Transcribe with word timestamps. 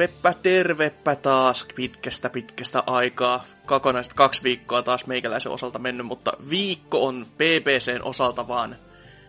Tervepä, 0.00 0.34
tervepä 0.42 1.16
taas 1.16 1.66
pitkästä 1.74 2.30
pitkästä 2.30 2.82
aikaa. 2.86 3.44
Kokonaista 3.66 4.14
kaksi 4.14 4.42
viikkoa 4.42 4.82
taas 4.82 5.06
meikäläisen 5.06 5.52
osalta 5.52 5.78
mennyt, 5.78 6.06
mutta 6.06 6.32
viikko 6.50 7.06
on 7.06 7.26
BBCn 7.36 8.02
osalta 8.02 8.48
vaan 8.48 8.76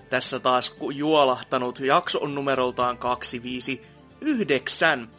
tässä 0.10 0.40
taas 0.40 0.76
juolahtanut. 0.94 1.80
Jakso 1.80 2.20
on 2.20 2.36
numeroltaan 2.36 2.98
259. 2.98 5.10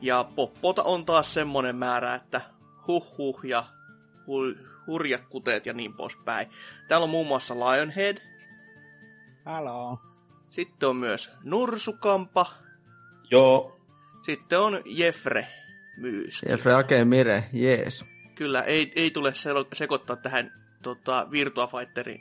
Ja 0.00 0.24
poppota 0.36 0.82
on 0.82 1.04
taas 1.04 1.34
semmonen 1.34 1.76
määrä, 1.76 2.14
että 2.14 2.40
huh 2.86 3.18
huh 3.18 3.40
ja 3.44 3.64
hu- 4.18 4.58
hurjat 4.86 5.22
kuteet 5.30 5.66
ja 5.66 5.72
niin 5.72 5.94
poispäin. 5.94 6.50
Täällä 6.88 7.04
on 7.04 7.10
muun 7.10 7.26
muassa 7.26 7.54
Lionhead. 7.54 8.16
Halo. 9.44 9.98
Sitten 10.50 10.88
on 10.88 10.96
myös 10.96 11.30
Nursukampa. 11.44 12.46
Joo, 13.30 13.81
Sitten 14.22 14.60
on 14.60 14.82
Jeffre 14.84 15.48
Myys. 15.96 16.42
Jeffrey 16.48 16.74
Ake 16.74 17.04
Mire, 17.04 17.44
jees. 17.52 18.04
Kyllä, 18.34 18.60
ei, 18.62 18.92
ei 18.96 19.10
tule 19.10 19.32
sekoittaa 19.72 20.16
tähän 20.16 20.52
tota, 20.82 21.26
Virtua 21.30 21.66
Fighterin 21.66 22.20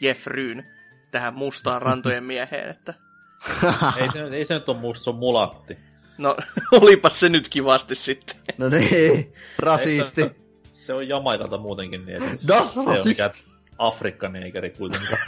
Jeffryyn, 0.00 0.66
tähän 1.10 1.34
mustaan 1.34 1.82
rantojen 1.82 2.24
mieheen, 2.24 2.70
että 2.70 2.94
ei 4.00 4.12
se, 4.12 4.20
ei 4.22 4.44
se 4.44 4.54
nyt 4.54 4.68
ole 4.68 4.76
musta, 4.78 5.04
se 5.04 5.10
on 5.10 5.16
mulatti. 5.16 5.78
no 6.18 6.36
olipas 6.80 7.20
se 7.20 7.28
nyt 7.28 7.48
kivasti 7.48 7.94
sitten. 7.94 8.36
No 8.58 8.68
niin, 8.68 9.32
rasisti. 9.58 10.20
Se, 10.22 10.34
se 10.72 10.94
on 10.94 11.08
Jamaikalta 11.08 11.58
muutenkin, 11.58 12.06
niin 12.06 12.22
ei 12.22 12.38
se, 12.38 12.46
Das 12.48 12.74
se 12.74 12.80
ei 12.80 12.86
ole 12.86 13.04
mikään 13.04 13.30
Afrikka-neikeri 13.78 14.70
kuitenkaan. 14.70 15.18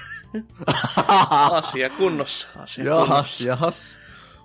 Asia 1.52 1.90
kunnossa, 1.90 2.48
asia 2.56 2.84
Jahas, 2.84 3.06
kunnossa. 3.08 3.44
jahas. 3.48 3.96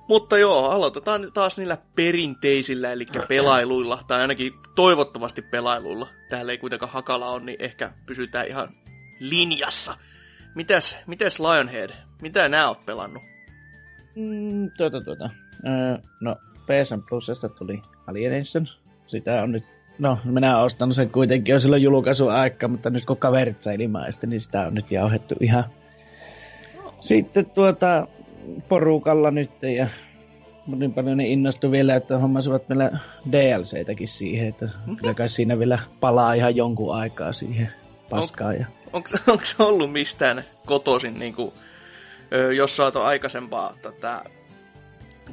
Mutta 0.08 0.38
joo, 0.38 0.70
aloitetaan 0.70 1.32
taas 1.34 1.58
niillä 1.58 1.78
perinteisillä, 1.96 2.92
eli 2.92 3.06
pelailuilla, 3.28 4.00
tai 4.08 4.22
ainakin 4.22 4.54
toivottavasti 4.76 5.42
pelailuilla. 5.42 6.08
Täällä 6.30 6.52
ei 6.52 6.58
kuitenkaan 6.58 6.92
hakala 6.92 7.30
on, 7.30 7.46
niin 7.46 7.58
ehkä 7.60 7.92
pysytään 8.06 8.48
ihan 8.48 8.70
linjassa. 9.20 9.98
Mitäs, 10.56 10.98
mitäs 11.08 11.40
Lionhead? 11.40 11.90
Mitä 12.22 12.50
nää 12.50 12.68
oot 12.68 12.86
pelannut? 12.86 13.24
Mm, 14.16 14.72
tuota, 14.78 15.02
tuota. 15.02 15.30
Öö, 15.68 15.98
no, 16.22 16.36
PSN 16.66 17.04
Plusesta 17.10 17.50
tuli 17.50 17.82
Alienation. 18.08 18.68
Sitä 19.08 19.42
on 19.42 19.52
nyt... 19.52 19.64
No, 20.00 20.20
minä 20.24 20.56
olen 20.56 20.66
ostanut 20.66 20.96
sen 20.96 21.10
kuitenkin 21.10 21.54
jo 21.54 21.60
silloin 21.60 21.82
julkaisun 21.82 22.32
aika, 22.32 22.68
mutta 22.68 22.90
nyt 22.90 23.06
kun 23.06 23.18
kaverit 23.18 23.64
sai 23.64 23.76
ilmaista, 23.80 24.28
niin 24.28 24.42
sitä 24.42 24.62
on 24.62 24.74
nyt 24.74 24.92
jauhettu 24.92 25.36
ihan. 25.40 25.66
Sitten 27.02 27.46
tuota 27.46 28.08
porukalla 28.70 29.32
nyt 29.32 29.52
ja 29.76 29.88
niin 30.76 30.94
paljon 30.94 31.18
ne 31.18 31.28
innostui 31.28 31.72
vielä, 31.72 31.96
että 31.96 32.18
hommasivat 32.18 32.70
meillä 32.70 32.92
DLCtäkin 33.32 34.08
siihen, 34.08 34.48
että 34.48 34.70
kyllä 34.98 35.14
kai 35.14 35.30
siinä 35.30 35.60
vielä 35.60 35.80
palaa 36.00 36.34
ihan 36.34 36.56
jonkun 36.56 36.96
aikaa 36.96 37.34
siihen 37.34 37.70
paskaan. 38.10 38.60
Ja... 38.60 38.66
Onko, 38.94 39.10
onko 39.28 39.46
se 39.46 39.64
ollut 39.64 39.92
mistään 39.92 40.44
kotoisin, 40.66 41.20
niin 41.20 41.36
kuin, 41.36 41.52
jos 42.56 42.78
sä 42.78 42.84
oot 42.84 42.96
aikaisempaa 42.96 43.74
tätä 43.82 44.24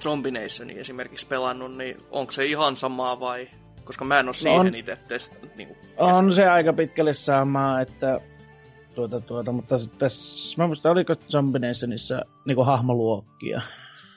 Zombie 0.01 0.33
Nationia 0.33 0.81
esimerkiksi 0.81 1.27
pelannut, 1.27 1.77
niin 1.77 1.97
onko 2.11 2.33
se 2.33 2.45
ihan 2.45 2.77
samaa 2.77 3.21
vai... 3.21 3.49
Koska 3.85 4.05
mä 4.05 4.21
en 4.21 4.27
ole 4.29 4.35
siihen 4.35 4.61
on. 4.61 4.75
itse 4.75 4.99
test, 5.09 5.35
niin 5.57 5.77
On 5.97 6.33
se 6.33 6.47
aika 6.49 6.73
pitkälle 6.73 7.15
samaa, 7.15 7.81
että 7.81 8.21
tuota, 8.95 9.21
tuota, 9.21 9.53
mutta 9.53 9.79
sitten 9.79 9.99
tässä, 9.99 10.55
mä 10.63 10.67
muistan, 10.67 10.93
oliko 10.93 11.15
Zombie 11.31 11.61
Nationissa 11.69 12.23
niinku 12.45 12.65
hahmoluokkia? 12.65 13.63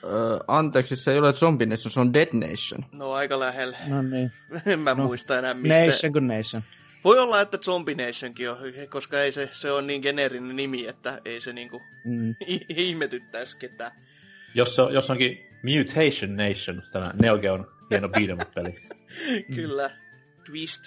Öö, 0.04 0.38
anteeksi, 0.48 0.96
se 0.96 1.12
ei 1.12 1.18
ole 1.18 1.32
Zombie 1.32 1.66
Nation, 1.66 1.92
se 1.92 2.00
on 2.00 2.14
Dead 2.14 2.28
Nation. 2.32 2.84
No 2.92 3.12
aika 3.12 3.38
lähellä. 3.40 3.76
No 3.88 4.02
niin. 4.02 4.32
En 4.66 4.80
mä 4.80 4.94
No. 4.94 5.04
muista 5.06 5.38
enää 5.38 5.54
mistä. 5.54 5.86
Nation 5.86 6.12
kuin 6.12 6.26
Nation. 6.26 6.62
Voi 7.04 7.18
olla, 7.18 7.40
että 7.40 7.58
Zombie 7.58 7.94
Nationkin 7.94 8.50
on, 8.50 8.58
koska 8.90 9.20
ei 9.22 9.32
se, 9.32 9.48
se 9.52 9.72
on 9.72 9.86
niin 9.86 10.02
geneerinen 10.02 10.56
nimi, 10.56 10.86
että 10.86 11.20
ei 11.24 11.40
se 11.40 11.52
niinku 11.52 11.82
Mm. 12.04 12.34
ihmetyttäisi 12.68 13.58
ketään. 13.58 13.92
jos, 14.54 14.76
se, 14.76 14.82
on- 14.82 14.94
jos 14.94 15.10
onkin 15.10 15.38
Mutation 15.62 16.36
Nation, 16.36 16.82
tämä 16.92 17.10
Neo 17.22 17.38
Geon 17.38 17.66
hieno 17.90 18.08
beat'em 18.08 18.46
peli. 18.54 18.74
Kyllä, 19.56 19.90
twist. 20.46 20.82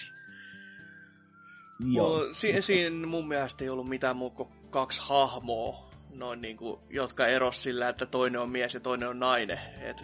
Joo. 1.94 2.18
No, 2.20 2.28
si- 2.32 2.62
siinä 2.62 3.08
mun 3.08 3.28
mielestä 3.28 3.64
ei 3.64 3.70
ollut 3.70 3.90
mitään 3.90 4.18
muuta 4.18 4.36
kuin 4.36 4.50
kaksi 4.70 5.02
hahmoa, 5.04 5.90
noin 6.16 6.42
niinku, 6.42 6.80
jotka 6.90 7.28
eros 7.28 7.64
sillä, 7.64 7.90
että 7.90 8.06
toinen 8.06 8.42
on 8.42 8.50
mies 8.50 8.74
ja 8.74 8.80
toinen 8.80 9.10
on 9.10 9.20
nainen. 9.20 9.60
Et 9.82 10.04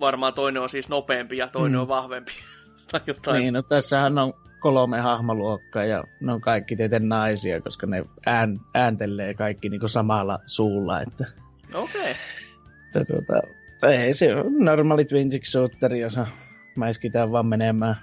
varmaan 0.00 0.34
toinen 0.34 0.62
on 0.62 0.68
siis 0.68 0.88
nopeampi 0.88 1.36
ja 1.36 1.48
toinen 1.48 1.78
Mm. 1.78 1.82
on 1.82 1.88
vahvempi. 1.88 2.32
tai 2.92 3.00
jotain. 3.06 3.40
Niin, 3.40 3.54
no 3.54 3.62
tässähän 3.62 4.18
on 4.18 4.32
kolme 4.60 5.00
hahmoluokkaa 5.00 5.84
ja 5.84 6.04
ne 6.20 6.32
on 6.32 6.40
kaikki 6.40 6.76
tietenkin 6.76 7.08
naisia, 7.08 7.60
koska 7.60 7.86
ne 7.86 8.04
ään, 8.26 8.60
ääntelee 8.74 9.34
kaikki 9.34 9.68
niinku 9.68 9.88
samalla 9.88 10.38
suulla, 10.46 11.00
että, 11.00 11.24
Okei. 11.74 12.00
Okay. 12.00 12.12
että 12.86 13.04
tuota, 13.04 13.40
ei 13.92 14.14
se 14.14 14.34
on 14.36 14.58
normaali 14.64 15.04
twin 15.04 15.28
stick 15.28 15.46
shooteri, 15.46 16.00
jossa 16.00 16.26
mäiskitään 16.76 17.32
vaan 17.32 17.46
menemään 17.46 17.96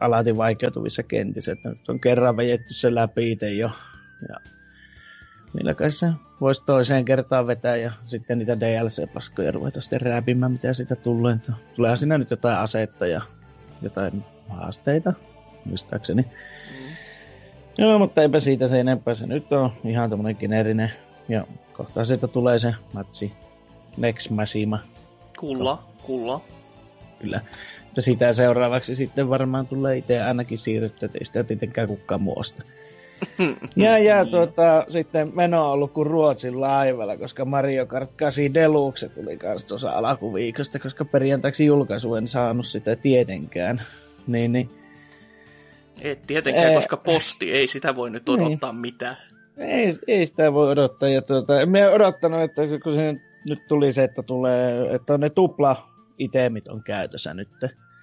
alati 0.00 0.36
vaikeutuvissa 0.36 1.02
kentissä, 1.02 1.52
että 1.52 1.68
nyt 1.68 1.88
on 1.88 2.00
kerran 2.00 2.36
vejetty 2.36 2.74
se 2.74 2.94
läpi 2.94 3.32
itse 3.32 3.50
jo, 3.50 3.70
ja 4.28 4.36
niillä 5.54 5.74
kai 5.74 5.92
se 5.92 6.06
voisi 6.40 6.62
toiseen 6.66 7.04
kertaan 7.04 7.46
vetää 7.46 7.76
ja 7.76 7.92
sitten 8.06 8.38
niitä 8.38 8.60
DLC-paskoja 8.60 9.52
ruveta 9.52 9.80
sitten 9.80 10.00
rääpimään, 10.00 10.52
mitä 10.52 10.72
siitä 10.72 10.96
tulee. 10.96 11.36
Tuleehan 11.76 11.98
siinä 11.98 12.18
nyt 12.18 12.30
jotain 12.30 12.58
asetta 12.58 13.06
ja 13.06 13.22
jotain 13.82 14.24
haasteita, 14.48 15.12
muistaakseni. 15.64 16.22
Mm. 16.22 16.86
Joo, 17.78 17.98
mutta 17.98 18.22
eipä 18.22 18.40
siitä 18.40 18.68
se 18.68 18.80
enempää. 18.80 19.14
Se 19.14 19.26
nyt 19.26 19.52
on 19.52 19.72
ihan 19.84 20.10
tämmönen 20.10 20.36
geneerinen. 20.40 20.92
Ja 21.28 21.46
kohta 21.72 22.04
siitä 22.04 22.28
tulee 22.28 22.58
se 22.58 22.74
matsi. 22.92 23.32
Next 23.96 24.30
Mashima, 24.30 24.78
Kulla, 25.38 25.82
kulla. 26.02 26.40
kyllä. 27.18 27.40
Ja 27.96 28.02
sitä 28.02 28.32
seuraavaksi 28.32 28.94
sitten 28.94 29.28
varmaan 29.28 29.66
tulee 29.66 29.96
itse 29.96 30.22
ainakin 30.22 30.58
siirrytty, 30.58 31.06
että 31.06 31.18
ei 31.18 31.24
sitä 31.24 31.44
tietenkään 31.44 31.88
kukaan 31.88 32.22
muosta. 32.22 32.62
Ja, 33.76 33.98
ja 33.98 34.26
tuota, 34.26 34.86
sitten 34.88 35.32
meno 35.34 35.66
on 35.66 35.72
ollut 35.72 35.92
kuin 35.92 36.06
Ruotsin 36.06 36.60
laivalla, 36.60 37.16
koska 37.16 37.44
Mario 37.44 37.86
Kart 37.86 38.10
8 38.16 38.54
Deluxe 38.54 39.08
tuli 39.08 39.36
kans 39.36 39.64
tuossa 39.64 39.90
alkuviikosta, 39.90 40.78
koska 40.78 41.04
perjantaiksi 41.04 41.64
julkaisu 41.66 42.14
en 42.14 42.28
saanut 42.28 42.66
sitä 42.66 42.96
tietenkään. 42.96 43.82
Niin, 44.26 44.52
niin 44.52 44.70
Et 46.00 46.26
tietenkään, 46.26 46.68
Ee. 46.68 46.74
koska 46.74 46.96
posti, 46.96 47.52
ei 47.52 47.66
sitä 47.66 47.96
voi 47.96 48.10
nyt 48.10 48.22
Niin. 48.28 48.40
odottaa 48.40 48.72
mitään. 48.72 49.16
Ei, 49.56 49.98
ei 50.06 50.26
sitä 50.26 50.52
voi 50.52 50.70
odottaa. 50.70 51.08
Ja 51.08 51.22
tuota, 51.22 51.60
en 51.60 51.68
mä 51.70 51.78
odottanut, 51.90 52.40
että 52.40 52.62
kun 52.84 52.94
se 52.94 53.14
nyt 53.48 53.68
tuli 53.68 53.92
se, 53.92 54.04
että 54.04 54.22
tulee, 54.22 54.94
että 54.94 55.14
on 55.14 55.20
ne 55.20 55.30
tupla 55.30 55.88
itemit 56.18 56.68
on 56.68 56.82
käytössä 56.82 57.34
nyt. 57.34 57.48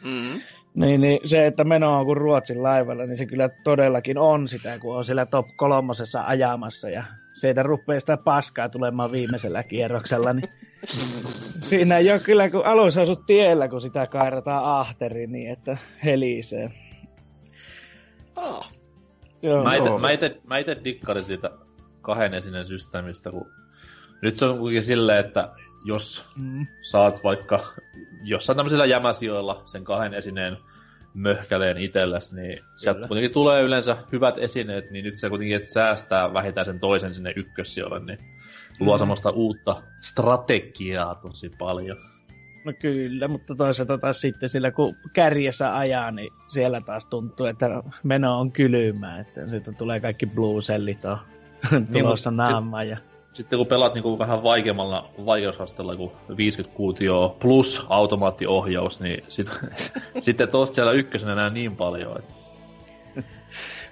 Mm. 0.03 0.41
Niin, 0.75 1.01
niin 1.01 1.19
se, 1.25 1.45
että 1.45 1.63
meno 1.63 1.99
on 1.99 2.05
kuin 2.05 2.17
Ruotsin 2.17 2.63
laivalla, 2.63 3.05
niin 3.05 3.17
se 3.17 3.25
kyllä 3.25 3.49
todellakin 3.63 4.17
on 4.17 4.47
sitä, 4.47 4.79
kun 4.79 4.97
on 4.97 5.05
siellä 5.05 5.25
top 5.25 5.47
kolmosessa 5.55 6.23
ajamassa 6.25 6.89
ja 6.89 7.03
sieltä 7.33 7.63
rupeaa 7.63 7.99
sitä 7.99 8.17
paskaa 8.17 8.69
tulemaan 8.69 9.11
viimeisellä 9.11 9.63
kierroksella, 9.63 10.33
niin 10.33 10.49
siinä 11.69 11.97
ei 11.97 12.11
ole 12.11 12.19
kyllä, 12.19 12.49
kun 12.49 12.65
alussa 12.65 13.01
asut 13.01 13.25
tiellä, 13.25 13.67
kun 13.67 13.81
sitä 13.81 14.07
kairataan 14.07 14.79
ahteriin, 14.79 15.31
niin 15.31 15.51
että 15.51 15.77
helisee. 16.03 16.71
Ah. 18.35 18.71
Joo, 19.41 19.63
Mä 19.63 19.75
ite, 19.75 19.89
mä, 20.01 20.11
ite, 20.11 20.37
mä 20.43 20.57
ite 20.57 20.77
dikkarin 20.83 21.23
siitä 21.23 21.51
kahden 22.01 22.33
esineen 22.33 22.65
systeemistä, 22.65 23.31
kun 23.31 23.51
nyt 24.21 24.35
se 24.35 24.45
on 24.45 24.57
kuitenkin 24.57 24.83
silleen, 24.83 25.25
että 25.25 25.49
jos 25.85 26.25
Mm. 26.35 26.67
saat 26.81 27.23
vaikka 27.23 27.59
jossain 28.23 28.57
tämmöisillä 28.57 28.85
jämäsijoilla 28.85 29.61
sen 29.65 29.83
kahden 29.83 30.13
esineen 30.13 30.57
möhkäleen 31.13 31.77
itelles, 31.77 32.33
niin 32.33 32.59
sieltä 32.75 32.97
Kyllä. 32.97 33.07
kuitenkin 33.07 33.31
tulee 33.31 33.61
yleensä 33.61 33.97
hyvät 34.11 34.37
esineet, 34.37 34.91
niin 34.91 35.05
nyt 35.05 35.17
se 35.17 35.29
kuitenkin 35.29 35.55
et 35.57 35.67
säästää 35.69 36.33
vähintään 36.33 36.65
sen 36.65 36.79
toisen 36.79 37.13
sinne 37.13 37.33
ykkössijoille, 37.35 37.99
niin 37.99 38.19
luo 38.79 38.95
Mm. 38.95 38.99
semmoista 38.99 39.29
uutta 39.29 39.81
strategiaa 40.01 41.15
tosi 41.15 41.49
paljon. 41.59 41.97
No 42.65 42.73
kyllä, 42.79 43.27
mutta 43.27 43.55
toisaalta 43.55 43.97
taas 43.97 44.21
sitten 44.21 44.49
sillä 44.49 44.71
kun 44.71 44.95
kärjessä 45.13 45.77
ajaa, 45.77 46.11
niin 46.11 46.29
siellä 46.47 46.81
taas 46.81 47.05
tuntuu, 47.05 47.45
että 47.45 47.83
meno 48.03 48.39
on 48.39 48.51
kylmää, 48.51 49.19
että 49.19 49.47
siitä 49.49 49.71
tulee 49.71 49.99
kaikki 49.99 50.25
blue 50.25 50.61
cellit 50.61 51.05
on 51.05 51.17
tulossa 51.93 52.31
Niin, 52.31 52.37
naamaan. 52.37 52.87
Ja... 52.87 52.97
Sitten 53.33 53.57
kun 53.57 53.67
pelaat 53.67 53.93
niinku 53.93 54.19
vähän 54.19 54.43
vaikeammalla 54.43 55.09
vaikeusasteella 55.25 55.95
kuin 55.95 56.11
50 56.37 56.77
kuutio 56.77 57.35
plus 57.39 57.85
automaattiohjaus, 57.89 58.99
niin 58.99 59.23
sit, 59.29 59.51
sitten 60.19 60.47
tosta 60.47 60.75
siellä 60.75 60.91
ykkösenä 60.91 61.35
näe 61.35 61.49
niin 61.49 61.75
paljon, 61.75 62.19
että 62.19 62.33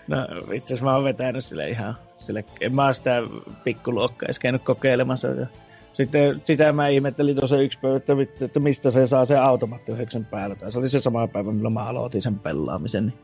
No 0.07 0.17
itse 0.53 0.73
asiassa 0.73 0.85
mä 0.85 0.95
oon 0.95 1.03
vetänyt 1.03 1.45
sille 1.45 1.69
ihan, 1.69 1.97
sille, 2.19 2.45
en 2.61 2.75
mä 2.75 2.93
sitä 2.93 3.21
pikkuluokkaa 3.63 4.27
edes 4.27 4.39
käynyt 4.39 4.63
kokeilemassa. 4.63 5.27
Ja 5.27 5.47
sitten 5.93 6.41
sitä 6.45 6.71
mä 6.71 6.88
ihmettelin 6.88 7.35
tuossa 7.35 7.57
yksi 7.57 7.79
päivä, 7.81 7.97
että, 7.97 8.45
että 8.45 8.59
mistä 8.59 8.89
se 8.89 9.07
saa 9.07 9.25
se 9.25 9.38
automaattiohjauksen 9.38 10.25
päällä. 10.25 10.55
Tai 10.55 10.71
se 10.71 10.79
oli 10.79 10.89
se 10.89 10.99
sama 10.99 11.27
päivä, 11.27 11.51
milloin 11.51 11.73
mä 11.73 11.85
aloitin 11.85 12.21
sen 12.21 12.39
pelaamisen. 12.39 13.05
Niin 13.05 13.19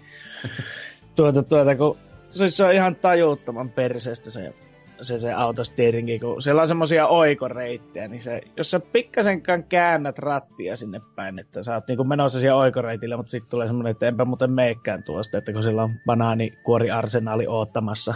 tuota, 1.15 1.43
tuota, 1.43 1.75
kun 1.75 1.97
se, 2.33 2.49
se 2.49 2.63
on 2.63 2.73
ihan 2.73 2.95
tajuuttoman 2.95 3.69
perseestä 3.69 4.29
se, 4.29 4.53
se, 5.01 5.19
se 5.19 5.33
autosteeringi, 5.33 6.19
kun 6.19 6.41
siellä 6.41 6.61
on 6.61 6.67
semmosia 6.67 7.07
oikoreittejä, 7.07 8.07
niin 8.07 8.23
se, 8.23 8.41
jos 8.57 8.71
sä 8.71 8.79
pikkasenkaan 8.79 9.63
käännät 9.63 10.19
rattia 10.19 10.75
sinne 10.75 11.01
päin, 11.15 11.39
että 11.39 11.63
sä 11.63 11.73
oot 11.73 11.88
niinku 11.88 12.03
menossa 12.03 12.39
siellä 12.39 12.61
oikoreitille, 12.61 13.17
mutta 13.17 13.31
sitten 13.31 13.49
tulee 13.49 13.67
semmoinen, 13.67 13.91
että 13.91 14.07
enpä 14.07 14.25
muuten 14.25 14.51
meikään 14.51 15.03
tuosta, 15.03 15.38
että 15.38 15.53
kun 15.53 15.63
siellä 15.63 15.83
on 15.83 15.99
banaanikuoriarsenaali 16.05 17.47
oottamassa, 17.47 18.15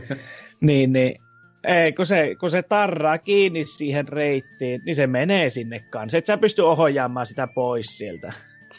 niin, 0.60 0.92
niin 0.92 1.18
ei, 1.66 1.92
kun 1.92 2.06
se, 2.06 2.36
kun 2.40 2.50
se 2.50 2.62
tarraa 2.62 3.18
kiinni 3.18 3.64
siihen 3.64 4.08
reittiin, 4.08 4.82
niin 4.84 4.96
se 4.96 5.06
menee 5.06 5.50
sinne 5.50 5.80
kanssa. 5.90 6.18
Et 6.18 6.26
sä 6.26 6.38
pysty 6.38 6.62
ohjaamaan 6.62 7.26
sitä 7.26 7.48
pois 7.54 7.98
sieltä. 7.98 8.32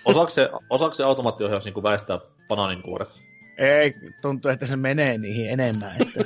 osaako 0.05 0.29
se, 0.29 0.49
osaako 0.69 0.95
se 0.95 1.03
automaattiohjaus 1.03 1.65
niinku 1.65 1.83
väistää 1.83 2.19
banaaninkuoret? 2.47 3.09
Ei, 3.57 3.95
tuntuu, 4.21 4.51
että 4.51 4.65
se 4.65 4.75
menee 4.75 5.17
niihin 5.17 5.49
enemmän. 5.49 5.91
Että... 6.01 6.25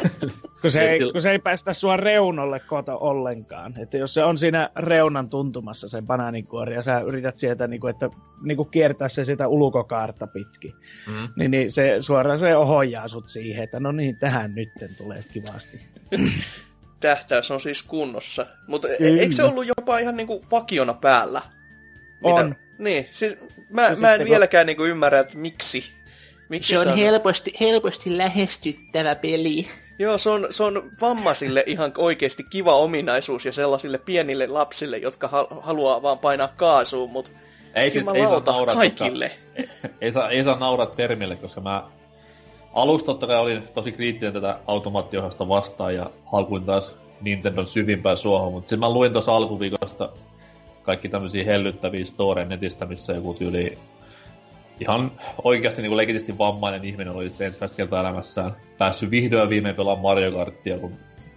kun, 0.62 0.70
se 0.70 0.82
ei, 0.90 1.00
kun 1.12 1.22
se 1.22 1.30
ei 1.30 1.38
päästä 1.38 1.72
sua 1.74 1.96
reunalle 1.96 2.60
kota 2.60 2.96
ollenkaan. 2.96 3.74
Että 3.78 3.96
jos 3.98 4.14
se 4.14 4.24
on 4.24 4.38
siinä 4.38 4.70
reunan 4.76 5.28
tuntumassa 5.30 5.88
se 5.88 6.02
banaaninkuori 6.02 6.74
ja 6.74 6.82
sä 6.82 7.00
yrität 7.00 7.38
sieltä 7.38 7.66
niinku, 7.66 7.86
että, 7.86 8.10
niinku 8.42 8.64
kiertää 8.64 9.08
se 9.08 9.24
sitä 9.24 9.48
ulkokaarta 9.48 10.26
pitkin, 10.26 10.74
Mm. 11.06 11.28
niin, 11.36 11.50
niin 11.50 11.72
se 11.72 11.96
suoraan 12.00 12.38
se 12.38 12.56
ohjaa 12.56 13.08
sut 13.08 13.28
siihen, 13.28 13.64
että 13.64 13.80
no 13.80 13.92
niin, 13.92 14.16
tähän 14.16 14.54
nytten 14.54 14.90
tulee 14.98 15.18
kivasti. 15.32 15.80
Tähtäys 17.00 17.50
on 17.50 17.60
siis 17.60 17.82
kunnossa. 17.82 18.46
Mutta 18.66 18.88
Kyllä. 18.98 19.20
eikö 19.20 19.34
se 19.34 19.42
ollut 19.42 19.66
jopa 19.66 19.98
ihan 19.98 20.16
niinku 20.16 20.44
vakiona 20.50 20.94
päällä? 20.94 21.42
On. 22.22 22.54
Niin, 22.78 23.06
siis 23.10 23.38
mä, 23.70 23.82
Ja 23.88 23.96
mä 23.96 24.14
en 24.14 24.20
kun- 24.20 24.28
vieläkään 24.30 24.66
niinku 24.66 24.84
ymmärrä, 24.84 25.18
että 25.18 25.38
miksi. 25.38 25.84
Miksi 26.48 26.74
Se 26.74 26.78
on 26.78 26.96
helposti, 26.96 27.52
helposti 27.60 28.18
lähestyttävä 28.18 29.14
peli. 29.14 29.66
Joo, 29.98 30.18
se 30.18 30.30
on, 30.30 30.46
se 30.50 30.62
on 30.62 30.90
vammaisille 31.00 31.64
ihan 31.66 31.92
oikeasti 31.98 32.44
kiva 32.50 32.74
ominaisuus 32.74 33.46
ja 33.46 33.52
sellaisille 33.52 33.98
pienille 33.98 34.46
lapsille, 34.46 34.98
jotka 34.98 35.28
hal- 35.28 35.60
haluaa 35.60 36.02
vaan 36.02 36.18
painaa 36.18 36.48
kaasuun, 36.48 37.10
mutta 37.10 37.30
Ei 37.74 37.90
siis, 37.90 38.08
ei 38.08 38.26
saa 38.26 38.42
nauraa, 38.46 38.74
kaikille. 38.74 39.30
Koska, 39.56 39.88
ei, 40.00 40.12
saa, 40.12 40.30
ei 40.30 40.44
saa 40.44 40.58
nauraa 40.58 40.86
termille, 40.86 41.36
koska 41.36 41.60
mä 41.60 41.84
alusta 42.72 43.06
totta 43.06 43.26
kai 43.26 43.38
olin 43.38 43.62
tosi 43.74 43.92
kriittinen 43.92 44.34
tätä 44.34 44.58
automaattiohjausta 44.66 45.48
vastaan 45.48 45.94
ja 45.94 46.10
haukuin 46.32 46.64
taas 46.64 46.94
Nintendon 47.20 47.66
syvimpään 47.66 48.18
suohon, 48.18 48.52
mutta 48.52 48.68
sitten 48.68 48.80
mä 48.80 48.90
luin 48.90 49.12
tuossa 49.12 49.36
alkuviikosta 49.36 50.08
kaikki 50.82 51.08
tämmöisiä 51.08 51.44
hellyttäviä 51.44 52.04
storeja 52.04 52.48
netistä, 52.48 52.86
missä 52.86 53.12
joku 53.12 53.34
tyyli 53.34 53.78
ihan 54.80 55.12
oikeasti 55.44 55.82
niin 55.82 55.96
legitisti 55.96 56.38
vammainen 56.38 56.84
ihminen 56.84 57.12
oli 57.12 57.32
ensimmäistä 57.40 57.76
kertaa 57.76 58.00
elämässään 58.00 58.56
päässyt 58.78 59.10
vihdoin 59.10 59.48
viimein 59.48 59.74
pelaamaan 59.74 60.02
Mario 60.02 60.32
Karttia, 60.32 60.78
kun 60.78 60.92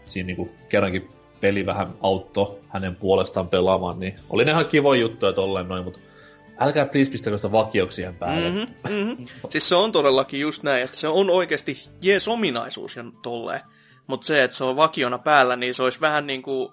siinä 0.06 0.28
niin 0.28 0.52
kerrankin 0.70 1.10
peli 1.42 1.66
vähän 1.66 1.94
auttoi 2.02 2.60
hänen 2.70 2.96
puolestaan 2.96 3.48
pelaamaan, 3.48 4.00
niin 4.00 4.16
oli 4.30 4.46
ne 4.46 4.52
ihan 4.52 4.66
kivoja 4.66 5.02
juttuja 5.02 5.34
tolleen 5.34 5.68
noin, 5.68 5.84
mutta 5.84 6.00
älkää 6.60 6.86
please 6.86 7.12
pistäkö 7.12 7.38
sitä 7.38 7.52
vakioksi 7.52 7.96
siihen 7.96 8.16
päälle. 8.16 8.50
Mm-hmm, 8.50 8.96
mm-hmm. 8.96 9.28
Siis 9.50 9.70
se 9.70 9.76
on 9.76 9.92
todellakin 9.92 10.40
just 10.40 10.64
näin, 10.64 10.84
että 10.84 10.98
se 10.98 11.08
on 11.08 11.30
oikeasti 11.30 11.90
jees 12.02 12.28
ominaisuus 12.28 12.96
ja 12.96 13.06
tolleen. 13.22 13.62
Mutta 14.08 14.28
se, 14.28 14.44
että 14.44 14.58
se 14.58 14.64
on 14.64 14.76
vakiona 14.76 15.18
päällä, 15.18 15.56
niin 15.56 15.76
se 15.76 15.84
olisi 15.84 16.02
vähän 16.02 16.28
niin 16.28 16.42
kuin... 16.42 16.70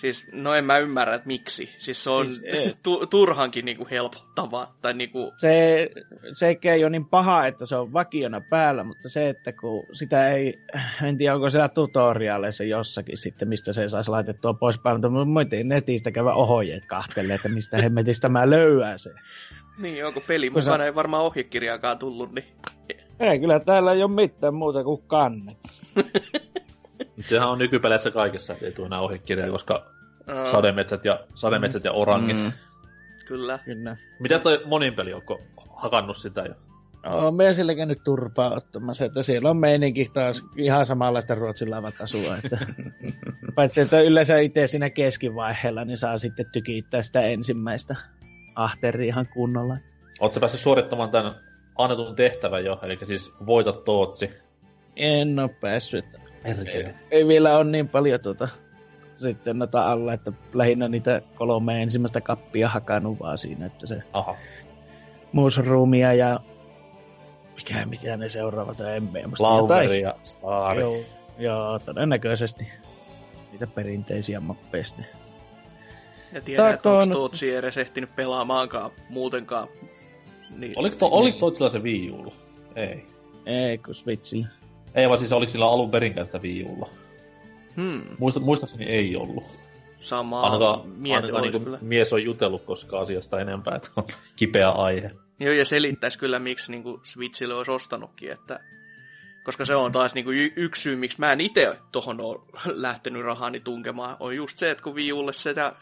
Siis, 0.00 0.26
no 0.32 0.54
en 0.54 0.64
mä 0.64 0.78
ymmärrä, 0.78 1.14
että 1.14 1.26
miksi. 1.26 1.74
Siis 1.78 2.04
se 2.04 2.10
on 2.10 2.34
Siis 2.34 2.76
tu- 2.82 3.06
turhankin 3.06 3.64
niinku 3.64 3.88
helpottavaa. 3.90 4.76
Tai 4.82 4.94
niinku, 4.94 5.32
se, 5.36 5.90
se 6.32 6.58
ei 6.62 6.84
ole 6.84 6.90
niin 6.90 7.06
paha, 7.06 7.46
että 7.46 7.66
se 7.66 7.76
on 7.76 7.92
vakiona 7.92 8.40
päällä, 8.50 8.84
mutta 8.84 9.08
se, 9.08 9.28
että 9.28 9.52
kun 9.52 9.86
sitä 9.92 10.28
ei, 10.28 10.58
en 11.02 11.18
tiedä 11.18 11.34
onko 11.34 11.50
siellä 11.50 11.68
tutoriaaleissa 11.68 12.64
jossakin 12.64 13.18
sitten, 13.18 13.48
mistä 13.48 13.72
se 13.72 13.88
saisi 13.88 14.10
laitettua 14.10 14.54
pois 14.54 14.78
päin, 14.78 15.00
mutta 15.00 15.24
mä 15.24 15.64
netistä 15.64 16.10
käydä 16.10 16.32
ohjeet 16.32 16.86
kahtelle, 16.86 17.34
että 17.34 17.48
mistä 17.48 17.76
hemmetistä 17.82 18.28
mä 18.28 18.50
löyän 18.50 18.98
se. 18.98 19.10
niin 19.78 20.06
onko 20.06 20.20
peli 20.20 20.50
Kun 20.50 20.62
mukana, 20.62 20.84
ei 20.84 20.94
varmaan 20.94 21.24
ohjekirjaakaan 21.24 21.98
tullut, 21.98 22.32
niin... 22.32 22.44
Ei, 23.20 23.38
kyllä 23.38 23.60
täällä 23.60 23.92
ei 23.92 24.02
ole 24.02 24.10
mitään 24.10 24.54
muuta 24.54 24.84
kuin 24.84 25.02
kannet. 25.06 25.58
Sehän 27.20 27.48
on 27.48 27.58
nykypeleissä 27.58 28.10
kaikessa, 28.10 28.52
että 28.52 28.66
ei 28.66 28.72
tule 28.72 28.86
enää 28.86 29.00
ohjekirjaa, 29.00 29.50
koska 29.50 29.86
Aa, 30.26 30.46
sademetsät 30.46 31.04
ja, 31.04 31.20
sademetsät 31.34 31.84
ja 31.84 31.92
orangit. 31.92 32.36
Mm. 32.36 32.42
Mm. 32.42 32.52
Kyllä. 33.26 33.58
Kyllä. 33.64 33.96
Mitäs 34.18 34.42
toi 34.42 34.62
monin 34.64 34.94
peli, 34.94 35.14
onko 35.14 35.40
hakannut 35.76 36.16
sitä 36.16 36.42
jo? 36.42 36.54
Oon 37.06 37.34
me 37.34 37.54
sillä 37.54 37.74
käynyt 37.74 38.04
turpaa 38.04 38.54
ottamassa, 38.54 39.04
että 39.04 39.22
siellä 39.22 39.50
on 39.50 39.56
meininki 39.56 40.10
taas 40.14 40.42
ihan 40.56 40.86
samanlaista 40.86 41.34
Ruotsin 41.34 41.70
laivat 41.70 41.94
asua. 42.00 42.36
Että... 42.36 42.58
Paitsi, 43.54 43.80
että 43.80 44.00
yleensä 44.00 44.38
itse 44.38 44.66
siinä 44.66 44.90
keskivaiheella, 44.90 45.84
niin 45.84 45.98
saa 45.98 46.18
sitten 46.18 46.46
tykittää 46.52 47.02
sitä 47.02 47.20
ensimmäistä 47.20 47.96
ahteria 48.54 49.06
ihan 49.06 49.26
kunnolla. 49.34 49.76
Oletko 50.20 50.40
päässyt 50.40 50.60
suorittamaan 50.60 51.10
tämän 51.10 51.32
annetun 51.78 52.16
tehtävän 52.16 52.64
jo, 52.64 52.78
eli 52.82 52.98
siis 53.06 53.34
voita 53.46 53.72
Tootsi. 53.72 54.30
En 54.96 55.38
oo 55.38 55.48
päässyt. 55.60 56.19
Perkele. 56.42 56.94
ei 57.10 57.28
vielä 57.28 57.56
ole 57.58 57.64
niin 57.64 57.88
paljon 57.88 58.20
tuota, 58.20 58.48
sitten 59.16 59.58
noita 59.58 59.92
alla, 59.92 60.12
että 60.12 60.32
lähinnä 60.54 60.88
niitä 60.88 61.22
kolme 61.34 61.82
ensimmäistä 61.82 62.20
kappia 62.20 62.68
hakannut 62.68 63.20
vaan 63.20 63.38
siinä, 63.38 63.66
että 63.66 63.86
se 63.86 64.02
Aha. 64.12 64.36
mushroomia 65.32 66.14
ja 66.14 66.40
mikä, 67.56 67.86
mikä 67.86 68.16
ne 68.16 68.28
seuraavat 68.28 68.80
on, 68.80 69.02
muista. 69.02 69.42
Lauveri 69.42 70.00
ja 70.00 70.14
Stari. 70.22 70.80
Joo, 70.80 70.96
joo, 71.38 71.78
todennäköisesti 71.78 72.68
niitä 73.52 73.66
perinteisiä 73.66 74.40
mappeja 74.40 74.84
sitten. 74.84 75.06
Ja 76.32 76.40
tiedä, 76.40 76.70
että 76.70 76.88
onko 76.90 77.02
on- 77.02 77.10
Tootsi 77.10 77.54
edes 77.54 77.76
ehtinyt 77.76 78.16
pelaamaankaan 78.16 78.90
muutenkaan. 79.08 79.68
Niin, 80.56 80.72
Oliko, 80.76 80.96
to, 80.96 81.08
oliko 81.12 81.38
Tootsilla 81.38 81.70
se 81.70 81.78
Wii 81.78 82.10
Ulla? 82.10 82.32
Ei. 82.76 83.06
Ei, 83.46 83.78
kun 83.78 83.94
Switchillä. 83.94 84.46
Ei 84.94 85.08
vaan 85.08 85.18
siis 85.18 85.32
oliko 85.32 85.52
sillä 85.52 85.70
alun 85.70 85.90
perinkään 85.90 86.26
sitä 86.26 86.38
Wii 86.38 86.64
Ulla? 86.64 86.90
hmm, 87.76 88.02
Muista, 88.18 88.40
muistaakseni 88.40 88.84
ei 88.84 89.16
ollut. 89.16 89.44
samaa 89.98 90.42
Ainakaan, 90.42 90.88
mieltä 90.88 91.26
ainakaan 91.26 91.42
niin 91.42 91.64
kyllä. 91.64 91.78
mies 91.80 92.12
on 92.12 92.24
jutellut 92.24 92.64
koskaan 92.64 93.02
asiasta 93.02 93.40
enempää, 93.40 93.76
että 93.76 93.88
on 93.96 94.04
kipeä 94.36 94.70
aihe. 94.70 95.10
Joo, 95.40 95.52
ja 95.52 95.64
selittäisi 95.64 96.18
kyllä, 96.18 96.38
miksi 96.38 96.70
niin 96.70 96.82
kuin 96.82 97.00
Switchille 97.04 97.54
olisi 97.54 97.70
ostanutkin, 97.70 98.32
että 98.32 98.60
koska 99.44 99.64
se 99.64 99.74
on 99.74 99.92
taas 99.92 100.14
niin 100.14 100.24
kuin 100.24 100.52
yksi 100.56 100.82
syy, 100.82 100.96
miksi 100.96 101.20
mä 101.20 101.32
en 101.32 101.40
itse 101.40 101.76
tohon 101.92 102.20
ole 102.20 102.40
lähtenyt 102.64 103.22
rahani 103.22 103.60
tunkemaan, 103.60 104.16
on 104.20 104.36
just 104.36 104.58
se, 104.58 104.70
että 104.70 104.84
kun 104.84 104.94
Wii 104.94 105.12
Ulle 105.12 105.32
sitä, 105.32 105.72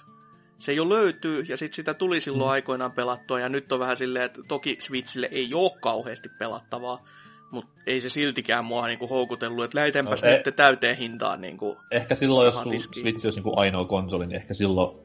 se 0.59 0.73
jo 0.73 0.89
löytyy, 0.89 1.45
ja 1.49 1.57
sitten 1.57 1.77
sitä 1.77 1.95
tuli 1.95 2.21
silloin 2.21 2.51
aikoinaan 2.51 2.93
pelattua, 2.93 3.41
ja 3.41 3.49
nyt 3.49 3.73
on 3.73 3.81
vähän 3.81 3.97
silleen, 3.97 4.25
että 4.25 4.43
toki 4.49 4.77
Switchille 4.81 5.29
ei 5.33 5.55
ole 5.55 5.71
kauheasti 5.81 6.29
pelattavaa, 6.29 7.09
mutta 7.51 7.71
ei 7.87 8.01
se 8.01 8.09
siltikään 8.09 8.65
mua 8.65 8.87
niin 8.87 8.99
kuin 8.99 9.09
houkutellut, 9.09 9.65
että 9.65 9.79
lähitenpäs 9.79 10.23
No, 10.23 10.31
no, 10.31 10.37
nyt 10.47 10.57
täyteen 10.57 10.97
hintaan. 10.97 11.41
Niin 11.41 11.59
kuin. 11.59 11.77
Ehkä 11.91 12.15
silloin, 12.15 12.47
jos 12.47 12.63
sun. 12.63 12.73
Switch 12.81 13.27
olisi 13.27 13.41
niin 13.41 13.59
ainoa 13.59 13.85
konsoli, 13.85 14.27
niin 14.27 14.37
ehkä 14.37 14.55
silloin 14.55 14.97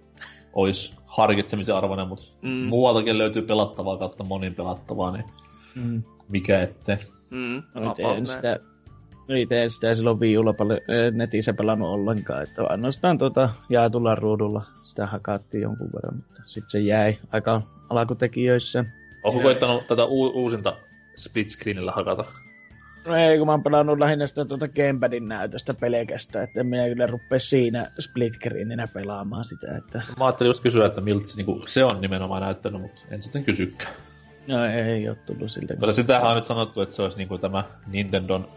olisi 0.54 0.94
harkitsemisen 1.06 1.76
arvoinen, 1.76 2.08
mutta 2.08 2.26
Mm. 2.42 2.50
muualtakin 2.50 3.18
löytyy 3.18 3.42
pelattavaa 3.42 3.98
kautta 3.98 4.24
monin 4.24 4.56
pelattavaa, 4.56 5.12
niin 5.12 5.26
Mm. 5.76 6.04
mikä 6.30 6.62
ettei. 6.62 6.98
Mm, 7.30 7.64
No, 7.76 7.82
about 7.82 8.00
itse 8.00 8.12
en 8.12 8.24
näin. 8.24 8.28
sitä, 8.28 8.60
itse 9.36 9.64
en 9.64 9.72
sitä 9.72 9.96
silloin 9.96 10.20
viiulla 10.20 10.54
paljon 10.54 10.80
netissä 11.12 11.54
pelannut 11.54 11.90
ollenkaan, 11.90 12.44
että 12.44 12.64
ainoastaan 12.70 13.18
tuota 13.18 13.50
jaetulla 13.70 14.16
ruudulla 14.16 14.66
sitä 14.84 15.06
hakattiin 15.08 15.62
jonkun 15.64 15.90
verran, 15.96 16.16
mutta 16.16 16.42
sitten 16.46 16.70
se 16.72 16.80
jäi 16.80 17.18
aika 17.32 17.62
alkutekijöissä. 17.90 18.86
Onko 19.24 19.40
koittanut 19.40 19.88
tätä 19.88 20.06
u- 20.06 20.32
uusinta 20.44 20.76
split 21.16 21.50
screenillä 21.50 21.92
hakata? 21.92 22.26
No 23.08 23.16
ei, 23.16 23.38
kun 23.38 23.48
mä 23.48 23.54
oon 23.54 23.64
pelannut 23.64 24.00
lähinnä 24.00 24.28
sitä 24.28 24.46
tuota 24.46 24.68
Gamepadin 24.68 25.28
näytöstä 25.28 25.74
pelkästään, 25.74 26.44
että 26.44 26.60
en 26.60 26.68
minä 26.68 26.88
kyllä 26.90 27.08
rupea 27.08 27.40
siinä 27.40 27.92
split 28.00 28.34
screeninä 28.34 28.88
pelaamaan 28.94 29.46
sitä, 29.46 29.78
että 29.78 30.02
Mä 30.18 30.26
ajattelin 30.26 30.50
just 30.50 30.64
kysyä, 30.64 30.86
että 30.86 31.02
miltä 31.02 31.28
se, 31.28 31.38
niin 31.38 31.62
se 31.68 31.84
on 31.84 32.02
nimenomaan 32.02 32.42
näyttänyt, 32.42 32.82
mutta 32.82 33.02
en 33.12 33.24
sitten 33.24 33.44
kysykään. 33.44 33.92
no 34.48 34.66
ei 34.66 35.10
ole 35.10 35.18
tullut 35.26 35.52
siltä. 35.52 35.74
Mutta 35.74 35.94
sitähän 35.94 36.30
on 36.30 36.36
nyt 36.36 36.46
sanottu, 36.46 36.82
että 36.82 36.96
se 36.96 37.02
olisi 37.02 37.18
niin 37.18 37.28
kuin 37.28 37.42
tämä 37.42 37.64
Nintendon 37.88 38.48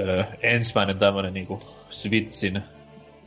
öö, 0.00 0.24
ensimmäinen 0.42 0.98
tämmönen 0.98 1.34
niinku 1.34 1.60
Switchin 1.90 2.62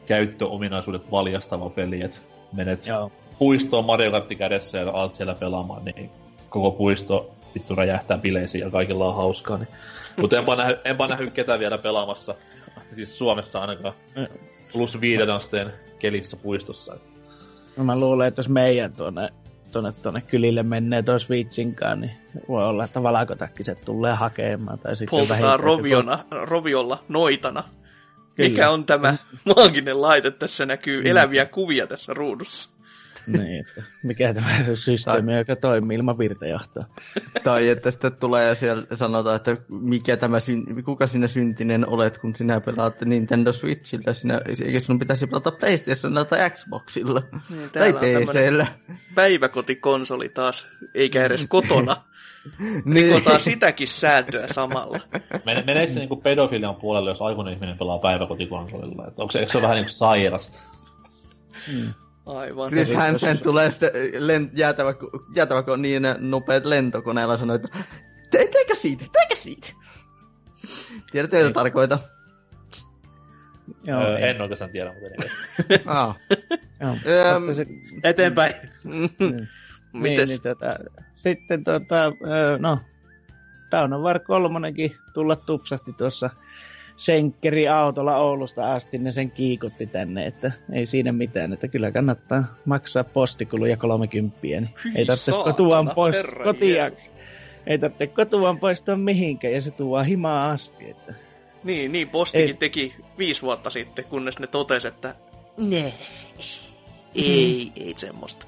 käyttöominaisuudet 0.05 1.12
valjastava 1.12 1.69
peli, 1.69 2.01
että 2.01 2.17
menet 2.53 2.88
Joo. 2.88 3.12
puistoon 3.39 3.86
Mario 3.86 4.12
Kartti 4.12 4.36
kädessä 4.36 4.77
ja 4.77 4.89
alat 4.89 5.13
siellä 5.13 5.36
pelaamaan, 5.36 5.86
niin 5.86 6.10
koko 6.50 6.72
puisto 6.72 7.35
vittu 7.55 7.75
räjähtää 7.75 8.17
bileisiin 8.17 8.63
ja 8.63 8.71
kaikilla 8.71 9.07
on 9.07 9.15
hauskaa. 9.15 9.57
Niin. 9.57 9.67
Mutta 10.17 10.38
enpä 10.38 10.55
nähnyt, 10.55 10.79
enpä 10.85 11.07
nähnyt 11.07 11.33
ketään 11.33 11.59
vielä 11.59 11.77
pelaamassa, 11.77 12.35
siis 12.91 13.17
Suomessa 13.17 13.62
ainakaan, 13.62 13.93
plus 14.71 15.01
viiden 15.01 15.29
asteen 15.29 15.74
kelissä 16.00 16.38
puistossa. 16.38 16.97
No 17.77 17.83
mä 17.83 18.00
luulen, 18.00 18.27
että 18.27 18.39
jos 18.39 18.50
meidän 18.50 18.93
tuonne, 18.93 19.29
tuonne, 19.74 19.91
tuonne 19.91 20.21
kylille 20.21 20.63
menee 20.63 21.03
tuon 21.03 21.19
Switchinkaan, 21.19 22.01
niin 22.01 22.12
voi 22.47 22.65
olla, 22.65 22.83
että 22.83 23.03
valakotakkiset 23.03 23.81
tulee 23.85 24.13
hakemaan. 24.13 24.79
Tai 24.79 24.95
sitten 24.95 25.29
vähintään 25.29 25.59
roviona, 25.59 26.19
roviolla 26.31 27.03
noitana. 27.09 27.63
Kyllä. 28.35 28.50
Mikä 28.50 28.69
on 28.69 28.85
tämä 28.85 29.15
maaginen 29.55 30.01
laite? 30.01 30.31
Tässä 30.31 30.65
näkyy 30.65 31.01
eläviä 31.05 31.45
kuvia 31.45 31.88
tässä 31.88 32.13
ruudussa. 32.13 32.75
Niin, 33.27 33.60
että 33.60 33.84
mikä 34.03 34.34
tämä 34.34 34.50
systeemi, 34.75 35.38
joka 35.38 35.55
toimii 35.55 35.98
ilman 35.98 36.17
virtajohtoa. 36.17 36.86
Tai 37.44 37.70
että 37.70 37.91
sitten 37.91 38.15
tulee 38.15 38.48
ja 38.48 38.55
siellä 38.55 38.84
sanotaan, 38.94 39.36
että 39.36 39.58
mikä 39.70 40.17
tämä, 40.17 40.38
kuka 40.86 41.08
sinä 41.08 41.27
syntinen 41.27 41.88
olet, 41.88 42.17
kun 42.17 42.36
sinä 42.36 42.62
pelaat 42.62 43.01
Nintendo 43.01 43.53
Switchillä. 43.53 44.13
Sinä, 44.13 44.41
eikö 44.65 44.79
sinun 44.79 45.00
pitäisi 45.00 45.27
pelata 45.27 45.51
PlayStationilla 45.51 46.25
tai 46.25 46.50
Xboxilla? 46.50 47.22
Niin, 47.50 47.70
tai 47.70 47.89
on 47.89 47.96
PCllä. 47.96 48.67
päiväkotikonsoli 49.15 50.29
taas, 50.29 50.67
eikä 50.94 51.25
edes 51.25 51.46
kotona. 51.50 51.96
Niin. 52.86 53.15
Rikotaan 53.15 53.41
sitäkin 53.41 53.88
sääntöä 53.88 54.48
samalla. 54.48 55.00
Men- 55.46 55.63
meneekö 55.65 55.94
se 55.94 56.00
niinku 56.00 56.15
pedofilian 56.15 56.75
puolelle, 56.75 57.10
jos 57.10 57.22
aikuinen 57.22 57.53
ihminen 57.53 57.77
pelaa 57.77 58.00
päiväkotikonsolilla? 58.00 59.08
Et 59.08 59.20
onko 59.20 59.32
se, 59.32 59.46
se 59.48 59.58
ole 59.58 59.62
vähän 59.62 59.75
niinku 59.75 59.91
sairasta? 59.91 60.60
Aivan. 62.25 62.70
Chris 62.70 62.94
Hansen 62.94 63.39
tulee 63.39 63.72
sitten 63.72 63.91
lent- 64.13 64.50
jäätävä, 64.53 64.94
jäätävä 65.36 65.63
kun 65.63 65.74
on 65.74 65.82
niin 65.82 66.03
nopeat 66.20 66.65
lentokoneella 66.65 67.38
sanoo, 67.38 67.55
että 67.55 67.67
Te, 68.32 68.48
teekö 68.51 68.75
siitä, 68.75 69.05
teekö 69.13 69.36
siitä. 69.36 69.67
Tiedätte, 71.12 71.38
mitä 71.38 71.53
tarkoita? 71.53 72.00
Joo, 73.84 74.01
öö, 74.01 74.17
en 74.17 74.41
oikeastaan 74.41 74.72
tiedä, 74.72 74.94
mutta 74.94 75.10
niin. 75.70 75.82
Ah. 75.86 76.17
Se- 77.55 77.65
eteenpäin. 78.03 78.53
Niin, 78.84 79.50
Mites? 79.94 80.29
niin, 80.29 80.41
tota, 80.41 80.65
sitten 81.15 81.63
tota, 81.63 82.12
no, 82.60 82.79
Dawn 83.72 83.94
of 83.94 84.01
War 84.01 84.20
3 84.20 84.72
tulla 85.13 85.36
tupsasti 85.36 85.94
tuossa 85.94 86.29
senkkeri 86.97 87.67
autolla 87.67 88.17
Oulusta 88.17 88.73
asti, 88.73 88.97
ne 88.97 89.11
sen 89.11 89.31
kiikutti 89.31 89.87
tänne, 89.87 90.25
että 90.25 90.51
ei 90.73 90.85
siinä 90.85 91.11
mitään, 91.11 91.53
että 91.53 91.67
kyllä 91.67 91.91
kannattaa 91.91 92.43
maksaa 92.65 93.03
postikuluja 93.03 93.77
30, 93.77 94.37
niin 94.41 94.69
Hyi 94.85 94.91
ei 94.95 95.05
tarvitse 95.05 95.31
saatana, 95.31 95.53
kotuaan 95.53 95.91
pois, 95.95 96.15
kotia, 96.43 96.91
ei 97.67 97.79
tarvitse 97.79 98.07
kotuaan 98.07 98.59
poistua 98.59 98.95
mihinkään, 98.95 99.53
ja 99.53 99.61
se 99.61 99.71
tuo 99.71 100.03
himaa 100.03 100.51
asti, 100.51 100.89
että 100.89 101.13
Niin, 101.63 101.91
niin 101.91 102.09
postikin 102.09 102.47
Ei. 102.47 102.53
teki 102.53 102.95
viisi 103.17 103.41
vuotta 103.41 103.69
sitten, 103.69 104.05
kunnes 104.05 104.39
ne 104.39 104.47
totesi, 104.47 104.87
että 104.87 105.15
ne, 105.57 105.93
ei, 107.15 107.71
ei 107.75 107.93
semmoista. 107.97 108.45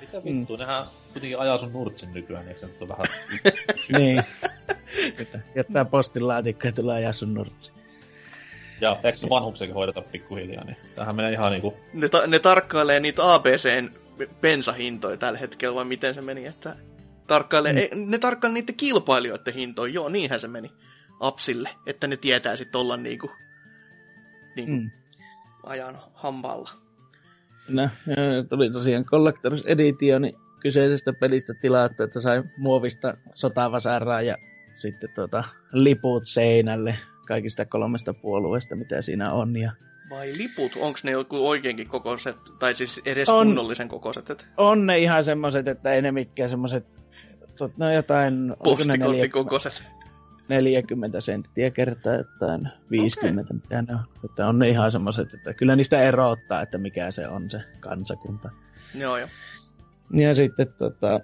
Mitä 0.00 0.24
vittu, 0.24 0.56
nehän 0.56 0.84
kuitenkin 1.14 1.40
ajaa 1.40 1.58
sun 1.58 1.72
nurtsin 1.72 2.12
nykyään, 2.12 2.46
niin 2.46 2.58
se 2.58 2.66
nyt 2.66 2.82
on 2.82 2.88
vähän... 2.88 3.06
niin, 3.98 4.22
että 5.20 5.38
jättää 5.54 5.84
postin 5.84 6.28
laatikko 6.28 6.66
ja 6.66 6.72
tulee 6.72 6.96
ajaa 6.96 7.12
sun 7.12 7.34
nurtsi. 7.34 7.72
Ja 8.80 9.00
eikö 9.04 9.18
se 9.18 9.28
vanhuksenkin 9.28 9.74
hoideta 9.74 10.02
pikkuhiljaa, 10.02 10.64
niin 10.64 10.76
tämähän 10.94 11.16
menee 11.16 11.32
ihan 11.32 11.52
niinku... 11.52 11.76
Ne, 11.92 12.08
ta- 12.08 12.26
ne 12.26 12.38
tarkkailee 12.38 13.00
niitä 13.00 13.34
ABCn 13.34 13.90
bensahintoja 14.40 15.16
tällä 15.16 15.38
hetkellä, 15.38 15.74
vai 15.74 15.84
miten 15.84 16.14
se 16.14 16.22
meni, 16.22 16.46
että 16.46 16.76
tarkkailee, 17.26 17.72
mm. 17.72 17.78
ei, 17.78 17.90
ne 17.94 18.18
tarkkailee 18.18 18.60
niiden 18.60 18.74
kilpailijoiden 18.74 19.54
hintoja, 19.54 19.92
joo, 19.92 20.08
niinhän 20.08 20.40
se 20.40 20.48
meni 20.48 20.72
Apsille, 21.20 21.70
että 21.86 22.06
ne 22.06 22.16
tietää 22.16 22.56
sitten 22.56 22.80
olla 22.80 22.96
niinku, 22.96 23.30
niinku 24.56 24.72
mm. 24.72 24.90
Ajan 25.62 25.98
hampaalla. 26.14 26.70
No, 27.68 27.88
tuli 28.48 28.70
tosiaan 28.70 29.04
Collector's 29.04 29.62
Edition 29.66 30.22
niin 30.22 30.36
kyseisestä 30.64 31.12
pelistä 31.12 31.54
tilattu, 31.54 32.02
että 32.02 32.20
sai 32.20 32.42
muovista 32.56 33.16
sotavasaraa 33.34 34.22
ja 34.22 34.36
sitten 34.74 35.10
tota, 35.14 35.44
liput 35.72 36.26
seinälle 36.26 36.98
kaikista 37.26 37.64
kolmesta 37.64 38.14
puolueesta, 38.14 38.76
mitä 38.76 39.02
siinä 39.02 39.32
on. 39.32 39.56
Ja 39.56 39.72
Vai 40.10 40.32
liput, 40.36 40.72
onko 40.80 40.98
ne 41.02 41.10
joku 41.10 41.48
oikeinkin 41.48 41.88
kokoiset, 41.88 42.36
tai 42.58 42.74
siis 42.74 43.00
edes 43.06 43.28
On. 43.28 43.46
kunnollisen 43.46 43.88
kokoiset, 43.88 44.30
että 44.30 44.44
on 44.56 44.86
ne 44.86 44.98
ihan 44.98 45.24
semmoset, 45.24 45.68
että 45.68 45.92
ei 45.92 46.02
ne 46.02 46.12
mitkään 46.12 46.50
semmoset, 46.50 46.84
tot- 47.62 47.74
no 47.76 47.92
jotain, 47.92 48.56
postikortin 48.64 49.00
40, 49.00 49.32
kokoiset. 49.32 49.82
40 50.48 51.20
senttiä 51.20 51.70
kertaa 51.70 52.14
jotain 52.14 52.68
50, 52.90 53.54
mitä 53.54 53.82
ne 53.82 53.94
on. 53.94 54.04
Että 54.24 54.46
on 54.46 54.58
ne 54.58 54.68
ihan 54.68 54.92
semmoset, 54.92 55.34
että 55.34 55.54
kyllä 55.54 55.76
niistä 55.76 56.00
erottaa, 56.00 56.62
että 56.62 56.78
mikä 56.78 57.10
se 57.10 57.28
on 57.28 57.50
se 57.50 57.60
kansakunta. 57.80 58.50
Joo, 58.94 59.18
joo. 59.18 59.28
Ja 60.12 60.34
sitten 60.34 60.74
tota, 60.78 61.20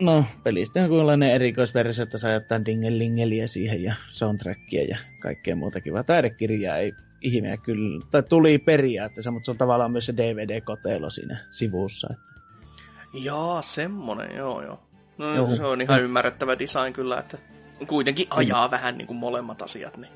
no 0.00 0.24
pelistä 0.42 0.82
on 0.82 0.88
kuinlainen 0.88 1.32
erikoisversio, 1.32 2.02
että 2.02 2.18
saa 2.18 2.32
jotain 2.32 2.64
dingelingeliä 2.64 3.46
siihen 3.46 3.82
ja 3.82 3.94
soundtrackia 4.10 4.84
ja 4.84 4.98
kaikkea 5.20 5.56
muuta 5.56 5.80
kivaa. 5.80 6.02
Taidekirjaa 6.02 6.76
ei 6.76 6.92
ihmeä 7.20 7.56
kyllä, 7.56 8.06
tai 8.10 8.22
tuli 8.22 8.58
periaatteessa, 8.58 9.30
mutta 9.30 9.44
se 9.44 9.50
on 9.50 9.58
tavallaan 9.58 9.92
myös 9.92 10.06
se 10.06 10.16
DVD-kotelo 10.16 11.10
siinä 11.10 11.38
sivussa. 11.50 12.08
Että 12.10 12.30
Jaa, 13.12 13.62
semmonen, 13.62 14.36
joo, 14.36 14.62
joo. 14.62 14.80
No, 15.18 15.34
Joo. 15.34 15.56
se 15.56 15.64
on 15.64 15.80
ihan 15.80 16.02
ymmärrettävä 16.02 16.58
design 16.58 16.92
kyllä, 16.92 17.18
että 17.18 17.38
kuitenkin 17.86 18.26
ajaa 18.30 18.70
vähän 18.70 18.98
niin 18.98 19.06
kuin 19.06 19.16
molemmat 19.16 19.62
asiat. 19.62 19.96
Niin. 19.96 20.12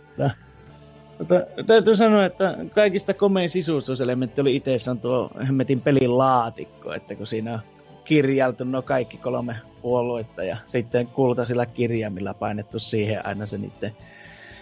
Mutta 1.18 1.34
täytyy 1.66 1.96
sanoa, 1.96 2.24
että 2.24 2.56
kaikista 2.74 3.14
komein 3.14 3.50
sisustuselementti 3.50 4.40
oli 4.40 4.56
itsessään 4.56 4.98
tuo 4.98 5.30
hemmetin 5.46 5.80
pelin 5.80 6.18
laatikko, 6.18 6.92
että 6.92 7.14
kun 7.14 7.26
siinä 7.26 7.52
on 7.52 7.60
kirjailtu 8.04 8.64
no 8.64 8.82
kaikki 8.82 9.16
kolme 9.16 9.56
puoluetta 9.82 10.44
ja 10.44 10.56
sitten 10.66 11.06
kultaisilla 11.06 11.66
kirjaimilla 11.66 12.34
painettu 12.34 12.78
siihen 12.78 13.26
aina 13.26 13.46
se 13.46 13.58
niiden 13.58 13.96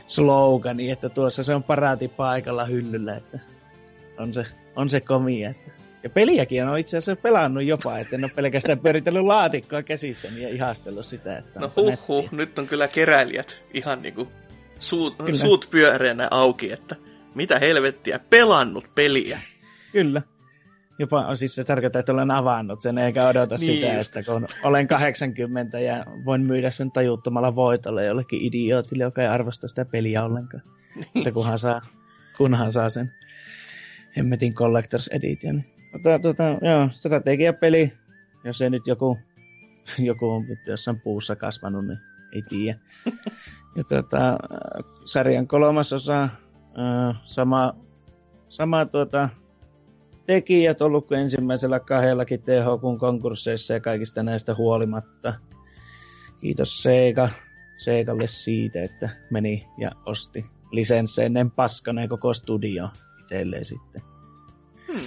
slogani, 0.06 0.90
että 0.90 1.08
tuossa 1.08 1.42
se 1.42 1.54
on 1.54 1.62
paraati 1.62 2.08
paikalla 2.08 2.64
hyllyllä, 2.64 3.16
että 3.16 3.38
on 4.18 4.34
se, 4.34 4.46
on 4.76 4.90
se 4.90 5.00
komia. 5.00 5.50
Että. 5.50 5.70
Ja 6.02 6.10
peliäkin 6.10 6.64
on 6.64 6.78
itse 6.78 6.96
asiassa 6.96 7.22
pelannut 7.22 7.64
jopa, 7.64 7.98
että 7.98 8.16
en 8.16 8.24
ole 8.24 8.32
pelkästään 8.34 8.78
pyöritellyt 8.78 9.22
laatikkoa 9.24 9.82
käsissäni 9.82 10.42
ja 10.42 10.48
ihastellut 10.48 11.06
sitä, 11.06 11.38
että 11.38 11.60
No 11.60 11.66
onko 11.66 11.80
huh, 11.82 11.90
nättiä. 11.90 12.04
huh, 12.08 12.28
nyt 12.32 12.58
on 12.58 12.66
kyllä 12.66 12.88
keräilijät 12.88 13.62
ihan 13.74 14.02
niinku 14.02 14.28
suut, 14.80 15.16
Kyllä. 15.16 15.34
suut 15.38 15.68
pyöreänä 15.70 16.28
auki, 16.30 16.72
että 16.72 16.96
mitä 17.34 17.58
helvettiä, 17.58 18.20
pelannut 18.30 18.84
peliä. 18.94 19.40
Kyllä. 19.92 20.22
Jopa 20.98 21.26
on 21.26 21.36
siis 21.36 21.54
se 21.54 21.64
tarkoittaa, 21.64 22.00
että 22.00 22.12
olen 22.12 22.30
avannut 22.30 22.82
sen, 22.82 22.98
eikä 22.98 23.26
odota 23.26 23.54
Niin 23.54 23.74
sitä, 23.74 23.98
että 23.98 24.32
kun 24.32 24.46
olen 24.64 24.88
80 24.88 25.80
ja 25.80 26.04
voin 26.24 26.40
myydä 26.40 26.70
sen 26.70 26.90
tajuttomalla 26.90 27.54
voitolla 27.54 28.02
jollekin 28.02 28.42
idiootille, 28.42 29.04
joka 29.04 29.22
ei 29.22 29.28
arvosta 29.28 29.68
sitä 29.68 29.84
peliä 29.84 30.24
ollenkaan. 30.24 30.62
Että 31.16 31.32
kunhan 31.32 31.58
saa, 31.58 31.82
kunhan 32.36 32.72
saa 32.72 32.90
sen 32.90 33.12
hemmetin 34.16 34.54
Collector's 34.54 35.08
Edition. 35.10 35.62
Mutta 35.92 36.18
tuota, 36.18 36.42
joo, 36.42 36.88
strategiapeli, 36.92 37.92
jos 38.44 38.62
ei 38.62 38.70
nyt 38.70 38.86
joku, 38.86 39.18
joku 39.98 40.30
on 40.30 40.44
jossain 40.66 41.00
puussa 41.00 41.36
kasvanut, 41.36 41.86
niin 41.86 41.98
ei 42.32 42.42
tiedä. 42.42 42.78
Ja 43.76 43.84
tuota, 43.84 44.38
sarjan 45.04 45.46
kolmas 45.48 45.92
osa, 45.92 46.28
sama, 47.24 47.74
sama 48.48 48.86
tuota, 48.86 49.28
tekijät 50.26 50.82
ollut 50.82 51.06
kuin 51.06 51.20
ensimmäisellä 51.20 51.80
kahdellakin 51.80 52.42
THQ 52.42 53.00
konkursseissa 53.00 53.74
ja 53.74 53.80
kaikista 53.80 54.22
näistä 54.22 54.54
huolimatta. 54.54 55.34
Kiitos 56.40 56.82
Sega, 56.82 57.28
Segalle 57.76 58.26
siitä, 58.26 58.82
että 58.82 59.08
meni 59.30 59.66
ja 59.78 59.90
osti 60.06 60.44
lisensseineen 60.70 61.50
paskaneen 61.50 62.08
koko 62.08 62.34
studio 62.34 62.88
itselleen 63.20 63.64
sitten. 63.64 64.02
Hmm. 64.92 65.06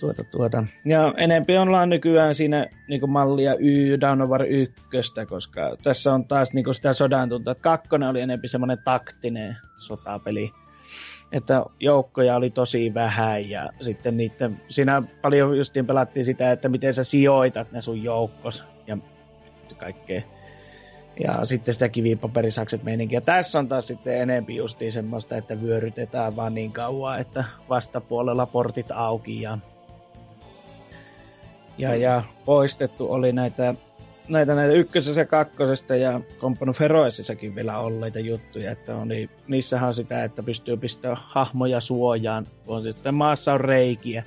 Tuota, 0.00 0.24
tuota. 0.24 0.64
Ja 0.84 1.14
enempi 1.16 1.56
ollaan 1.56 1.90
nykyään 1.90 2.34
siinä 2.34 2.66
niin 2.88 3.10
mallia 3.10 3.54
Y, 3.58 3.98
War 4.26 4.42
1, 4.42 4.74
koska 5.28 5.76
tässä 5.82 6.14
on 6.14 6.24
taas 6.24 6.52
niin 6.52 6.74
sitä 6.74 6.92
sodan 6.92 7.28
tuntua. 7.28 7.52
että 7.52 7.62
Kakkonen 7.62 8.08
oli 8.08 8.20
enempi 8.20 8.48
semmoinen 8.48 8.78
taktinen 8.84 9.56
sotapeli. 9.78 10.52
Että 11.32 11.64
joukkoja 11.80 12.36
oli 12.36 12.50
tosi 12.50 12.94
vähän 12.94 13.50
ja 13.50 13.70
sitten 13.80 14.16
niiden, 14.16 14.60
siinä 14.68 15.02
paljon 15.22 15.58
justiin 15.58 15.86
pelattiin 15.86 16.24
sitä, 16.24 16.52
että 16.52 16.68
miten 16.68 16.94
sä 16.94 17.04
sijoitat 17.04 17.72
ne 17.72 17.82
sun 17.82 18.02
joukkos 18.02 18.64
ja 18.86 18.98
kaikkea. 19.76 20.22
Ja 21.24 21.46
sitten 21.46 21.74
sitä 21.74 21.88
kivipaperisakset 21.88 22.82
meininkiä. 22.82 23.20
Tässä 23.20 23.58
on 23.58 23.68
taas 23.68 23.86
sitten 23.86 24.20
enempi 24.20 24.56
justiin 24.56 24.92
semmoista, 24.92 25.36
että 25.36 25.62
vyörytetään 25.62 26.36
vaan 26.36 26.54
niin 26.54 26.72
kauan, 26.72 27.20
että 27.20 27.44
vastapuolella 27.68 28.46
portit 28.46 28.90
auki 28.90 29.42
ja, 29.42 29.58
ja, 31.78 31.94
ja 31.94 32.22
poistettu 32.44 33.12
oli 33.12 33.32
näitä, 33.32 33.74
näitä, 34.28 34.54
näitä 34.54 34.74
ykkösessä 34.74 35.20
ja 35.20 35.26
kakkosesta 35.26 35.96
ja 35.96 36.20
Company 36.38 36.72
Feroisissakin 36.72 37.54
vielä 37.54 37.78
olleita 37.78 38.18
juttuja, 38.18 38.70
että 38.70 38.96
oli, 38.96 39.30
niissähän 39.48 39.88
on 39.88 39.94
sitä, 39.94 40.24
että 40.24 40.42
pystyy 40.42 40.76
pistämään 40.76 41.22
hahmoja 41.24 41.80
suojaan, 41.80 42.46
kun 42.66 42.82
sitten 42.82 43.14
maassa 43.14 43.54
on 43.54 43.60
reikiä. 43.60 44.24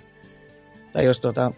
Tai 0.93 1.05
jos 1.05 1.19
tuota, 1.19 1.51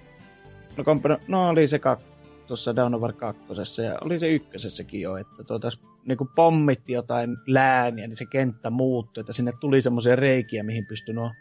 no, 0.78 0.84
Company, 0.84 1.16
no 1.28 1.50
oli 1.50 1.68
se 1.68 1.80
kak, 1.80 2.00
tuossa 2.48 2.76
Dawn 2.76 2.96
of 2.96 3.02
War 3.02 3.14
2. 3.14 3.42
ja 3.84 3.98
oli 4.06 4.20
se 4.20 4.28
ykkösessäkin 4.28 5.02
jo, 5.02 5.18
että 5.18 5.44
tuota, 5.44 5.70
niinku 6.06 6.30
pommitti 6.36 6.94
jotain 6.94 7.38
lääniä, 7.48 8.08
niin 8.08 8.16
se 8.16 8.26
kenttä 8.26 8.70
muuttui, 8.70 9.22
että 9.22 9.34
sinne 9.34 9.54
tuli 9.60 9.82
semmoisia 9.82 10.16
reikiä, 10.16 10.64
mihin 10.64 10.86
pystyi 10.86 11.16
nuo 11.16 11.32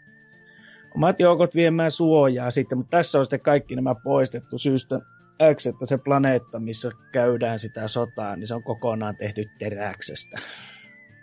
omat 0.95 1.19
joukot 1.19 1.55
viemään 1.55 1.91
suojaa 1.91 2.51
sitten, 2.51 2.77
mutta 2.77 2.97
tässä 2.97 3.19
on 3.19 3.25
sitten 3.25 3.39
kaikki 3.39 3.75
nämä 3.75 3.95
poistettu 3.95 4.57
syystä 4.57 4.99
X, 5.55 5.65
että 5.67 5.85
se 5.85 5.97
planeetta, 6.03 6.59
missä 6.59 6.91
käydään 7.11 7.59
sitä 7.59 7.87
sotaa, 7.87 8.35
niin 8.35 8.47
se 8.47 8.53
on 8.55 8.63
kokonaan 8.63 9.15
tehty 9.17 9.49
teräksestä. 9.59 10.37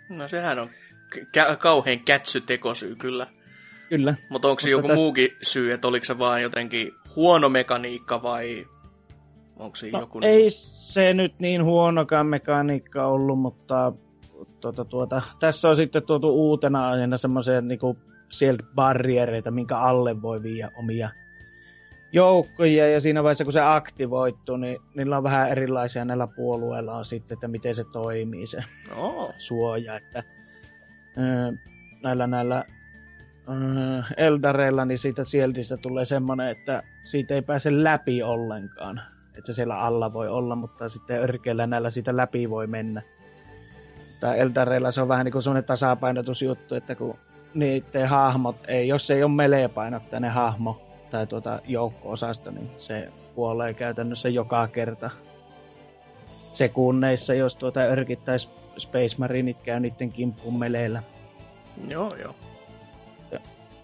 No 0.09 0.27
sehän 0.27 0.59
on 0.59 0.69
kä- 1.15 1.55
kauhean 1.57 1.99
kätsy 1.99 2.41
tekosyy 2.41 2.95
kyllä. 2.95 3.27
Kyllä. 3.89 4.15
Mutta 4.29 4.47
onko 4.47 4.59
se 4.59 4.69
joku 4.69 4.87
tässä- 4.87 4.95
muukin 5.03 5.29
syy, 5.41 5.71
että 5.73 5.87
oliko 5.87 6.05
se 6.05 6.19
vaan 6.19 6.41
jotenkin 6.41 6.91
huono 7.15 7.49
mekaniikka 7.49 8.23
vai 8.23 8.65
onko 9.55 9.75
siinä 9.75 9.97
No, 9.97 10.03
joku... 10.03 10.19
ei 10.21 10.49
se 10.49 11.13
nyt 11.13 11.39
niin 11.39 11.63
huonokaan 11.63 12.27
mekaniikka 12.27 13.07
ollut, 13.07 13.39
mutta 13.39 13.93
tuota, 14.61 14.85
tuota, 14.85 15.21
tässä 15.39 15.69
on 15.69 15.75
sitten 15.75 16.03
tuotu 16.03 16.29
uutena 16.29 16.89
aiheena 16.89 17.17
semmoisia 17.17 17.61
niinku 17.61 17.97
sieltä 18.31 18.63
barriereita, 18.75 19.51
minkä 19.51 19.77
alle 19.77 20.21
voi 20.21 20.43
viiä 20.43 20.71
omia 20.79 21.09
joukkoja, 22.11 22.89
ja 22.89 23.01
siinä 23.01 23.23
vaiheessa 23.23 23.43
kun 23.43 23.53
se 23.53 23.61
aktivoituu, 23.61 24.57
niin 24.57 24.77
niillä 24.95 25.17
on 25.17 25.23
vähän 25.23 25.49
erilaisia 25.49 26.05
näillä 26.05 26.27
puolueilla 26.27 26.97
on 26.97 27.05
sitten, 27.05 27.35
että 27.35 27.47
miten 27.47 27.75
se 27.75 27.83
toimii 27.91 28.47
se 28.47 28.63
Oo. 28.95 29.33
suoja, 29.37 29.97
että 29.97 30.23
näillä 32.03 32.27
näillä 32.27 32.63
Eldareilla, 34.17 34.85
niin 34.85 34.97
siitä 34.97 35.25
Sieldistä 35.25 35.77
tulee 35.77 36.05
semmoinen, 36.05 36.49
että 36.49 36.83
siitä 37.03 37.33
ei 37.33 37.41
pääse 37.41 37.83
läpi 37.83 38.23
ollenkaan. 38.23 39.01
Että 39.37 39.53
se 39.53 39.53
siellä 39.53 39.79
alla 39.79 40.13
voi 40.13 40.27
olla, 40.27 40.55
mutta 40.55 40.89
sitten 40.89 41.21
örkeillä 41.21 41.67
näillä 41.67 41.91
siitä 41.91 42.17
läpi 42.17 42.49
voi 42.49 42.67
mennä. 42.67 43.01
Tai 44.19 44.39
Eldareilla 44.39 44.91
se 44.91 45.01
on 45.01 45.07
vähän 45.07 45.25
niin 45.25 45.31
kuin 45.31 45.43
semmoinen 45.43 45.63
tasapainotusjuttu, 45.63 46.75
että 46.75 46.95
kun 46.95 47.17
niiden 47.53 48.09
hahmot 48.09 48.55
ei, 48.67 48.87
jos 48.87 49.11
ei 49.11 49.23
ole 49.23 49.31
melee-painottainen 49.31 50.31
hahmo 50.31 50.86
tai 51.09 51.27
tuota 51.27 51.61
joukko-osasta, 51.67 52.51
niin 52.51 52.71
se 52.77 53.11
kuolee 53.35 53.73
käytännössä 53.73 54.29
joka 54.29 54.67
kerta 54.67 55.09
sekunneissa, 56.53 57.33
jos 57.33 57.55
tuota 57.55 57.79
örkittäisi 57.79 58.49
Space 58.77 59.15
Marineit 59.17 59.61
käy 59.61 59.79
niiden 59.79 60.11
kimppuun 60.11 60.59
meleillä. 60.59 61.03
Joo, 61.87 62.15
joo. 62.15 62.35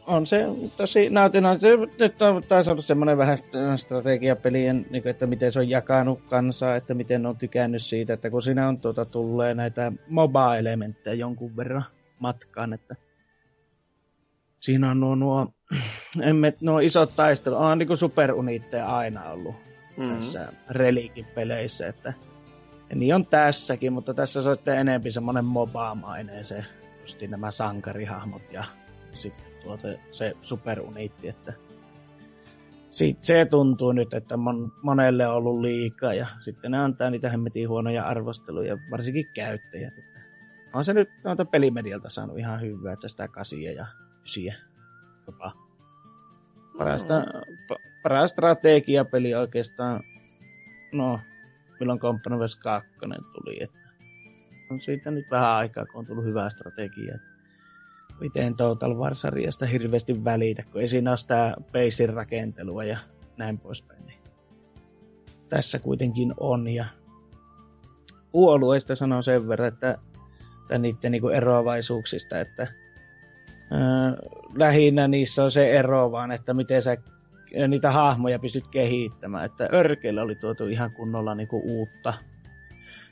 On 0.07 0.27
se 0.27 0.45
tosi 0.77 1.09
nautinnon. 1.09 1.59
Se 1.59 1.69
nyt 1.99 2.21
on 2.21 2.43
taas 2.43 2.67
ollut 2.67 2.85
semmoinen 2.85 3.17
vähän 3.17 3.37
strategiapelien, 3.77 4.85
niin 4.89 5.03
kuin, 5.03 5.09
että 5.09 5.27
miten 5.27 5.51
se 5.51 5.59
on 5.59 5.69
jakanut 5.69 6.21
kansaa, 6.29 6.75
että 6.75 6.93
miten 6.93 7.25
on 7.25 7.37
tykännyt 7.37 7.83
siitä, 7.83 8.13
että 8.13 8.29
kun 8.29 8.43
siinä 8.43 8.67
on 8.67 8.79
tuota, 8.79 9.05
tulee 9.05 9.53
näitä 9.53 9.91
MOBA-elementtejä 10.09 11.13
jonkun 11.13 11.57
verran 11.57 11.85
matkaan, 12.19 12.73
että 12.73 12.95
siinä 14.63 14.91
on 14.91 14.99
nuo, 14.99 15.15
nuo, 15.15 15.47
emme, 16.21 16.53
nuo 16.61 16.79
isot 16.79 17.15
taistelut, 17.15 17.59
on 17.59 17.77
niin 17.77 17.87
kuin 17.87 17.97
superuniitteja 17.97 18.97
aina 18.97 19.29
ollut 19.29 19.55
Mm-hmm. 19.97 20.15
tässä 20.15 20.53
reliikin 20.69 21.25
peleissä, 21.35 21.87
että 21.87 22.13
ja 22.89 22.95
niin 22.95 23.15
on 23.15 23.25
tässäkin, 23.25 23.93
mutta 23.93 24.13
tässä 24.13 24.41
se 24.41 24.49
on 24.49 24.55
sitten 24.55 24.77
enempi 24.77 25.11
semmoinen 25.11 25.45
mobaamainen 25.45 26.45
se, 26.45 26.65
nämä 27.27 27.51
sankarihahmot 27.51 28.41
ja 28.51 28.63
sitten 29.11 29.45
tuota, 29.63 29.87
se 30.11 30.33
superuniitti, 30.41 31.27
että 31.27 31.53
sit 32.91 33.23
se 33.23 33.45
tuntuu 33.49 33.91
nyt, 33.91 34.13
että 34.13 34.37
mon, 34.37 34.71
monelle 34.81 35.27
on 35.27 35.35
ollut 35.35 35.61
liikaa 35.61 36.13
ja 36.13 36.27
sitten 36.39 36.71
ne 36.71 36.77
antaa 36.77 37.09
niitä 37.09 37.29
hemmetin 37.29 37.69
huonoja 37.69 38.07
arvosteluja, 38.07 38.77
varsinkin 38.91 39.27
käyttäjät. 39.33 39.93
Että 39.97 40.19
on 40.73 40.85
se 40.85 40.93
nyt 40.93 41.09
noita 41.23 41.45
pelimedialta 41.45 42.09
saanut 42.09 42.39
ihan 42.39 42.61
hyvää, 42.61 42.93
että 42.93 43.07
sitä 43.07 43.27
kasia 43.27 43.71
ja 43.71 43.87
ysiä 44.25 44.55
jopa. 45.27 45.51
Parasta, 46.77 47.13
pa, 47.67 47.75
paras 48.03 48.31
strategiapeli 48.31 49.35
oikeastaan, 49.35 50.03
no, 50.91 51.19
milloin 51.79 51.99
Company 51.99 52.37
Wars 52.37 52.55
2 52.55 52.89
tuli, 53.33 53.63
että 53.63 53.79
on 54.71 54.81
siitä 54.81 55.11
nyt 55.11 55.31
vähän 55.31 55.51
aikaa, 55.51 55.85
kun 55.85 55.99
on 55.99 56.05
tullut 56.05 56.25
hyvää 56.25 56.49
strategiaa. 56.49 57.17
Miten 58.19 58.55
Total 58.55 58.97
War-sarjasta 58.97 59.65
hirveästi 59.65 60.23
välitä, 60.23 60.63
kun 60.71 60.81
ei 60.81 60.87
siinä 60.87 61.11
ole 61.11 61.17
sitä 61.17 61.55
basin 61.71 62.13
rakentelua 62.13 62.83
ja 62.83 62.97
näin 63.37 63.59
poispäin. 63.59 64.05
Niin 64.05 64.19
tässä 65.49 65.79
kuitenkin 65.79 66.33
on, 66.37 66.67
ja 66.67 66.85
puolueista 68.31 68.95
sanon 68.95 69.23
sen 69.23 69.47
verran, 69.47 69.67
että, 69.67 69.97
että 70.61 70.77
niiden 70.77 71.11
niinku 71.11 71.29
eroavaisuuksista, 71.29 72.39
että 72.39 72.67
lähinnä 74.55 75.07
niissä 75.07 75.43
on 75.43 75.51
se 75.51 75.71
ero 75.71 76.11
vaan, 76.11 76.31
että 76.31 76.53
miten 76.53 76.81
sä 76.81 76.97
niitä 77.67 77.91
hahmoja 77.91 78.39
pystyt 78.39 78.67
kehittämään. 78.71 79.45
Että 79.45 79.69
örkeillä 79.73 80.21
oli 80.21 80.35
tuotu 80.35 80.67
ihan 80.67 80.91
kunnolla 80.91 81.35
niinku 81.35 81.61
uutta. 81.65 82.13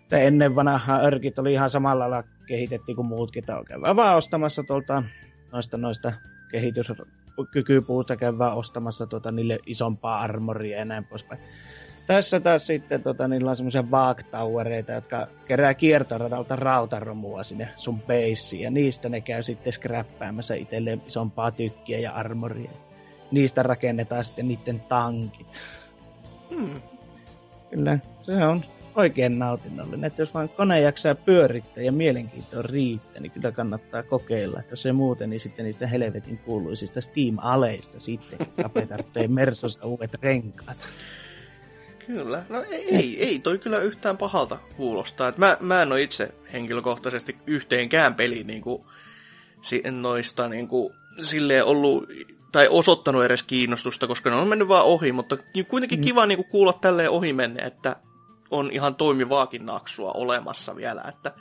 Että 0.01 0.19
ennen 0.19 0.55
vanhaa 0.55 1.01
örkit 1.01 1.39
oli 1.39 1.53
ihan 1.53 1.69
samalla 1.69 2.09
lailla 2.09 2.29
kehitettiin 2.45 2.95
kuin 2.95 3.05
muutkin. 3.05 3.43
Käydään 3.67 3.95
vaan 3.95 4.17
ostamassa 4.17 4.63
tuolta 4.63 5.03
noista, 5.51 5.77
noista 5.77 6.13
kehityskykypuusta 6.51 8.15
käydään 8.15 8.53
ostamassa 8.53 9.07
tuota, 9.07 9.31
niille 9.31 9.59
isompaa 9.65 10.19
armoria 10.21 10.77
ja 10.77 10.85
näin 10.85 11.05
poispäin. 11.05 11.41
Tässä 12.07 12.39
taas 12.39 12.67
sitten 12.67 13.03
tota, 13.03 13.27
niillä 13.27 13.49
on 13.49 13.57
semmoisia 13.57 13.83
Towereita, 14.31 14.91
jotka 14.91 15.27
kerää 15.45 15.73
kiertoradalta 15.73 16.55
rautaromua 16.55 17.43
sinne 17.43 17.69
sun 17.77 18.01
beissiin. 18.01 18.61
Ja 18.61 18.71
niistä 18.71 19.09
ne 19.09 19.21
käy 19.21 19.43
sitten 19.43 19.73
scrappäämässä 19.73 20.55
itselleen 20.55 21.01
isompaa 21.07 21.51
tykkiä 21.51 21.99
ja 21.99 22.11
armoria. 22.11 22.71
Niistä 23.31 23.63
rakennetaan 23.63 24.23
sitten 24.23 24.47
niiden 24.47 24.79
tankit. 24.79 25.61
Hmm. 26.49 26.81
Kyllä, 27.69 27.99
se 28.21 28.45
on 28.45 28.65
oikein 28.95 29.39
nautinnollinen. 29.39 30.03
Että 30.05 30.21
jos 30.21 30.33
vaan 30.33 30.49
kone 30.49 30.79
jaksaa 30.79 31.15
pyörittää 31.15 31.83
ja 31.83 31.91
mielenkiinto 31.91 32.61
riittää, 32.61 33.21
niin 33.21 33.31
kyllä 33.31 33.51
kannattaa 33.51 34.03
kokeilla. 34.03 34.59
Että 34.59 34.71
jos 34.71 34.85
ei 34.85 34.91
muuten, 34.91 35.29
niin 35.29 35.39
sitten 35.39 35.65
niistä 35.65 35.87
helvetin 35.87 36.37
kuuluisista 36.37 37.01
Steam-aleista 37.01 37.99
sitten 37.99 38.47
kapetarttee 38.61 39.27
Mersosta 39.27 39.85
uudet 39.87 40.13
renkaat. 40.13 40.77
Kyllä. 42.13 42.43
No 42.49 42.63
ei, 42.71 42.95
ei, 42.95 43.23
ei 43.23 43.39
toi 43.39 43.57
kyllä 43.57 43.79
yhtään 43.79 44.17
pahalta 44.17 44.57
kuulostaa. 44.77 45.27
Et 45.27 45.37
mä, 45.37 45.57
mä 45.59 45.81
en 45.81 45.91
ole 45.91 46.01
itse 46.01 46.33
henkilökohtaisesti 46.53 47.37
yhteenkään 47.47 48.15
peliin 48.15 48.47
niinku, 48.47 48.85
si- 49.61 49.83
noista 49.91 50.47
niinku, 50.47 50.93
silleen 51.21 51.65
ollut 51.65 52.09
tai 52.51 52.67
osoittanut 52.67 53.23
edes 53.23 53.43
kiinnostusta, 53.43 54.07
koska 54.07 54.29
ne 54.29 54.35
on 54.35 54.47
mennyt 54.47 54.67
vaan 54.67 54.85
ohi, 54.85 55.11
mutta 55.11 55.37
kuitenkin 55.67 55.99
mm. 55.99 56.03
kiva 56.03 56.25
niinku 56.25 56.43
kuulla 56.43 56.73
tälleen 56.73 57.09
ohi 57.09 57.33
menne, 57.33 57.61
että 57.61 57.95
on 58.51 58.71
ihan 58.71 58.95
toimivaakin 58.95 59.65
naksua 59.65 60.11
olemassa 60.11 60.75
vielä, 60.75 61.03
että 61.09 61.31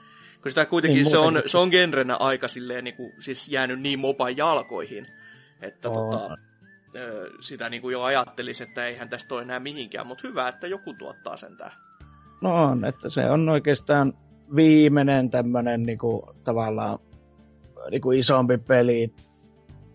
kun 0.42 0.50
sitä 0.50 0.66
kuitenkin 0.66 1.02
Niin, 1.02 1.11
se, 1.11 1.18
on, 1.18 1.42
se 1.46 1.59
on 1.59 1.68
genrenä 1.68 2.16
aika 2.16 2.48
silleen 2.48 2.85
niinku, 2.85 3.12
siis 3.20 3.48
jäänyt 3.48 3.80
niin 3.80 3.98
moban 3.98 4.37
jalkoihin, 4.37 5.06
että 5.62 5.90
On. 5.90 6.11
tota, 6.11 6.37
ö, 6.94 7.31
sitä 7.40 7.70
niinku 7.70 7.90
jo 7.90 8.03
ajattelisi, 8.03 8.62
että 8.62 8.87
eihän 8.87 9.09
tästä 9.09 9.35
ole 9.35 9.42
enää 9.42 9.61
mihinkään, 9.61 10.07
mutta 10.07 10.29
hyvä, 10.29 10.48
että 10.48 10.66
joku 10.66 10.94
tuottaa 10.94 11.37
sen 11.37 11.57
tää. 11.57 11.72
No 12.40 12.64
on, 12.64 12.85
että 12.85 13.09
se 13.09 13.31
on 13.31 13.48
oikeastaan 13.48 14.12
viimeinen 14.57 15.31
tämmönen 15.31 15.83
niinku, 15.83 16.35
tavallaan 16.44 16.98
niinku 17.90 18.12
isompi 18.12 18.59
peli, 18.59 19.14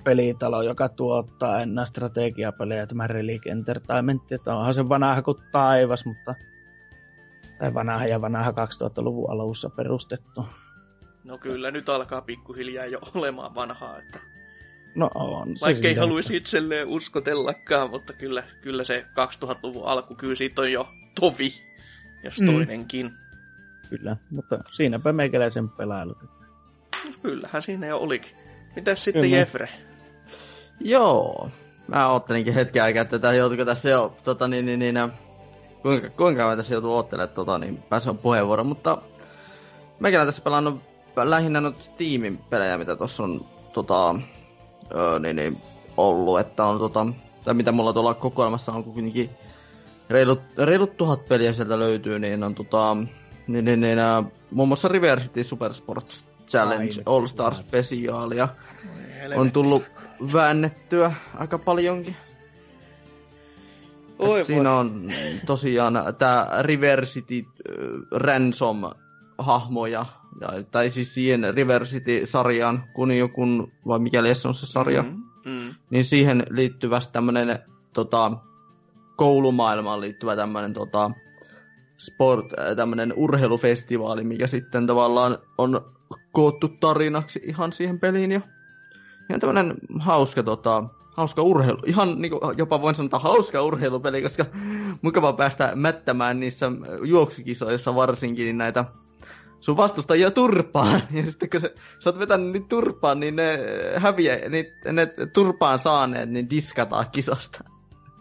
pelitalo, 0.03 0.61
joka 0.61 0.89
tuottaa 0.89 1.61
enää 1.61 1.85
strategiapelejä, 1.85 2.87
tämä 2.87 3.07
Relic 3.07 3.47
Entertainment, 3.47 4.31
että 4.31 4.55
onhan 4.55 4.73
se 4.73 4.89
vanha 4.89 5.21
kuin 5.21 5.37
taivas, 5.51 6.05
mutta 6.05 6.35
tai 7.59 7.73
vanha 7.73 8.05
ja 8.05 8.21
vanha 8.21 8.51
2000-luvun 8.51 9.31
alussa 9.31 9.69
perustettu. 9.69 10.45
No 11.23 11.37
kyllä, 11.37 11.71
nyt 11.71 11.89
alkaa 11.89 12.21
pikkuhiljaa 12.21 12.85
jo 12.85 12.99
olemaan 13.15 13.55
vanhaa, 13.55 13.97
että 13.97 14.19
No 14.95 15.09
on 15.15 15.57
se 15.57 15.65
vaikka 15.65 15.87
ei 15.87 15.93
silleen. 15.93 15.99
haluaisi 15.99 16.35
itselleen 16.37 16.87
uskotellakaan, 16.87 17.89
mutta 17.89 18.13
kyllä, 18.13 18.43
kyllä 18.61 18.83
se 18.83 19.05
2000-luvun 19.11 19.85
alku, 19.85 20.15
kyllä 20.15 20.35
siitä 20.35 20.61
on 20.61 20.71
jo 20.71 20.89
tovi, 21.19 21.53
jos 22.23 22.39
Mm. 22.41 22.45
toinenkin. 22.45 23.11
Kyllä, 23.89 24.17
mutta 24.31 24.59
siinäpä 24.75 25.13
meikäläisen 25.13 25.69
pelailut. 25.69 26.17
Kyllähän 27.21 27.61
siinä 27.61 27.87
jo 27.87 27.97
olikin. 27.97 28.31
Mitäs 28.75 29.03
sitten 29.03 29.21
Kyllä. 29.21 29.35
Jefre? 29.37 29.69
Joo. 30.79 31.49
Mä 31.87 32.09
oottelinkin 32.09 32.53
hetken 32.53 32.83
aikaa, 32.83 33.01
että 33.01 33.19
tätä 33.19 33.33
joutuiko 33.33 33.65
tässä 33.65 33.89
jo, 33.89 34.17
tota 34.23 34.47
niin, 34.47 34.65
niin, 34.65 34.79
niin, 34.79 34.95
kuinka, 35.81 36.09
kuinka 36.09 36.41
kauan 36.41 36.57
tässä 36.57 36.73
joutuu 36.73 36.93
oottelemaan, 36.93 37.35
tota, 37.35 37.57
niin 37.59 37.77
pääsen 37.77 38.17
puheenvuoron, 38.17 38.67
mutta 38.67 39.01
mäkin 39.99 40.19
olen 40.19 40.27
tässä 40.27 40.41
pelannut 40.41 40.81
lähinnä 41.23 41.61
noita 41.61 41.79
Steamin 41.79 42.37
pelejä, 42.37 42.77
mitä 42.77 42.95
tuossa 42.95 43.23
on 43.23 43.45
tota, 43.73 44.15
öö, 44.95 45.19
niin, 45.19 45.35
niin, 45.35 45.57
ollut, 45.97 46.39
että 46.39 46.65
on 46.65 46.79
tota, 46.79 47.07
tai 47.43 47.53
mitä 47.53 47.71
mulla 47.71 47.93
tuolla 47.93 48.13
kokoelmassa 48.13 48.71
on 48.71 48.83
kuitenkin 48.83 49.29
reilut, 50.09 50.41
reilut 50.57 50.97
tuhat 50.97 51.27
peliä 51.27 51.53
sieltä 51.53 51.79
löytyy, 51.79 52.19
niin 52.19 52.43
on 52.43 52.55
tota, 52.55 52.97
niin, 53.47 53.65
niin, 53.65 53.81
niin, 53.81 53.99
äh, 53.99 54.25
muun 54.51 54.67
muassa 54.67 54.87
River 54.87 55.19
City 55.19 55.43
Super 55.43 55.73
Sports 55.73 56.27
Challenge. 56.47 57.01
All 57.05 57.25
Star 57.25 57.55
Specialia 57.55 58.47
on 59.35 59.51
tullut 59.51 59.83
väännettyä 60.33 61.11
aika 61.35 61.57
paljonkin. 61.57 62.15
Oi 64.19 64.45
siinä 64.45 64.73
on 64.73 65.11
tosiaan 65.45 65.93
tämä 66.17 66.49
River 66.61 67.05
City 67.05 67.39
äh, 67.39 67.75
Ransom 68.11 68.83
hahmoja, 69.37 70.05
ja, 70.41 70.63
tai 70.71 70.89
siis 70.89 71.13
siihen 71.13 71.53
River 71.53 71.85
City-sarjaan, 71.85 72.83
kun 72.93 73.11
joku, 73.11 73.41
vai 73.87 73.99
mikäli 73.99 74.35
se 74.35 74.47
on 74.47 74.53
se 74.53 74.65
sarja, 74.65 75.03
mm. 75.03 75.23
Mm, 75.45 75.75
niin 75.89 76.03
siihen 76.03 76.43
liittyvästi 76.49 77.13
tämmönen 77.13 77.59
tota, 77.93 78.31
koulumaailmaan 79.15 80.01
liittyvä 80.01 80.35
tämmönen 80.35 80.73
tota, 80.73 81.11
sport, 81.97 82.45
äh, 82.59 82.75
tämmönen 82.75 83.13
urheilufestivaali, 83.15 84.23
mikä 84.23 84.47
sitten 84.47 84.87
tavallaan 84.87 85.37
on 85.57 85.95
koottu 86.31 86.67
tarinaksi 86.67 87.41
ihan 87.43 87.71
siihen 87.71 87.99
peliin 87.99 88.31
ja 88.31 88.41
ihan 89.29 89.39
tämmönen 89.39 89.73
hauska 89.99 90.43
tota, 90.43 90.83
hauska 91.17 91.41
urheilu, 91.41 91.79
ihan 91.85 92.21
niinku, 92.21 92.39
jopa 92.57 92.81
voin 92.81 92.95
sanoa 92.95 93.19
hauska 93.19 93.61
urheilupeli, 93.61 94.21
koska 94.21 94.45
mukava 95.01 95.33
päästä 95.33 95.71
mättämään 95.75 96.39
niissä 96.39 96.71
juoksukisoissa 97.03 97.95
varsinkin 97.95 98.45
niin 98.45 98.57
näitä 98.57 98.85
sun 99.65 99.77
vastustajia 99.77 100.31
turpaan. 100.31 101.01
Ja 101.17 101.25
sitten 101.25 101.49
kun 101.49 101.61
sä, 101.61 101.69
sä 101.99 102.09
oot 102.09 102.19
vetänyt 102.19 102.51
niitä 102.51 102.67
turpaan, 102.69 103.19
niin 103.19 103.35
ne 103.35 103.59
häviä, 103.95 104.49
niin 104.49 104.65
ne 104.91 105.05
turpaan 105.33 105.79
saaneet, 105.79 106.29
niin 106.29 106.49
diskataan 106.49 107.05
kisasta. 107.11 107.63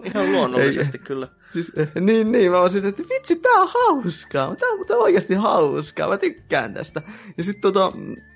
Ihan 0.05 0.33
luonnollisesti 0.33 0.99
kyllä. 0.99 1.29
Siis, 1.51 1.73
niin, 2.01 2.33
niin, 2.33 2.51
mä 2.51 2.69
silleen, 2.69 2.89
että 2.89 3.03
vitsi, 3.15 3.37
tää 3.37 3.53
on 3.53 3.69
hauskaa. 3.75 4.57
Tää 4.57 4.69
on, 4.69 4.87
tää 4.87 4.97
on 4.97 5.03
oikeasti 5.03 5.35
hauskaa, 5.35 6.09
mä 6.09 6.17
tykkään 6.17 6.75
tästä. 6.75 7.03
Ja 7.37 7.45
sit 7.45 7.61
tota, 7.61 7.93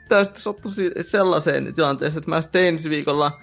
tää 0.08 0.24
sitten 0.24 0.42
sattui 0.42 0.72
sellaiseen 1.00 1.74
tilanteeseen, 1.74 2.18
että 2.18 2.30
mä 2.30 2.42
sitten 2.42 2.64
ensi 2.64 2.90
viikolla 2.90 3.40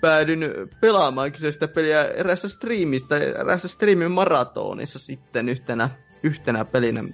päädyin 0.00 0.44
pelaamaan 0.80 1.32
kyseistä 1.32 1.68
peliä 1.68 2.04
eräässä 2.04 2.48
striimistä, 2.48 3.16
eräässä 3.18 3.68
striimin 3.68 4.10
maratonissa 4.10 4.98
sitten 4.98 5.48
yhtenä, 5.48 5.90
yhtenä 6.22 6.64
pelinä. 6.64 7.04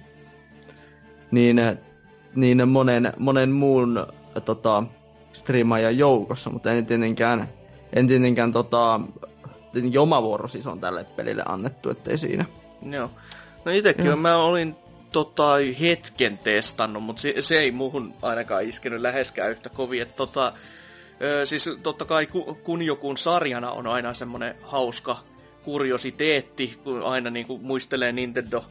Niin, 1.31 1.59
eh, 1.59 1.77
niin 2.35 2.67
monen, 2.67 3.13
monen 3.17 3.51
muun 3.51 4.05
eh, 4.35 4.43
tota, 4.43 4.83
striimaajan 5.33 5.97
joukossa, 5.97 6.49
mutta 6.49 6.71
en 6.71 6.85
tietenkään, 6.85 7.49
en 7.93 8.07
tietenkään 8.07 8.51
tota, 8.51 8.99
tietenkin 9.73 9.99
oma 9.99 10.23
vuoro 10.23 10.47
siis 10.47 10.67
on 10.67 10.79
tälle 10.79 11.03
pelille 11.03 11.43
annettu, 11.45 11.89
ettei 11.89 12.17
siinä. 12.17 12.45
Joo. 12.91 13.11
No 13.65 13.71
itekin 13.71 14.05
Joo. 14.05 14.13
on, 14.13 14.19
mä 14.19 14.37
olin 14.37 14.75
tota, 15.11 15.53
hetken 15.79 16.37
testannut, 16.37 17.03
mutta 17.03 17.21
se, 17.21 17.33
se 17.39 17.59
ei 17.59 17.71
muuhun 17.71 18.13
ainakaan 18.21 18.63
iskenyt 18.63 19.01
läheskään 19.01 19.51
yhtä 19.51 19.69
kovin. 19.69 20.01
Että, 20.01 20.15
tota, 20.15 20.53
ö, 21.21 21.45
siis 21.45 21.69
totta 21.83 22.05
kai 22.05 22.25
ku, 22.25 22.57
kun 22.63 22.81
joku 22.81 23.15
sarjana 23.15 23.71
on 23.71 23.87
aina 23.87 24.13
semmoinen 24.13 24.55
hauska 24.61 25.17
kuriositeetti, 25.63 26.79
kun 26.83 27.03
aina 27.03 27.29
niin 27.29 27.47
kuin 27.47 27.63
muistelee 27.63 28.11
Nintendo 28.11 28.65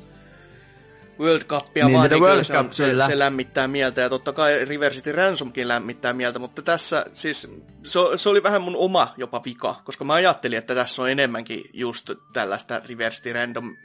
World 1.20 1.44
Cupia 1.44 1.84
Nintendo 1.84 1.98
vaan, 1.98 2.10
niin 2.10 2.22
World 2.22 2.32
kyllä 2.32 2.42
se, 2.42 2.58
on, 2.58 2.64
Cup, 2.64 2.72
se, 2.72 2.94
se 3.06 3.18
lämmittää 3.18 3.68
mieltä. 3.68 4.00
Ja 4.00 4.08
totta 4.08 4.32
kai 4.32 4.64
River 4.64 4.92
City 4.92 5.12
Ransomkin 5.12 5.68
lämmittää 5.68 6.12
mieltä, 6.12 6.38
mutta 6.38 6.62
tässä 6.62 7.06
siis 7.14 7.48
se, 7.82 7.98
se 8.16 8.28
oli 8.28 8.42
vähän 8.42 8.62
mun 8.62 8.76
oma 8.76 9.14
jopa 9.16 9.42
vika, 9.44 9.80
koska 9.84 10.04
mä 10.04 10.14
ajattelin, 10.14 10.58
että 10.58 10.74
tässä 10.74 11.02
on 11.02 11.10
enemmänkin 11.10 11.64
just 11.72 12.10
tällaista 12.32 12.80
River 12.84 13.12
City 13.12 13.32
Random, 13.32 13.76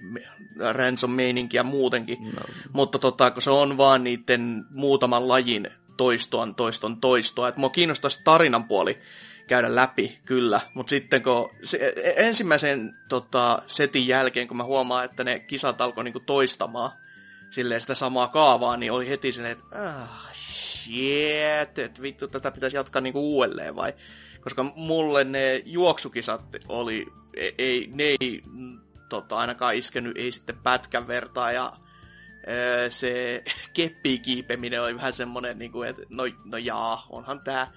Ransom-meininkiä 0.74 1.64
muutenkin. 1.64 2.18
No. 2.24 2.42
Mutta 2.74 3.00
tota, 3.00 3.32
kun 3.32 3.42
se 3.42 3.52
on 3.52 3.78
vaan 3.78 4.04
niiden 4.04 4.66
muutaman 4.70 5.28
lajin 5.28 5.68
toiston, 5.98 6.56
toiston, 6.56 7.02
toistoa. 7.02 7.48
Että 7.48 7.60
mua 7.60 7.70
kiinnostaisi 7.70 8.22
tarinan 8.24 8.64
puoli 8.64 9.00
käydä 9.48 9.76
läpi, 9.76 10.20
kyllä. 10.26 10.62
Mutta 10.74 10.90
sitten 10.90 11.24
kun 11.24 11.50
se, 11.64 11.78
e- 11.78 12.14
ensimmäisen 12.28 12.96
tota, 13.10 13.62
setin 13.68 14.08
jälkeen, 14.08 14.48
kun 14.48 14.58
mä 14.58 14.64
huomaan, 14.64 15.06
että 15.06 15.24
ne 15.24 15.40
kisat 15.40 15.82
alkoi 15.82 16.04
niinku 16.04 16.20
toistamaan 16.20 16.92
silleen 17.54 17.82
sitä 17.82 17.96
samaa 17.96 18.28
kaavaa, 18.28 18.78
niin 18.78 18.92
oli 18.92 19.10
heti 19.10 19.32
silleen, 19.32 19.58
että 19.58 19.90
ah, 19.90 20.34
shit, 20.34 21.80
että 21.80 22.02
vittu, 22.02 22.28
tätä 22.28 22.52
pitäisi 22.52 22.78
jatkaa 22.78 23.02
niinku 23.02 23.36
uudelleen 23.36 23.76
vai? 23.76 23.94
Koska 24.42 24.64
mulle 24.64 25.24
ne 25.24 25.62
juoksukisat 25.66 26.42
oli, 26.70 27.06
ei, 27.34 27.56
ei 27.58 27.90
ne 27.94 28.04
ei 28.04 28.44
mm, 28.46 28.80
tota, 29.10 29.38
ainakaan 29.38 29.76
iskenyt, 29.76 30.18
ei 30.18 30.32
sitten 30.32 30.58
pätkän 30.64 31.08
vertaa 31.08 31.52
ja 31.52 31.74
se 32.90 33.44
keppikiipeminen 33.74 34.82
oli 34.82 34.96
vähän 34.96 35.14
semmonen, 35.14 35.60
niin 35.60 35.72
kuin, 35.72 35.90
että 35.90 36.02
no, 36.10 36.24
no 36.46 36.58
jaa, 36.58 37.06
onhan 37.10 37.42
tää. 37.44 37.72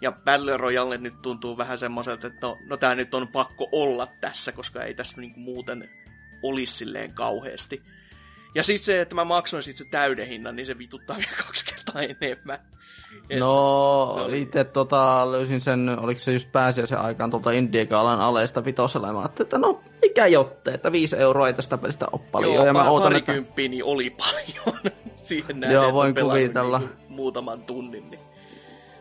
Ja 0.00 0.12
Battle 0.12 0.56
Royale 0.56 0.98
nyt 0.98 1.22
tuntuu 1.22 1.56
vähän 1.56 1.78
semmoiselta, 1.78 2.26
että 2.26 2.46
no, 2.46 2.58
no 2.66 2.76
tää 2.76 2.94
nyt 2.94 3.14
on 3.14 3.28
pakko 3.28 3.68
olla 3.72 4.08
tässä, 4.20 4.52
koska 4.52 4.84
ei 4.84 4.94
tässä 4.94 5.20
niinku 5.20 5.40
muuten 5.40 5.90
olisi 6.42 6.72
silleen 6.72 7.12
kauheasti. 7.14 7.82
Ja 8.56 8.62
sitten 8.62 8.84
se, 8.84 9.00
että 9.00 9.14
mä 9.14 9.24
maksoin 9.24 9.62
sit 9.62 9.76
se 9.76 9.84
täyden 9.84 10.28
hinnan, 10.28 10.56
niin 10.56 10.66
se 10.66 10.78
vituttaa 10.78 11.16
vielä 11.26 11.36
kaksi 11.46 11.64
kertaa 11.64 12.02
enemmän. 12.02 12.58
Et 13.30 13.38
No, 13.40 14.02
oli- 14.04 14.42
itse 14.42 14.64
tota, 14.64 15.32
löysin 15.32 15.60
sen, 15.60 15.96
oliko 16.00 16.18
se 16.18 16.32
just 16.32 16.52
pääsiäisen 16.52 16.98
aikaan 16.98 17.30
tuolta 17.30 17.50
Indiegaalan 17.50 18.20
aleesta 18.20 18.64
vitosella, 18.64 19.06
ja 19.06 19.12
mä 19.12 19.18
ajattelin, 19.18 19.46
että 19.46 19.58
no, 19.58 19.80
mikä 20.02 20.26
jotte, 20.26 20.70
että 20.70 20.92
viisi 20.92 21.16
euroa 21.16 21.46
ei 21.46 21.54
tästä 21.54 21.78
pelistä 21.78 22.06
ole 22.12 22.20
paljon, 22.32 22.54
Joo, 22.54 22.66
ja 22.66 22.72
mä 22.72 22.90
ootan, 22.90 23.16
että... 23.16 23.32
niin 23.56 23.84
oli 23.84 24.10
paljon 24.26 24.80
siihen 25.16 25.60
nähden, 25.60 25.74
Joo, 25.74 25.92
voin 25.92 26.14
kuvitella. 26.14 26.78
niinku 26.78 26.94
muutaman 27.08 27.62
tunnin. 27.62 28.10
Niin. 28.10 28.20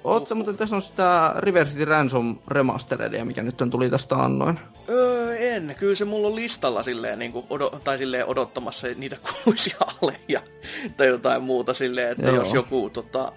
Ootko 0.05 0.35
muuten, 0.35 0.57
tässä 0.57 0.75
on 0.75 0.81
sitä 0.81 1.33
River 1.37 1.67
City 1.67 1.85
Ransom 1.85 2.39
remasteredia, 2.47 3.25
mikä 3.25 3.43
nyt 3.43 3.61
on 3.61 3.69
tuli 3.69 3.89
tästä 3.89 4.15
annoin. 4.15 4.59
Öö, 4.89 5.37
en. 5.37 5.75
Kyllä 5.79 5.95
se 5.95 6.05
mulla 6.05 6.27
on 6.27 6.35
listalla 6.35 6.83
silleen, 6.83 7.19
niin 7.19 7.31
kuin 7.31 7.45
odo- 7.49 7.79
tai 7.83 7.97
silleen 7.97 8.25
odottamassa 8.25 8.87
niitä 8.95 9.17
kuuluisia 9.27 9.77
aleja 10.01 10.41
tai 10.97 11.07
jotain 11.07 11.43
muuta 11.43 11.73
silleen, 11.73 12.11
että 12.11 12.25
Joo. 12.29 12.35
jos 12.35 12.53
joku 12.53 12.89
tota, 12.89 13.31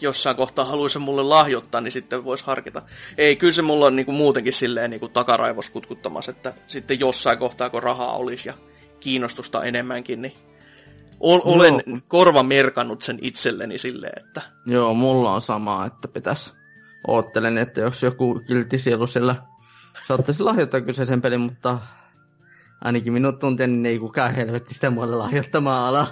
jossain 0.00 0.36
kohtaa 0.36 0.64
haluaisi 0.64 0.98
mulle 0.98 1.22
lahjoittaa, 1.22 1.80
niin 1.80 1.92
sitten 1.92 2.24
voisi 2.24 2.44
harkita. 2.46 2.82
Ei, 3.18 3.36
kyllä 3.36 3.52
se 3.52 3.62
mulla 3.62 3.86
on 3.86 3.96
niin 3.96 4.06
kuin 4.06 4.16
muutenkin 4.16 4.52
silleen 4.52 4.90
niin 4.90 5.00
kuin 5.00 5.12
takaraivos 5.12 5.70
kutkuttamassa, 5.70 6.30
että 6.30 6.54
sitten 6.66 7.00
jossain 7.00 7.38
kohtaa, 7.38 7.70
kun 7.70 7.82
rahaa 7.82 8.16
olisi 8.16 8.48
ja 8.48 8.54
kiinnostusta 9.00 9.64
enemmänkin, 9.64 10.22
niin 10.22 10.32
olen 11.20 11.82
Joo. 11.86 11.98
korva 12.08 12.42
merkannut 12.42 13.02
sen 13.02 13.18
itselleni 13.22 13.78
silleen, 13.78 14.24
että 14.26 14.42
Joo, 14.66 14.94
mulla 14.94 15.32
on 15.34 15.40
sama, 15.40 15.86
että 15.86 16.08
pitäis... 16.08 16.54
Oottelen, 17.06 17.58
että 17.58 17.80
jos 17.80 18.02
joku 18.02 18.40
kiltti 18.46 18.78
sielu 18.78 19.06
siellä 19.06 19.36
saattaisi 20.08 20.42
lahjoittaa 20.42 20.80
kyseisen 20.80 21.22
pelin, 21.22 21.40
mutta 21.40 21.78
ainakin 22.84 23.12
minut 23.12 23.38
tuntien, 23.38 23.70
niin 23.82 23.86
ei 23.86 23.98
kukaan 23.98 24.34
helvetti 24.34 24.74
sitä 24.74 24.90
mulle 24.90 25.16
lahjoittamaan 25.16 25.84
ala. 25.88 26.06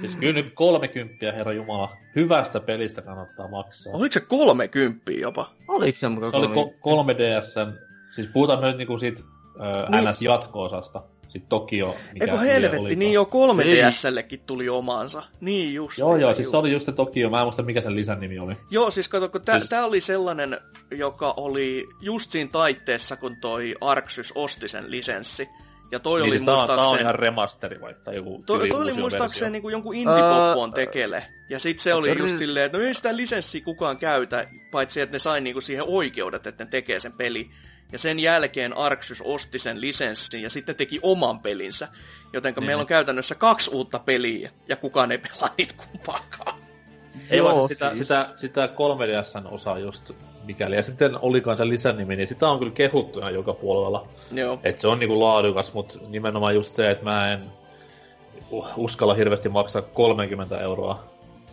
Siis 0.00 0.16
kyllä 0.16 0.32
nyt 0.32 0.54
30 0.54 1.32
herra 1.32 1.52
Jumala, 1.52 1.96
hyvästä 2.16 2.60
pelistä 2.60 3.02
kannattaa 3.02 3.48
maksaa. 3.48 3.92
oliko 3.92 4.12
se 4.12 4.20
30 4.20 5.12
jopa? 5.12 5.50
Oliko 5.68 5.98
se 5.98 6.08
mukaan 6.08 6.30
Se 6.30 6.36
oli 6.36 6.46
kolme- 6.46 6.72
ko- 6.72 7.14
3DSn, 7.14 7.78
siis 8.14 8.28
puhutaan 8.28 8.62
nyt 8.62 8.76
niinku 8.76 8.98
siitä 8.98 9.22
ö, 9.56 9.86
Niin. 9.90 10.04
NS-jatko-osasta, 10.04 11.02
sit 11.38 11.48
Tokio, 11.48 11.96
mikä 12.12 12.24
Eikö 12.24 12.38
helvetti, 12.38 12.96
niin 12.96 13.12
jo 13.12 13.24
3DSllekin 13.24 14.40
tuli 14.46 14.68
omaansa. 14.68 15.22
Niin 15.40 15.74
just. 15.74 15.98
Joo, 15.98 16.16
joo, 16.16 16.34
siis 16.34 16.50
se 16.50 16.56
oli 16.56 16.72
just 16.72 16.86
se 16.86 16.92
Tokio, 16.92 17.30
mä 17.30 17.38
en 17.38 17.44
muista 17.46 17.62
mikä 17.62 17.80
sen 17.80 17.96
lisän 17.96 18.20
nimi 18.20 18.38
oli. 18.38 18.54
Joo, 18.70 18.90
siis 18.90 19.08
kato, 19.08 19.28
kun 19.28 19.42
tää, 19.42 19.58
Siis- 19.58 19.70
tää 19.70 19.84
oli 19.84 20.00
sellainen, 20.00 20.60
joka 20.90 21.34
oli 21.36 21.88
just 22.00 22.30
siinä 22.30 22.50
taitteessa, 22.52 23.16
kun 23.16 23.36
toi 23.40 23.74
Arxys 23.80 24.32
osti 24.34 24.68
sen 24.68 24.90
lisenssi. 24.90 25.48
Ja 25.92 25.98
toi 25.98 26.20
Niin 26.20 26.28
oli 26.28 26.38
siis 26.38 26.40
on, 26.40 26.46
tää 26.46 26.54
on 26.54 26.66
muistaakseni... 26.66 27.00
ihan 27.00 27.14
remasteri 27.14 27.80
vai 27.80 27.94
tai 28.04 28.16
joku 28.16 28.42
Toi, 28.46 28.68
toi 28.68 28.82
oli 28.82 28.92
muistaakseni 28.92 29.50
niinku 29.50 29.68
jonkun 29.68 29.94
indie-poppoon 29.94 30.68
Öö, 30.68 30.74
tekele. 30.74 31.24
Ja 31.50 31.58
sit 31.58 31.78
se 31.78 31.94
oli 31.94 32.18
just 32.18 32.38
silleen, 32.38 32.66
että 32.66 32.78
no 32.78 32.84
ei 32.84 32.94
sitä 32.94 33.16
lisenssiä 33.16 33.64
kukaan 33.64 33.98
käytä, 33.98 34.48
paitsi 34.70 35.00
että 35.00 35.14
ne 35.14 35.18
sai 35.18 35.40
niinku 35.40 35.60
siihen 35.60 35.84
oikeudet, 35.88 36.46
että 36.46 36.64
ne 36.64 36.70
tekee 36.70 37.00
sen 37.00 37.12
peli. 37.12 37.50
Ja 37.92 37.98
sen 37.98 38.18
jälkeen 38.18 38.76
Arxus 38.76 39.22
osti 39.24 39.58
sen 39.58 39.80
lisenssin 39.80 40.42
ja 40.42 40.50
sitten 40.50 40.76
teki 40.76 40.98
oman 41.02 41.40
pelinsä. 41.40 41.88
Joten 42.32 42.54
Niin. 42.54 42.66
meillä 42.66 42.80
on 42.80 42.86
käytännössä 42.86 43.34
kaksi 43.34 43.70
uutta 43.74 43.98
peliä 43.98 44.50
ja 44.68 44.76
kukaan 44.76 45.12
ei 45.12 45.18
pelaa 45.18 45.54
niitä 45.58 45.74
kumpaakaan. 45.76 46.58
Ei 47.30 47.38
Joo, 47.38 47.56
vaan 47.56 47.68
sitä, 47.68 47.88
siis- 47.94 48.08
sitä, 48.08 48.26
sitä 48.36 48.66
3DSn 48.66 49.46
osaa 49.46 49.78
just 49.78 50.10
mikäli. 50.44 50.76
Ja 50.76 50.82
sitten 50.82 51.18
olikaan 51.22 51.56
se 51.56 51.68
lisänimi, 51.68 52.16
niin 52.16 52.28
sitä 52.28 52.48
on 52.48 52.58
kyllä 52.58 52.72
kehuttu 52.72 53.18
ihan 53.18 53.34
joka 53.34 53.52
puolella. 53.54 54.08
Joo. 54.32 54.60
Että 54.64 54.80
se 54.80 54.88
on 54.88 54.98
niinku 54.98 55.20
laadukas, 55.20 55.72
mutta 55.72 55.98
nimenomaan 56.08 56.54
just 56.54 56.74
se, 56.74 56.90
että 56.90 57.04
mä 57.04 57.32
en 57.32 57.44
uskalla 58.76 59.14
hirveästi 59.14 59.48
maksaa 59.48 59.82
30 59.82 60.60
euroa 60.60 61.04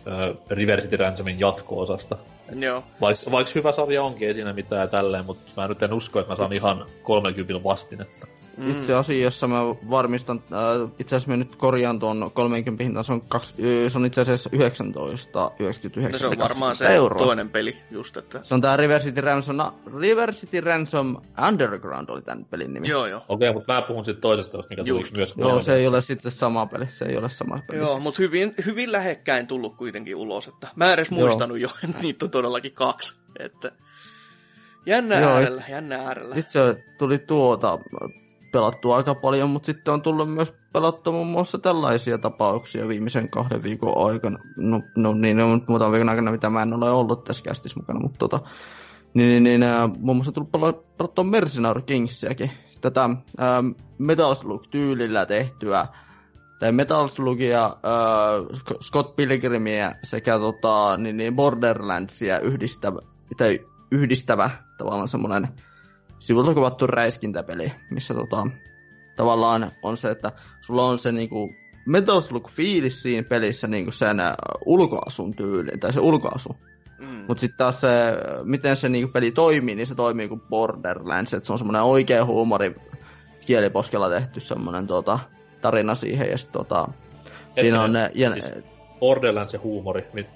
ö, 0.06 0.34
Riversity 0.50 0.96
Ransomin 0.96 1.40
jatko-osasta. 1.40 2.16
Joo. 2.52 2.84
Vaikka 3.00 3.30
vaiks 3.30 3.54
hyvä 3.54 3.72
sarja 3.72 4.02
onkin, 4.02 4.28
ei 4.28 4.34
siinä 4.34 4.52
mitään 4.52 4.80
ja 4.80 4.86
tälleen, 4.86 5.24
mutta 5.24 5.52
mä 5.56 5.68
nyt 5.68 5.82
en 5.82 5.92
usko, 5.92 6.20
että 6.20 6.32
mä 6.32 6.36
saan 6.36 6.52
ihan 6.52 6.86
30 7.02 7.64
vastinetta. 7.64 8.26
Mm. 8.56 8.70
Itse 8.70 8.94
asiassa 8.94 9.46
mä 9.48 9.58
varmistan, 9.90 10.42
äh, 10.52 10.90
itse 10.98 11.16
asiassa 11.16 11.30
mä 11.30 11.36
nyt 11.36 11.56
korjaan 11.56 11.98
tuon 11.98 12.30
30 12.34 12.84
hintaan, 12.84 13.04
se 13.04 13.12
on, 13.12 13.20
kaksi, 13.20 13.54
ö, 13.84 13.88
se 13.88 13.98
on 13.98 14.06
itse 14.06 14.20
asiassa 14.20 14.50
19,99 14.52 16.12
No 16.12 16.18
se 16.18 16.26
on 16.26 16.38
varmaan 16.38 16.76
se 16.76 16.94
euroa. 16.94 17.18
toinen 17.26 17.48
peli 17.50 17.76
just, 17.90 18.16
että... 18.16 18.40
Se 18.42 18.54
on 18.54 18.60
tää 18.60 18.76
River 18.76 19.02
City 19.02 19.20
Ransom, 19.20 19.56
River 19.98 20.32
City 20.32 20.60
Ransom 20.60 21.16
Underground 21.48 22.08
oli 22.08 22.22
tän 22.22 22.44
pelin 22.44 22.74
nimi. 22.74 22.88
Joo, 22.88 23.06
joo. 23.06 23.24
Okei, 23.28 23.52
mutta 23.52 23.72
mä 23.72 23.82
puhun 23.82 24.04
sitten 24.04 24.22
toisesta, 24.22 24.58
mikä 24.70 24.84
tuli 24.84 25.00
Just. 25.00 25.16
myös 25.16 25.34
Joo, 25.36 25.60
se 25.60 25.74
ei 25.74 25.86
ole 25.86 26.02
sitten 26.02 26.32
sama 26.32 26.66
peli, 26.66 26.86
se 26.86 27.04
ei 27.04 27.16
ole 27.16 27.28
sama 27.28 27.60
peli. 27.66 27.78
Joo, 27.78 27.98
mutta 27.98 28.22
hyvin, 28.22 28.54
hyvin 28.66 28.92
lähekkäin 28.92 29.46
tullut 29.46 29.76
kuitenkin 29.76 30.16
ulos, 30.16 30.48
että 30.48 30.68
mä 30.76 30.86
en 30.86 30.92
edes 30.92 31.10
Joo. 31.10 31.20
muistanut 31.20 31.58
jo, 31.58 31.68
että 31.88 32.02
niitä 32.02 32.24
on 32.24 32.30
todellakin 32.30 32.72
kaksi. 32.72 33.14
Että 33.38 33.72
jännä 34.86 35.20
Joo, 35.20 35.30
äärellä, 35.30 35.62
jännä 35.68 35.96
äärellä. 35.96 36.36
Itse 36.36 36.84
tuli 36.98 37.18
tuota 37.18 37.78
pelattua 38.56 38.96
aika 38.96 39.14
paljon, 39.14 39.50
mutta 39.50 39.66
sitten 39.66 39.94
on 39.94 40.02
tullut 40.02 40.34
myös 40.34 40.56
pelattua 40.72 41.12
muun 41.12 41.26
muassa 41.26 41.58
tällaisia 41.58 42.18
tapauksia 42.18 42.88
viimeisen 42.88 43.30
kahden 43.30 43.62
viikon 43.62 44.08
aikana. 44.10 44.38
No, 44.56 44.82
no 44.96 45.14
niin, 45.14 45.40
on 45.40 45.58
nyt 45.58 45.68
muutaman 45.68 45.92
viikon 45.92 46.08
aikana, 46.08 46.30
mitä 46.30 46.50
mä 46.50 46.62
en 46.62 46.72
ole 46.72 46.90
ollut 46.90 47.24
tässä 47.24 47.44
kästissä 47.44 47.80
mukana, 47.80 48.00
mutta 48.00 48.18
tota, 48.18 48.40
niin, 49.14 49.28
niin, 49.28 49.44
niin 49.44 49.62
ää, 49.62 49.88
muun 49.98 50.16
muassa 50.16 50.32
tullut 50.32 50.50
pela- 50.56 50.84
pelattua 50.98 51.24
Mercenary 51.24 51.82
Kingsiäkin. 51.82 52.50
Tätä 52.80 53.10
ää, 53.38 53.64
Metal 53.98 54.34
Slug-tyylillä 54.34 55.26
tehtyä 55.26 55.86
tai 56.58 56.72
Metal 56.72 57.08
Slugia, 57.08 57.64
äh, 57.64 58.56
Sc- 58.56 58.82
Scott 58.82 59.16
Pilgrimia 59.16 59.92
sekä 60.02 60.38
tota, 60.38 60.96
niin, 60.96 61.16
niin 61.16 61.36
Borderlandsia 61.36 62.40
yhdistävä, 62.40 62.98
tai 63.36 63.60
yhdistävä 63.90 64.50
tavallaan 64.78 65.08
semmoinen 65.08 65.48
sivulta 66.18 66.54
kuvattu 66.54 66.86
räiskintäpeli, 66.86 67.72
missä 67.90 68.14
tota, 68.14 68.46
tavallaan 69.16 69.72
on 69.82 69.96
se, 69.96 70.10
että 70.10 70.32
sulla 70.60 70.84
on 70.84 70.98
se 70.98 71.12
niinku 71.12 71.54
Metal 71.86 72.20
fiilis 72.50 73.02
siinä 73.02 73.28
pelissä 73.28 73.66
niinku 73.66 73.90
sen 73.90 74.20
äh, 74.20 74.34
ulkoasun 74.64 75.34
tyyli, 75.34 75.70
tai 75.80 75.92
se 75.92 76.00
ulkoasu. 76.00 76.56
Mm. 76.98 77.24
Mutta 77.28 77.40
sitten 77.40 77.58
taas 77.58 77.80
se, 77.80 77.88
miten 78.44 78.76
se 78.76 78.88
niinku 78.88 79.12
peli 79.12 79.30
toimii, 79.30 79.74
niin 79.74 79.86
se 79.86 79.94
toimii 79.94 80.28
kuin 80.28 80.40
Borderlands, 80.40 81.34
että 81.34 81.46
se 81.46 81.52
on 81.52 81.58
semmoinen 81.58 81.82
oikea 81.82 82.24
huumori 82.24 82.74
kieliposkella 83.40 84.10
tehty 84.10 84.40
semmoinen 84.40 84.86
tota, 84.86 85.18
tarina 85.62 85.94
siihen, 85.94 86.30
ja 86.30 86.38
sit, 86.38 86.52
tota, 86.52 86.88
siinä 87.54 87.82
on 87.82 87.92
ne, 87.92 88.10
ja, 88.14 88.32
Siis 88.32 88.64
Borderlands 89.00 89.52
ja 89.52 89.60
huumori. 89.60 90.08
Mit, 90.12 90.26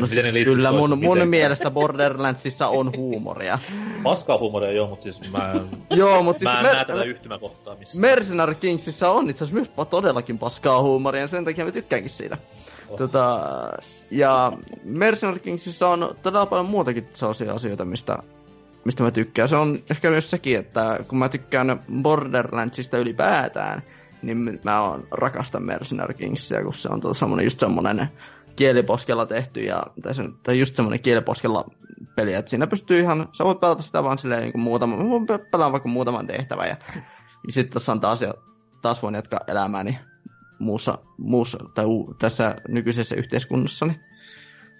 no, 0.00 0.06
miten 0.06 0.24
ne 0.24 0.32
liittyy 0.32 0.54
kyllä 0.54 0.72
mun, 0.72 0.98
mun 0.98 1.28
mielestä 1.28 1.70
Borderlandsissa 1.70 2.68
on 2.68 2.92
huumoria. 2.96 3.58
Paskaa 4.02 4.38
huumoria 4.38 4.70
joo, 4.70 4.88
mutta 4.88 5.02
siis 5.02 5.32
mä 5.32 5.52
en, 5.52 5.60
Joo, 5.98 6.22
mutta 6.22 6.44
mä 6.44 6.50
siis 6.50 6.58
en 6.58 6.66
mer- 6.66 6.74
näe 6.74 6.84
tätä 6.84 7.04
yhtymäkohtaa 7.04 7.76
missään. 7.76 8.00
Mercenary 8.00 8.54
Kingsissä 8.54 9.10
on 9.10 9.30
itse 9.30 9.44
asiassa 9.44 9.74
myös 9.76 9.88
todellakin 9.90 10.38
paskaa 10.38 10.82
huumoria, 10.82 11.20
ja 11.20 11.28
sen 11.28 11.44
takia 11.44 11.64
mä 11.64 11.70
tykkäänkin 11.70 12.10
siitä. 12.10 12.36
Oh. 12.88 12.98
Tota, 12.98 13.40
ja 14.10 14.52
Mercenary 14.84 15.38
Kingsissä 15.38 15.88
on 15.88 16.16
todella 16.22 16.46
paljon 16.46 16.66
muutakin 16.66 17.08
sellaisia 17.12 17.54
asioita, 17.54 17.84
mistä, 17.84 18.18
mistä 18.84 19.02
mä 19.02 19.10
tykkään. 19.10 19.48
Se 19.48 19.56
on 19.56 19.78
ehkä 19.90 20.10
myös 20.10 20.30
sekin, 20.30 20.58
että 20.58 20.98
kun 21.08 21.18
mä 21.18 21.28
tykkään 21.28 21.80
Borderlandsista 22.02 22.98
ylipäätään, 22.98 23.82
niin 24.22 24.60
mä 24.64 24.82
oon 24.82 25.06
rakastan 25.10 25.66
Mercenary 25.66 26.14
Kingsia, 26.14 26.62
kun 26.62 26.74
se 26.74 26.88
on 26.88 27.00
tota 27.00 27.14
semmonen 27.14 27.44
just 27.44 27.60
semmonen 27.60 28.08
kieliposkella 28.56 29.26
tehty, 29.26 29.60
ja, 29.60 29.82
tai, 30.02 30.14
se, 30.14 30.22
tai 30.42 30.58
just 30.58 30.76
semmonen 30.76 31.00
kieliposkella 31.00 31.64
peli, 32.16 32.34
että 32.34 32.50
siinä 32.50 32.66
pystyy 32.66 33.00
ihan, 33.00 33.28
sä 33.32 33.44
voit 33.44 33.60
pelata 33.60 33.82
sitä 33.82 34.02
vaan 34.02 34.18
silleen 34.18 34.42
niin 34.42 34.52
kuin 34.52 34.62
muutama, 34.62 34.96
mä 34.96 35.08
voin 35.08 35.26
pe- 35.26 35.46
pelaa 35.50 35.72
vaikka 35.72 35.88
muutaman 35.88 36.26
tehtävän, 36.26 36.68
ja, 36.68 36.76
ja 37.46 37.52
sitten 37.52 37.72
tässä 37.72 37.92
on 37.92 38.00
taas, 38.00 38.22
jo, 38.22 38.34
taas 38.82 39.02
voin 39.02 39.14
jatkaa 39.14 39.40
elämääni 39.46 39.98
muussa, 40.58 40.98
muussa 41.18 41.58
tai 41.74 41.84
u, 41.84 42.14
tässä 42.18 42.56
nykyisessä 42.68 43.14
yhteiskunnassani. 43.14 44.00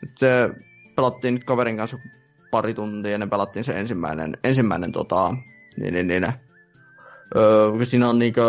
Et 0.02 0.18
se 0.18 0.50
pelattiin 0.96 1.34
nyt 1.34 1.44
kaverin 1.44 1.76
kanssa 1.76 1.98
pari 2.50 2.74
tuntia, 2.74 3.14
ennen 3.14 3.30
pelattiin 3.30 3.64
se 3.64 3.72
ensimmäinen, 3.72 4.36
ensimmäinen 4.44 4.92
tota, 4.92 5.34
niin, 5.76 5.94
niin, 5.94 6.06
niin, 6.06 6.24
öö, 7.36 7.84
siinä 7.84 8.08
on 8.08 8.18
niinku, 8.18 8.40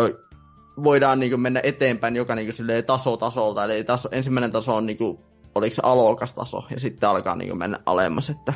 voidaan 0.82 1.20
niinku 1.20 1.36
mennä 1.36 1.60
eteenpäin 1.62 2.16
joka 2.16 2.34
niinku 2.34 2.52
silleen 2.52 2.84
taso 2.84 3.16
tasolta, 3.16 3.64
eli 3.64 3.84
taso, 3.84 4.08
ensimmäinen 4.12 4.52
taso 4.52 4.76
on 4.76 4.86
niinku, 4.86 5.24
oliko 5.54 5.74
se 5.74 5.82
alokas 5.84 6.34
taso, 6.34 6.62
ja 6.70 6.80
sitten 6.80 7.08
alkaa 7.08 7.36
niinku 7.36 7.56
mennä 7.56 7.80
alemmas, 7.86 8.30
että 8.30 8.54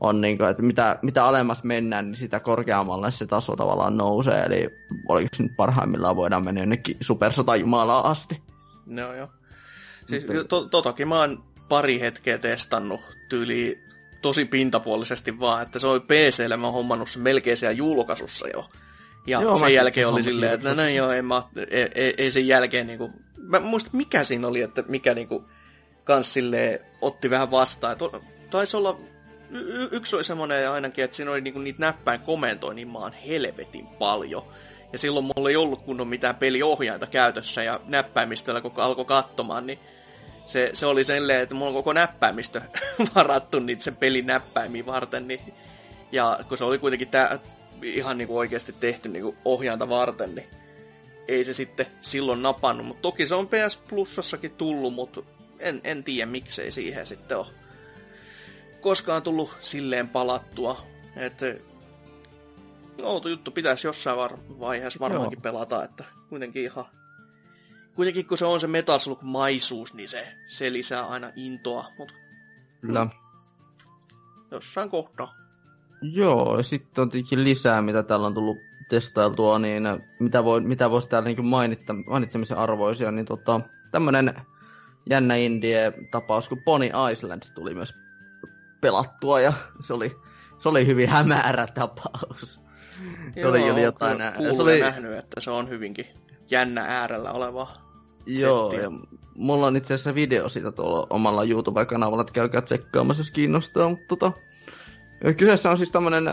on 0.00 0.20
niinku, 0.20 0.44
että 0.44 0.62
mitä, 0.62 0.98
mitä 1.02 1.24
alemmas 1.24 1.64
mennään, 1.64 2.06
niin 2.06 2.16
sitä 2.16 2.40
korkeammalle 2.40 3.10
se 3.10 3.26
taso 3.26 3.56
tavallaan 3.56 3.96
nousee, 3.96 4.42
eli 4.42 4.68
oliko 5.08 5.28
se 5.32 5.42
nyt 5.42 5.56
parhaimmillaan 5.56 6.16
voidaan 6.16 6.44
mennä 6.44 6.60
jonnekin 6.60 6.96
supersotajumalaan 7.00 8.04
asti. 8.04 8.42
No 8.86 9.14
joo. 9.14 9.28
Siis, 10.08 10.24
to, 10.48 10.64
totakin 10.64 11.08
mä 11.08 11.18
oon 11.18 11.44
pari 11.68 12.00
hetkeä 12.00 12.38
testannut 12.38 13.00
tyyli 13.28 13.78
tosi 14.22 14.44
pintapuolisesti 14.44 15.40
vaan, 15.40 15.62
että 15.62 15.78
se 15.78 15.86
oli 15.86 16.00
PClle, 16.00 16.56
mä 16.56 16.66
oon 16.66 16.74
hommannut 16.74 17.08
sen 17.08 17.22
melkein 17.22 17.56
siellä 17.56 17.72
julkaisussa 17.72 18.48
jo. 18.48 18.68
Ja 19.28 19.42
Joo, 19.42 19.58
sen 19.58 19.74
jälkeen 19.74 20.08
oli 20.08 20.22
silleen, 20.22 20.52
että 20.54 20.68
no 20.68 20.70
julkaisussa. 20.70 20.96
joo, 20.98 21.12
en 21.12 21.24
mä, 21.24 21.42
ei, 21.70 21.88
ei, 21.94 22.14
ei 22.18 22.30
sen 22.30 22.46
jälkeen 22.48 22.86
niinku, 22.86 23.10
mä 23.36 23.60
muistan 23.60 23.90
mikä 23.96 24.24
siinä 24.24 24.48
oli, 24.48 24.60
että 24.62 24.84
mikä 24.88 25.14
niinku 25.14 25.44
kans 26.04 26.32
silleen 26.32 26.78
otti 27.00 27.30
vähän 27.30 27.50
vastaan. 27.50 27.92
Et 27.92 28.22
taisi 28.50 28.76
olla, 28.76 28.98
y- 29.50 29.88
yksi 29.90 30.16
oli 30.16 30.24
semmonen 30.24 30.70
ainakin, 30.70 31.04
että 31.04 31.16
siinä 31.16 31.30
oli 31.30 31.40
niinku 31.40 31.58
niitä 31.58 31.80
näppäin 31.80 32.20
komentoi 32.20 32.74
niin 32.74 32.88
maan 32.88 33.12
helvetin 33.12 33.86
paljon. 33.86 34.42
Ja 34.92 34.98
silloin 34.98 35.24
mulla 35.36 35.48
ei 35.50 35.56
ollut 35.56 35.82
kunnon 35.82 36.08
mitään 36.08 36.36
peliohjainta 36.36 37.06
käytössä 37.06 37.62
ja 37.62 37.80
näppäimistöllä 37.84 38.60
kun 38.60 38.72
alkoi 38.76 39.04
katsomaan, 39.04 39.66
niin 39.66 39.78
se, 40.46 40.70
se 40.72 40.86
oli 40.86 41.04
silleen, 41.04 41.42
että 41.42 41.54
mulla 41.54 41.68
on 41.68 41.74
koko 41.74 41.92
näppäimistö 41.92 42.60
varattu 43.14 43.58
niitä 43.58 43.82
sen 43.82 43.96
pelin 43.96 44.26
näppäimiä 44.26 44.86
varten, 44.86 45.28
niin, 45.28 45.54
ja 46.12 46.38
kun 46.48 46.58
se 46.58 46.64
oli 46.64 46.78
kuitenkin 46.78 47.08
tää, 47.08 47.38
ihan 47.82 48.18
niinku 48.18 48.38
oikeasti 48.38 48.72
tehty 48.80 49.08
niinku 49.08 49.36
ohjainta 49.44 49.88
varten, 49.88 50.34
niin 50.34 50.46
ei 51.28 51.44
se 51.44 51.54
sitten 51.54 51.86
silloin 52.00 52.42
napannut, 52.42 52.86
mutta 52.86 53.02
toki 53.02 53.26
se 53.26 53.34
on 53.34 53.46
PS 53.46 53.76
Plusassakin 53.88 54.50
tullut, 54.50 54.94
mutta 54.94 55.22
en, 55.58 55.80
en 55.84 56.04
tiedä 56.04 56.26
miksei 56.26 56.72
siihen 56.72 57.06
sitten 57.06 57.38
ole 57.38 57.46
koskaan 58.80 59.22
tullut 59.22 59.56
silleen 59.60 60.08
palattua, 60.08 60.86
että 61.16 61.46
outo 63.02 63.28
juttu 63.28 63.50
pitäisi 63.50 63.86
jossain 63.86 64.16
var- 64.16 64.38
vaiheessa 64.60 65.00
varmaankin 65.00 65.42
pelata, 65.42 65.84
että 65.84 66.04
kuitenkin 66.28 66.64
ihan 66.64 66.84
kuitenkin 67.94 68.26
kun 68.26 68.38
se 68.38 68.44
on 68.44 68.60
se 68.60 68.66
Metal 68.66 68.98
Slug-maisuus, 68.98 69.94
niin 69.94 70.08
se, 70.08 70.32
se 70.46 70.72
lisää 70.72 71.06
aina 71.06 71.30
intoa, 71.36 71.84
mutta 71.98 72.14
Kyllä. 72.80 73.06
jossain 74.50 74.90
kohtaa. 74.90 75.37
Joo, 76.02 76.56
ja 76.56 76.62
sitten 76.62 77.02
on 77.02 77.10
tietenkin 77.10 77.44
lisää, 77.44 77.82
mitä 77.82 78.02
täällä 78.02 78.26
on 78.26 78.34
tullut 78.34 78.58
testailtua, 78.88 79.58
niin 79.58 79.82
mitä, 80.18 80.44
voi, 80.44 80.60
mitä 80.60 80.90
voisi 80.90 81.08
täällä 81.08 81.28
niin 81.28 81.46
mainitta, 81.46 81.94
mainitsemisen 82.06 82.58
arvoisia, 82.58 83.10
niin 83.10 83.26
tota, 83.26 83.60
tämmönen 83.90 84.34
jännä 85.10 85.36
indie-tapaus 85.36 86.48
kuin 86.48 86.62
Pony 86.64 86.90
Island 87.12 87.42
tuli 87.54 87.74
myös 87.74 87.94
pelattua, 88.80 89.40
ja 89.40 89.52
se 89.80 89.94
oli, 89.94 90.16
se 90.58 90.68
oli 90.68 90.86
hyvin 90.86 91.08
hämärä 91.08 91.66
tapaus. 91.66 92.60
Se 93.36 93.46
oli, 93.46 93.70
oli 93.70 93.82
jotain... 93.82 94.18
kyllä 94.36 94.52
se 94.52 94.62
oli, 94.62 94.80
nähnyt, 94.80 95.18
että 95.18 95.40
se 95.40 95.50
on 95.50 95.68
hyvinkin 95.68 96.06
jännä 96.50 96.84
äärellä 96.88 97.32
oleva. 97.32 97.68
Joo, 98.26 98.70
setti. 98.70 98.84
ja 98.84 98.90
mulla 99.34 99.66
on 99.66 99.76
itse 99.76 99.94
asiassa 99.94 100.14
video 100.14 100.48
siitä 100.48 100.72
tuolla 100.72 101.06
omalla 101.10 101.44
YouTube-kanavalla, 101.44 102.20
että 102.20 102.32
käykää 102.32 102.60
tsekkaamassa, 102.60 103.20
jos 103.20 103.30
kiinnostaa. 103.30 103.88
Mutta 103.88 104.04
tota, 104.08 104.32
kyseessä 105.36 105.70
on 105.70 105.76
siis 105.76 105.90
tämmönen 105.90 106.24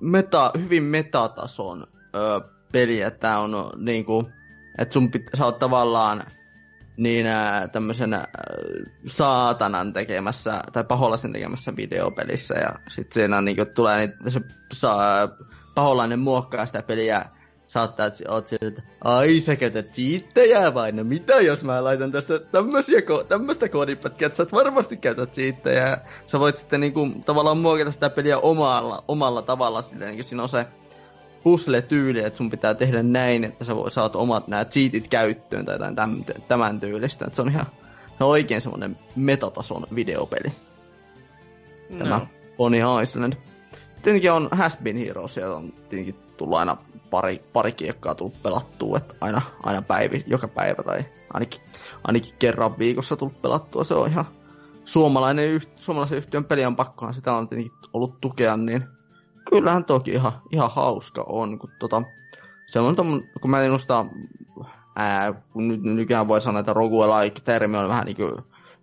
meta, 0.00 0.50
hyvin 0.58 0.82
metatason 0.82 1.86
ö, 2.16 2.40
peli, 2.72 3.00
että 3.00 3.20
tää 3.20 3.38
on 3.38 3.70
niinku, 3.76 4.30
että 4.78 4.92
sun 4.92 5.10
pit, 5.10 5.22
sä 5.34 5.44
oot 5.44 5.58
tavallaan 5.58 6.22
niin 6.96 7.26
ää, 7.26 7.68
tämmöisen 7.68 8.14
ää, 8.14 8.28
saatanan 9.06 9.92
tekemässä, 9.92 10.62
tai 10.72 10.84
paholaisen 10.84 11.32
tekemässä 11.32 11.76
videopelissä, 11.76 12.54
ja 12.54 12.74
sitten 12.88 13.14
siinä 13.14 13.40
niinku 13.40 13.64
tulee 13.74 13.98
niitä, 13.98 14.30
se 14.30 14.40
saa, 14.72 15.28
paholainen 15.74 16.18
muokkaa 16.18 16.66
sitä 16.66 16.82
peliä, 16.82 17.24
saattaa, 17.70 18.06
että 18.06 18.24
oot 18.28 18.48
sillä, 18.48 18.68
että 18.68 18.82
ai 19.04 19.40
sä 19.40 19.56
käytät 19.56 19.92
cheattejä 19.92 20.74
vai 20.74 20.92
no 20.92 21.04
mitä 21.04 21.40
jos 21.40 21.62
mä 21.62 21.84
laitan 21.84 22.12
tästä 22.12 22.38
tämmösiä, 22.38 23.00
tämmöstä 23.28 23.68
koodipätkiä, 23.68 24.26
että 24.26 24.36
sä 24.36 24.42
et 24.42 24.52
varmasti 24.52 24.96
käytä 24.96 25.26
cheattejä. 25.26 25.98
Sä 26.26 26.40
voit 26.40 26.58
sitten 26.58 26.80
niinku 26.80 27.08
tavallaan 27.26 27.58
muokata 27.58 27.90
sitä 27.92 28.10
peliä 28.10 28.38
omalla, 28.38 29.04
omalla 29.08 29.42
tavalla, 29.42 29.82
silleen 29.82 30.14
niin 30.14 30.24
siinä 30.24 30.42
on 30.42 30.48
se 30.48 30.66
puzzle-tyyli, 31.42 32.20
että 32.20 32.36
sun 32.36 32.50
pitää 32.50 32.74
tehdä 32.74 33.02
näin, 33.02 33.44
että 33.44 33.64
sä 33.64 33.76
voit, 33.76 33.92
saat 33.92 34.16
omat 34.16 34.48
nämä 34.48 34.64
cheatit 34.64 35.08
käyttöön 35.08 35.66
tai 35.66 35.74
jotain 35.74 35.96
tämän, 35.96 36.24
tämän 36.48 36.80
tyylistä. 36.80 37.24
Että 37.24 37.36
se 37.36 37.42
on 37.42 37.48
ihan 37.48 37.66
se 38.18 38.24
on 38.24 38.30
oikein 38.30 38.60
semmonen 38.60 38.98
metatason 39.16 39.86
videopeli. 39.94 40.52
Tämä 41.98 42.18
No. 42.18 42.26
Pony 42.56 42.76
Island. 43.02 43.32
Tietenkin 44.02 44.32
on 44.32 44.48
Has 44.52 44.76
Been 44.82 44.96
Heroes, 44.96 45.36
ja 45.36 45.54
on 45.54 45.72
tietenkin 45.88 46.14
tullut 46.36 46.58
aina 46.58 46.76
pari, 47.10 47.42
pari 47.52 47.72
kiekkaa 47.72 48.14
tullut 48.14 48.42
pelattua, 48.42 48.96
että 48.96 49.14
aina, 49.20 49.42
aina 49.62 49.82
päivi, 49.82 50.24
joka 50.26 50.48
päivä 50.48 50.82
tai 50.82 51.04
ainakin, 51.32 51.60
ainakin 52.04 52.34
kerran 52.38 52.78
viikossa 52.78 53.16
tullut 53.16 53.42
pelattua. 53.42 53.84
Se 53.84 53.94
on 53.94 54.08
ihan 54.08 54.24
suomalainen 54.84 55.48
yht, 55.48 55.70
suomalaisen 55.76 56.18
yhtiön 56.18 56.44
peli 56.44 56.64
on 56.64 56.76
pakkohan 56.76 57.14
sitä 57.14 57.32
on 57.32 57.48
tietenkin 57.48 57.78
ollut 57.92 58.20
tukea, 58.20 58.56
niin 58.56 58.84
kyllähän 59.50 59.84
toki 59.84 60.10
ihan, 60.10 60.32
ihan 60.50 60.70
hauska 60.70 61.22
on, 61.28 61.58
kun 61.58 61.70
tota, 61.78 62.02
se 62.66 62.80
on 62.80 62.96
kun 63.40 63.50
mä 63.50 63.60
minusta, 63.60 64.06
ää, 64.96 65.32
kun 65.32 65.68
nyt 65.68 65.82
nykyään 65.82 66.28
voi 66.28 66.40
sanoa, 66.40 66.60
että 66.60 66.72
roguelike-termi 66.72 67.76
on 67.76 67.88
vähän 67.88 68.06
niin 68.06 68.16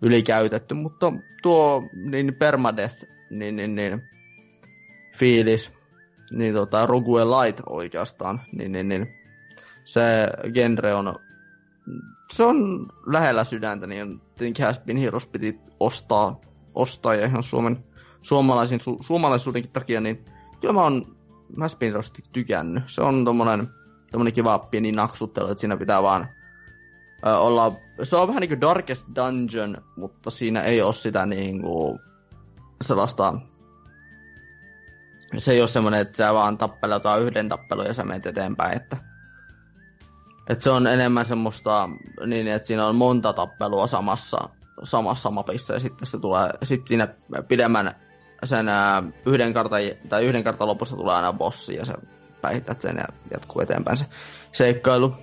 ylikäytetty, 0.02 0.74
mutta 0.74 1.12
tuo 1.42 1.82
niin 1.92 2.34
permadeath, 2.34 3.04
niin, 3.30 3.56
niin, 3.56 3.74
niin 3.74 4.02
fiilis, 5.16 5.77
niin 6.30 6.54
tota, 6.54 6.86
roguelite 6.86 7.62
oikeastaan, 7.66 8.40
niin, 8.52 8.72
niin, 8.72 8.88
niin 8.88 9.08
se 9.84 10.28
genre 10.54 10.94
on, 10.94 11.14
se 12.32 12.44
on 12.44 12.88
lähellä 13.06 13.44
sydäntä, 13.44 13.86
niin 13.86 14.20
tietenkin 14.36 14.64
Has 14.64 14.80
Been 14.80 14.98
Heroes 14.98 15.26
piti 15.26 15.60
ostaa, 15.80 16.40
ostaa 16.74 17.14
ja 17.14 17.26
ihan 17.26 17.42
Suomen, 17.42 17.84
suomalaisin, 18.22 18.80
su, 18.80 18.98
suomalaisuudenkin 19.00 19.72
takia, 19.72 20.00
niin 20.00 20.24
kyllä 20.60 20.74
mä 20.74 20.82
oon 20.82 21.16
Has 21.60 21.76
Been 21.76 21.90
Heroesista 21.90 22.28
tykännyt. 22.32 22.82
Se 22.86 23.02
on 23.02 23.24
tommonen, 23.24 23.68
tommonen 24.12 24.32
kiva 24.32 24.58
pieni 24.58 24.92
naksuttelu, 24.92 25.50
että 25.50 25.60
siinä 25.60 25.76
pitää 25.76 26.02
vaan 26.02 26.28
ö, 27.26 27.38
olla, 27.38 27.72
se 28.02 28.16
on 28.16 28.28
vähän 28.28 28.40
niinku 28.40 28.60
Darkest 28.60 29.06
Dungeon, 29.14 29.76
mutta 29.96 30.30
siinä 30.30 30.62
ei 30.62 30.82
ole 30.82 30.92
sitä 30.92 31.26
niinku 31.26 31.98
sellaista 32.80 33.34
se 35.36 35.52
ei 35.52 35.60
ole 35.60 35.68
semmoinen, 35.68 36.00
että 36.00 36.16
sä 36.16 36.34
vaan 36.34 36.58
tappelutaan 36.58 37.22
yhden 37.22 37.48
tappelun 37.48 37.86
ja 37.86 37.94
sä 37.94 38.04
menet 38.04 38.26
eteenpäin, 38.26 38.76
että 38.76 38.96
että 40.48 40.64
se 40.64 40.70
on 40.70 40.86
enemmän 40.86 41.24
semmoista 41.24 41.88
niin, 42.26 42.48
että 42.48 42.66
siinä 42.68 42.86
on 42.86 42.96
monta 42.96 43.32
tappelua 43.32 43.86
samassa, 43.86 44.48
samassa 44.82 45.30
mapissa 45.30 45.74
ja 45.74 45.80
sitten 45.80 46.06
se 46.06 46.18
tulee, 46.18 46.50
sitten 46.62 46.88
siinä 46.88 47.08
pidemmän 47.48 47.94
sen 48.44 48.68
ää, 48.68 49.02
yhden 49.26 49.54
kartan, 49.54 49.80
tai 50.08 50.24
yhden 50.24 50.44
kartan 50.44 50.68
lopussa 50.68 50.96
tulee 50.96 51.14
aina 51.14 51.32
bossi 51.32 51.74
ja 51.74 51.84
sä 51.84 51.94
päihität 52.40 52.80
sen 52.80 52.96
ja 52.96 53.04
jatkuu 53.30 53.62
eteenpäin 53.62 53.96
se 53.96 54.06
seikkailu. 54.52 55.14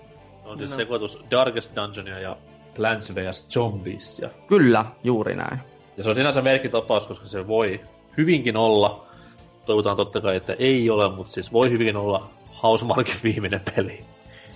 On 0.44 0.58
siis 0.58 0.72
no. 0.72 0.76
sekoitus 0.76 1.20
Darkest 1.32 1.76
Dungeonia 1.76 2.20
ja 2.20 2.38
Plants 2.76 3.16
vs. 3.16 3.48
Zombies. 3.48 4.20
Ja, 4.20 4.30
Kyllä, 4.48 4.86
juuri 5.04 5.36
näin. 5.36 5.60
ja 5.98 6.04
se 6.04 6.10
on 6.10 6.16
sinänsä 6.16 6.42
merkitapaus, 6.42 7.08
koska 7.08 7.28
se 7.28 7.48
voi 7.48 7.82
hyvinkin 8.18 8.58
olla, 8.58 9.05
toivotaan 9.66 9.98
totta 9.98 10.22
kai, 10.22 10.36
että 10.36 10.56
ei 10.60 10.90
ole, 10.90 11.16
mutta 11.16 11.34
siis 11.34 11.54
voi 11.54 11.70
hyvinkin 11.70 11.98
olla 11.98 12.30
Housemarkin 12.64 13.16
viimeinen 13.24 13.62
peli. 13.76 14.06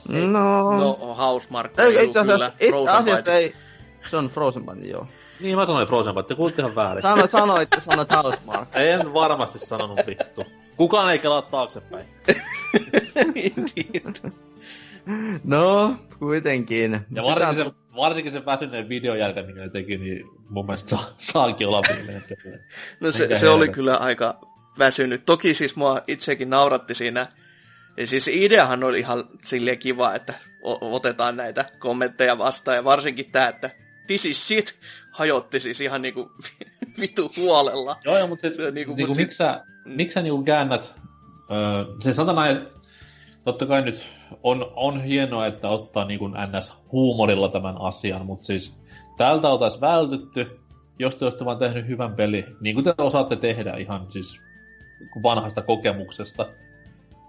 No, 0.09 0.77
No, 0.77 0.93
Housemark. 1.17 1.79
ei, 1.79 2.05
itse 2.05 2.19
asiassa, 2.19 2.51
kyllä, 2.51 2.55
itse 2.59 2.69
Frozen 2.69 2.95
asiassa 2.95 3.33
ei, 3.33 3.53
se 4.09 4.17
on 4.17 4.27
Frozen 4.27 4.65
Byte, 4.65 4.87
joo. 4.87 5.07
Niin 5.39 5.57
mä 5.57 5.65
sanoin 5.65 5.87
Frozen 5.87 6.15
Byte, 6.15 6.27
te 6.27 6.35
kuulitte 6.35 6.61
ihan 6.61 6.75
väärin. 6.75 7.01
Sanoit, 7.01 7.31
sanoit, 7.31 7.69
sanoit 7.79 8.09
Housemark. 8.11 8.69
En 8.75 9.13
varmasti 9.13 9.59
sanonut 9.59 9.99
vittu. 10.07 10.43
Kukaan 10.77 11.11
ei 11.11 11.19
kelaa 11.19 11.41
taaksepäin. 11.41 12.05
No, 15.43 15.95
kuitenkin. 16.19 16.91
Ja 16.91 16.99
Sitä- 17.23 17.35
varsinkin 17.35 17.65
se, 17.65 17.71
varsinkin 17.95 18.31
se 18.31 18.45
väsyneen 18.45 18.89
videon 18.89 19.19
jälkeen, 19.19 19.45
minkä 19.45 19.61
ne 19.61 19.69
teki, 19.69 19.97
niin 19.97 20.25
mun 20.49 20.65
mielestä 20.65 20.89
saa, 20.89 21.05
saakin 21.17 21.67
olla 21.67 21.81
viimeinen. 21.89 22.23
No 22.99 23.11
se, 23.11 23.35
se 23.39 23.49
oli 23.49 23.69
kyllä 23.69 23.95
aika 23.97 24.39
väsynyt. 24.79 25.25
Toki 25.25 25.53
siis 25.53 25.75
mua 25.75 26.01
itsekin 26.07 26.49
nauratti 26.49 26.95
siinä. 26.95 27.27
Ja 27.97 28.07
siis 28.07 28.27
ideahan 28.27 28.83
oli 28.83 28.99
ihan 28.99 29.23
silleen 29.45 29.79
kiva, 29.79 30.15
että 30.15 30.33
otetaan 30.81 31.37
näitä 31.37 31.65
kommentteja 31.79 32.37
vastaan. 32.37 32.77
Ja 32.77 32.83
varsinkin 32.83 33.31
tämä, 33.31 33.47
että 33.47 33.69
this 34.07 34.25
is 34.25 34.47
shit, 34.47 34.75
hajotti 35.11 35.59
siis 35.59 35.81
ihan 35.81 36.01
niinku 36.01 36.31
vitu 37.01 37.31
huolella. 37.37 37.95
Joo, 38.05 38.17
joo, 38.17 38.27
mutta 38.27 38.41
se, 38.41 38.71
niinku- 38.71 38.95
niinku, 38.95 39.07
mut 39.07 39.17
miksi 39.17 39.37
sä, 39.37 39.63
miksi 39.85 40.13
sä 40.13 40.21
niinku 40.21 40.43
käännät, 40.43 40.93
öö, 41.51 41.85
se 42.01 42.13
sanotaan 42.13 42.35
näin, 42.35 42.57
että 42.57 42.75
totta 43.43 43.65
kai 43.65 43.81
nyt 43.81 44.15
on, 44.43 44.71
on 44.75 45.03
hienoa, 45.03 45.47
että 45.47 45.69
ottaa 45.69 46.05
niinku 46.05 46.27
ns. 46.27 46.73
huumorilla 46.91 47.49
tämän 47.49 47.81
asian, 47.81 48.25
mutta 48.25 48.45
siis 48.45 48.79
tältä 49.17 49.49
oltaisiin 49.49 49.81
vältytty, 49.81 50.59
jos 50.99 51.15
te 51.15 51.25
olisitte 51.25 51.45
vaan 51.45 51.57
tehnyt 51.57 51.87
hyvän 51.87 52.15
peli, 52.15 52.45
niin 52.61 52.75
kuin 52.75 52.83
te 52.83 52.93
osaatte 52.97 53.35
tehdä 53.35 53.77
ihan 53.77 54.11
siis 54.11 54.41
vanhasta 55.23 55.61
kokemuksesta. 55.61 56.47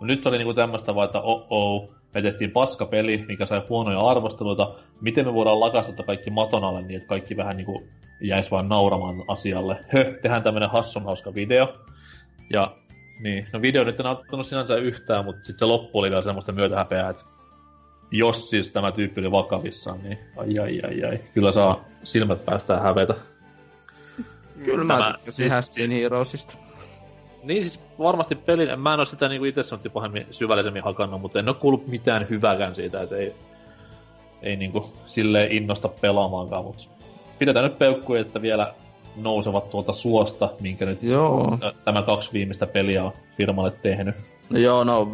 No 0.00 0.06
nyt 0.06 0.22
se 0.22 0.28
oli 0.28 0.38
niinku 0.38 0.54
tämmöistä 0.54 0.94
vaan, 0.94 1.06
että 1.06 1.20
oh 1.20 1.46
oh, 1.50 1.90
me 2.14 2.22
tehtiin 2.22 2.50
paskapeli, 2.50 3.24
mikä 3.28 3.46
sai 3.46 3.62
huonoja 3.68 4.00
arvosteluita. 4.00 4.74
Miten 5.00 5.26
me 5.26 5.34
voidaan 5.34 5.60
lakasta 5.60 5.92
tätä 5.92 6.02
kaikki 6.02 6.30
maton 6.30 6.64
alle 6.64 6.82
niin, 6.82 6.96
että 6.96 7.08
kaikki 7.08 7.36
vähän 7.36 7.56
niinku 7.56 7.88
jäis 8.20 8.50
vaan 8.50 8.68
nauramaan 8.68 9.24
asialle. 9.28 9.76
Höh, 9.88 10.06
tehdään 10.22 10.42
tämmönen 10.42 10.70
hassun 10.70 11.04
hauska 11.04 11.34
video. 11.34 11.74
Ja 12.52 12.76
niin, 13.20 13.46
no 13.52 13.62
video 13.62 13.84
nyt 13.84 14.00
en 14.00 14.06
auttanut 14.06 14.46
sinänsä 14.46 14.76
yhtään, 14.76 15.24
mutta 15.24 15.44
sitten 15.44 15.58
se 15.58 15.64
loppu 15.64 15.98
oli 15.98 16.10
vielä 16.10 16.22
semmoista 16.22 16.52
myötähäpeää, 16.52 17.10
että 17.10 17.24
jos 18.10 18.50
siis 18.50 18.72
tämä 18.72 18.92
tyyppi 18.92 19.20
oli 19.20 19.30
vakavissaan, 19.30 20.02
niin 20.02 20.18
ai 20.36 20.58
ai 20.58 20.80
ai 20.84 21.04
ai, 21.04 21.20
kyllä 21.34 21.52
saa 21.52 21.84
silmät 22.02 22.44
päästään 22.44 22.82
hävetä. 22.82 23.14
Kyllä 24.64 24.84
mä 24.84 24.94
Tämä- 24.94 25.12
tykkäsin 25.12 25.32
siis- 25.36 25.52
Has 25.52 25.70
Been 25.76 25.90
Heroesista. 25.90 26.54
Niin 27.42 27.64
siis 27.64 27.80
varmasti 27.98 28.34
pelin, 28.34 28.80
mä 28.80 28.94
en 28.94 29.00
ole 29.00 29.06
sitä 29.06 29.28
niinku 29.28 29.44
itse 29.44 29.62
sanottu 29.62 29.90
pahemmin 29.90 30.26
syvällisemmin 30.30 30.82
hakannut, 30.82 31.20
mutta 31.20 31.38
en 31.38 31.48
ole 31.48 31.56
kuullut 31.56 31.86
mitään 31.86 32.26
hyvääkään 32.30 32.74
siitä, 32.74 33.02
että 33.02 33.16
ei, 33.16 33.34
ei 34.42 34.56
niinku 34.56 34.92
silleen 35.06 35.52
innosta 35.52 35.88
pelaamaankaan, 35.88 36.64
mutta 36.64 36.84
pidetään 37.38 37.64
nyt 37.64 37.78
peukkuja, 37.78 38.20
että 38.20 38.42
vielä 38.42 38.74
nousevat 39.16 39.70
tuolta 39.70 39.92
suosta, 39.92 40.50
minkä 40.60 40.86
nyt 40.86 41.02
Joo. 41.02 41.58
tämä 41.84 42.02
kaksi 42.02 42.32
viimeistä 42.32 42.66
peliä 42.66 43.04
on 43.04 43.12
firmalle 43.36 43.70
tehnyt. 43.70 44.14
No 44.50 44.58
joo, 44.58 44.84
no 44.84 45.08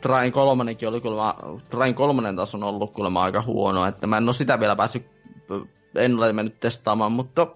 Train 0.00 0.32
kolmonenkin 0.32 0.88
oli 0.88 1.00
kyllä, 1.00 1.34
Train 1.70 1.94
kolmonen 1.94 2.36
taas 2.36 2.54
on 2.54 2.62
ollut 2.62 2.92
kuulemma 2.92 3.22
aika 3.22 3.42
huono, 3.42 3.86
että 3.86 4.06
mä 4.06 4.16
en 4.16 4.24
ole 4.24 4.32
sitä 4.32 4.60
vielä 4.60 4.76
päässyt, 4.76 5.06
en 5.94 6.16
ole 6.16 6.32
mennyt 6.32 6.60
testaamaan, 6.60 7.12
mutta 7.12 7.46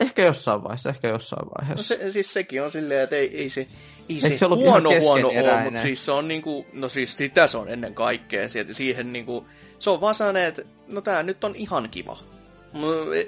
ehkä 0.00 0.24
jossain 0.24 0.62
vaiheessa, 0.62 0.88
ehkä 0.90 1.08
jossain 1.08 1.46
No 1.46 1.50
vaiheessa. 1.58 1.84
se, 1.96 2.10
siis 2.10 2.32
sekin 2.32 2.62
on 2.62 2.70
silleen, 2.70 3.00
että 3.00 3.16
ei, 3.16 3.36
ei 3.36 3.50
se, 3.50 3.66
ei 4.08 4.20
se, 4.20 4.36
se 4.36 4.46
huono 4.46 4.90
huono 5.00 5.28
ole, 5.28 5.62
mutta 5.64 5.80
siis 5.80 6.04
se 6.04 6.12
on 6.12 6.28
niinku, 6.28 6.66
no 6.72 6.88
siis 6.88 7.16
sitä 7.16 7.46
se 7.46 7.58
on 7.58 7.68
ennen 7.68 7.94
kaikkea. 7.94 8.48
Sieltä 8.48 8.72
siihen 8.72 9.12
niinku, 9.12 9.46
se 9.78 9.90
on 9.90 10.00
vaan 10.00 10.14
sellainen, 10.14 10.44
että 10.44 10.62
no 10.86 11.00
tää 11.00 11.22
nyt 11.22 11.44
on 11.44 11.54
ihan 11.56 11.88
kiva. 11.90 12.18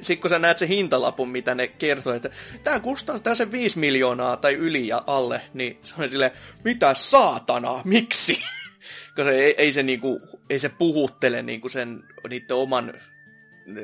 Sitten 0.02 0.18
kun 0.20 0.30
sä 0.30 0.38
näet 0.38 0.59
se 0.59 0.68
hintalapun, 0.68 1.28
mitä 1.28 1.54
ne 1.54 1.68
kertoo, 1.68 2.12
että 2.12 2.30
tää 2.64 2.80
kustannus 2.80 3.38
se 3.38 3.52
5 3.52 3.78
miljoonaa 3.78 4.37
tai 4.37 4.54
yli 4.54 4.88
ja 4.88 5.02
alle, 5.06 5.40
niin 5.54 5.78
se 5.83 5.94
on 5.98 6.09
silleen, 6.09 6.30
mitä 6.64 6.94
saatana, 6.94 7.80
miksi? 7.85 8.42
Koska 9.16 9.30
ei, 9.30 9.54
ei, 9.59 9.72
se 9.72 9.83
niinku, 9.83 10.21
ei 10.50 10.58
se 10.58 10.68
puhuttele 10.68 11.42
niinku 11.42 11.68
sen, 11.68 12.02
niiden 12.29 12.56
oman 12.56 12.92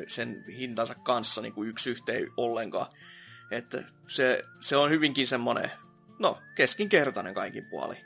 sen 0.07 0.45
hintansa 0.49 0.95
kanssa 0.95 1.43
niinku 1.43 1.65
yksi 1.65 1.91
yhteen 1.91 2.29
ollenkaan. 2.37 2.87
Että 3.51 3.85
se, 4.09 4.45
se 4.61 4.77
on 4.77 4.91
hyvinkin 4.91 5.27
semmoinen, 5.27 5.71
no, 6.19 6.39
keskinkertainen 6.55 7.35
kaikin 7.35 7.67
puoli. 7.71 7.97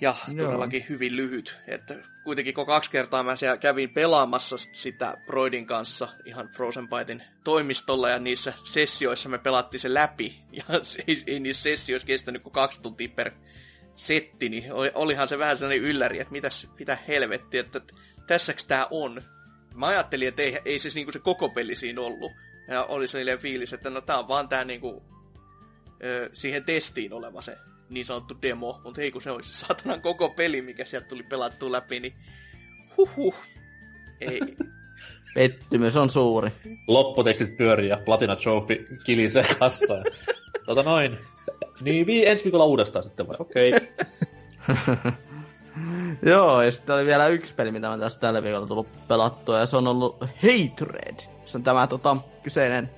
Ja 0.00 0.14
Joo. 0.28 0.46
todellakin 0.46 0.86
hyvin 0.88 1.16
lyhyt. 1.16 1.58
Että 1.66 1.94
kuitenkin 2.24 2.54
kun 2.54 2.66
kaksi 2.66 2.90
kertaa 2.90 3.22
mä 3.22 3.36
siellä 3.36 3.56
kävin 3.56 3.90
pelaamassa 3.90 4.56
sitä 4.58 5.16
Broidin 5.26 5.66
kanssa 5.66 6.08
ihan 6.24 6.48
Frozen 6.48 6.88
Bytein 6.88 7.22
toimistolla 7.44 8.08
ja 8.08 8.18
niissä 8.18 8.52
sessioissa 8.64 9.28
me 9.28 9.38
pelattiin 9.38 9.80
se 9.80 9.94
läpi. 9.94 10.42
Ja 10.52 10.64
se 10.82 11.04
ei, 11.06 11.22
ei 11.26 11.40
niissä 11.40 11.62
sessioissa 11.62 12.06
kestänyt 12.06 12.42
kuin 12.42 12.52
kaksi 12.52 12.82
tuntia 12.82 13.08
per 13.08 13.30
setti, 13.96 14.48
niin 14.48 14.72
oli- 14.72 14.92
olihan 14.94 15.28
se 15.28 15.38
vähän 15.38 15.56
sellainen 15.56 15.84
ylläri, 15.84 16.20
että 16.20 16.32
mitäs, 16.32 16.68
mitä 16.78 16.98
helvettiä, 17.08 17.60
että 17.60 17.80
tässäks 18.26 18.64
tää 18.66 18.86
on. 18.90 19.22
Mä 19.76 19.86
ajattelin, 19.86 20.28
että 20.28 20.42
ei, 20.42 20.58
ei 20.64 20.78
se, 20.78 20.88
niinku 20.94 21.12
se 21.12 21.18
koko 21.18 21.48
peli 21.48 21.76
siinä 21.76 22.00
ollut. 22.00 22.32
Ja 22.68 22.84
oli 22.84 23.08
sellainen 23.08 23.38
fiilis, 23.38 23.72
että 23.72 23.90
no 23.90 24.00
tää 24.00 24.18
on 24.18 24.28
vaan 24.28 24.48
tää 24.48 24.64
niinku, 24.64 25.02
ö, 26.04 26.30
siihen 26.32 26.64
testiin 26.64 27.12
oleva 27.12 27.40
se 27.40 27.56
niin 27.90 28.06
sanottu 28.06 28.36
demo. 28.42 28.80
Mutta 28.84 29.00
ei 29.00 29.10
kun 29.10 29.22
se 29.22 29.30
olisi 29.30 29.52
saatanan 29.58 30.00
koko 30.02 30.28
peli, 30.30 30.62
mikä 30.62 30.84
sieltä 30.84 31.08
tuli 31.08 31.22
pelattua 31.22 31.72
läpi, 31.72 32.00
niin 32.00 32.14
huhhuh. 32.96 33.34
Ei. 34.20 34.40
Pettymys 35.34 35.96
on 35.96 36.10
suuri. 36.10 36.50
Lopputekstit 36.88 37.56
pyörii 37.56 37.88
ja 37.88 37.96
Platina 38.04 38.36
Trophy 38.36 38.86
kilisee 39.04 39.44
kassaan. 39.58 40.04
tota 40.66 40.82
noin. 40.82 41.18
Niin 41.80 42.06
vi- 42.06 42.26
ensi 42.26 42.44
viikolla 42.44 42.64
uudestaan 42.64 43.02
sitten 43.02 43.28
vai? 43.28 43.36
Okei. 43.40 43.72
Okay. 43.74 45.12
Joo, 46.32 46.62
ja 46.62 46.70
sitten 46.70 46.94
oli 46.94 47.06
vielä 47.06 47.28
yksi 47.28 47.54
peli, 47.54 47.72
mitä 47.72 47.88
mä 47.88 47.98
tässä 47.98 48.20
tällä 48.20 48.42
viikolla 48.42 48.66
tullut 48.66 48.88
pelattua, 49.08 49.58
ja 49.58 49.66
se 49.66 49.76
on 49.76 49.88
ollut 49.88 50.16
Hatred. 50.20 51.16
Se 51.44 51.58
on 51.58 51.62
tämä 51.62 51.86
tota, 51.86 52.16
kyseinen... 52.42 52.90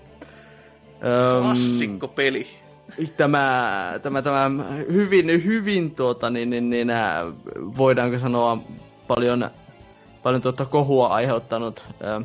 Öm, 1.37 1.43
Klassikko 1.43 2.09
peli. 2.09 2.47
Tämä, 3.17 4.01
tämä, 4.03 4.23
tämä 4.23 4.51
hyvin, 4.93 5.45
hyvin 5.45 5.95
tuota, 5.95 6.31
niin, 6.31 6.51
niin, 6.51 6.71
niin, 6.71 6.91
ää, 6.91 7.25
voidaanko 7.57 8.19
sanoa 8.19 8.59
paljon, 9.09 9.51
paljon 10.23 10.43
tuota 10.43 10.65
kohua 10.65 11.07
aiheuttanut 11.07 11.85
ää, 12.03 12.23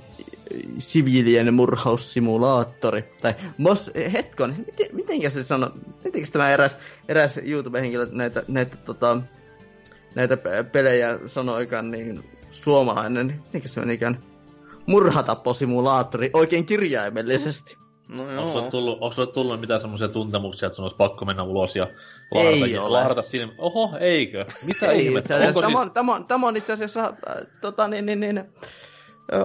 siviilien 0.78 1.54
murhaussimulaattori. 1.54 3.04
Tai 3.22 3.36
mos, 3.58 3.92
hetkon, 4.14 4.56
miten, 4.58 4.88
mitenkä 4.96 5.30
se 5.30 5.44
sanoo, 5.44 5.72
mitenkä 6.04 6.28
tämä 6.32 6.52
eräs, 6.52 6.78
eräs 7.08 7.38
YouTube-henkilö 7.38 8.08
näitä, 8.12 8.44
näitä, 8.48 8.76
tota, 8.78 9.22
näitä 10.16 10.38
pe- 10.38 10.64
pelejä 10.64 11.20
sanoikaan 11.28 11.92
niin 11.92 12.24
suomalainen, 12.52 13.28
mitenkä 13.46 13.68
se 13.68 13.80
menikään, 13.80 14.24
murhatapposimulaattori 14.86 16.30
oikein 16.34 16.66
kirjaimellisesti. 16.66 17.78
No 18.08 18.24
Onko 18.24 18.60
joo. 18.60 18.70
tullut, 18.72 18.98
onko 19.02 19.26
tullut 19.26 19.60
mitään 19.60 19.82
semmoisia 19.82 20.08
tuntemuksia, 20.08 20.66
että 20.68 20.76
sun 20.76 20.84
olisi 20.84 20.98
pakko 20.98 21.26
mennä 21.26 21.44
ulos 21.44 21.76
ja 21.76 21.88
Ei 22.36 22.60
lahdata, 22.60 22.82
ole. 22.84 22.98
lahdata 22.98 23.22
silmä? 23.24 23.54
Oho, 23.58 23.98
eikö? 24.00 24.46
Mitä 24.66 24.92
Ei, 24.92 25.06
ihmettä? 25.06 25.36
Onko 25.36 25.62
tämä, 25.62 25.68
siis... 25.68 25.80
on, 25.82 25.92
tämä, 25.92 26.16
on, 26.16 26.26
tämä 26.26 26.48
on 26.48 26.58
itse 26.58 26.74
asiassa, 26.74 27.04
äh, 27.30 27.36
tota, 27.62 27.88
niin, 27.88 28.06
niin, 28.06 28.20
niin, 28.20 28.44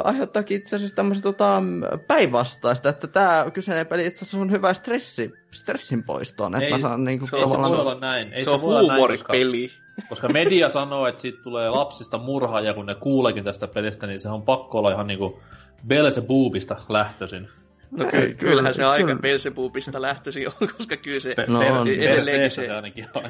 aiheuttaakin 0.05 0.57
itse 0.57 0.77
asiassa 0.77 0.97
tämmöistä 0.97 1.23
tota, 1.23 1.63
päinvastaista, 2.07 2.89
että 2.89 3.07
tämä 3.07 3.47
kyseinen 3.55 3.87
peli 3.87 4.07
itse 4.07 4.25
asiassa 4.25 4.39
on 4.39 4.51
hyvä 4.51 4.75
stressi, 4.75 5.33
stressin 5.51 6.05
poistoon, 6.05 6.55
että 6.55 6.65
Ei, 6.65 6.71
mä 6.71 6.79
saan 6.79 6.93
se 6.93 7.03
on- 7.03 7.09
Ei 7.09 7.21
se 7.21 7.37
tavallaan... 7.41 7.71
voi 7.73 7.81
olla 7.81 8.01
näin. 8.01 8.33
Ei 8.33 8.45
Se 8.45 8.51
on 8.51 8.63
voi 8.63 8.77
olla 8.79 8.89
näin, 8.97 9.03
koska, 9.11 9.33
huumoripeli. 9.33 9.71
Koska 10.09 10.29
media 10.29 10.69
sanoo, 10.71 11.07
että 11.07 11.21
siitä 11.23 11.43
tulee 11.43 11.71
lapsista 11.71 12.19
murhaa, 12.19 12.61
ja 12.61 12.75
kun 12.75 12.87
ne 12.87 12.95
kuuleekin 12.95 13.45
tästä 13.45 13.67
pelistä, 13.67 14.07
niin 14.07 14.21
se 14.21 14.29
on 14.29 14.43
pakko 14.43 14.79
olla 14.79 14.91
ihan 14.93 15.07
niinku 15.07 15.43
Belzebubista 15.87 16.77
lähtöisin. 16.89 17.49
No 17.91 18.05
ky- 18.05 18.11
Kyllä, 18.11 18.35
kyllähän 18.35 18.75
se 18.75 18.85
aika 18.85 19.07
kyllä. 19.07 19.21
Belzebubista 19.21 20.03
lähtöisin 20.03 20.49
on, 20.49 20.69
koska 20.77 20.97
kyllä 20.97 21.21
se, 21.21 21.35
No 21.47 21.59
per- 21.61 21.73
on. 21.73 21.89
edelleenkin 21.89 22.51
se, 22.51 22.67
se 22.67 22.73
ainakin 22.75 23.07
on. 23.15 23.23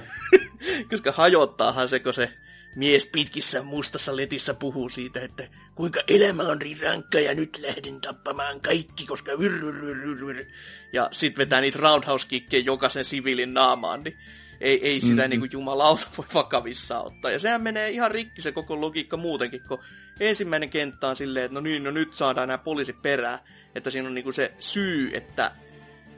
koska 0.90 1.12
hajottaahan 1.12 1.88
se, 1.88 2.00
kun 2.00 2.14
se 2.14 2.32
mies 2.76 3.06
pitkissä 3.06 3.62
mustassa 3.62 4.16
letissä 4.16 4.54
puhuu 4.54 4.88
siitä, 4.88 5.20
että 5.20 5.48
kuinka 5.74 6.00
elämä 6.08 6.42
on 6.42 6.58
niin 6.58 6.80
rankka 6.80 7.20
ja 7.20 7.34
nyt 7.34 7.58
lähden 7.62 8.00
tappamaan 8.00 8.60
kaikki, 8.60 9.06
koska 9.06 9.32
yr, 9.32 9.52
yr, 9.64 9.84
yr, 9.84 9.96
yr, 10.08 10.30
yr. 10.30 10.44
Ja 10.92 11.08
sit 11.12 11.38
vetää 11.38 11.60
niitä 11.60 11.78
roundhouse-kikkejä 11.78 12.62
jokaisen 12.64 13.04
siviilin 13.04 13.54
naamaan, 13.54 14.02
niin 14.02 14.18
ei, 14.60 14.86
ei 14.88 15.00
sitä 15.00 15.12
Mhm. 15.12 15.18
mm-hmm. 15.18 15.30
niin 15.30 15.40
kuin 15.40 15.50
jumalauta 15.52 16.06
voi 16.18 16.26
vakavissa 16.34 17.00
ottaa. 17.00 17.30
Ja 17.30 17.38
sehän 17.38 17.62
menee 17.62 17.90
ihan 17.90 18.10
rikki 18.10 18.42
se 18.42 18.52
koko 18.52 18.80
logiikka 18.80 19.16
muutenkin, 19.16 19.62
kun 19.68 19.78
ensimmäinen 20.20 20.70
kenttä 20.70 21.08
on 21.08 21.16
silleen, 21.16 21.44
että 21.44 21.54
no 21.54 21.60
niin, 21.60 21.84
no 21.84 21.90
nyt 21.90 22.14
saadaan 22.14 22.48
nämä 22.48 22.58
poliisit 22.58 23.02
perään. 23.02 23.38
Että 23.74 23.90
siinä 23.90 24.08
on 24.08 24.14
niin 24.14 24.24
kuin 24.24 24.34
se 24.34 24.52
syy, 24.58 25.10
että 25.14 25.50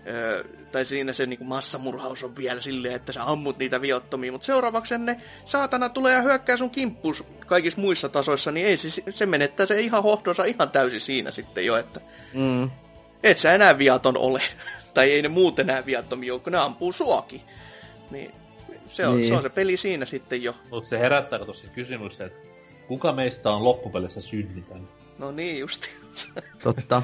Öö, 0.06 0.44
tai 0.72 0.84
siinä 0.84 1.12
se 1.12 1.26
niinku 1.26 1.44
massamurhaus 1.44 2.24
on 2.24 2.36
vielä 2.36 2.60
silleen, 2.60 2.94
että 2.94 3.12
sä 3.12 3.24
ammut 3.24 3.58
niitä 3.58 3.80
viottomia, 3.80 4.32
mutta 4.32 4.44
seuraavaksi 4.46 4.98
ne 4.98 5.16
saatana 5.44 5.88
tulee 5.88 6.14
ja 6.14 6.22
hyökkää 6.22 6.56
sun 6.56 6.70
kimppuus 6.70 7.24
kaikissa 7.46 7.80
muissa 7.80 8.08
tasoissa, 8.08 8.52
niin 8.52 8.66
ei 8.66 8.76
se, 8.76 9.02
se 9.10 9.26
menettää 9.26 9.66
se 9.66 9.80
ihan 9.80 10.02
hohdonsa 10.02 10.44
ihan 10.44 10.70
täysin 10.70 11.00
siinä 11.00 11.30
sitten 11.30 11.66
jo, 11.66 11.76
että 11.76 12.00
Mm. 12.34 12.70
et 13.22 13.38
sä 13.38 13.52
enää 13.52 13.78
viaton 13.78 14.18
ole. 14.18 14.42
tai 14.94 15.10
ei 15.12 15.22
ne 15.22 15.28
muut 15.28 15.58
enää 15.58 15.86
viattomia 15.86 16.32
ole, 16.34 16.40
kun 16.40 16.52
ne 16.52 16.58
ampuu 16.58 16.92
suokin. 16.92 17.40
Niin 18.10 18.32
se 18.86 19.06
on, 19.06 19.16
Niin. 19.16 19.28
se 19.28 19.34
on 19.34 19.42
se 19.42 19.48
peli 19.48 19.76
siinä 19.76 20.04
sitten 20.06 20.42
jo. 20.42 20.54
Mutta 20.70 20.88
se 20.88 20.98
herättää 20.98 21.38
tuossa 21.44 21.66
kysymys, 21.68 22.20
että 22.20 22.38
kuka 22.88 23.12
meistä 23.12 23.50
on 23.50 23.64
loppupelissä 23.64 24.20
synnitön? 24.20 24.80
No 25.18 25.30
niin 25.30 25.58
justi. 25.58 25.88
Totta. 26.62 27.02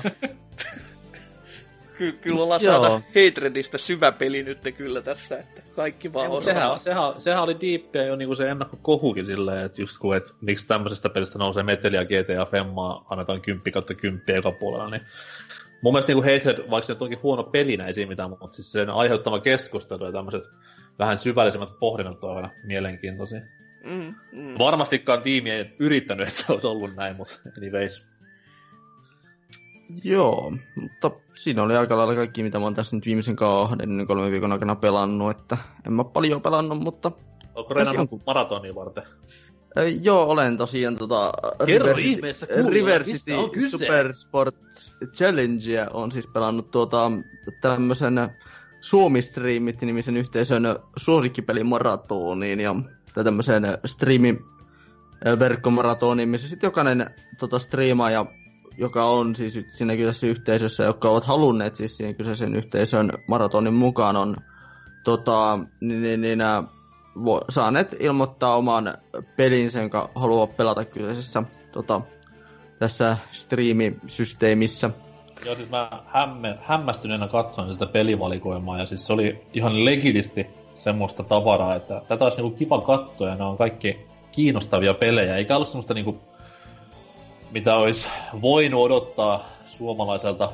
Ky- 1.98 2.12
kyllä 2.12 2.42
ollaan 2.42 2.61
Joo. 2.64 2.82
saada 2.82 2.90
Hatredistä 3.07 3.78
syvä 3.78 4.12
peli 4.12 4.42
nyt 4.42 4.59
kyllä 4.76 5.00
tässä, 5.02 5.38
että 5.38 5.62
kaikki 5.76 6.12
vaan 6.12 6.28
osaa. 6.30 6.54
sehän, 6.54 6.80
sehän, 6.80 7.20
sehän 7.20 7.42
oli 7.42 7.61
diippiä 7.61 8.04
jo 8.04 8.16
niinku 8.16 8.34
se 8.34 8.48
ennakkokohukin 8.50 9.26
silleen, 9.26 9.64
että 9.64 9.80
just 9.80 9.98
kun, 9.98 10.16
et, 10.16 10.34
miksi 10.40 10.66
tämmöisestä 10.68 11.09
pelistä 11.09 11.38
nousee 11.38 11.62
Metal 11.62 11.92
ja 11.92 12.04
GTA 12.04 12.44
Femmaa, 12.50 13.04
annetaan 13.11 13.40
10 13.40 13.72
kautta 13.72 13.94
10 13.94 14.36
joka 14.36 14.52
puolella, 14.52 14.90
niin 14.90 15.02
mun 15.82 15.92
mielestä 15.92 16.12
niinku 16.12 16.30
Hatred, 16.32 16.70
vaikka 16.70 16.86
se 16.86 16.96
onkin 17.00 17.22
huono 17.22 17.42
pelinä, 17.42 17.86
ei 17.86 17.94
siinä 17.94 18.09
mitään, 18.09 18.30
mutta 18.30 18.50
siis 18.50 18.72
sen 18.72 18.90
aiheuttama 18.90 19.40
keskustelu 19.40 20.04
ja 20.04 20.12
tämmöiset 20.12 20.44
vähän 20.99 21.18
syvällisemmät 21.18 21.78
pohdinnat 21.80 22.24
on 22.24 22.36
aina 22.36 22.51
mielenkiintoisia. 22.64 23.40
Mm, 23.84 24.14
mm. 24.32 24.59
Varmastikaan 24.59 25.22
tiimi 25.22 25.51
ei 25.51 25.76
yrittänyt, 25.78 26.28
että 26.28 26.42
se 26.42 26.53
olisi 26.53 26.66
ollut 26.66 26.94
näin, 26.94 27.16
mutta 27.16 27.34
anyways. 27.59 28.07
Joo, 30.05 30.53
mutta 30.74 31.11
siinä 31.32 31.62
oli 31.62 31.76
aika 31.76 31.97
lailla 31.97 32.14
kaikki, 32.14 32.42
mitä 32.42 32.59
mä 32.59 32.64
oon 32.64 32.74
tässä 32.74 32.97
nyt 32.97 33.07
viimeisen 33.07 33.36
kahden 33.36 34.07
kolmen 34.07 34.32
viikon 34.32 34.53
aikana 34.53 34.76
pelannut, 34.76 35.30
että 35.30 35.57
en 35.86 35.92
mä 35.92 36.05
paljon 36.05 36.42
pelannut, 36.42 36.78
mutta 36.78 37.12
Onko 37.55 37.74
Renan 37.74 37.94
jonkun- 37.94 38.22
maratonia 38.26 38.74
varten? 38.74 39.03
Ö, 39.78 39.88
joo, 39.88 40.24
olen 40.24 40.57
tosiaan 40.57 40.97
tota 40.97 41.32
Kerro 41.66 41.86
River, 41.86 41.99
ihmeessä 41.99 42.47
River 42.68 43.05
mistä 43.07 43.18
City 43.18 43.32
on 43.32 43.51
kyse? 43.51 43.68
Super 43.68 44.12
Sport 44.12 44.57
Challengea 45.12 45.86
on 45.92 46.12
siis 46.12 46.26
pelannut 46.26 46.70
tuota 46.70 47.11
tämmöisen 47.61 48.14
Suomi-striimit-nimisen 48.81 50.16
yhteisön 50.16 50.62
suosikkipelin 50.97 51.66
maratoniin 51.66 52.61
ja 52.61 52.74
tai 53.14 53.24
tämmöiseen 53.24 53.62
striimin 53.85 54.39
verkkomaratoniin, 55.39 56.29
missä 56.29 56.49
sitten 56.49 56.66
jokainen 56.66 57.07
tota, 57.39 57.59
striimaaja, 57.59 58.27
joka 58.79 59.05
on 59.05 59.35
siis 59.35 59.64
siinä 59.68 59.97
kyseisessä 59.97 60.27
yhteisössä, 60.27 60.85
jotka 60.85 61.09
ovat 61.09 61.24
halunneet 61.24 61.77
siis 61.77 61.97
siihen 61.97 62.16
kyseisen 62.16 62.57
yhteisön 62.57 63.12
maratonin 63.29 63.74
mukaan, 63.74 64.16
on 64.16 64.37
tota, 65.05 65.59
niin, 65.81 66.03
niin, 66.03 66.20
niin, 66.20 66.39
vo, 67.24 67.41
saaneet 67.49 67.97
ilmoittaa 68.01 68.57
oman 68.57 68.99
pelinsä, 69.37 69.81
jonka 69.81 70.11
haluaa 70.14 70.47
pelata 70.47 70.85
kyseisessä 70.85 71.43
tota, 71.72 72.01
tässä 72.79 73.16
striimisysteemissä. 73.31 74.91
Joo, 75.45 75.55
siis 75.55 75.70
mä 75.70 75.91
hämme, 76.07 76.59
hämmästyneenä 76.61 77.28
katsoin 77.28 77.72
sitä 77.72 77.87
pelivalikoimaa, 77.87 78.78
ja 78.78 78.87
siis 78.87 79.07
se 79.07 79.12
oli 79.12 79.43
ihan 79.53 79.84
legitisti 79.84 80.47
semmoista 80.74 81.22
tavaraa, 81.22 81.74
että 81.74 82.03
tätä 82.09 82.24
olisi 82.24 82.43
niinku 82.43 82.59
kiva 82.59 82.80
katsoa, 82.80 83.28
ja 83.28 83.34
ne 83.34 83.45
on 83.45 83.57
kaikki 83.57 84.07
kiinnostavia 84.32 84.95
pelejä, 84.95 85.37
eikä 85.37 85.57
ollut 85.57 85.68
semmoista 85.68 85.95
niinku, 85.95 86.18
mitä 87.51 87.76
olisi 87.76 88.09
voinut 88.43 88.82
odottaa 88.82 89.45
suomalaiselta 89.64 90.53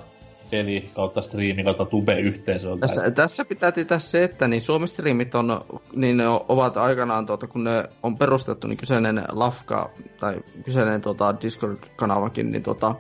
peli 0.51 0.91
kautta 0.95 1.23
striimi 1.23 1.65
kautta 1.65 1.85
tube-yhteisöltä. 1.85 2.81
Tässä, 2.81 3.11
tässä 3.11 3.45
pitää 3.45 3.73
tietää 3.73 3.99
se, 3.99 4.25
että 4.25 4.49
niin 4.49 4.61
Suomi-striimit 4.61 5.35
on, 5.35 5.61
niin 5.97 6.17
ne 6.17 6.25
ovat 6.29 6.77
aikanaan, 6.77 7.27
tuota, 7.27 7.47
kun 7.47 7.65
ne 7.65 7.85
on 8.03 8.19
perustettu, 8.19 8.67
niin 8.67 8.77
kyseinen 8.77 9.25
Lafka 9.29 9.91
tai 10.21 10.41
kyseinen 10.65 11.01
tuota, 11.01 11.35
Discord-kanavakin, 11.43 12.53
niin, 12.53 12.63
tuota, 12.63 12.95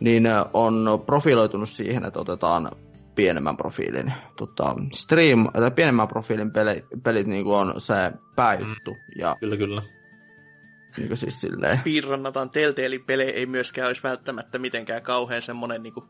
niin 0.00 0.22
ne 0.22 0.30
on 0.52 1.02
profiloitunut 1.06 1.68
siihen, 1.68 2.04
että 2.04 2.20
otetaan 2.20 2.70
pienemmän 3.14 3.56
profiilin 3.56 4.12
tota, 4.36 4.76
stream, 4.94 5.48
tai 5.52 5.70
pienemmän 5.70 6.08
profiilin 6.08 6.52
pelit, 6.52 6.84
pelit 7.02 7.26
niin 7.26 7.44
kuin 7.44 7.56
on 7.56 7.80
se 7.80 7.94
pääjuttu. 8.36 8.90
Mm. 8.90 9.20
Ja 9.20 9.36
Kyllä, 9.40 9.56
kyllä. 9.56 9.82
niin 10.96 11.08
kuin 11.08 11.18
siis 11.18 11.40
silleen, 11.40 11.78
speedrunnataan 11.78 12.50
Telltale-pelejä 12.50 13.32
ei 13.32 13.46
myöskään 13.46 13.86
olisi 13.86 14.02
välttämättä 14.02 14.58
mitenkään 14.58 15.02
kauhean 15.02 15.42
semmonen 15.42 15.82
niinku, 15.82 16.04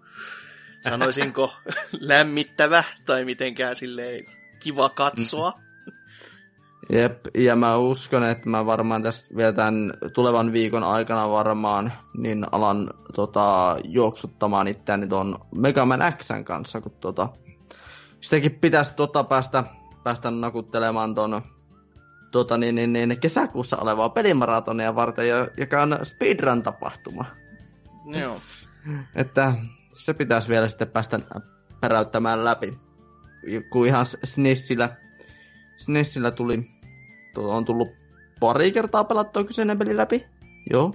sanoisinko 0.80 1.55
lämmittävä 2.01 2.85
tai 3.07 3.24
mitenkään 3.24 3.76
silleen 3.76 4.24
kiva 4.62 4.89
katsoa. 4.89 5.53
Jep, 6.93 7.26
ja 7.35 7.57
mä 7.57 7.76
uskon, 7.76 8.24
että 8.24 8.49
mä 8.49 8.66
varmaan 8.66 9.03
tästä 9.03 9.37
vielä 9.37 9.53
tämän 9.53 9.93
tulevan 10.12 10.53
viikon 10.53 10.82
aikana 10.82 11.30
varmaan 11.30 11.93
niin 12.18 12.47
alan 12.53 12.91
tota, 13.14 13.76
juoksuttamaan 13.85 14.68
itseäni 14.68 15.07
ton 15.07 15.39
Mega 15.55 15.85
Man 15.85 16.12
Xn 16.18 16.45
kanssa, 16.45 16.80
kun 16.80 16.93
tota, 17.01 17.28
sitäkin 18.20 18.59
pitäisi 18.61 18.95
tota, 18.95 19.24
päästä, 19.24 19.64
päästä 20.05 20.30
nakuttelemaan 20.30 21.14
ton 21.14 21.43
tota, 22.30 22.59
niin, 22.59 22.74
niin, 22.74 22.93
niin, 22.93 23.20
kesäkuussa 23.20 23.76
olevaa 23.76 24.09
pelimaratonia 24.09 24.95
varten, 24.95 25.28
jo- 25.28 25.49
joka 25.57 25.82
on 25.82 25.99
speedrun-tapahtuma. 26.03 27.24
Joo. 28.07 28.41
Että 29.14 29.55
se 29.93 30.14
pitäisi 30.14 30.49
vielä 30.49 30.68
sitten 30.68 30.89
päästä 30.89 31.20
päräyttämään 31.80 32.45
läpi. 32.45 32.78
Kun 33.70 33.87
ihan 33.87 34.07
SNESillä, 34.07 34.97
SNESillä 35.76 36.30
tuli, 36.30 36.73
on 37.39 37.64
tullut 37.64 37.89
pari 38.41 38.72
kertaa 38.72 39.05
pelattua 39.05 39.45
kyseinen 39.45 39.78
peli 39.78 39.97
läpi. 39.97 40.24
Joo. 40.70 40.95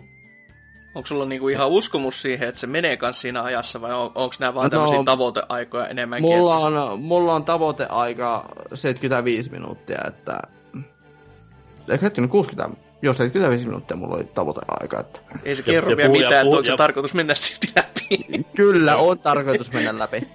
Onko 0.96 1.08
sulla 1.08 1.26
niinku 1.26 1.48
ihan 1.48 1.70
uskomus 1.70 2.22
siihen, 2.22 2.50
että 2.50 2.62
se 2.62 2.68
menee 2.68 2.98
kanssa 2.98 3.22
siinä 3.22 3.44
ajassa, 3.44 3.82
vai 3.82 3.94
on, 3.94 4.12
onko 4.16 4.36
nämä 4.40 4.54
vaan 4.54 4.66
No, 4.66 4.70
tämmöisiä 4.70 5.04
tavoiteaikoja 5.06 5.88
enemmänkin? 5.88 6.38
Mulla 6.38 6.56
on, 6.58 7.00
mulla 7.00 7.34
on 7.36 7.44
tavoiteaika 7.46 8.50
75 8.74 9.52
minuuttia, 9.52 9.98
että... 10.08 10.40
Ehkä 11.90 12.06
hetkinen, 12.06 12.30
60, 12.30 12.78
joo 13.02 13.14
75 13.14 13.66
minuuttia 13.66 13.98
mulla 13.98 14.16
oli 14.16 14.24
tavoiteaika, 14.24 15.00
että... 15.00 15.20
Ei 15.44 15.56
se 15.56 15.64
kerro 15.64 15.98
vielä 15.98 16.10
mitään, 16.10 16.34
että 16.34 16.56
onko 16.58 16.64
se 16.64 16.72
ja- 16.72 16.78
tarkoitus 16.78 17.14
mennä 17.14 17.36
silti 17.46 17.68
läpi. 17.76 18.44
Kyllä 18.56 18.96
on 18.98 19.20
tarkoitus 19.20 19.74
mennä 19.74 20.00
läpi. 20.00 20.28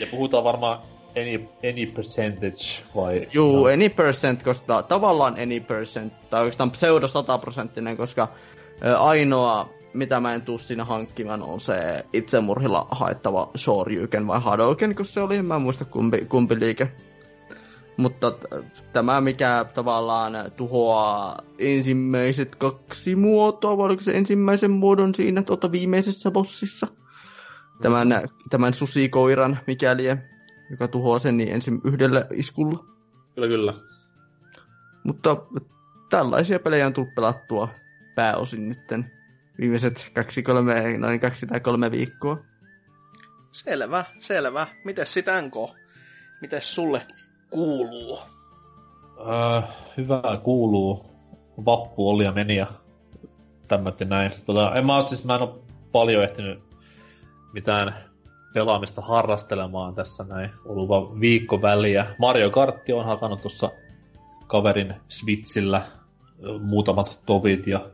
Ja 0.00 0.06
puhutaan 0.10 0.44
varmaan 0.44 0.78
any, 1.16 1.48
any 1.70 1.86
percentage 1.86 2.82
vai... 2.96 3.28
Juu, 3.32 3.56
no, 3.56 3.64
any 3.64 3.88
percent, 3.88 4.42
koska 4.42 4.82
tavallaan 4.82 5.34
any 5.34 5.60
percent, 5.60 6.12
tai 6.30 6.40
oikeastaan 6.40 6.70
pseudo 6.70 7.08
100 7.08 7.38
prosenttinen, 7.38 7.96
koska 7.96 8.28
ainoa, 8.98 9.68
mitä 9.94 10.20
mä 10.20 10.34
en 10.34 10.42
tuu 10.42 10.58
siinä 10.58 10.84
hankkimaan, 10.84 11.42
on 11.42 11.60
se 11.60 12.04
itsemurhilla 12.12 12.86
haettava 12.90 13.50
Shoryuken 13.56 14.26
vai 14.26 14.40
Hadouken, 14.40 14.94
kun 14.94 15.04
se 15.04 15.20
oli, 15.20 15.36
en 15.36 15.44
mä 15.44 15.58
muista 15.58 15.84
kumpi, 15.84 16.26
kumpi 16.28 16.60
liike. 16.60 16.92
Mutta 17.96 18.32
tämä, 18.92 19.20
mikä 19.20 19.66
tavallaan 19.74 20.32
tuhoaa 20.56 21.42
ensimmäiset 21.58 22.56
kaksi 22.56 23.16
muotoa, 23.16 23.76
vai 23.76 23.86
oliko 23.86 24.02
se 24.02 24.12
ensimmäisen 24.12 24.70
muodon 24.70 25.14
siinä 25.14 25.42
tuota 25.42 25.72
viimeisessä 25.72 26.30
bossissa? 26.30 26.86
Tämän, 27.82 28.08
tämän 28.50 28.74
susikoiran, 28.74 29.58
mikäli, 29.66 30.04
joka 30.70 30.88
tuhoaa 30.88 31.18
sen 31.18 31.36
niin 31.36 31.54
ensin 31.54 31.80
yhdellä 31.84 32.26
iskulla. 32.32 32.84
Kyllä, 33.34 33.48
kyllä. 33.48 33.74
Mutta 35.04 35.36
tällaisia 36.10 36.58
pelejä 36.58 36.86
on 36.86 36.92
tullut 36.92 37.14
pelattua 37.14 37.68
pääosin 38.14 38.68
nytten 38.68 39.12
viimeiset 39.60 40.10
kaksi, 40.14 40.42
kolme, 40.42 40.98
noin 40.98 41.20
kaksi 41.20 41.46
tai 41.46 41.60
kolme 41.60 41.90
viikkoa. 41.90 42.38
Selvä, 43.52 44.04
selvä. 44.20 44.66
Mites 44.84 45.14
sit 45.14 45.26
NK? 45.42 45.76
Mites 46.40 46.74
sulle 46.74 47.06
kuuluu? 47.50 48.18
Öö, 49.18 49.62
hyvää 49.96 50.40
kuuluu. 50.42 51.10
Vappu 51.64 52.10
oli 52.10 52.24
ja 52.24 52.32
meni 52.32 52.56
ja 52.56 52.66
tämmötti 53.68 54.04
näin. 54.04 54.32
Tota, 54.46 54.74
en 54.74 54.86
mä 54.86 55.02
siis, 55.02 55.24
mä 55.24 55.34
en 55.34 55.42
oo 55.42 55.64
paljon 55.92 56.24
ehtinyt 56.24 56.62
mitään 57.52 57.94
pelaamista 58.54 59.02
harrastelemaan 59.02 59.94
tässä 59.94 60.24
näin. 60.24 60.50
Ollut 60.64 60.88
vaan 60.88 61.20
viikko 61.20 61.62
väliä. 61.62 62.06
Mario 62.18 62.50
Kartti 62.50 62.92
on 62.92 63.04
hakannut 63.04 63.42
tuossa 63.42 63.70
kaverin 64.46 64.94
Switchillä 65.08 65.82
muutamat 66.60 67.20
tovit 67.26 67.66
ja 67.66 67.90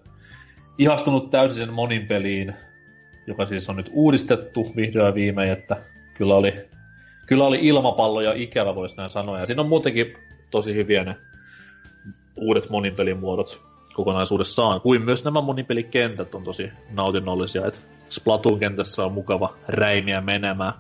ihastunut 0.79 1.31
täysin 1.31 1.59
sen 1.59 1.73
monin 1.73 2.07
peliin, 2.07 2.55
joka 3.27 3.47
siis 3.47 3.71
on 3.71 3.77
nyt 3.77 3.91
uudistettu 3.93 4.73
vihdoin 4.77 5.15
viimein, 5.15 5.53
että 5.53 5.77
kyllä 6.15 6.37
oli, 6.37 6.69
kyllä 7.27 7.45
oli 7.45 7.59
ilmapallo 7.63 8.21
ja 8.21 8.33
ikävä, 8.33 8.75
voisi 8.75 8.97
näin 8.97 9.11
sanoa. 9.11 9.41
Ja 9.41 9.47
siinä 9.47 9.63
on 9.63 9.69
muutenkin 9.69 10.15
tosi 10.51 10.75
hyviä 10.75 11.05
ne 11.05 11.17
uudet 12.37 12.71
monipelimuodot 12.71 13.63
kokonaisuudessaan, 13.95 14.81
kuin 14.81 15.03
myös 15.03 15.25
nämä 15.25 15.41
monipelikentät 15.41 16.35
on 16.35 16.45
tosi 16.45 16.71
nautinnollisia, 16.91 17.67
että 17.67 17.81
Splatoon 18.09 18.59
kentässä 18.59 19.05
on 19.05 19.13
mukava 19.13 19.55
räimiä 19.69 20.21
menemään. 20.21 20.73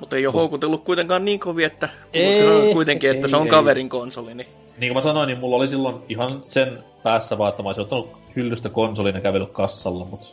Mutta 0.00 0.16
ei 0.16 0.26
ole 0.26 0.34
houkutellut 0.34 0.84
kuitenkaan 0.84 1.24
niin 1.24 1.40
kovin, 1.40 1.66
että 1.66 1.88
Ei, 2.12 2.72
kuitenkin, 2.72 3.10
että 3.10 3.28
se 3.28 3.36
on 3.36 3.46
ei, 3.46 3.50
kaverin 3.50 3.88
konsoli. 3.88 4.34
Niin. 4.34 4.48
Niin 4.78 4.92
kuin 4.92 4.94
mä 4.94 5.00
sanoin, 5.00 5.26
niin 5.26 5.38
mulla 5.38 5.56
oli 5.56 5.68
silloin 5.68 5.96
ihan 6.08 6.42
sen 6.44 6.84
päässä 7.02 7.38
vaan, 7.38 7.50
että 7.50 7.62
mä 7.62 7.68
olisin 7.68 7.82
ottanut 7.82 8.16
hyllystä 8.36 8.68
konsolin 8.68 9.14
ja 9.14 9.20
kävellyt 9.20 9.52
kassalla, 9.52 10.04
mutta 10.04 10.26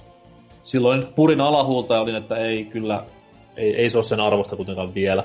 silloin 0.63 1.07
purin 1.15 1.41
alahuulta 1.41 1.93
ja 1.93 2.01
olin, 2.01 2.15
että 2.15 2.35
ei 2.35 2.65
kyllä, 2.65 3.05
ei, 3.57 3.75
ei 3.75 3.89
se 3.89 3.97
ole 3.97 4.05
sen 4.05 4.19
arvosta 4.19 4.55
kuitenkaan 4.55 4.93
vielä. 4.93 5.23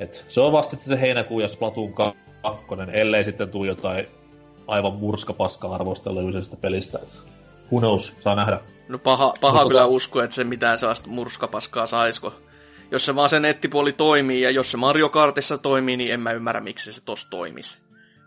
Et 0.00 0.24
se 0.28 0.40
on 0.40 0.52
vasta 0.52 0.76
se 0.76 1.00
heinäkuu 1.00 1.40
ja 1.40 1.48
Splatoon 1.48 1.92
2, 1.92 2.18
ellei 2.92 3.24
sitten 3.24 3.48
tule 3.48 3.66
jotain 3.66 4.06
aivan 4.66 4.92
murskapaska 4.92 5.68
arvostelua 5.68 6.22
kyseisestä 6.22 6.56
pelistä. 6.56 6.98
Et 6.98 7.35
who 7.72 7.80
knows, 7.80 8.14
saa 8.20 8.34
nähdä. 8.34 8.60
No 8.88 8.98
paha, 8.98 9.34
paha 9.40 9.54
Mutta 9.54 9.68
kyllä 9.68 9.84
tota- 9.84 9.88
uskoa, 9.88 10.24
että 10.24 10.36
se 10.36 10.44
mitään 10.44 10.78
sellaista 10.78 11.08
murskapaskaa 11.08 11.86
saisiko. 11.86 12.34
Jos 12.90 13.06
se 13.06 13.14
vaan 13.14 13.30
se 13.30 13.40
nettipuoli 13.40 13.92
toimii 13.92 14.42
ja 14.42 14.50
jos 14.50 14.70
se 14.70 14.76
Mario 14.76 15.08
Kartissa 15.08 15.58
toimii, 15.58 15.96
niin 15.96 16.12
en 16.12 16.20
mä 16.20 16.32
ymmärrä, 16.32 16.60
miksi 16.60 16.92
se 16.92 17.04
tossa 17.04 17.30
toimisi. 17.30 17.78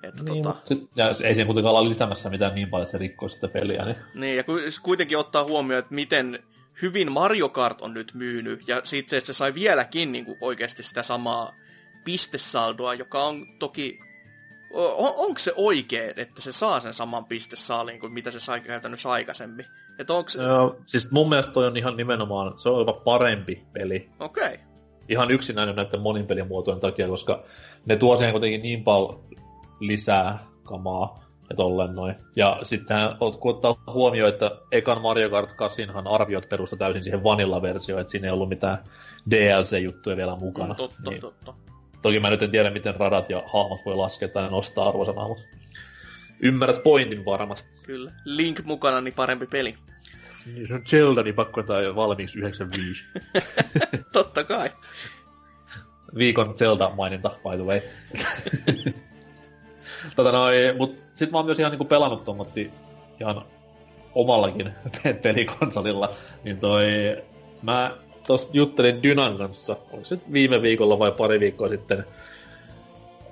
Että 0.03 0.23
Niin, 0.23 0.43
tota, 0.43 0.59
sit, 0.63 0.89
ja 0.95 1.09
ei 1.23 1.35
siinä 1.35 1.45
kuitenkaan 1.45 1.75
olla 1.75 1.89
lisäämässä 1.89 2.29
mitään 2.29 2.55
niin 2.55 2.69
paljon, 2.69 2.83
että 2.83 2.91
se 2.91 2.97
rikkoisi 2.97 3.33
sitä 3.33 3.47
peliä. 3.47 3.85
Niin. 3.85 3.95
niin, 4.13 4.37
ja 4.37 4.43
ku- 4.43 4.59
kuitenkin 4.83 5.17
ottaa 5.17 5.43
huomioon, 5.43 5.79
että 5.79 5.95
miten 5.95 6.39
hyvin 6.81 7.11
Mario 7.11 7.49
Kart 7.49 7.81
on 7.81 7.93
nyt 7.93 8.11
myynyt, 8.13 8.67
ja 8.67 8.81
siitä 8.83 9.09
se, 9.09 9.17
että 9.17 9.33
se 9.33 9.37
sai 9.37 9.53
vieläkin 9.53 10.11
niin 10.11 10.25
kuin 10.25 10.37
oikeasti 10.41 10.83
sitä 10.83 11.03
samaa 11.03 11.53
pistesaldoa, 12.03 12.93
joka 12.93 13.23
on 13.23 13.47
toki... 13.59 13.99
On, 14.73 15.13
onko 15.17 15.39
se 15.39 15.53
oikein, 15.55 16.13
että 16.15 16.41
se 16.41 16.51
saa 16.51 16.79
sen 16.79 16.93
saman 16.93 17.25
pistesaalin 17.25 17.99
kuin 17.99 18.13
mitä 18.13 18.31
se 18.31 18.39
sai 18.39 18.61
käytännössä 18.61 19.09
aikaisemmin? 19.09 19.65
Että 19.99 20.13
onko 20.13 20.29
se... 20.29 20.43
Joo, 20.43 20.75
siis 20.85 21.11
mun 21.11 21.29
mielestä 21.29 21.53
toi 21.53 21.67
on 21.67 21.77
ihan 21.77 21.97
nimenomaan, 21.97 22.59
se 22.59 22.69
on 22.69 22.79
jopa 22.79 22.93
parempi 22.93 23.63
peli. 23.73 24.09
Okei. 24.19 24.43
Okay. 24.43 24.57
Ihan 25.09 25.31
yksinäinen 25.31 25.75
näiden 25.75 26.01
monipelimuotojen 26.01 26.79
takia, 26.79 27.07
koska 27.07 27.43
ne 27.85 27.95
tuo 27.95 28.17
siihen 28.17 28.33
kuitenkin 28.33 28.61
niin 28.61 28.83
paljon 28.83 29.23
lisää 29.79 30.39
kamaa 30.63 31.23
ja 31.49 31.55
tolleen 31.55 31.95
noin. 31.95 32.15
Ja 32.35 32.59
sitten 32.63 32.97
kun 33.39 33.51
ottaa 33.51 33.75
huomioon, 33.93 34.29
että 34.29 34.51
ekan 34.71 35.01
Mario 35.01 35.29
Kart 35.29 35.53
8 35.53 36.07
arviot 36.07 36.49
perusta 36.49 36.77
täysin 36.77 37.03
siihen 37.03 37.23
vanilla-versioon, 37.23 38.01
että 38.01 38.11
siinä 38.11 38.27
ei 38.27 38.33
ollut 38.33 38.49
mitään 38.49 38.83
DLC-juttuja 39.29 40.17
vielä 40.17 40.35
mukana. 40.35 40.75
Totta, 40.75 41.09
niin, 41.09 41.21
totta. 41.21 41.53
Toki 42.01 42.19
mä 42.19 42.29
nyt 42.29 42.41
en 42.41 42.51
tiedä, 42.51 42.69
miten 42.69 42.95
radat 42.95 43.29
ja 43.29 43.43
hahmot 43.45 43.85
voi 43.85 43.95
laskea 43.95 44.27
tai 44.27 44.49
nostaa 44.49 44.89
arvosanaa, 44.89 45.27
mutta 45.27 45.43
ymmärrät 46.43 46.83
pointin 46.83 47.25
varmasti. 47.25 47.69
Kyllä. 47.83 48.11
Link 48.25 48.63
mukana, 48.63 49.01
niin 49.01 49.13
parempi 49.13 49.47
peli. 49.47 49.75
Niin 50.45 50.67
se 50.67 50.73
on 50.73 50.85
Zelda, 50.87 51.23
niin 51.23 51.35
pakko 51.35 51.61
antaa 51.61 51.81
jo 51.81 51.95
valmiiksi 51.95 52.39
95. 52.39 53.03
Totta 54.13 54.43
kai. 54.43 54.69
Viikon 56.17 56.57
Zelda-maininta, 56.57 57.29
by 57.29 57.57
the 57.57 57.65
way. 57.65 57.81
tota 60.15 60.31
noi, 60.31 60.55
mut 60.77 60.95
sit 61.13 61.31
mä 61.31 61.37
oon 61.37 61.45
myös 61.45 61.59
ihan 61.59 61.71
niinku 61.71 61.85
pelannut 61.85 62.23
tommotti 62.23 62.71
ihan 63.19 63.45
omallakin 64.15 64.71
pelikonsolilla. 65.23 66.09
Niin 66.43 66.59
toi, 66.59 66.85
mä 67.61 67.97
tos 68.29 68.49
juttelin 68.53 69.03
Dynan 69.03 69.37
kanssa, 69.37 69.75
onko 69.91 70.05
se 70.05 70.19
viime 70.33 70.61
viikolla 70.61 70.99
vai 70.99 71.11
pari 71.11 71.39
viikkoa 71.39 71.69
sitten. 71.69 72.05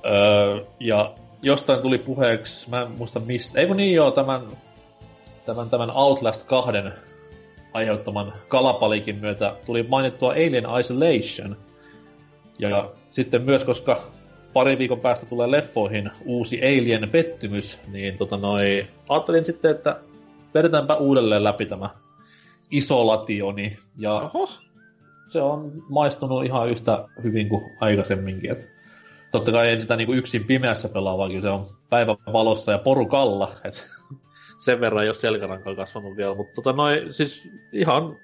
Öö, 0.05 0.65
ja 0.79 1.13
jostain 1.41 1.81
tuli 1.81 1.97
puheeksi, 1.97 2.69
mä 2.69 2.81
en 2.81 2.91
muista 2.91 3.19
mistä, 3.19 3.59
ei 3.59 3.67
kun 3.67 3.77
niin 3.77 3.95
joo, 3.95 4.11
tämän, 4.11 4.41
tämän, 5.45 5.69
tämän 5.69 5.91
Outlast 5.91 6.47
2 6.47 6.71
aiheuttaman 7.73 8.33
kalapalikin 8.47 9.15
myötä 9.15 9.55
tuli 9.65 9.83
mainittua 9.83 10.31
Alien 10.31 10.65
Isolation. 10.79 11.57
Ja 12.59 12.89
sitten 13.09 13.41
myös, 13.41 13.63
koska 13.65 14.01
pari 14.53 14.77
viikon 14.77 14.99
päästä 14.99 15.25
tulee 15.25 15.51
leffoihin 15.51 16.11
uusi 16.25 16.59
Alien 16.61 17.09
pettymys, 17.09 17.79
niin 17.91 18.17
tota 18.17 18.37
noi, 18.37 18.85
ajattelin 19.09 19.45
sitten, 19.45 19.71
että 19.71 19.99
vedetäänpä 20.53 20.95
uudelleen 20.95 21.43
läpi 21.43 21.65
tämä 21.65 21.89
isolationi. 22.71 23.77
Ja 23.97 24.13
Oho. 24.13 24.66
Se 25.27 25.41
on 25.41 25.83
maistunut 25.89 26.45
ihan 26.45 26.69
yhtä 26.69 27.07
hyvin 27.23 27.49
kuin 27.49 27.71
aikaisemminkin. 27.79 28.51
Et 28.51 28.71
totta 29.31 29.51
kai 29.51 29.71
en 29.71 29.81
sitä 29.81 29.95
niinku 29.95 30.13
yksin 30.13 30.43
pimeässä 30.43 30.89
pelaa, 30.89 31.17
vaan 31.17 31.41
se 31.41 31.49
on 31.49 31.65
päivän 31.89 32.17
valossa 32.33 32.71
ja 32.71 32.77
porukalla. 32.77 33.51
Et 33.63 33.87
sen 34.65 34.81
verran 34.81 35.03
ei 35.03 35.09
ole 35.09 35.15
selkärankaa 35.15 35.75
kasvanut 35.75 36.17
vielä, 36.17 36.35
mutta 36.35 36.53
tota 36.55 36.73
noi, 36.73 37.07
siis 37.09 37.51
ihan 37.71 38.17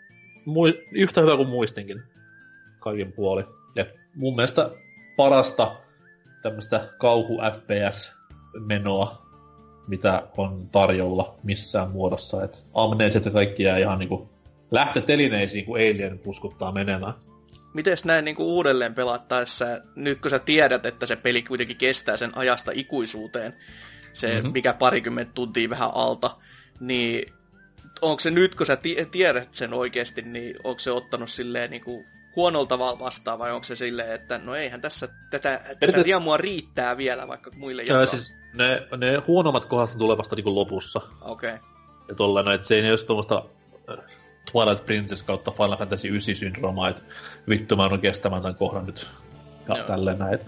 mui, 0.45 0.83
yhtä 0.91 1.21
hyvä 1.21 1.37
kuin 1.37 1.49
muistinkin 1.49 2.01
kaikin 2.79 3.13
puoli. 3.13 3.43
Ja 3.75 3.85
mun 4.15 4.35
mielestä 4.35 4.69
parasta 5.17 5.75
tämmöistä 6.41 6.89
kauhu 6.97 7.37
FPS-menoa, 7.37 9.23
mitä 9.87 10.27
on 10.37 10.69
tarjolla 10.69 11.35
missään 11.43 11.91
muodossa. 11.91 12.43
Et 12.43 12.65
amneesit 12.73 13.25
ja 13.25 13.31
kaikki 13.31 13.63
jää 13.63 13.77
ihan 13.77 13.99
niinku 13.99 14.32
lähtötelineisiin, 14.74 15.65
kun 15.65 15.78
Alien 15.78 16.19
puskuttaa 16.19 16.71
menemään. 16.71 17.13
Mites 17.74 18.05
näin 18.05 18.26
niin 18.26 18.36
uudelleen 18.39 18.95
pelattaessa, 18.95 19.65
nyt 19.95 20.21
kun 20.21 20.32
sä 20.32 20.39
tiedät, 20.39 20.86
että 20.86 21.05
se 21.05 21.15
peli 21.15 21.43
kuitenkin 21.43 21.78
kestää 21.78 22.17
sen 22.17 22.38
ajasta 22.38 22.71
ikuisuuteen, 22.76 23.53
se 24.13 24.28
Mhm. 24.28 24.36
mm-hmm. 24.36 24.51
mikä 24.53 24.74
parikymmentä 24.74 25.32
tuntia 25.36 25.69
vähän 25.69 25.91
alta, 25.93 26.38
niin 26.80 27.34
onko 28.01 28.19
se 28.19 28.32
nyt, 28.32 28.55
kun 28.55 28.65
sä 28.65 28.76
ti- 28.76 29.07
tiedät 29.11 29.53
sen 29.53 29.74
oikeasti, 29.74 30.21
niin 30.21 30.55
onko 30.63 30.80
se 30.80 30.91
ottanut 30.91 31.30
silleen 31.30 31.71
niin 31.71 31.84
kuin 31.84 32.05
huonolta 32.36 32.69
tavalla 32.69 32.99
vastaan, 32.99 33.39
vai 33.39 33.51
onko 33.51 33.63
se 33.63 33.76
silleen, 33.76 34.11
että 34.11 34.38
no 34.38 34.55
eihän 34.55 34.82
tässä 34.82 35.07
tätä, 35.30 35.61
tätä 35.80 36.05
diamua 36.05 36.38
riittää 36.38 36.97
vielä, 36.97 37.28
vaikka 37.28 37.51
muille 37.55 37.84
Joo, 37.84 37.99
jakaa. 38.01 38.05
siis 38.17 38.36
ne, 38.53 38.88
ne 38.97 39.17
huonommat 39.28 39.65
kohdat 39.65 39.97
tulee 39.97 40.17
vasta 40.17 40.36
niinku 40.36 40.55
lopussa. 40.55 41.01
Okei. 41.21 41.53
Okay. 41.53 41.67
Ja 42.09 42.15
tolleen, 42.15 42.45
no, 42.45 42.51
et 42.51 42.63
se 42.63 42.76
ei 42.76 42.89
ole 42.91 42.97
tuommoista 42.97 43.45
Twilight 44.51 44.85
Princess 44.85 45.23
kautta 45.23 45.51
Final 45.51 45.77
Fantasy 45.77 46.07
9 46.07 46.35
syndroomaa, 46.35 46.89
että 46.89 47.01
vittu 47.49 47.75
mä 47.75 47.89
en 47.93 47.99
kestämään 47.99 48.41
tämän 48.41 48.55
kohdan 48.55 48.85
nyt. 48.85 49.09
Ja 49.69 49.77
Joo. 49.77 49.87
tälleen 49.87 50.19
näin. 50.19 50.39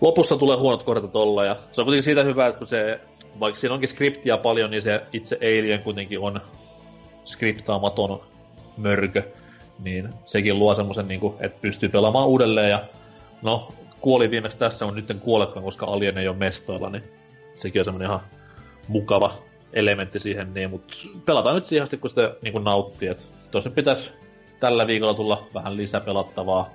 Lopussa 0.00 0.36
tulee 0.36 0.56
huonot 0.56 0.82
kohdat 0.82 1.12
tolla, 1.12 1.44
ja 1.44 1.56
se 1.72 1.80
on 1.80 1.84
kuitenkin 1.84 2.02
siitä 2.02 2.22
hyvä, 2.22 2.46
että 2.46 2.58
kun 2.58 2.68
se, 2.68 3.00
vaikka 3.40 3.60
siinä 3.60 3.74
onkin 3.74 3.88
skriptiä 3.88 4.36
paljon, 4.36 4.70
niin 4.70 4.82
se 4.82 5.02
itse 5.12 5.36
Alien 5.36 5.82
kuitenkin 5.82 6.20
on 6.20 6.40
skriptaamaton 7.24 8.20
mörkö, 8.76 9.22
niin 9.78 10.08
sekin 10.24 10.58
luo 10.58 10.74
semmoisen, 10.74 11.08
niin 11.08 11.20
että 11.40 11.58
pystyy 11.60 11.88
pelaamaan 11.88 12.28
uudelleen, 12.28 12.70
ja 12.70 12.84
no, 13.42 13.68
kuoli 14.00 14.30
viimeksi 14.30 14.58
tässä, 14.58 14.84
mutta 14.84 15.00
nyt 15.00 15.10
en 15.10 15.20
kuolekaan, 15.20 15.64
koska 15.64 15.86
Alien 15.86 16.18
ei 16.18 16.28
ole 16.28 16.36
mestoilla, 16.36 16.90
niin 16.90 17.04
sekin 17.54 17.80
on 17.80 17.84
semmoinen 17.84 18.08
ihan 18.08 18.20
mukava 18.88 19.32
elementti 19.74 20.20
siihen, 20.20 20.54
niin, 20.54 20.70
mutta 20.70 20.96
pelataan 21.24 21.54
nyt 21.54 21.64
siihen 21.64 21.82
asti, 21.82 21.96
kun 21.96 22.10
sitä 22.10 22.34
niin 22.42 22.52
kuin 22.52 22.64
nauttii. 22.64 23.08
Et 23.08 23.28
tosin 23.50 23.72
pitäisi 23.72 24.10
tällä 24.60 24.86
viikolla 24.86 25.14
tulla 25.14 25.46
vähän 25.54 25.76
lisäpelattavaa. 25.76 26.70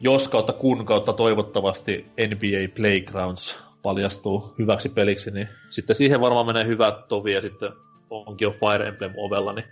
Jos 0.00 0.28
kautta 0.28 0.52
kun 0.52 0.86
kautta 0.86 1.12
toivottavasti 1.12 2.06
NBA 2.28 2.74
Playgrounds 2.76 3.64
paljastuu 3.82 4.54
hyväksi 4.58 4.88
peliksi, 4.88 5.30
niin 5.30 5.48
sitten 5.70 5.96
siihen 5.96 6.20
varmaan 6.20 6.46
menee 6.46 6.66
hyvät 6.66 7.08
tovi 7.08 7.32
ja 7.32 7.40
sitten 7.40 7.72
onkin 8.10 8.46
jo 8.46 8.50
Fire 8.50 8.88
Emblem 8.88 9.12
ovella. 9.16 9.52
Niin. 9.52 9.66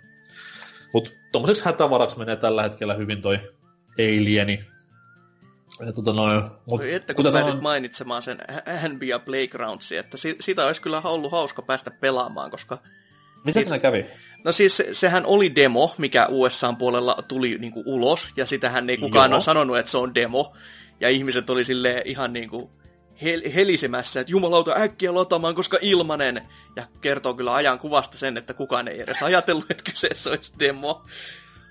Mutta 0.93 1.09
tuommoiseksi 1.31 1.65
hätävaraksi 1.65 2.17
menee 2.17 2.35
tällä 2.35 2.63
hetkellä 2.63 2.93
hyvin 2.93 3.21
toi 3.21 3.39
Alieni. 3.99 4.72
Ja 5.85 5.93
tota 5.93 6.13
noin, 6.13 6.43
mut, 6.65 6.83
että 6.83 7.13
kun 7.13 7.23
pääsit 7.23 7.41
sanoin- 7.41 7.63
mainitsemaan 7.63 8.23
sen 8.23 8.37
NBA 8.89 9.19
Playgroundsin, 9.19 9.99
että 9.99 10.17
si- 10.17 10.35
sitä 10.39 10.65
olisi 10.65 10.81
kyllä 10.81 11.01
ollut 11.03 11.31
hauska 11.31 11.61
päästä 11.61 11.91
pelaamaan, 11.91 12.51
koska 12.51 12.77
Mitä 13.45 13.61
siinä 13.61 13.79
kävi? 13.79 14.05
No 14.45 14.51
siis 14.51 14.77
se- 14.77 14.93
sehän 14.93 15.25
oli 15.25 15.55
demo, 15.55 15.93
mikä 15.97 16.27
USAn 16.29 16.77
puolella 16.77 17.17
tuli 17.27 17.57
niinku 17.57 17.83
ulos, 17.85 18.27
ja 18.37 18.45
sitähän 18.45 18.89
ei 18.89 18.97
kukaan 18.97 19.31
Joo. 19.31 19.35
ole 19.35 19.41
sanonut, 19.43 19.77
että 19.77 19.91
se 19.91 19.97
on 19.97 20.15
demo. 20.15 20.53
Ja 20.99 21.09
ihmiset 21.09 21.49
oli 21.49 21.65
silleen 21.65 22.01
ihan 22.07 22.33
niinku 22.33 22.71
hel- 23.23 23.53
helisemässä, 23.55 24.19
että 24.19 24.31
jumalauta 24.31 24.73
äkkiä 24.77 25.15
lataamaan, 25.15 25.55
koska 25.55 25.77
ilmanen. 25.81 26.41
Ja 26.75 26.83
kertoo 27.01 27.33
kyllä 27.33 27.53
ajan 27.55 27.79
kuvasta 27.79 28.17
sen, 28.17 28.37
että 28.37 28.53
kukaan 28.53 28.87
ei 28.87 29.01
edes 29.01 29.23
ajatellut, 29.23 29.71
että 29.71 29.91
kyseessä 29.91 30.29
olisi 30.29 30.53
demo. 30.59 31.01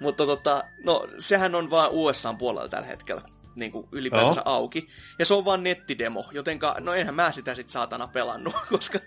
Mutta 0.00 0.26
tota, 0.26 0.64
no 0.84 1.07
sehän 1.18 1.55
on 1.55 1.70
vaan 1.70 1.90
USAn 1.90 2.38
puolella 2.38 2.68
tällä 2.68 2.86
hetkellä 2.86 3.22
niin 3.55 3.72
kuin 3.72 3.88
ylipäätänsä 3.92 4.42
auki. 4.44 4.88
Ja 5.18 5.24
se 5.24 5.34
on 5.34 5.44
vaan 5.44 5.64
nettidemo, 5.64 6.28
jotenka 6.32 6.76
no 6.80 6.94
eihän 6.94 7.14
mä 7.14 7.32
sitä 7.32 7.55
sit 7.55 7.70
saatana 7.70 8.09
pelannut, 8.09 8.55
koska 8.72 8.98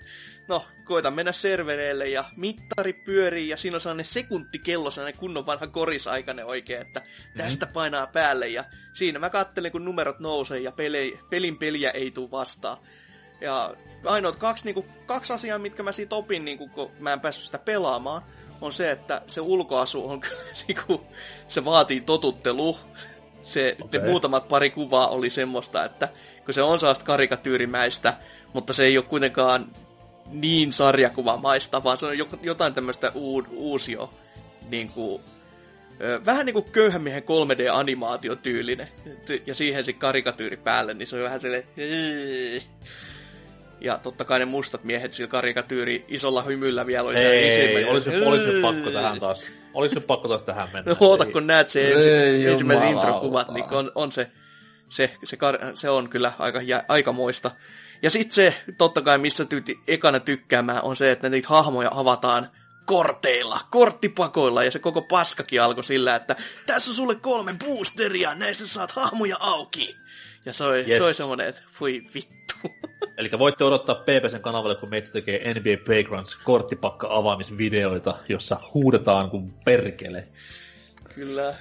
no 0.48 0.66
koitan 0.84 1.14
mennä 1.14 1.32
servereille 1.32 2.10
ja 2.10 2.24
mittari 2.36 2.94
pyörii 2.94 3.50
ja 3.50 3.58
siinä 3.58 3.76
on 3.76 3.82
sellainen 3.82 4.06
sekuntikello, 4.06 4.92
sellainen 4.92 5.20
kunnon 5.20 5.46
vanha 5.46 5.68
korisaikainen 5.68 6.46
oikein, 6.46 6.82
että 6.82 7.02
tästä 7.38 7.68
painaa 7.68 8.08
päälle 8.08 8.48
ja 8.48 8.64
siinä 8.94 9.20
mä 9.20 9.30
kattelen 9.30 9.72
kun 9.72 9.86
numerot 9.86 10.20
nousee 10.20 10.60
ja 10.60 10.72
pele, 10.72 11.12
pelin 11.30 11.58
peliä 11.58 11.92
ei 11.92 12.12
tule 12.12 12.32
vastaan. 12.32 12.78
Ja 13.42 13.76
ainoat 14.06 14.36
kaksi, 14.36 14.66
niin 14.66 14.76
kuin, 14.76 14.88
kaksi 15.06 15.34
asiaa, 15.34 15.60
mitkä 15.60 15.84
mä 15.84 15.92
siitä 15.92 16.16
opin, 16.16 16.46
niin 16.46 16.58
kuin, 16.58 16.70
kun 16.70 16.92
mä 17.00 17.14
en 17.14 17.20
päässyt 17.20 17.46
sitä 17.46 17.60
pelaamaan, 17.60 18.22
on 18.62 18.74
se, 18.74 18.92
että 18.92 19.22
se 19.28 19.42
ulkoasu 19.42 20.10
on 20.10 20.22
niin 20.68 20.78
kuin, 20.88 21.02
se 21.48 21.66
vaatii 21.66 22.02
totuttelua. 22.02 22.80
Se, 23.46 23.76
okay. 23.82 24.02
Ne 24.02 24.08
muutamat 24.08 24.48
pari 24.48 24.70
kuvaa 24.70 25.08
oli 25.08 25.30
semmoista, 25.30 25.86
että 25.86 26.10
kun 26.46 26.54
se 26.54 26.62
on 26.62 26.80
sellaista 26.80 27.06
karikatyyrimäistä, 27.06 28.14
mutta 28.54 28.74
se 28.74 28.84
ei 28.84 28.98
ole 28.98 29.06
kuitenkaan 29.06 29.72
niin 30.32 30.74
sarjakuvamaista, 30.74 31.84
vaan 31.84 31.98
se 31.98 32.06
on 32.06 32.18
jo- 32.18 32.40
jotain 32.42 32.74
tämmöistä 32.74 33.12
uu- 33.16 33.48
uusio, 33.52 34.14
niin 34.70 34.90
kuin, 34.90 35.22
vähän 36.26 36.46
niin 36.46 36.54
kuin 36.54 36.72
köyhän 36.72 37.02
miehen 37.02 37.24
3D-animaatiotyylinen, 37.24 38.88
ja 39.46 39.56
siihen 39.56 39.86
se 39.86 39.94
karikatyyri 39.94 40.58
päälle, 40.58 40.94
niin 40.94 41.08
se 41.08 41.16
on 41.16 41.24
vähän 41.24 41.40
silleen... 41.40 41.64
Ja 43.82 43.98
totta 44.04 44.26
kai 44.26 44.40
ne 44.40 44.46
mustat 44.46 44.84
miehet 44.84 45.14
sillä 45.14 45.28
karikatyyri 45.28 46.06
isolla 46.08 46.42
hymyllä 46.42 46.86
vielä 46.86 47.08
oli 47.08 47.16
Ei, 47.16 47.50
ei, 47.50 47.86
olisi, 47.86 48.10
olisi 48.26 48.46
nyt 48.48 48.62
pakko 48.62 48.92
tähän 48.92 49.20
taas. 49.20 49.44
Olisi 49.74 49.96
nyt 49.96 50.08
pakko 50.08 50.28
taas 50.28 50.44
tähän 50.44 50.68
mennä. 50.74 50.92
No 50.92 50.98
oota, 51.00 51.26
kun 51.26 51.48
näet 51.48 51.70
se 51.70 51.94
ensi, 51.94 52.10
Ei 52.10 52.48
ensimmäiset 52.48 52.90
introkuvat, 52.90 53.52
niin 53.52 53.66
on, 53.72 53.92
on 53.96 54.12
se, 54.12 54.32
se, 54.90 55.12
se, 55.24 55.38
kar, 55.38 55.58
se 55.74 55.90
on 55.90 56.10
kyllä 56.10 56.32
aika, 56.40 56.62
jä, 56.62 56.84
aikamoista. 56.88 57.52
Ja 58.02 58.10
sitten 58.10 58.36
se, 58.36 58.56
totta 58.78 59.02
kai, 59.02 59.18
missä 59.18 59.46
tyyti 59.46 59.80
ekana 59.88 60.20
tykkäämään, 60.20 60.84
on 60.84 60.96
se, 60.96 61.12
että 61.12 61.30
niitä 61.30 61.48
hahmoja 61.48 61.90
avataan 61.94 62.50
korteilla, 62.86 63.60
korttipakoilla, 63.72 64.64
ja 64.64 64.72
se 64.72 64.80
koko 64.80 65.02
paskakin 65.02 65.62
alkoi 65.62 65.84
sillä, 65.84 66.16
että 66.16 66.36
tässä 66.66 66.92
on 66.92 66.96
sulle 66.96 67.16
kolme 67.16 67.56
boosteria, 67.66 68.36
näistä 68.36 68.68
saat 68.68 68.92
hahmoja 68.92 69.38
auki. 69.40 69.96
Ja 70.46 70.54
se 70.54 70.64
oli, 70.64 70.78
Yes. 70.88 70.98
se 70.98 71.04
oli 71.04 71.14
semmoinen, 71.14 71.48
että 71.48 71.62
voi 71.82 72.02
vittu. 72.14 72.45
Eli 73.18 73.30
voitte 73.40 73.64
odottaa 73.64 73.96
PPCn 73.96 74.42
kanavalle, 74.42 74.76
kun 74.76 74.90
meitä 74.90 75.12
tekee 75.12 75.54
NBA 75.54 75.84
Playgrounds 75.86 76.36
korttipakka 76.36 77.08
avaamisvideoita, 77.12 78.16
jossa 78.30 78.60
huudetaan 78.74 79.30
kuin 79.30 79.54
perkele. 79.66 80.28
Kyllä. 81.16 81.54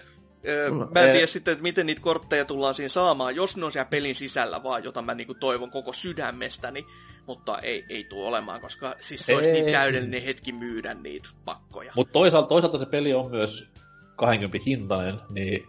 Öö, 0.48 0.70
mä 0.70 1.00
en 1.00 1.12
tiedä 1.12 1.26
sitten, 1.26 1.52
että 1.52 1.62
miten 1.62 1.86
niitä 1.86 2.02
kortteja 2.02 2.44
tullaan 2.44 2.74
siinä 2.74 2.88
saamaan, 2.88 3.36
jos 3.36 3.56
ne 3.56 3.64
on 3.64 3.72
siellä 3.72 3.88
pelin 3.90 4.14
sisällä 4.14 4.62
vaan, 4.62 4.84
jota 4.84 5.02
mä 5.02 5.14
niinku 5.14 5.34
toivon 5.34 5.70
koko 5.70 5.92
sydämestäni, 5.92 6.86
mutta 7.26 7.58
ei, 7.58 7.84
ei 7.88 8.04
tule 8.04 8.28
olemaan, 8.28 8.60
koska 8.60 8.94
siis 8.98 9.26
se 9.26 9.36
olisi 9.36 9.52
niin 9.52 9.72
täydellinen 9.72 10.22
hetki 10.22 10.52
myydä 10.52 10.94
niitä 10.94 11.28
pakkoja. 11.44 11.92
Mutta 11.96 12.12
toisaalta, 12.12 12.48
toisaalta 12.48 12.78
se 12.78 12.86
peli 12.86 13.14
on 13.14 13.30
myös 13.30 13.68
20 14.16 14.64
hintainen, 14.66 15.20
niin 15.30 15.66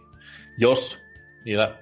jos 0.58 0.98
niillä 1.44 1.78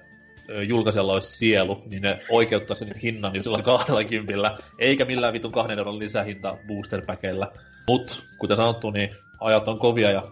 julkaisella 0.67 1.13
olisi 1.13 1.37
sielu, 1.37 1.83
niin 1.85 2.01
ne 2.01 2.19
oikeuttaa 2.29 2.75
sen 2.75 2.95
hinnan 2.95 3.35
jo 3.35 3.43
sillä 3.43 3.61
20, 3.61 4.57
eikä 4.79 5.05
millään 5.05 5.33
vitun 5.33 5.51
kahden 5.51 5.77
euron 5.77 5.99
lisähinta 5.99 6.57
booster 6.67 7.01
päkeillä. 7.01 7.51
Mut, 7.87 8.25
kuten 8.37 8.57
sanottu, 8.57 8.91
niin 8.91 9.15
ajat 9.39 9.67
on 9.67 9.79
kovia 9.79 10.11
ja 10.11 10.27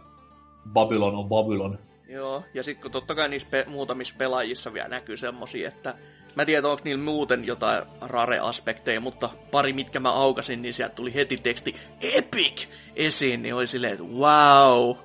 Babylon 0.74 1.16
on 1.16 1.30
Babylon. 1.30 1.80
Joo, 2.10 2.44
ja 2.54 2.64
sitten 2.64 2.82
kun 2.82 2.92
totta 2.92 3.16
kai 3.16 3.30
niissä 3.30 3.48
pe- 3.52 3.66
muutamissa 3.68 4.16
pelaajissa 4.18 4.74
vielä 4.74 4.88
näkyy 4.88 5.18
semmosia, 5.18 5.68
että 5.68 5.96
mä 6.36 6.42
en 6.42 6.46
tiedä, 6.46 6.68
onko 6.68 6.82
niillä 6.84 7.04
muuten 7.04 7.48
jotain 7.48 7.84
rare-aspekteja, 8.02 9.02
mutta 9.02 9.30
pari 9.52 9.74
mitkä 9.74 10.00
mä 10.00 10.12
aukasin, 10.12 10.62
niin 10.62 10.74
sieltä 10.74 10.96
tuli 10.96 11.14
heti 11.14 11.38
teksti 11.38 11.76
EPIC 12.02 12.68
esiin, 12.96 13.42
niin 13.42 13.56
oli 13.56 13.68
silleen, 13.68 13.94
että 13.94 14.06
wow. 14.06 14.96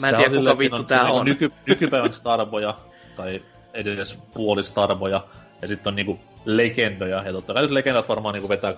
Mä 0.00 0.08
en 0.08 0.16
tiedä, 0.16 0.30
on 0.30 0.44
kuka 0.44 0.58
vittu 0.58 0.84
tää 0.84 1.04
on. 1.04 1.24
Nyky, 1.24 1.52
nykypäivän 1.66 2.12
starboja, 2.12 2.74
tai 3.16 3.42
edes 3.76 4.18
puoli 4.34 4.64
starboja, 4.64 5.20
ja 5.62 5.68
sitten 5.68 5.90
on 5.90 5.96
niinku 5.96 6.18
legendoja, 6.44 7.22
ja 7.22 7.32
totta 7.32 7.54
kai 7.54 7.62
nyt 7.62 7.70
legendat 7.70 8.08
varmaan 8.08 8.32
niinku 8.32 8.48
vetää 8.48 8.72
6-0 8.72 8.74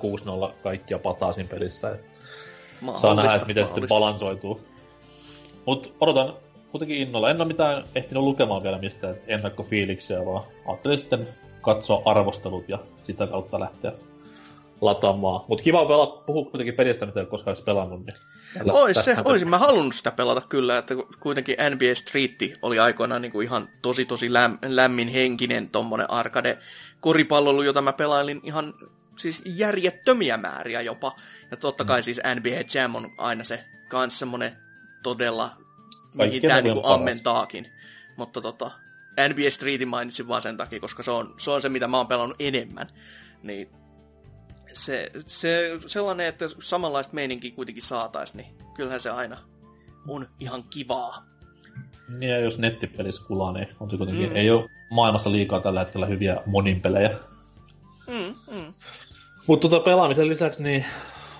kaikkia 0.62 0.98
pataa 0.98 1.32
siinä 1.32 1.50
pelissä, 1.50 1.90
et 1.90 2.00
saa 2.96 3.14
nähdä, 3.14 3.34
että 3.34 3.46
miten 3.46 3.64
sitten 3.64 3.88
balansoituu. 3.88 4.60
Mut 5.66 5.94
odotan 6.00 6.34
kuitenkin 6.70 6.98
innolla. 6.98 7.30
En 7.30 7.36
ole 7.36 7.48
mitään 7.48 7.84
ehtinyt 7.94 8.22
lukemaan 8.22 8.62
vielä 8.62 8.78
mistään 8.78 9.14
ennakkofiiliksiä, 9.26 10.26
vaan 10.26 10.44
ajattelin 10.66 10.98
sitten 10.98 11.28
katsoa 11.60 12.02
arvostelut 12.04 12.68
ja 12.68 12.78
sitä 13.04 13.26
kautta 13.26 13.60
lähteä 13.60 13.92
lataamaan. 14.80 15.40
Mutta 15.48 15.64
kiva 15.64 15.84
pelata, 15.84 16.12
puhua 16.26 16.44
kuitenkin 16.44 16.74
pelistä, 16.74 17.06
mitä 17.06 17.20
ei 17.20 17.22
ole 17.22 17.30
koskaan 17.30 17.52
edes 17.54 17.64
pelannut. 17.64 18.06
Niin 18.06 18.16
Ois 18.70 19.04
se, 19.04 19.16
olisin 19.24 19.48
mä 19.48 19.58
halunnut 19.58 19.94
sitä 19.94 20.10
pelata 20.10 20.42
kyllä, 20.48 20.78
että 20.78 20.94
kuitenkin 21.20 21.56
NBA 21.70 21.94
Street 21.94 22.58
oli 22.62 22.78
aikoinaan 22.78 23.22
niin 23.22 23.32
kuin 23.32 23.44
ihan 23.46 23.68
tosi 23.82 24.04
tosi 24.04 24.32
läm, 24.32 24.58
lämmin 24.66 25.08
henkinen 25.08 25.68
tommonen 25.68 26.10
arcade 26.10 26.58
koripalloilu, 27.00 27.62
jota 27.62 27.82
mä 27.82 27.92
pelailin 27.92 28.40
ihan 28.44 28.74
siis 29.16 29.42
järjettömiä 29.46 30.36
määriä 30.36 30.80
jopa. 30.80 31.16
Ja 31.50 31.56
totta 31.56 31.84
kai 31.84 32.02
siis 32.02 32.20
NBA 32.34 32.64
Jam 32.74 32.94
on 32.94 33.14
aina 33.18 33.44
se 33.44 33.64
kans 33.88 34.18
semmonen 34.18 34.56
todella, 35.02 35.56
mihin 36.14 36.42
tää 36.42 36.60
niinku 36.60 36.82
paras. 36.82 36.98
ammentaakin. 36.98 37.72
Mutta 38.16 38.40
tota, 38.40 38.70
NBA 39.28 39.50
Streetin 39.50 39.88
mainitsin 39.88 40.28
vaan 40.28 40.42
sen 40.42 40.56
takia, 40.56 40.80
koska 40.80 41.02
se 41.02 41.10
on, 41.10 41.34
se 41.38 41.50
on 41.50 41.62
se, 41.62 41.68
mitä 41.68 41.88
mä 41.88 41.96
oon 41.96 42.06
pelannut 42.06 42.36
enemmän. 42.38 42.88
Niin 43.42 43.70
se, 44.78 45.10
se 45.26 45.80
sellainen, 45.86 46.26
että 46.26 46.44
samanlaista 46.60 47.14
meininkiä 47.14 47.50
kuitenkin 47.54 47.82
saatais, 47.82 48.34
niin 48.34 48.46
kyllähän 48.74 49.00
se 49.00 49.10
aina 49.10 49.38
on 50.08 50.28
ihan 50.40 50.64
kivaa. 50.70 51.24
Niin, 52.18 52.30
ja 52.30 52.38
jos 52.38 52.58
nettipelissä 52.58 53.26
kulaa, 53.26 53.52
niin 53.52 53.68
on 53.80 53.90
se 53.90 53.96
kuitenkin, 53.96 54.30
Mm. 54.30 54.36
ei 54.36 54.50
ole 54.50 54.70
maailmassa 54.90 55.32
liikaa 55.32 55.60
tällä 55.60 55.80
hetkellä 55.80 56.06
hyviä 56.06 56.36
monin 56.46 56.80
pelejä. 56.80 57.10
Mm, 58.06 58.54
mm. 58.56 58.74
Mutta 59.46 59.68
tota 59.68 59.84
pelaamisen 59.84 60.28
lisäksi, 60.28 60.62
niin 60.62 60.84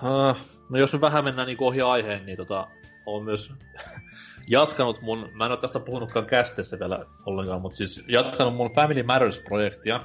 uh, 0.03 0.37
no 0.71 0.79
jos 0.79 0.93
me 0.93 1.01
vähän 1.01 1.25
mennään 1.25 1.47
niin 1.47 1.59
ohi 1.61 1.81
aiheen, 1.81 2.27
niin 2.27 2.37
tota, 2.37 2.69
olen 3.07 3.25
myös 3.25 3.53
jatkanut 4.49 5.01
mun, 5.01 5.31
mä 5.33 5.45
en 5.47 5.51
ole 5.53 5.61
tästä 5.61 5.81
puhunutkaan 5.81 6.27
kästessä 6.27 6.79
vielä 6.79 7.07
ollenkaan, 7.27 7.61
mutta 7.61 7.77
siis 7.77 8.05
jatkanut 8.09 8.55
mun 8.55 8.75
Family 8.75 9.03
Matters-projektia. 9.03 10.01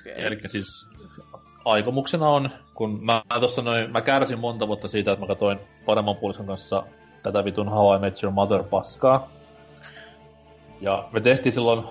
Okay. 0.00 0.12
Eli 0.16 0.40
siis 0.46 0.88
aikomuksena 1.66 2.28
on, 2.28 2.50
kun 2.74 2.98
mä, 3.02 3.22
mä 3.34 3.40
tossa 3.40 3.62
noin, 3.62 3.90
mä 3.90 4.00
kärsin 4.00 4.38
monta 4.38 4.68
vuotta 4.68 4.88
siitä, 4.88 5.12
että 5.12 5.20
mä 5.20 5.26
katsoin 5.26 5.58
paremman 5.86 6.16
puolison 6.16 6.46
kanssa 6.46 6.82
tätä 7.22 7.44
vitun 7.44 7.68
How 7.68 7.96
I 7.96 7.98
Met 7.98 8.22
Your 8.22 8.34
Mother 8.34 8.62
paskaa. 8.62 9.28
Ja 10.80 11.08
me 11.12 11.20
tehtiin 11.20 11.52
silloin 11.52 11.84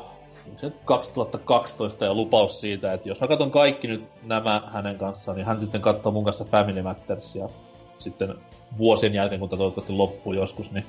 se 0.61 0.71
2012 0.85 2.05
ja 2.05 2.13
lupaus 2.13 2.59
siitä, 2.59 2.93
että 2.93 3.09
jos 3.09 3.21
mä 3.21 3.27
katson 3.27 3.51
kaikki 3.51 3.87
nyt 3.87 4.03
nämä 4.23 4.61
hänen 4.73 4.97
kanssaan, 4.97 5.37
niin 5.37 5.45
hän 5.45 5.59
sitten 5.59 5.81
katsoo 5.81 6.11
mun 6.11 6.23
kanssa 6.23 6.45
Family 6.45 6.81
Mattersia 6.81 7.49
sitten 7.97 8.35
vuosien 8.77 9.13
jälkeen, 9.13 9.39
kun 9.39 9.49
tämä 9.49 9.57
toivottavasti 9.57 9.93
loppuu 9.93 10.33
joskus, 10.33 10.71
niin 10.71 10.85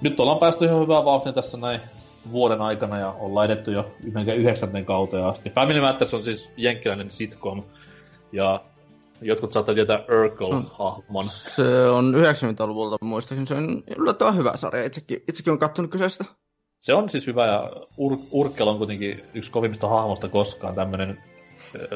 nyt 0.00 0.20
ollaan 0.20 0.38
päästy 0.38 0.64
ihan 0.64 0.80
hyvää 0.80 1.04
vauhtia 1.04 1.32
tässä 1.32 1.56
näin 1.56 1.80
vuoden 2.32 2.60
aikana 2.60 2.98
ja 2.98 3.14
ollaan 3.20 3.46
edetty 3.46 3.72
jo 3.72 3.90
melkein 4.12 4.38
yhdeksänteen 4.38 4.84
kauteen 4.84 5.24
asti. 5.24 5.50
Family 5.50 5.80
Matters 5.80 6.14
on 6.14 6.22
siis 6.22 6.50
jenkkiläinen 6.56 7.10
sitcom 7.10 7.62
ja 8.32 8.60
jotkut 9.20 9.52
saattaa 9.52 9.74
tietää 9.74 9.98
Urkel-hahmon. 9.98 11.28
Se 11.28 11.88
on 11.88 12.14
90-luvulta 12.14 12.96
muistaakseni. 13.00 13.46
Se 13.46 13.54
on 13.54 13.82
yllättävän 13.96 14.36
hyvä 14.36 14.56
sarja. 14.56 14.84
Itsekin, 14.84 15.22
itsekin 15.28 15.52
on 15.52 15.58
kattonut 15.58 15.90
kyseistä. 15.90 16.24
Se 16.80 16.94
on 16.94 17.10
siis 17.10 17.26
hyvä 17.26 17.46
ja 17.46 17.70
Ur- 18.00 18.28
Urkel 18.30 18.68
on 18.68 18.78
kuitenkin 18.78 19.24
yksi 19.34 19.50
kovimmista 19.50 19.88
hahmosta 19.88 20.28
koskaan 20.28 20.74
tämmönen... 20.74 21.22
Öö, 21.74 21.88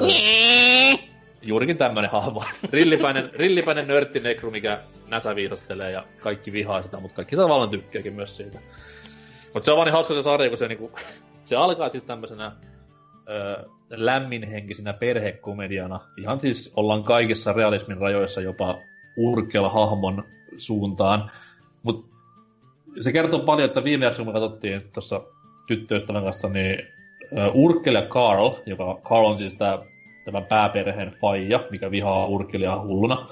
juurikin 1.41 1.77
tämmönen 1.77 2.11
hahmo. 2.11 2.43
rillipäinen, 2.73 3.29
rillipäinen 3.33 3.87
nörttinekru, 3.87 4.51
mikä 4.51 4.79
näsä 5.07 5.35
viisastelee 5.35 5.91
ja 5.91 6.05
kaikki 6.19 6.51
vihaa 6.51 6.81
sitä, 6.81 6.99
mutta 6.99 7.15
kaikki 7.15 7.35
tavallaan 7.35 7.69
tykkääkin 7.69 8.13
myös 8.13 8.37
siitä. 8.37 8.59
Mutta 9.53 9.65
se 9.65 9.71
on 9.71 9.77
vaan 9.77 9.85
niin 9.85 9.93
hauska 9.93 10.13
se 10.13 10.23
sarja, 10.23 10.49
kun 10.49 10.57
se, 10.57 10.67
niinku, 10.67 10.91
se 11.43 11.55
alkaa 11.55 11.89
siis 11.89 12.03
tämmöisenä 12.03 12.51
ö, 13.29 13.69
lämminhenkisenä 13.95 14.93
perhekomediana. 14.93 15.99
Ihan 16.17 16.39
siis 16.39 16.73
ollaan 16.75 17.03
kaikissa 17.03 17.53
realismin 17.53 17.97
rajoissa 17.97 18.41
jopa 18.41 18.79
Urkel-hahmon 19.17 20.23
suuntaan. 20.57 21.31
Mutta 21.83 22.15
se 23.01 23.11
kertoo 23.11 23.39
paljon, 23.39 23.69
että 23.69 23.83
viime 23.83 24.05
jaksossa, 24.05 24.23
kun 24.23 24.33
me 24.33 24.39
katsottiin 24.39 24.81
tuossa 24.93 25.21
tyttöystävän 25.67 26.23
kanssa, 26.23 26.49
niin 26.49 26.87
Urkel 27.53 27.95
ja 27.95 28.01
Carl, 28.01 28.51
joka 28.65 28.99
Carl 29.03 29.25
on 29.25 29.37
siis 29.37 29.53
tämä 29.53 29.79
tämän 30.25 30.45
pääperheen 30.45 31.13
faija, 31.21 31.63
mikä 31.69 31.91
vihaa 31.91 32.25
Urkelia 32.25 32.81
hulluna, 32.81 33.27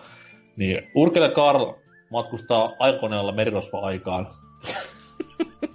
niin 0.55 0.88
Urkel 0.95 1.24
ja 1.24 1.30
Carl 1.30 1.74
matkustaa 2.09 2.74
aikoneella 2.80 3.32
merirosva-aikaan. 3.32 4.28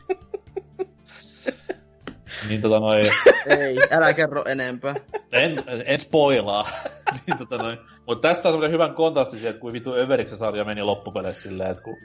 niin 2.49 2.63
tota 2.63 2.81
noin... 2.81 3.07
Ei, 3.47 3.77
älä 3.91 4.13
kerro 4.13 4.45
enempää. 4.45 4.95
En, 5.33 5.63
en 5.85 6.01
spoilaa. 6.01 6.69
niin 7.27 7.39
tota 7.39 7.57
noin. 7.57 7.79
Mutta 8.07 8.29
tästä 8.29 8.49
on 8.49 8.53
semmoinen 8.53 8.73
hyvän 8.73 8.95
kontrasti 8.95 9.37
siihen, 9.37 9.51
että 9.51 9.61
kuin 9.61 9.73
vitu 9.73 9.95
överiksi 9.95 10.37
sarja 10.37 10.65
meni 10.65 10.83
loppupeleissä 10.83 11.43
silleen, 11.43 11.71
että 11.71 11.83
kun... 11.83 11.97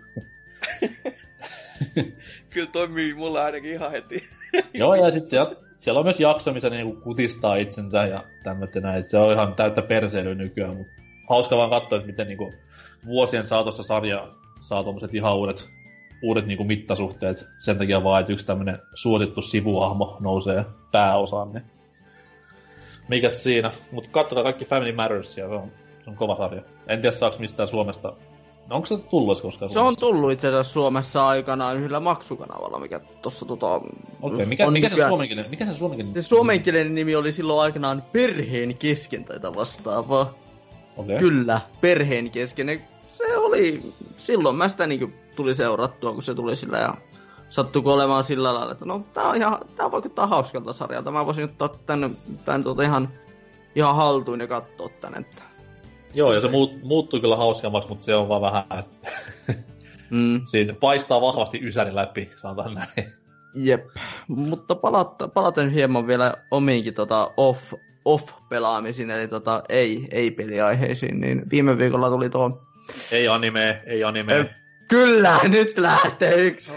Kyllä 2.50 2.70
toimii 2.72 3.14
mulla 3.14 3.44
ainakin 3.44 3.72
ihan 3.72 3.92
heti. 3.92 4.24
Joo, 4.74 4.96
ja 4.96 5.12
sitten 5.12 5.30
siellä, 5.30 5.56
siellä 5.80 6.00
on 6.00 6.06
myös 6.06 6.20
jakso, 6.20 6.54
missä 6.54 6.70
ne 6.70 6.78
niinku 6.78 7.02
kutistaa 7.02 7.56
itsensä 7.56 8.06
ja 8.06 8.24
tämmöistä 8.44 8.80
näin. 8.80 9.00
Et 9.00 9.10
se 9.10 9.18
on 9.18 9.32
ihan 9.32 9.56
täyttä 9.56 9.82
perseilyä 9.82 10.36
nykyään, 10.36 10.76
mutta 10.76 10.94
hauska 11.30 11.58
vaan 11.58 11.70
katsoa, 11.70 11.98
että 11.98 12.08
miten 12.08 12.28
niinku 12.28 12.54
vuosien 13.06 13.48
saatossa 13.48 13.84
sarja 13.84 14.28
saa 14.60 14.84
tommoset 14.84 15.14
ihan 15.14 15.36
uudet, 15.36 15.70
uudet 16.24 16.46
niinku 16.46 16.64
mittasuhteet. 16.64 17.48
Sen 17.58 17.78
takia 17.78 18.04
vaan, 18.04 18.22
että 18.22 18.34
yksi 18.34 18.46
tämmönen 18.46 18.80
suosittu 18.94 19.42
sivuahmo 19.42 20.18
nousee 20.20 20.66
pääosaan. 20.92 21.54
Niin. 21.54 21.64
Mikäs 23.08 23.44
siinä? 23.44 23.72
Mutta 23.92 24.10
katsokaa 24.10 24.44
kaikki 24.44 24.66
Family 24.66 24.92
Matters, 24.92 25.38
ja 25.38 25.48
se 25.48 25.54
on, 25.54 25.72
se 26.04 26.10
on 26.10 26.16
kova 26.16 26.36
sarja. 26.36 26.62
En 26.88 27.02
tiedä 27.02 27.16
saaks 27.16 27.40
mistään 27.40 27.70
Suomesta 27.70 28.14
No 28.72 28.76
onko 28.76 28.86
se 28.86 28.98
tullut 28.98 29.42
koskaan 29.42 29.70
Se 29.70 29.80
on 29.80 29.96
tullut 29.96 30.32
itse 30.32 30.48
asiassa 30.48 30.74
Suomessa 30.74 31.28
aikanaan 31.28 31.78
yhdellä 31.78 32.00
maksukanavalla, 32.00 32.80
mikä 32.80 33.00
tuossa 33.22 33.46
tota... 33.46 33.68
Okei, 33.68 33.92
okay, 34.22 34.46
mikä, 34.46 34.68
on 34.68 34.74
mikä, 34.74 34.90
nykyään- 34.90 35.08
se 35.08 35.12
suomenkielinen, 35.12 35.52
mikä 35.52 35.66
se 35.66 35.76
suomenkielinen? 35.76 36.24
Se 36.24 36.28
suomenkielinen 36.28 36.96
nimi 36.96 37.16
oli 37.16 37.32
silloin 37.32 37.62
aikanaan 37.62 38.04
perheen 38.12 38.78
kesken 38.78 39.26
tai 39.26 39.56
vastaavaa. 39.56 40.34
Okei. 40.98 41.18
Kyllä, 41.18 41.62
perheen 41.82 42.32
kesken. 42.32 42.82
Se 43.08 43.38
oli, 43.38 43.82
silloin 44.18 44.56
mä 44.56 44.70
sitä 44.70 44.88
niinku 44.88 45.12
tuli 45.42 45.56
seurattua, 45.56 46.14
kun 46.14 46.24
se 46.24 46.36
tuli 46.36 46.56
sillä 46.56 46.78
ja 46.78 46.94
sattuiko 47.50 47.94
olemaan 47.94 48.24
sillä 48.24 48.54
lailla, 48.54 48.72
että 48.72 48.86
no 48.86 49.02
tää 49.14 49.24
on 49.24 49.36
ihan, 49.36 49.58
tää 49.76 49.92
vaikuttaa 49.92 50.28
hauskalta 50.28 50.74
sarjalta. 50.74 51.12
Mä 51.12 51.26
voisin 51.26 51.44
ottaa 51.44 51.70
tän, 51.86 52.18
tän 52.46 52.64
tuota 52.64 52.84
ihan, 52.84 53.10
ihan 53.76 53.96
haltuun 53.96 54.40
ja 54.40 54.48
katsoa 54.48 54.90
tän, 54.90 55.18
että 55.18 55.44
Joo, 56.14 56.34
ja 56.34 56.42
se 56.42 56.48
muut, 56.48 56.84
muuttuu 56.84 57.20
kyllä 57.20 57.36
hauskemmaksi, 57.36 57.90
mutta 57.90 58.06
se 58.06 58.16
on 58.16 58.30
vaan 58.30 58.42
vähän, 58.42 58.64
että 58.80 59.12
mm, 60.10 60.42
siinä 60.46 60.74
paistaa 60.74 61.22
vahvasti 61.22 61.60
ysäri 61.64 61.96
läpi, 61.96 62.32
sanotaan 62.42 62.74
näin. 62.74 63.14
jep. 63.56 63.86
Mutta 64.28 64.76
palata, 64.76 65.28
palaten 65.28 65.70
hieman 65.70 66.08
vielä 66.08 66.34
omiinkin 66.52 66.94
tota 66.94 67.32
off, 67.38 67.74
off-pelaamisiin, 68.06 69.10
eli 69.10 69.28
tota 69.28 69.64
ei, 69.70 70.08
ei 70.12 70.32
peliaiheisiin, 70.32 71.22
niin 71.22 71.50
viime 71.52 71.78
viikolla 71.78 72.10
tuli 72.10 72.30
tuo 72.30 72.62
Ei 73.12 73.28
anime, 73.28 73.84
ei 73.86 74.04
anime. 74.04 74.56
Kyllä, 74.92 75.40
nyt 75.48 75.78
lähtee 75.78 76.48
yksi. 76.48 76.74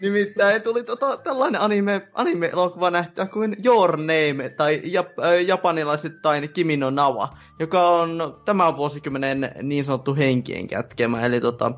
Nimittäin 0.00 0.62
tuli 0.62 0.82
tota, 0.82 1.16
tällainen 1.16 1.60
anime, 1.60 2.08
anime-elokuva 2.14 2.90
nähtyä 2.90 3.26
kuin 3.26 3.56
Your 3.64 3.96
Name, 3.96 4.48
tai 4.56 4.80
jap, 4.84 5.08
japanilaisittain 5.46 6.52
Kimi 6.52 6.76
no 6.76 6.90
Nawa, 6.90 7.28
joka 7.58 7.88
on 7.88 8.40
tämän 8.44 8.76
vuosikymmenen 8.76 9.50
niin 9.62 9.84
sanottu 9.84 10.14
henkien 10.14 10.66
kätkemä. 10.66 11.20
Eli 11.20 11.40
tota, 11.40 11.72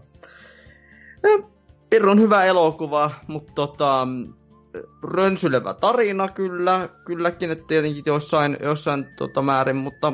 pirun 1.90 2.20
hyvä 2.20 2.44
elokuva, 2.44 3.10
mutta 3.26 3.52
tota, 3.54 4.08
rönsylevä 5.02 5.74
tarina 5.74 6.28
kyllä, 6.28 6.88
kylläkin, 7.04 7.50
että 7.50 7.64
tietenkin 7.66 8.02
jossain, 8.06 8.56
jossain 8.62 9.06
tota 9.16 9.42
määrin, 9.42 9.76
mutta 9.76 10.12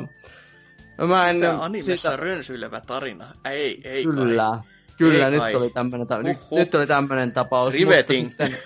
mä 1.07 1.29
en... 1.29 1.39
Tää 1.39 1.63
animessa 1.63 1.95
sitä- 1.95 2.15
rönsyilevä 2.17 2.81
tarina. 2.81 3.27
Ei, 3.45 3.81
ei 3.83 4.03
Kyllä. 4.03 4.43
kai. 4.43 4.80
Kyllä, 5.09 5.25
Ei 5.25 5.31
nyt 5.31 5.55
oli 5.55 5.69
tämmönen, 5.69 6.07
ta- 6.07 6.23
nyt, 6.23 6.37
nyt 6.51 6.75
oli 6.75 6.87
tämmönen 6.87 7.31
tapaus. 7.31 7.73
Riveting. 7.73 8.27
Mutta, 8.27 8.45
sitten, 8.47 8.61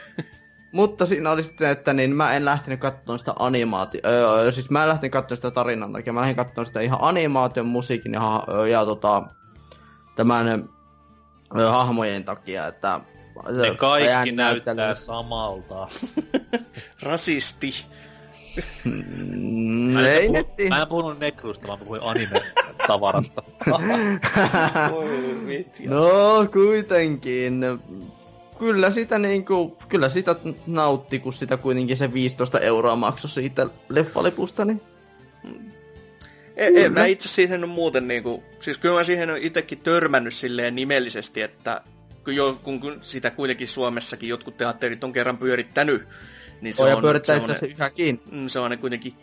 mutta 0.72 1.06
siinä 1.06 1.32
oli 1.32 1.44
sitten, 1.44 1.70
että 1.70 1.94
niin 1.94 2.16
mä 2.16 2.34
en 2.34 2.46
lähtenyt 2.46 2.80
katsomaan 2.80 3.20
sitä 3.20 3.34
animaatio... 3.40 4.02
Öö, 4.06 4.52
siis 4.52 4.70
mä 4.70 4.84
en 4.84 4.90
lähtenyt 4.90 5.12
katsomaan 5.12 5.36
sitä 5.36 5.52
tarinan 5.52 5.94
takia. 5.94 6.14
Mä 6.14 6.20
lähdin 6.20 6.36
katsomaan 6.36 6.66
sitä 6.66 6.82
ihan 6.82 7.00
animaation, 7.02 7.66
musiikin 7.66 8.14
ja, 8.14 8.44
ja 8.70 8.86
tota, 8.86 9.24
tämän 10.16 10.70
ö, 11.58 11.70
hahmojen 11.70 12.24
takia, 12.26 12.68
että... 12.68 13.02
Ne 13.62 13.76
kaikki 13.76 14.32
näyttää 14.32 14.96
samalta. 14.96 15.88
Rasisti. 17.04 17.86
Mm, 18.84 19.92
Mä 19.94 20.10
ei 20.10 20.28
puhu, 20.28 20.70
mä 20.70 20.82
en 20.82 20.88
puhunut 20.88 21.20
nekruista, 21.20 21.68
vaan 21.68 21.80
puhuin 21.80 22.02
anime-tavarasta. 22.04 23.44
No 25.90 26.48
kuitenkin. 26.54 27.62
Kyllä 28.60 28.92
sitä 28.92 29.20
niinku, 29.20 29.78
kyllä 29.90 30.10
sitä 30.10 30.36
nautti, 30.68 31.20
kun 31.20 31.34
sitä 31.34 31.58
kuitenkin 31.58 31.98
se 31.98 32.14
15 32.14 32.60
euroa 32.60 32.96
maksoi 32.96 33.32
siitä 33.32 33.68
leffalipusta, 33.90 34.66
niin 34.66 34.82
En, 36.56 36.78
en 36.78 36.94
mä 36.94 37.06
itse 37.06 37.28
siihen 37.28 37.64
on 37.64 37.70
muuten 37.70 38.08
niinku, 38.08 38.44
siis 38.60 38.78
kyllä 38.78 38.96
mä 38.96 39.04
siihen 39.04 39.30
on 39.30 39.38
itsekin 39.38 39.80
törmännyt 39.80 40.34
silleen 40.34 40.76
nimellisesti, 40.76 41.42
että 41.42 41.82
kun, 42.64 42.80
kun 42.80 43.00
sitä 43.02 43.32
kuitenkin 43.32 43.68
Suomessakin 43.68 44.30
jotkut 44.30 44.58
teatterit 44.58 45.04
on 45.04 45.14
kerran 45.14 45.38
pyörittänyt, 45.38 46.08
niin 46.62 46.74
se 46.74 46.84
on 46.84 47.02
pyörittää 47.02 47.36
itse 47.36 47.52
asiassa 47.52 47.66
yhäkin. 47.66 48.22
mm, 48.32 48.48
se 48.48 48.60
on 48.60 48.78
kuitenkin 48.78 49.14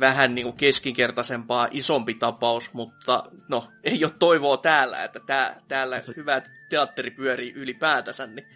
vähän 0.00 0.34
niinku 0.34 0.52
keskinkertaisempaa, 0.52 1.68
isompi 1.70 2.14
tapaus, 2.14 2.72
mutta 2.72 3.24
no, 3.48 3.72
ei 3.84 4.04
ole 4.04 4.12
toivoa 4.18 4.56
täällä, 4.56 5.04
että 5.04 5.20
tää, 5.20 5.62
täällä 5.68 6.02
hyvä 6.16 6.42
teatteri 6.68 7.10
pyörii 7.10 7.52
ylipäätänsä, 7.52 8.26
niin 8.26 8.46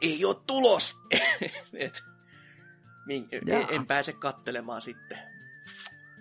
ei 0.00 0.24
ole 0.24 0.36
tulos. 0.46 0.96
Et, 1.74 2.02
min, 3.06 3.28
en, 3.32 3.66
en 3.70 3.86
pääse 3.86 4.12
kattelemaan 4.12 4.82
sitten. 4.82 5.33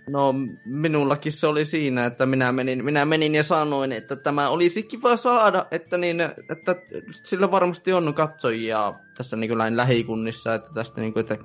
No 0.09 0.33
minullakin 0.65 1.31
se 1.31 1.47
oli 1.47 1.65
siinä, 1.65 2.05
että 2.05 2.25
minä 2.25 2.51
menin, 2.51 2.85
minä 2.85 3.05
menin 3.05 3.35
ja 3.35 3.43
sanoin, 3.43 3.91
että 3.91 4.15
tämä 4.15 4.49
olisi 4.49 4.83
kiva 4.83 5.17
saada, 5.17 5.65
että, 5.71 5.97
niin, 5.97 6.21
että 6.21 6.75
sillä 7.11 7.51
varmasti 7.51 7.93
on 7.93 8.13
katsojia 8.13 8.93
tässä 9.17 9.37
niin 9.37 9.49
kuin 9.49 9.77
lähikunnissa, 9.77 10.53
että 10.55 10.69
tästä 10.73 11.01
niin 11.01 11.13
kuin, 11.13 11.21
että 11.21 11.37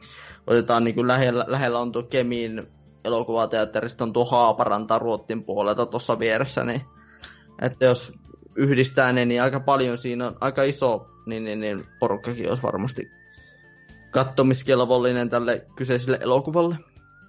otetaan 0.47 0.85
niin 0.85 0.95
kuin 0.95 1.09
lähellä, 1.09 1.45
lähellä 1.49 1.79
on 1.79 1.93
tuo 1.93 2.03
Kemin 2.03 2.67
elokuvateatterista 3.05 4.05
on 4.05 4.13
tuo 4.13 4.25
Haaparanta 4.25 4.99
Ruottin 4.99 5.45
puolelta 5.45 5.87
tuossa 5.87 6.19
vieressä, 6.19 6.65
niin 6.65 6.81
että 7.63 7.85
jos 7.85 8.13
yhdistää 8.57 9.13
ne, 9.13 9.25
niin 9.25 9.43
aika 9.43 9.61
paljon 9.61 9.99
siinä 9.99 10.27
on 10.27 10.37
aika 10.41 10.63
iso, 10.63 11.07
niin, 11.27 11.45
niin, 11.45 11.61
niin 11.61 11.87
porukkakin 12.01 12.49
olisi 12.49 12.63
varmasti 12.63 13.11
kattomiskelvollinen 14.11 15.31
tälle 15.31 15.67
kyseiselle 15.77 16.19
elokuvalle. 16.21 16.77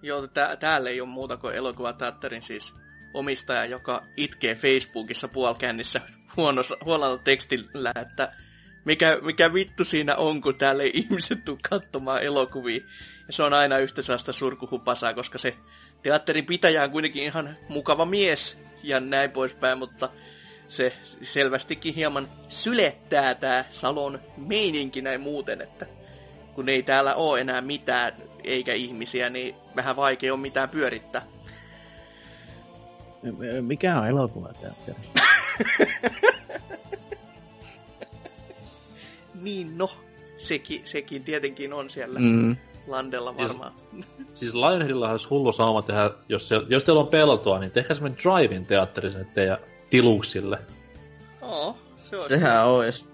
Joo, 0.02 0.28
tää, 0.28 0.56
täällä 0.56 0.90
ei 0.90 1.02
ole 1.02 1.10
muuta 1.10 1.38
kuin 1.38 1.56
elokuvateatterin 1.56 2.42
siis 2.42 2.76
omistaja, 3.14 3.66
joka 3.66 4.02
itkee 4.18 4.56
Facebookissa 4.56 5.28
puolkännissä 5.28 6.02
huonossa, 6.38 6.78
huonolla 6.86 7.18
tekstillä, 7.18 7.92
että 8.02 8.32
mikä, 8.86 9.18
mikä 9.22 9.54
vittu 9.54 9.86
siinä 9.86 10.16
on, 10.16 10.42
kun 10.42 10.56
täällä 10.56 10.84
ei 10.84 10.92
ihmiset 11.04 11.46
tule 11.46 11.58
katsomaan 11.70 12.24
elokuvia. 12.24 12.82
Ja 13.28 13.34
se 13.34 13.44
on 13.44 13.54
aina 13.54 13.78
yhtä 13.78 14.02
sellaista 14.02 14.34
surkuhupasaa, 14.34 15.14
koska 15.14 15.38
se 15.38 15.56
teatterin 16.04 16.46
pitäjä 16.46 16.84
on 16.84 16.92
kuitenkin 16.92 17.24
ihan 17.24 17.58
mukava 17.70 18.06
mies 18.06 18.60
ja 18.84 19.00
näin 19.00 19.32
poispäin, 19.32 19.78
mutta 19.78 20.10
se 20.70 20.94
selvästikin 21.22 21.96
hieman 21.96 22.30
sylettää 22.50 23.36
tää 23.36 23.66
salon 23.72 24.20
meininki 24.38 25.02
näin 25.02 25.22
muuten, 25.22 25.62
että 25.62 25.86
kun 26.54 26.70
ei 26.70 26.84
täällä 26.84 27.16
ole 27.16 27.42
enää 27.42 27.62
mitään 27.62 28.14
eikä 28.44 28.74
ihmisiä, 28.74 29.30
niin 29.30 29.56
vähän 29.80 29.96
vaikea 29.96 30.34
on 30.34 30.40
mitään 30.40 30.70
pyörittää. 30.70 31.22
Mikä 33.62 34.00
on 34.00 34.08
elokuvateatteri? 34.08 34.98
Niin 39.42 39.78
no, 39.78 39.90
sekin, 40.38 40.82
sekin 40.86 41.24
tietenkin 41.24 41.74
on 41.74 41.90
siellä 41.90 42.20
Mm. 42.20 42.56
landella 42.88 43.38
varmaan. 43.38 43.72
Siis 44.34 44.54
Lionheadilla 44.56 45.12
olisi 45.12 45.28
hullu 45.30 45.54
sauma 45.54 45.82
tehdä, 45.82 46.12
jos, 46.30 46.48
se, 46.48 46.56
jos 46.70 46.84
teillä 46.84 47.02
on 47.02 47.08
peltoa, 47.08 47.60
niin 47.60 47.72
tehkää 47.72 47.96
semmoinen 47.96 48.20
drive-in 48.24 48.66
teatteri 48.66 49.12
sinne 49.12 49.28
teidän 49.34 49.58
tiluksille. 49.90 50.60
Oo, 51.42 51.78
se 52.02 52.18
on. 52.18 52.28
Sehän 52.28 52.68
olisi. 52.68 53.06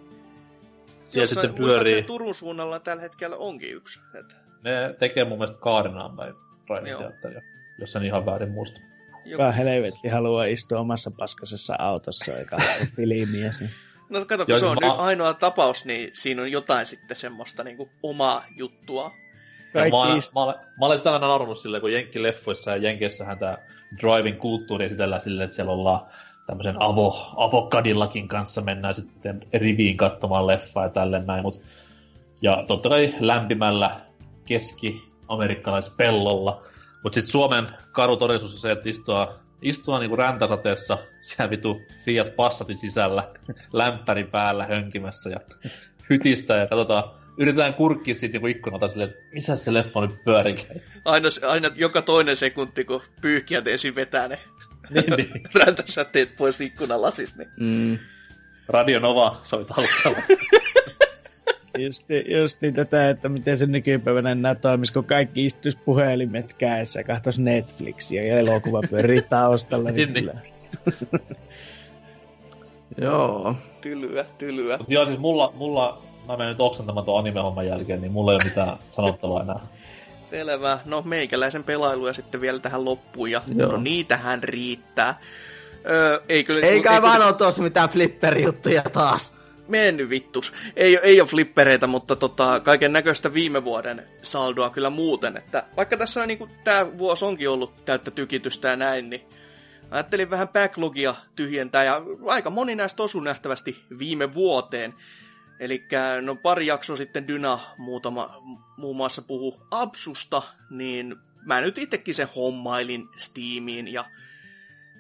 Siellä 1.08 1.28
sitten 1.28 1.54
pyörii, 1.54 2.04
Turun 2.04 2.36
suunnalla 2.36 2.80
tällä 2.80 3.02
hetkellä 3.02 3.36
onkin 3.38 3.76
yksi. 3.76 4.00
Että 4.20 4.36
ne 4.64 4.96
tekee 5.00 5.24
mun 5.24 5.38
mielestä 5.38 5.58
Kaarinaan 5.62 6.16
päin 6.16 6.34
drive-in 6.68 6.92
Joo. 6.92 7.00
teatteria, 7.02 7.42
jos 7.80 7.96
en 7.96 8.04
ihan 8.06 8.26
väärin 8.26 8.52
muista. 8.52 8.82
joku, 9.26 9.32
Kuka 9.44 9.52
helvetti 9.52 10.08
haluaa 10.08 10.46
istua 10.46 10.80
omassa 10.80 11.12
paskasessa 11.12 11.76
autossa 11.80 12.32
katsoa 12.50 12.86
filmiä. 12.96 13.52
sen. 13.52 13.70
no 14.10 14.26
kato, 14.26 14.46
kun 14.46 14.52
Joo, 14.52 14.60
se 14.60 14.66
siis 14.66 14.72
on 14.72 14.78
mä- 14.82 14.88
nyt 14.94 15.02
ainoa 15.02 15.34
tapaus, 15.34 15.86
niin 15.86 16.10
siinä 16.14 16.42
on 16.42 16.52
jotain 16.52 16.86
sitten 16.86 17.18
semmoista 17.18 17.64
niinku 17.64 17.90
omaa 18.04 18.46
juttua. 18.56 19.10
Mä, 19.10 19.82
olen, 19.82 19.92
Kaikki 19.92 20.30
mä, 20.36 20.44
olen, 20.44 20.56
mä 20.80 20.86
olen 20.86 20.98
sitä 20.98 21.14
aina 21.14 21.28
naurannut 21.28 21.58
silleen, 21.60 21.82
kun 21.82 21.92
Jenkki-leffoissa 21.92 22.72
ja 22.72 22.78
Jenkeissähän 22.78 23.40
tämä 23.40 23.58
driving 24.02 24.40
kulttuuri 24.40 24.86
esitellään 24.86 25.22
silleen, 25.22 25.46
että 25.46 25.56
siellä 25.56 25.72
ollaan 25.72 26.00
tämmöisen 26.48 26.76
avo, 26.80 27.34
avokadillakin 27.38 28.28
kanssa 28.28 28.62
mennään 28.62 28.96
sitten 28.96 29.42
riviin 29.54 29.98
katsomaan 29.98 30.48
leffaa 30.48 30.84
ja 30.84 30.90
tälleen 30.90 31.26
näin, 31.28 31.42
mut, 31.42 31.62
ja 32.42 32.64
totta 32.68 32.90
kai 32.90 33.14
lämpimällä 33.20 34.00
keski-amerikkalaispellolla, 35.26 36.64
mutta 37.04 37.16
sitten 37.16 37.32
Suomen 37.32 37.68
karu 37.92 38.18
todellisuus 38.18 38.54
on 38.54 38.60
se, 38.60 38.72
että 38.72 38.90
istua, 38.90 39.40
istua 39.62 40.00
niinku 40.00 40.16
räntäsateessa 40.16 40.98
siellä 41.22 41.50
vitu 41.50 41.82
Fiat 42.06 42.36
Passatin 42.36 42.78
sisällä, 42.78 43.32
lämpäri 43.74 44.24
päällä 44.24 44.66
hönkimässä 44.66 45.30
ja 45.30 45.40
hytistä 46.10 46.56
ja 46.56 46.68
katsotaan, 46.68 47.04
yritetään 47.38 47.74
kurkkia 47.74 48.16
siitä 48.16 48.34
niinku 48.34 48.48
ikkunalta 48.48 48.88
silleen, 48.88 49.10
että 49.10 49.22
missä 49.34 49.56
se 49.56 49.74
leffa 49.74 50.02
nyt 50.02 50.24
pyörii. 50.24 50.56
Aina, 51.06 51.30
aina 51.48 51.70
joka 51.76 52.02
toinen 52.02 52.36
sekunti, 52.36 52.86
kun 52.86 53.02
pyyhkiät 53.22 53.68
esiin 53.68 53.96
vetää 53.96 54.28
ne 54.28 54.40
niin, 54.90 55.14
niin. 55.18 55.44
räntäsäteet 55.66 56.36
pois 56.36 56.62
ikkunalasista, 56.62 57.38
niin 57.38 57.50
Mm. 57.60 58.00
Radio 58.68 59.00
Nova 59.00 59.42
soi 59.44 59.66
taustalla. 59.66 60.18
Just, 61.78 62.04
just 62.28 62.62
niin 62.62 62.74
tätä, 62.74 63.10
että 63.10 63.30
miten 63.30 63.58
se 63.58 63.66
nykypäivänä 63.66 64.32
enää 64.32 64.56
toimisi, 64.56 64.94
kun 64.94 65.06
kaikki 65.06 65.46
istuisi 65.46 65.78
puhelimet 65.86 66.54
kädessä 66.54 67.00
ja 67.00 67.04
katsoisi 67.04 67.42
Netflixiä 67.42 68.24
ja 68.24 68.40
elokuva 68.40 68.82
pyörii 68.90 69.22
taustalla. 69.22 69.92
Niin, 69.92 70.14
niin. 70.14 70.26
kyllä. 70.26 70.34
Joo. 73.02 73.56
tylyä, 73.82 74.26
tylyä. 74.38 74.78
Mut 74.78 74.90
joo, 74.90 75.06
siis 75.06 75.20
mulla, 75.20 75.54
mulla 75.56 76.02
mä 76.28 76.38
menen 76.38 76.52
nyt 76.52 76.60
oksantamaan 76.60 77.06
tuon 77.06 77.20
anime-homman 77.20 77.68
jälkeen, 77.68 78.02
niin 78.02 78.12
mulla 78.12 78.32
ei 78.32 78.36
ole 78.36 78.44
mitään 78.44 78.78
sanottavaa 78.90 79.42
enää. 79.42 79.60
Selvä. 80.30 80.80
No 80.86 81.02
meikäläisen 81.02 81.64
pelailuja 81.64 82.14
sitten 82.14 82.42
vielä 82.42 82.60
tähän 82.60 82.86
loppuun 82.86 83.32
ja 83.32 83.42
Joo. 83.56 83.72
no 83.72 83.78
niitähän 83.78 84.44
riittää. 84.44 85.20
Öö, 85.90 86.22
ei 86.30 86.44
kyllä... 86.44 86.68
Ei 86.68 86.82
kai 86.82 86.96
kyllä- 86.96 87.10
vaan 87.10 87.22
oo 87.22 87.34
tuossa 87.34 87.62
mitään 87.62 87.90
flipperijuttuja 87.90 88.82
taas. 88.94 89.35
Mennyt 89.68 90.10
vittus. 90.10 90.54
Ei, 90.76 90.98
ei 90.98 91.22
ole 91.22 91.30
flippereitä, 91.30 91.88
mutta 91.88 92.16
tota, 92.16 92.60
kaiken 92.60 92.94
näköistä 92.94 93.34
viime 93.34 93.64
vuoden 93.64 94.08
saldoa 94.22 94.70
kyllä 94.70 94.90
muuten. 94.90 95.38
Että 95.38 95.64
vaikka 95.78 95.98
tässä 95.98 96.22
on, 96.22 96.28
niin 96.28 96.50
tämä 96.64 96.98
vuosi 96.98 97.26
onkin 97.26 97.50
ollut 97.50 97.86
täyttä 97.86 98.12
tykitystä 98.12 98.68
ja 98.68 98.76
näin, 98.76 99.10
niin 99.10 99.22
ajattelin 99.92 100.30
vähän 100.30 100.48
backlogia 100.48 101.16
tyhjentää. 101.36 101.84
Ja 101.84 102.02
aika 102.28 102.50
moni 102.50 102.76
näistä 102.76 103.04
osui 103.04 103.24
nähtävästi 103.24 103.84
viime 104.00 104.34
vuoteen. 104.34 104.94
Eli 105.60 105.88
no 106.22 106.36
pari 106.36 106.66
jaksoa 106.66 106.96
sitten 106.96 107.28
Dyna 107.28 107.60
muutama, 107.78 108.42
muun 108.78 108.96
muassa 108.96 109.22
puhu 109.22 109.62
Absusta, 109.72 110.42
niin 110.70 111.16
mä 111.46 111.62
nyt 111.62 111.78
itsekin 111.78 112.16
se 112.16 112.28
hommailin 112.36 113.08
Steamiin 113.18 113.88
ja 113.88 114.06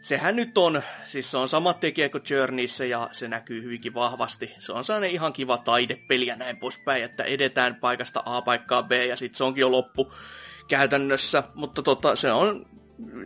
sehän 0.05 0.35
nyt 0.35 0.57
on, 0.57 0.81
siis 1.05 1.31
se 1.31 1.37
on 1.37 1.49
sama 1.49 1.73
tekijä 1.73 2.09
kuin 2.09 2.23
Journeyssä 2.29 2.85
ja 2.85 3.09
se 3.11 3.27
näkyy 3.27 3.63
hyvinkin 3.63 3.93
vahvasti. 3.93 4.53
Se 4.59 4.71
on 4.71 4.83
sellainen 4.83 5.11
ihan 5.11 5.33
kiva 5.33 5.57
taidepeli 5.57 6.25
ja 6.25 6.35
näin 6.35 6.57
poispäin, 6.57 7.03
että 7.03 7.23
edetään 7.23 7.75
paikasta 7.75 8.23
A 8.25 8.41
paikkaan 8.41 8.85
B 8.85 8.91
ja 8.91 9.15
sitten 9.15 9.37
se 9.37 9.43
onkin 9.43 9.61
jo 9.61 9.71
loppu 9.71 10.13
käytännössä. 10.67 11.43
Mutta 11.53 11.83
tota, 11.83 12.15
se 12.15 12.31
on, 12.31 12.65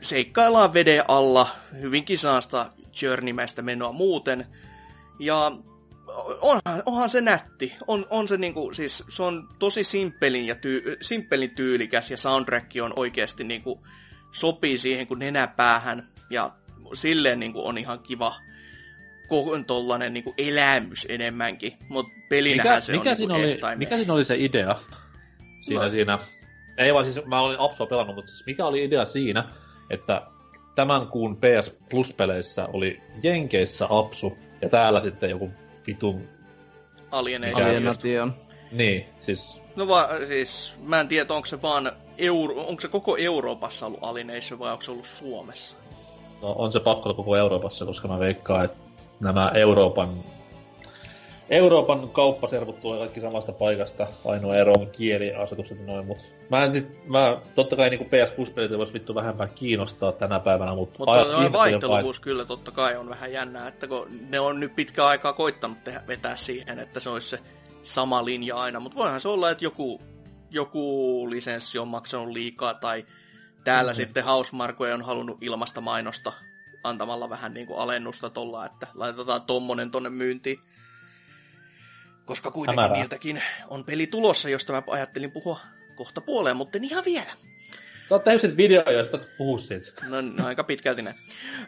seikkaillaan 0.01 0.73
veden 0.73 1.03
alla, 1.07 1.55
hyvinkin 1.81 2.17
saasta 2.17 2.69
Journeymäistä 3.01 3.61
menoa 3.61 3.91
muuten. 3.91 4.47
Ja 5.19 5.51
onhan, 6.41 6.83
onhan 6.85 7.09
se 7.09 7.21
nätti. 7.21 7.75
On, 7.87 8.05
on 8.09 8.27
se 8.27 8.37
niinku, 8.37 8.73
siis 8.73 9.03
se 9.09 9.23
on 9.23 9.49
tosi 9.59 9.83
simppelin, 9.83 10.47
ja 10.47 10.55
tyy, 10.55 10.97
simppelin 11.01 11.55
tyylikäs 11.55 12.11
ja 12.11 12.17
soundtrack 12.17 12.71
on 12.83 12.93
oikeasti 12.95 13.43
niinku, 13.43 13.87
sopii 14.31 14.77
siihen 14.77 15.07
kuin 15.07 15.19
nenäpäähän 15.19 16.09
ja 16.29 16.58
silleen 16.93 17.39
niinku 17.39 17.67
on 17.67 17.77
ihan 17.77 17.99
kiva 17.99 18.35
tollanen 19.67 20.13
niinku 20.13 20.33
elämys 20.37 21.05
enemmänkin, 21.09 21.73
mutta 21.89 22.13
pelinähän 22.29 22.75
Mikä, 22.75 22.81
se 22.81 22.91
mikä, 22.91 23.09
on 23.09 23.17
siinä 23.17 23.33
niinku 23.33 23.65
oli, 23.65 23.75
mikä 23.75 23.97
siinä 23.97 24.13
oli 24.13 24.25
se 24.25 24.35
idea? 24.37 24.75
Siinä, 25.61 25.83
No. 25.83 25.89
siinä. 25.89 26.19
Ei 26.77 26.93
vaan 26.93 27.11
siis, 27.11 27.25
mä 27.25 27.41
olin 27.41 27.59
Apsua 27.59 27.87
pelannut, 27.87 28.15
mutta 28.15 28.31
siis 28.31 28.45
mikä 28.45 28.65
oli 28.65 28.83
idea 28.83 29.05
siinä, 29.05 29.43
että 29.89 30.21
tämän 30.75 31.07
kuun 31.07 31.37
PS 31.37 31.77
Plus-peleissä 31.89 32.67
oli 32.73 33.01
Jenkeissä 33.23 33.87
Apsu, 33.89 34.37
ja 34.61 34.69
täällä 34.69 35.01
sitten 35.01 35.29
joku 35.29 35.51
vitun... 35.87 36.27
Alienation. 37.11 38.33
Niin, 38.71 39.05
siis... 39.21 39.63
No 39.75 39.87
va, 39.87 40.09
siis, 40.27 40.77
mä 40.83 40.99
en 40.99 41.07
tiedä, 41.07 41.33
onko 41.33 41.45
se 41.45 41.61
vaan 41.61 41.91
Euro, 42.17 42.55
onko 42.55 42.81
se 42.81 42.87
koko 42.87 43.17
Euroopassa 43.17 43.85
ollut 43.85 43.99
Alienation 44.03 44.59
vai 44.59 44.71
onko 44.71 44.81
se 44.81 44.91
ollut 44.91 45.05
Suomessa? 45.05 45.77
No, 46.41 46.55
on 46.57 46.71
se 46.71 46.79
pakko 46.79 47.13
koko 47.13 47.35
Euroopassa, 47.35 47.85
koska 47.85 48.07
mä 48.07 48.19
veikkaan, 48.19 48.65
että 48.65 48.77
nämä 49.19 49.51
Euroopan 49.53 50.09
Euroopan 51.49 52.09
kauppaservut 52.09 52.79
tulee 52.81 52.99
kaikki 52.99 53.21
samasta 53.21 53.51
paikasta. 53.51 54.07
Ainoa 54.25 54.55
ero 54.55 54.73
on 54.73 54.87
kieliasetukset 54.91 55.79
ja 55.79 55.85
noin, 55.85 56.05
mutta 56.05 56.23
mä 56.49 56.63
en, 56.63 56.71
nyt- 56.71 57.07
mä, 57.07 57.37
totta 57.55 57.75
kai 57.75 57.89
niin 57.89 58.05
PS 58.05 58.33
Plus-pelit 58.35 58.77
vois 58.77 58.93
vittu 58.93 59.15
vähempää 59.15 59.47
kiinnostaa 59.47 60.11
tänä 60.11 60.39
päivänä, 60.39 60.75
mutta 60.75 60.99
Mutta 60.99 61.21
ihmiset 61.21 61.53
vaihteluvuus 61.53 62.19
kyllä 62.19 62.45
totta 62.45 62.71
kai 62.71 62.97
on 62.97 63.09
vähän 63.09 63.31
jännää, 63.31 63.67
että 63.67 63.87
kun 63.87 64.07
ne 64.29 64.39
on 64.39 64.59
nyt 64.59 64.75
pitkä 64.75 65.05
aikaa 65.05 65.33
koittanut 65.33 65.83
tehdä, 65.83 66.03
vetää 66.07 66.35
siihen, 66.35 66.79
että 66.79 66.99
se 66.99 67.09
olisi 67.09 67.29
se 67.29 67.39
sama 67.83 68.25
linja 68.25 68.55
aina. 68.55 68.79
Mutta 68.79 68.97
voihan 68.97 69.21
se 69.21 69.27
olla, 69.27 69.49
että 69.49 69.65
joku, 69.65 70.01
joku 70.51 71.27
lisenssi 71.29 71.79
on 71.79 71.87
maksanut 71.87 72.29
liikaa 72.29 72.73
tai 72.73 73.05
täällä 73.63 73.91
mm-hmm. 73.91 74.03
sitten 74.03 74.23
Hausmarkoja 74.23 74.93
on 74.93 75.01
halunnut 75.01 75.37
ilmasta 75.41 75.81
mainosta 75.81 76.33
antamalla 76.83 77.29
vähän 77.29 77.53
niin 77.53 77.67
kuin 77.67 77.79
alennusta 77.79 78.29
tolla, 78.29 78.65
että 78.65 78.87
laitetaan 78.93 79.41
tommonen 79.41 79.91
tonne 79.91 80.09
myyntiin. 80.09 80.59
Koska 82.25 82.51
kuitenkin 82.51 82.81
Hämärää. 82.81 82.97
niiltäkin 82.97 83.41
on 83.67 83.85
peli 83.85 84.07
tulossa, 84.07 84.49
josta 84.49 84.73
mä 84.73 84.83
ajattelin 84.87 85.31
puhua 85.31 85.59
kohta 85.95 86.21
puoleen, 86.21 86.57
mutta 86.57 86.77
en 86.77 86.83
ihan 86.83 87.05
vielä. 87.05 87.31
Sä 88.09 88.15
oot 88.15 88.23
tehnyt 88.23 88.57
videoja, 88.57 88.91
josta 88.91 89.17
et 89.17 89.37
puhu 89.37 89.57
siitä. 89.57 90.05
No, 90.07 90.21
no 90.21 90.45
aika 90.45 90.63
pitkälti 90.63 91.01
näin. 91.01 91.15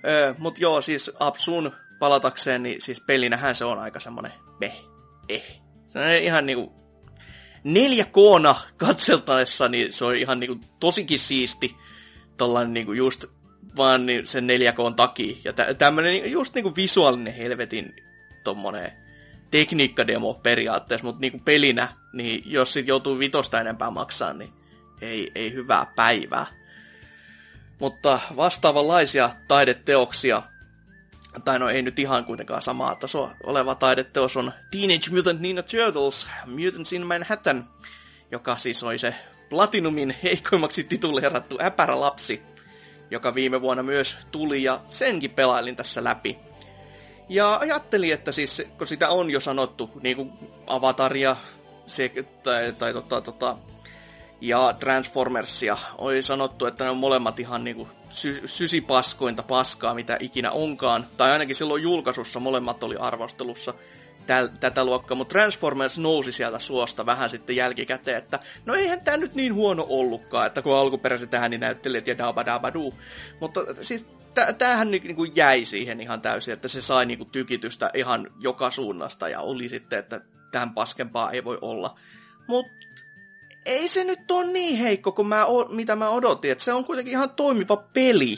Öö, 0.07 0.33
mut 0.37 0.59
joo, 0.59 0.81
siis 0.81 1.11
Apsuun 1.19 1.71
palatakseen, 1.99 2.63
niin 2.63 2.81
siis 2.81 3.01
pelinähän 3.01 3.55
se 3.55 3.65
on 3.65 3.79
aika 3.79 3.99
semmonen 3.99 4.31
meh, 4.59 4.83
eh. 5.29 5.61
Se 5.87 5.99
on 5.99 6.05
ihan 6.05 6.45
niinku 6.45 6.80
4K 7.65 8.55
katseltaessa, 8.77 9.67
niin 9.67 9.93
se 9.93 10.05
on 10.05 10.15
ihan 10.15 10.39
niinku 10.39 10.65
tosikin 10.79 11.19
siisti 11.19 11.75
tollanen 12.37 12.73
niinku 12.73 12.93
just 12.93 13.25
vaan 13.77 14.05
niin 14.05 14.27
sen 14.27 14.47
4K 14.47 14.95
takia. 14.95 15.37
Ja 15.43 15.53
tä- 15.53 15.73
tämmönen 15.73 16.31
just 16.31 16.55
niinku 16.55 16.75
visuaalinen 16.75 17.33
helvetin 17.33 17.95
tommonen 18.43 18.91
tekniikkademo 19.51 20.33
periaatteessa, 20.33 21.05
mutta 21.05 21.21
niinku 21.21 21.39
pelinä, 21.39 21.87
niin 22.13 22.43
jos 22.45 22.73
sit 22.73 22.87
joutuu 22.87 23.19
vitosta 23.19 23.61
enempää 23.61 23.91
maksaa, 23.91 24.33
niin 24.33 24.53
ei, 25.01 25.31
ei 25.35 25.53
hyvää 25.53 25.93
päivää. 25.95 26.45
Mutta 27.79 28.19
vastaavanlaisia 28.35 29.29
taideteoksia, 29.47 30.41
tai 31.45 31.59
no 31.59 31.69
ei 31.69 31.81
nyt 31.81 31.99
ihan 31.99 32.25
kuitenkaan 32.25 32.61
samaa 32.61 32.95
tasoa 32.95 33.31
oleva 33.43 33.75
taideteos 33.75 34.37
on 34.37 34.51
Teenage 34.71 35.09
Mutant 35.11 35.39
Ninja 35.39 35.63
Turtles, 35.63 36.27
Mutants 36.45 36.93
in 36.93 37.07
Manhattan, 37.07 37.69
joka 38.31 38.57
siis 38.57 38.83
oli 38.83 38.99
se 38.99 39.15
Platinumin 39.49 40.15
heikoimmaksi 40.23 40.83
tituleerattu 40.83 41.57
äpärä 41.63 41.99
lapsi, 41.99 42.41
joka 43.11 43.35
viime 43.35 43.61
vuonna 43.61 43.83
myös 43.83 44.17
tuli, 44.31 44.63
ja 44.63 44.81
senkin 44.89 45.31
pelailin 45.31 45.75
tässä 45.75 46.03
läpi. 46.03 46.37
Ja 47.29 47.57
ajattelin, 47.57 48.13
että 48.13 48.31
siis, 48.31 48.61
kun 48.77 48.87
sitä 48.87 49.09
on 49.09 49.29
jo 49.29 49.39
sanottu, 49.39 49.91
niin 50.03 50.15
kuin 50.15 50.31
Avataria 50.67 51.35
se, 51.85 52.11
tai, 52.43 52.73
tai 52.79 52.93
tota, 52.93 53.21
tota, 53.21 53.57
ja 54.41 54.75
Transformersia, 54.79 55.77
oli 55.97 56.23
sanottu, 56.23 56.65
että 56.65 56.83
ne 56.83 56.89
on 56.89 56.97
molemmat 56.97 57.39
ihan 57.39 57.63
niinku 57.63 57.87
sy- 58.11 58.41
sysipaskointa 58.45 59.43
paskaa, 59.43 59.93
mitä 59.93 60.17
ikinä 60.19 60.51
onkaan. 60.51 61.05
Tai 61.17 61.31
ainakin 61.31 61.55
silloin 61.55 61.83
julkaisussa 61.83 62.39
molemmat 62.39 62.83
oli 62.83 62.95
arvostelussa 62.95 63.73
täl, 64.27 64.47
tätä 64.59 64.85
luokkaa, 64.85 65.17
mutta 65.17 65.33
Transformers 65.33 65.97
nousi 65.97 66.31
sieltä 66.31 66.59
suosta 66.59 67.05
vähän 67.05 67.29
sitten 67.29 67.55
jälkikäteen, 67.55 68.17
että 68.17 68.39
no 68.65 68.73
eihän 68.73 69.01
tämä 69.01 69.17
nyt 69.17 69.35
niin 69.35 69.53
huono 69.53 69.85
ollutkaan, 69.89 70.47
että 70.47 70.61
kun 70.61 70.75
alkuperäiset 70.75 71.33
ääninäyttelijät 71.33 72.07
ja 72.07 72.17
dabadabadu. 72.17 72.93
Mutta 73.39 73.61
siis 73.81 74.05
tämähän 74.57 74.91
niinku 74.91 75.23
jäi 75.23 75.65
siihen 75.65 76.01
ihan 76.01 76.21
täysin, 76.21 76.53
että 76.53 76.67
se 76.67 76.81
sai 76.81 77.05
niinku 77.05 77.25
tykitystä 77.25 77.91
ihan 77.93 78.27
joka 78.39 78.71
suunnasta 78.71 79.29
ja 79.29 79.41
oli 79.41 79.69
sitten, 79.69 79.99
että 79.99 80.21
tämän 80.51 80.73
paskempaa 80.73 81.31
ei 81.31 81.43
voi 81.43 81.57
olla. 81.61 81.99
Mutta 82.47 82.71
ei 83.65 83.87
se 83.87 84.03
nyt 84.03 84.31
ole 84.31 84.45
niin 84.45 84.77
heikko 84.77 85.11
kuin 85.11 85.27
mä, 85.27 85.45
mitä 85.69 85.95
mä 85.95 86.09
odotin, 86.09 86.51
että 86.51 86.63
se 86.63 86.73
on 86.73 86.85
kuitenkin 86.85 87.11
ihan 87.11 87.29
toimiva 87.29 87.77
peli 87.77 88.37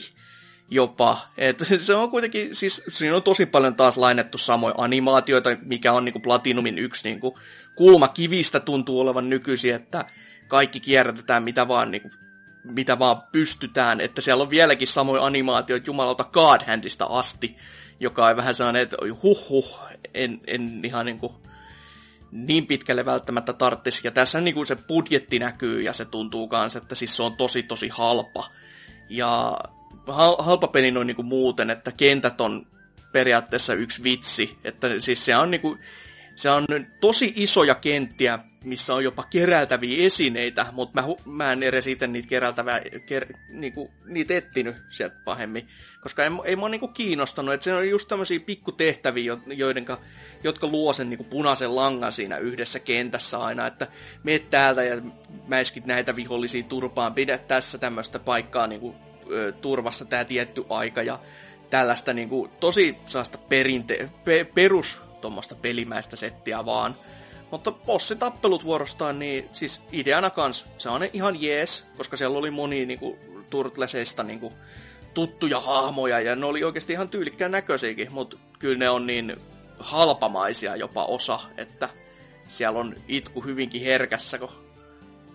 jopa. 0.72 1.28
Et 1.38 1.58
se 1.80 1.96
on 1.96 2.12
kuitenkin, 2.12 2.56
siis 2.56 2.84
siinä 2.90 3.16
on 3.16 3.24
tosi 3.24 3.46
paljon 3.46 3.76
taas 3.76 3.98
lainettu 3.98 4.38
samoja 4.38 4.76
animaatioita, 4.78 5.50
mikä 5.62 5.94
on 5.94 6.06
niinku 6.06 6.20
Platinumin 6.20 6.78
yksi 6.78 7.10
niinku 7.10 7.40
kivistä 8.14 8.60
tuntuu 8.60 9.00
olevan 9.00 9.30
nykyisin, 9.30 9.76
että 9.76 10.06
kaikki 10.48 10.80
kierrätetään 10.80 11.44
mitä 11.44 11.68
vaan, 11.68 11.92
niinku, 11.92 12.10
mitä 12.64 13.00
vaan 13.00 13.22
pystytään, 13.32 14.02
että 14.02 14.22
siellä 14.22 14.42
on 14.42 14.50
vieläkin 14.50 14.88
samoja 14.88 15.24
animaatioita 15.24 15.88
jumalauta 15.88 16.24
God 16.24 16.62
Handista 16.68 17.06
asti, 17.06 17.58
joka 18.00 18.26
on 18.26 18.36
vähän 18.36 18.56
sellainen, 18.56 18.82
että 18.82 18.98
huh 19.24 19.50
huh, 19.50 19.80
en, 20.14 20.42
en 20.48 20.80
ihan 20.84 21.06
niinku 21.06 21.44
niin 22.34 22.68
pitkälle 22.68 23.06
välttämättä 23.06 23.54
tarttisi. 23.54 24.02
Ja 24.04 24.12
tässä 24.12 24.42
niin 24.42 24.68
se 24.68 24.76
budjetti 24.76 25.40
näkyy 25.40 25.82
ja 25.82 25.94
se 25.94 26.06
tuntuu 26.06 26.48
kanssa, 26.48 26.80
että 26.80 26.96
siis 26.96 27.16
se 27.16 27.24
on 27.24 27.38
tosi 27.38 27.64
tosi 27.64 27.90
halpa. 27.90 28.50
Ja 29.10 29.58
halpa 30.40 30.68
peli 30.68 30.92
noin 30.92 31.08
niin 31.08 31.16
kuin 31.16 31.26
muuten, 31.26 31.70
että 31.70 31.92
kentät 31.92 32.42
on 32.42 32.68
periaatteessa 33.12 33.74
yksi 33.74 34.04
vitsi. 34.04 34.58
Että 34.64 35.00
siis 35.00 35.26
se 35.26 35.36
on, 35.36 35.52
niin 35.52 35.62
kuin, 35.62 35.80
se 36.36 36.50
on 36.50 36.66
tosi 37.02 37.34
isoja 37.36 37.76
kenttiä, 37.76 38.40
missä 38.64 38.94
on 38.94 39.04
jopa 39.04 39.24
keräiltäviä 39.24 40.06
esineitä, 40.06 40.66
mutta 40.72 41.02
mä, 41.02 41.08
mä 41.26 41.52
en 41.52 41.64
edes 41.64 41.88
itse 41.88 42.08
niitä 42.08 42.28
keräiltäviä, 42.28 42.82
ker, 43.06 43.26
niinku, 43.50 43.92
niitä 44.06 44.34
ettinyt 44.34 44.76
sieltä 44.90 45.16
pahemmin, 45.26 45.68
koska 46.02 46.24
ei, 46.24 46.30
ei 46.46 46.56
mua 46.56 46.70
niinku 46.70 46.88
kiinnostanut, 46.88 47.54
että 47.54 47.64
se 47.64 47.74
on 47.74 47.90
just 47.90 48.08
tämmöisiä 48.08 48.40
pikkutehtäviä, 48.40 49.38
joidenka, 49.48 50.02
jotka 50.44 50.68
luo 50.68 50.94
sen 50.94 51.10
niinku 51.10 51.24
punaisen 51.24 51.76
langan 51.76 52.14
siinä 52.14 52.38
yhdessä 52.38 52.80
kentässä 52.80 53.40
aina, 53.40 53.68
että 53.68 53.88
meet 54.24 54.50
täältä 54.50 54.84
ja 54.84 55.02
mäiskit 55.48 55.86
näitä 55.86 56.16
vihollisia 56.16 56.64
turpaan, 56.64 57.14
pidä 57.14 57.38
tässä 57.38 57.78
tämmöistä 57.78 58.20
paikkaa 58.20 58.68
niinku, 58.68 58.96
turvassa 59.62 60.06
tämä 60.06 60.26
tietty 60.26 60.66
aika 60.70 61.04
ja 61.04 61.20
tällaista 61.70 62.14
niinku, 62.14 62.50
tosi 62.60 62.98
saasta 63.06 63.38
perinte, 63.38 64.10
pe, 64.26 64.44
perus 64.54 65.03
tuommoista 65.24 65.56
pelimäistä 65.56 66.16
settiä 66.16 66.66
vaan, 66.66 66.96
mutta 67.52 67.72
bossitappelut 67.72 68.64
vuorostaan, 68.64 69.20
niin 69.20 69.50
siis 69.54 69.82
ideana 69.92 70.30
kans, 70.30 70.66
se 70.78 70.90
on 70.90 71.02
ihan 71.14 71.42
jees, 71.42 71.88
koska 71.98 72.18
siellä 72.18 72.38
oli 72.38 72.52
moni 72.52 72.86
niinku, 72.86 73.20
Turtlesista 73.50 74.24
niinku, 74.24 74.54
tuttuja 75.14 75.60
hahmoja, 75.60 76.20
ja 76.20 76.36
ne 76.36 76.46
oli 76.46 76.64
oikeasti 76.64 76.94
ihan 76.94 77.10
tyylikkään 77.10 77.52
näköisiäkin, 77.52 78.14
mutta 78.14 78.38
kyllä 78.60 78.78
ne 78.78 78.90
on 78.90 79.08
niin 79.08 79.36
halpamaisia 79.80 80.76
jopa 80.76 81.06
osa, 81.06 81.40
että 81.58 81.90
siellä 82.48 82.80
on 82.80 82.96
itku 83.08 83.44
hyvinkin 83.44 83.82
herkässä, 83.82 84.40
kun 84.40 84.50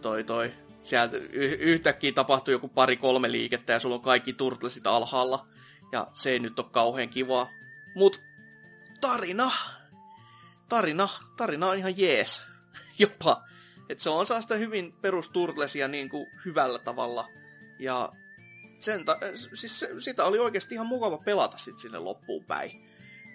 toi 0.03 0.25
toi 0.25 0.53
sieltä 0.83 1.17
yhtäkkiä 1.59 2.13
tapahtuu 2.13 2.53
joku 2.53 2.69
pari-kolme 2.69 3.33
liikettä 3.33 3.73
ja 3.73 3.81
sulla 3.81 3.95
on 3.95 4.01
kaikki 4.01 4.33
turtlesit 4.33 4.87
alhaalla. 4.87 5.47
Ja 5.93 6.07
se 6.15 6.31
ei 6.31 6.39
nyt 6.39 6.59
ole 6.59 6.67
kauhean 6.71 7.09
kivaa. 7.09 7.49
Mut 7.95 8.21
tarina, 9.01 9.51
tarina, 10.69 11.09
tarina 11.37 11.67
on 11.69 11.79
ihan 11.79 11.99
jees. 11.99 12.45
Jopa. 12.99 13.45
että 13.89 14.05
se 14.05 14.11
on 14.11 14.27
saa 14.27 14.43
sitä 14.43 14.55
hyvin 14.55 14.95
perusturtlesia 15.03 15.89
niin 15.89 16.09
kuin 16.09 16.27
hyvällä 16.45 16.79
tavalla. 16.79 17.29
Ja 17.79 18.13
sen 18.81 19.05
ta- 19.05 19.19
siis 19.55 19.81
se, 19.81 19.91
sitä 19.99 20.25
oli 20.25 20.39
oikeasti 20.39 20.75
ihan 20.75 20.87
mukava 20.87 21.19
pelata 21.19 21.59
sit 21.59 21.79
sinne 21.79 21.99
loppuun 21.99 22.45
päin. 22.45 22.89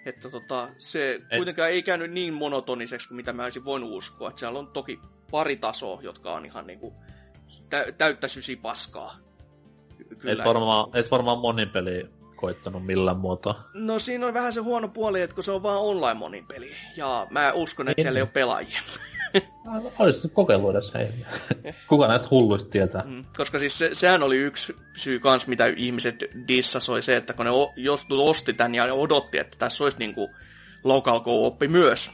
Että 0.06 0.30
tota, 0.30 0.68
se 0.78 1.14
Et... 1.14 1.36
kuitenkaan 1.36 1.70
ei 1.70 1.82
käynyt 1.82 2.10
niin 2.12 2.34
monotoniseksi 2.34 3.08
kuin 3.08 3.16
mitä 3.16 3.32
mä 3.32 3.44
olisin 3.44 3.64
voinut 3.64 3.90
uskoa. 3.90 4.28
Että 4.28 4.40
siellä 4.40 4.58
on 4.58 4.66
toki 4.66 5.00
pari 5.30 5.56
tasoa, 5.56 6.02
jotka 6.02 6.32
on 6.32 6.46
ihan 6.46 6.66
niinku 6.66 6.94
tä- 7.70 7.92
täyttä 7.98 8.28
sysipaskaa. 8.28 9.16
Kyllä. 10.18 10.32
Et 10.42 10.48
varmaan, 10.48 10.96
et 10.96 11.10
varmaan 11.10 11.38
monin 11.38 11.68
peli 11.68 12.10
koittanut 12.44 12.86
millään 12.86 13.16
muotoa. 13.16 13.68
No 13.74 13.98
siinä 13.98 14.26
on 14.26 14.34
vähän 14.34 14.52
se 14.52 14.60
huono 14.60 14.88
puoli, 14.88 15.22
että 15.22 15.34
kun 15.34 15.44
se 15.44 15.52
on 15.52 15.62
vaan 15.62 15.80
online 15.80 16.14
monin 16.14 16.46
peli. 16.46 16.72
Ja 16.96 17.26
mä 17.30 17.52
uskon, 17.52 17.88
että 17.88 18.02
en. 18.02 18.04
siellä 18.04 18.18
ei 18.18 18.22
ole 18.22 18.30
pelaajia. 18.32 18.80
Olisi 19.98 20.28
kokeillut 20.28 20.70
edes. 20.70 20.92
Kuka 21.88 22.08
näistä 22.08 22.28
hulluista 22.30 22.70
tietää? 22.70 23.02
Mm, 23.06 23.24
koska 23.36 23.58
siis 23.58 23.78
se, 23.78 23.90
sehän 23.92 24.22
oli 24.22 24.36
yksi 24.36 24.76
syy 24.96 25.18
kans, 25.18 25.46
mitä 25.46 25.66
ihmiset 25.76 26.24
dissasoi 26.48 27.02
se, 27.02 27.16
että 27.16 27.32
kun 27.32 27.44
ne 27.44 27.50
o, 27.50 27.72
jos 27.76 28.06
osti 28.10 28.52
tän 28.52 28.74
ja 28.74 28.86
ne 28.86 28.92
odotti, 28.92 29.38
että 29.38 29.58
tässä 29.58 29.84
olisi 29.84 29.98
niinku 29.98 30.30
local 30.84 31.20
co 31.20 31.56
myös, 31.68 32.10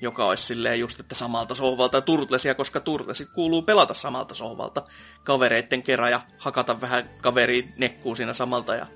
joka 0.00 0.24
olisi 0.24 0.46
silleen 0.46 0.80
just, 0.80 1.00
että 1.00 1.14
samalta 1.14 1.54
sohvalta 1.54 2.00
turtlesia, 2.00 2.54
koska 2.54 2.80
turtlesit 2.80 3.28
kuuluu 3.34 3.62
pelata 3.62 3.94
samalta 3.94 4.34
sohvalta 4.34 4.82
kavereitten 5.24 5.82
kerran 5.82 6.10
ja 6.10 6.20
hakata 6.38 6.80
vähän 6.80 7.10
kaveri 7.22 7.68
nekkuu 7.76 8.14
siinä 8.14 8.32
samalta 8.32 8.74
ja 8.74 8.86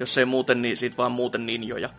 jos 0.00 0.18
ei 0.18 0.24
muuten, 0.24 0.62
niin 0.62 0.76
sit 0.76 0.98
vaan 0.98 1.12
muuten 1.12 1.46
ninjoja. 1.46 1.90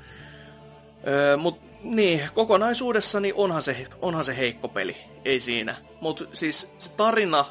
Öö, 1.08 1.38
mut 1.38 1.60
niin, 1.84 2.22
kokonaisuudessa 2.34 3.20
niin 3.20 3.36
onhan 3.36 3.64
se, 3.64 3.88
onhan 4.02 4.26
se 4.26 4.38
heikko 4.38 4.68
peli, 4.68 4.98
ei 5.26 5.39
siinä. 5.39 5.76
Mutta 6.02 6.26
siis 6.34 6.72
se 6.80 6.91
tarina 6.91 7.45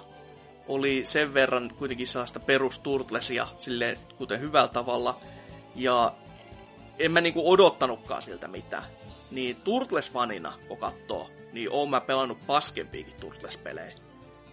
oli 0.68 1.04
sen 1.04 1.34
verran 1.34 1.70
kuitenkin 1.78 2.06
sellaista 2.06 2.40
perusturtlesia 2.40 3.46
silleen 3.58 3.98
kuten 4.16 4.40
hyvällä 4.40 4.68
tavalla. 4.68 5.18
Ja 5.74 6.12
en 6.98 7.12
mä 7.12 7.20
niinku 7.20 7.52
odottanutkaan 7.52 8.22
siltä 8.22 8.48
mitään. 8.48 8.84
Niin 9.30 9.56
Turtles-fanina, 9.56 10.52
kun 10.68 10.78
katsoo, 10.78 11.30
niin 11.52 11.68
oon 11.72 11.90
mä 11.90 12.00
pelannut 12.00 12.46
paskempiakin 12.46 13.14
Turtles-pelejä. 13.20 13.92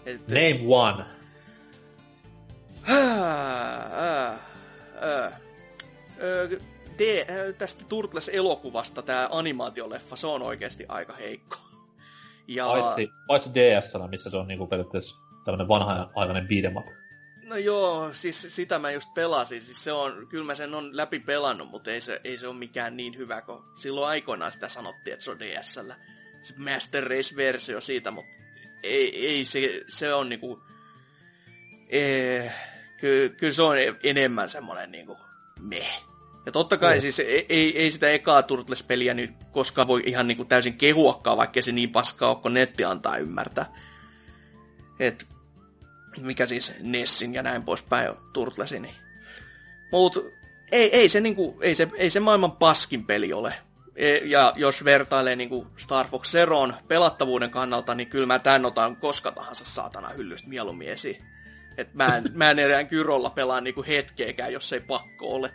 Et, 0.06 0.28
Name 0.28 0.60
one. 0.68 1.06
D, 6.98 7.26
tästä 7.58 7.86
Turtles-elokuvasta 7.89 9.02
tämä 9.02 9.30
animaatioleffa, 9.32 10.16
se 10.16 10.28
on 10.28 10.41
oikeasti 10.41 10.86
aika 10.88 11.14
heikko. 11.14 11.58
Ja... 12.48 12.66
Paitsi, 12.66 13.10
paitsi 13.28 13.50
ds 13.54 13.94
missä 14.10 14.30
se 14.30 14.38
on 14.38 14.48
niinku 14.48 14.68
periaatteessa 14.68 15.16
tämmönen 15.46 15.68
vanha-aikainen 15.68 16.48
beat'em 16.48 16.78
up. 16.78 16.86
No 17.44 17.56
joo, 17.56 18.14
siis 18.14 18.56
sitä 18.56 18.80
mä 18.80 18.91
just 18.91 19.14
pelasin. 19.14 19.62
Siis 19.62 19.84
se 19.84 19.91
on, 19.91 20.28
kyllä 20.28 20.46
mä 20.46 20.56
sen 20.56 20.76
on 20.76 20.98
läpi 20.98 21.20
pelannut, 21.20 21.70
mutta 21.70 21.91
ei 21.91 22.02
se, 22.02 22.22
ei 22.24 22.38
se 22.38 22.48
ole 22.48 22.56
mikään 22.56 22.98
niin 22.98 23.18
hyvä, 23.18 23.41
kun 23.41 23.66
silloin 23.76 24.08
aikoinaan 24.08 24.52
sitä 24.52 24.70
sanottiin, 24.70 25.14
että 25.14 25.24
se 25.24 25.32
on 25.32 25.39
DSllä. 25.39 25.96
Se 26.41 26.54
Master 26.58 27.04
Race-versio 27.04 27.82
siitä, 27.82 28.12
mutta 28.12 28.32
ei, 28.84 29.28
ei 29.28 29.46
se, 29.46 29.82
se 29.88 30.14
on 30.14 30.30
niinku... 30.30 30.64
Ee, 31.89 32.54
kyllä, 32.98 33.30
kyllä 33.30 33.54
se 33.54 33.62
on 33.62 33.76
enemmän 34.04 34.50
semmonen 34.50 34.91
niinku 34.91 35.18
meh. 35.60 36.04
Ja 36.46 36.52
totta 36.52 36.78
kai 36.78 37.00
siis 37.00 37.20
ei, 37.20 37.46
ei, 37.50 37.78
ei 37.80 37.91
sitä 37.91 38.10
ekaa 38.10 38.44
Turtles-peliä 38.44 39.14
nyt 39.14 39.34
koskaan 39.52 39.88
voi 39.88 40.02
ihan 40.06 40.28
niinku 40.28 40.46
täysin 40.46 40.78
kehuakaan, 40.78 41.38
vaikka 41.38 41.62
se 41.62 41.72
niin 41.72 41.89
paskaa 41.89 42.30
ole, 42.30 42.38
kun 42.41 42.54
netti 42.54 42.84
antaa 42.84 43.18
ymmärtää. 43.18 43.74
Et 45.00 45.28
mikä 46.22 46.46
siis 46.48 46.74
Nessin 46.80 47.34
ja 47.34 47.44
näin 47.44 47.64
poispäin 47.64 48.10
on 48.10 48.18
Turtlesin. 48.34 48.82
Niin. 48.82 48.96
Mut 49.91 50.18
ei, 50.72 50.96
ei, 50.96 51.10
se 51.10 51.22
niinku, 51.22 51.58
ei, 51.62 51.76
se, 51.76 51.88
ei 51.96 52.10
se 52.10 52.20
maailman 52.20 52.52
paskin 52.52 53.06
peli 53.06 53.34
ole. 53.34 53.54
E- 53.96 54.18
Ja 54.18 54.54
jos 54.56 54.86
vertailee 54.86 55.36
niin 55.36 55.50
kuin 55.50 55.68
Star 55.78 56.08
Fox 56.08 56.32
Zeroon 56.32 56.74
pelattavuuden 56.88 57.50
kannalta, 57.50 57.96
niin 57.96 58.10
kyllä 58.10 58.26
mä 58.26 58.39
tän 58.39 58.66
otan 58.66 58.96
koska 58.96 59.32
tahansa 59.32 59.66
saatana 59.66 60.10
hyllystä 60.10 60.50
mieluummin 60.50 60.88
esiin. 60.89 61.26
Et 61.78 61.94
mä, 61.94 62.18
en, 62.18 62.24
mä 62.38 62.52
en 62.52 62.60
enää 62.60 62.84
Kyrolla 62.84 63.30
pelaa 63.30 63.62
niinku 63.62 63.84
hetkeäkään, 63.88 64.54
jos 64.54 64.74
ei 64.74 64.80
pakko 64.80 65.36
ole. 65.36 65.52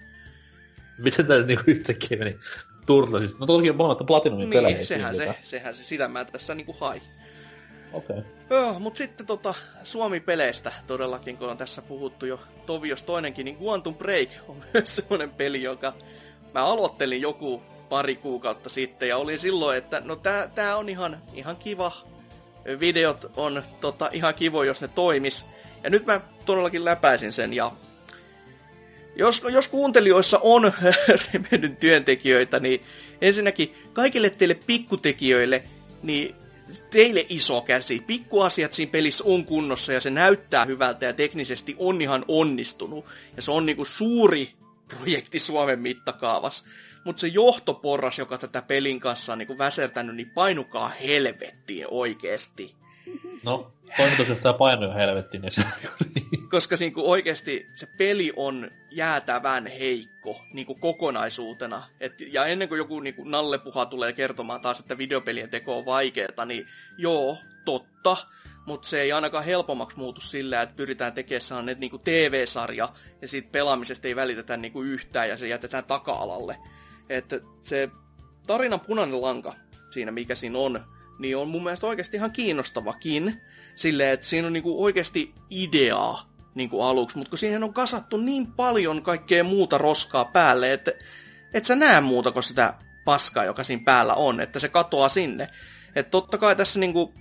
Miten 0.98 1.26
tää 1.26 1.42
niinku 1.42 1.62
yhtäkkiä 1.66 2.18
meni 2.18 2.38
Turtlesista? 2.86 3.38
No 3.40 3.46
toki 3.46 3.72
molemmat 3.72 4.06
Platinumin 4.06 4.50
pelejä. 4.50 4.76
Niin, 4.76 4.86
sehän 4.86 5.16
se, 5.16 5.34
sehän 5.42 5.74
se, 5.74 5.84
sitä 5.84 6.08
mä 6.08 6.24
tässä 6.24 6.54
niinku 6.54 6.76
hai. 6.80 7.02
Okei. 7.92 8.18
Okay. 8.18 8.30
Joo, 8.50 8.78
mut 8.78 8.96
sitten 8.96 9.26
tota, 9.26 9.54
Suomi-peleistä 9.82 10.72
todellakin, 10.86 11.36
kun 11.36 11.48
on 11.48 11.58
tässä 11.58 11.82
puhuttu 11.82 12.26
jo 12.26 12.40
Tovios 12.66 13.02
toinenkin, 13.02 13.44
niin 13.44 13.58
Quantum 13.62 13.94
Break 13.94 14.28
on 14.48 14.56
myös 14.74 14.96
semmonen 14.96 15.30
peli, 15.30 15.62
joka 15.62 15.94
mä 16.54 16.64
aloittelin 16.64 17.20
joku 17.20 17.62
pari 17.88 18.16
kuukautta 18.16 18.68
sitten 18.68 19.08
ja 19.08 19.16
olin 19.16 19.38
silloin, 19.38 19.78
että 19.78 20.00
no 20.04 20.16
tää, 20.16 20.48
tää 20.48 20.76
on 20.76 20.88
ihan, 20.88 21.22
ihan 21.34 21.56
kiva. 21.56 21.92
Videot 22.80 23.32
on 23.36 23.62
tota, 23.80 24.10
ihan 24.12 24.34
kivo, 24.34 24.62
jos 24.62 24.80
ne 24.80 24.88
toimis. 24.88 25.46
Ja 25.82 25.90
nyt 25.90 26.06
mä 26.06 26.20
todellakin 26.46 26.84
läpäisin 26.84 27.32
sen 27.32 27.52
ja 27.52 27.72
jos, 29.18 29.42
jos 29.52 29.68
kuuntelijoissa 29.68 30.38
on 30.42 30.72
Remedyn 31.32 31.76
työntekijöitä, 31.76 32.60
niin 32.60 32.82
ensinnäkin 33.20 33.74
kaikille 33.92 34.30
teille 34.30 34.54
pikkutekijöille, 34.66 35.62
niin 36.02 36.34
teille 36.90 37.26
iso 37.28 37.60
käsi. 37.60 38.00
Pikkuasiat 38.06 38.72
siinä 38.72 38.92
pelissä 38.92 39.24
on 39.26 39.44
kunnossa 39.44 39.92
ja 39.92 40.00
se 40.00 40.10
näyttää 40.10 40.64
hyvältä 40.64 41.06
ja 41.06 41.12
teknisesti 41.12 41.76
on 41.78 42.00
ihan 42.00 42.24
onnistunut. 42.28 43.04
Ja 43.36 43.42
se 43.42 43.50
on 43.50 43.66
niinku 43.66 43.84
suuri 43.84 44.52
projekti 44.88 45.38
Suomen 45.38 45.78
mittakaavassa. 45.78 46.64
Mutta 47.04 47.20
se 47.20 47.26
johtoporras, 47.26 48.18
joka 48.18 48.38
tätä 48.38 48.62
pelin 48.62 49.00
kanssa 49.00 49.32
on 49.32 49.38
niinku 49.38 49.58
väsertänyt, 49.58 50.16
niin 50.16 50.30
painukaa 50.30 50.88
helvettiin 50.88 51.86
oikeesti. 51.90 52.74
No, 53.42 53.72
toimitusjohtaja 53.96 54.52
painoi 54.52 54.94
helvettiin, 54.94 55.42
niin 55.42 55.52
se 55.52 55.64
Koska 56.50 56.76
niin 56.80 56.92
kuin 56.92 57.06
oikeasti 57.06 57.70
se 57.74 57.86
peli 57.86 58.32
on 58.36 58.70
jäätävän 58.90 59.66
heikko 59.66 60.44
niin 60.52 60.66
kuin 60.66 60.80
kokonaisuutena. 60.80 61.82
Et, 62.00 62.20
ja 62.20 62.46
ennen 62.46 62.68
kuin 62.68 62.78
joku 62.78 63.00
niin 63.00 63.14
kuin 63.14 63.30
nallepuha 63.30 63.86
tulee 63.86 64.12
kertomaan 64.12 64.60
taas, 64.60 64.80
että 64.80 64.98
videopelien 64.98 65.50
teko 65.50 65.78
on 65.78 65.86
vaikeaa, 65.86 66.44
niin 66.44 66.66
joo, 66.98 67.38
totta. 67.64 68.16
Mutta 68.66 68.88
se 68.88 69.00
ei 69.00 69.12
ainakaan 69.12 69.44
helpommaksi 69.44 69.96
muutu 69.96 70.20
sillä, 70.20 70.62
että 70.62 70.76
pyritään 70.76 71.12
tekemään 71.12 71.40
sellainen 71.40 71.80
niin 71.80 72.00
TV-sarja, 72.04 72.88
ja 73.22 73.28
siitä 73.28 73.48
pelaamisesta 73.52 74.08
ei 74.08 74.16
välitetä 74.16 74.56
niin 74.56 74.72
kuin 74.72 74.88
yhtään, 74.88 75.28
ja 75.28 75.38
se 75.38 75.48
jätetään 75.48 75.84
taka-alalle. 75.84 76.56
Että 77.08 77.40
se 77.62 77.88
tarinan 78.46 78.80
punainen 78.80 79.22
lanka 79.22 79.54
siinä, 79.90 80.12
mikä 80.12 80.34
siinä 80.34 80.58
on, 80.58 80.80
niin 81.18 81.36
on 81.36 81.48
mun 81.48 81.62
mielestä 81.62 81.86
oikeasti 81.86 82.16
ihan 82.16 82.32
kiinnostavakin. 82.32 83.40
Silleen, 83.78 84.12
että 84.12 84.26
siinä 84.26 84.46
on 84.46 84.52
niinku 84.52 84.84
oikeasti 84.84 85.34
ideaa 85.50 86.32
niinku 86.54 86.82
aluksi, 86.82 87.18
mutta 87.18 87.30
kun 87.30 87.38
siihen 87.38 87.64
on 87.64 87.74
kasattu 87.74 88.16
niin 88.16 88.46
paljon 88.46 89.02
kaikkea 89.02 89.44
muuta 89.44 89.78
roskaa 89.78 90.24
päälle, 90.24 90.72
että 90.72 90.92
et 91.54 91.64
sä 91.64 91.76
näe 91.76 92.00
muuta 92.00 92.32
kuin 92.32 92.42
sitä 92.42 92.74
paskaa, 93.04 93.44
joka 93.44 93.64
siinä 93.64 93.82
päällä 93.84 94.14
on, 94.14 94.40
että 94.40 94.60
se 94.60 94.68
katoaa 94.68 95.08
sinne. 95.08 95.48
Että 95.96 96.10
totta 96.10 96.38
kai 96.38 96.56
tässä 96.56 96.80
niinku, 96.80 97.14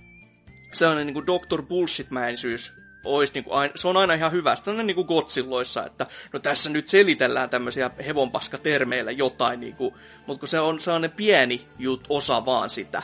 sellainen 0.72 1.06
niinku 1.06 1.26
Dr. 1.26 1.62
Bullshit-mäisyys 1.62 2.72
olisi 3.04 3.32
niinku, 3.34 3.50
se 3.74 3.88
on 3.88 3.96
aina 3.96 4.14
ihan 4.14 4.32
hyvä. 4.32 4.56
Se 4.56 4.70
on 4.70 4.86
niinku 4.86 5.04
Godzilloissa, 5.04 5.86
että 5.86 6.06
no 6.32 6.38
tässä 6.38 6.70
nyt 6.70 6.88
selitellään 6.88 7.50
tämmöisiä 7.50 7.90
hevonpaskatermeillä 8.06 9.10
jotain, 9.10 9.60
niinku, 9.60 9.96
mutta 10.26 10.40
kun 10.40 10.48
se 10.48 10.60
on 10.60 10.80
sellainen 10.80 11.10
pieni 11.10 11.68
jut, 11.78 12.06
osa 12.08 12.44
vaan 12.44 12.70
sitä, 12.70 13.02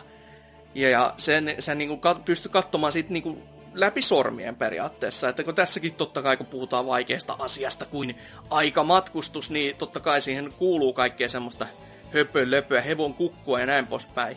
ja, 0.74 0.88
ja 0.88 1.14
sen, 1.18 1.54
sen 1.58 1.78
niin 1.78 1.88
kuin 1.88 2.00
pysty 2.24 2.48
katsomaan 2.48 2.92
sit 2.92 3.10
niin 3.10 3.42
läpi 3.74 4.02
sormien 4.02 4.56
periaatteessa. 4.56 5.28
Että 5.28 5.44
kun 5.44 5.54
tässäkin 5.54 5.94
totta 5.94 6.22
kai, 6.22 6.36
kun 6.36 6.46
puhutaan 6.46 6.86
vaikeasta 6.86 7.36
asiasta 7.38 7.86
kuin 7.86 8.14
aikamatkustus, 8.50 9.50
niin 9.50 9.76
totta 9.76 10.00
kai 10.00 10.22
siihen 10.22 10.52
kuuluu 10.58 10.92
kaikkea 10.92 11.28
semmoista 11.28 11.66
höpölöpöä, 12.14 12.80
hevon 12.80 13.14
kukkua 13.14 13.60
ja 13.60 13.66
näin 13.66 13.86
poispäin. 13.86 14.36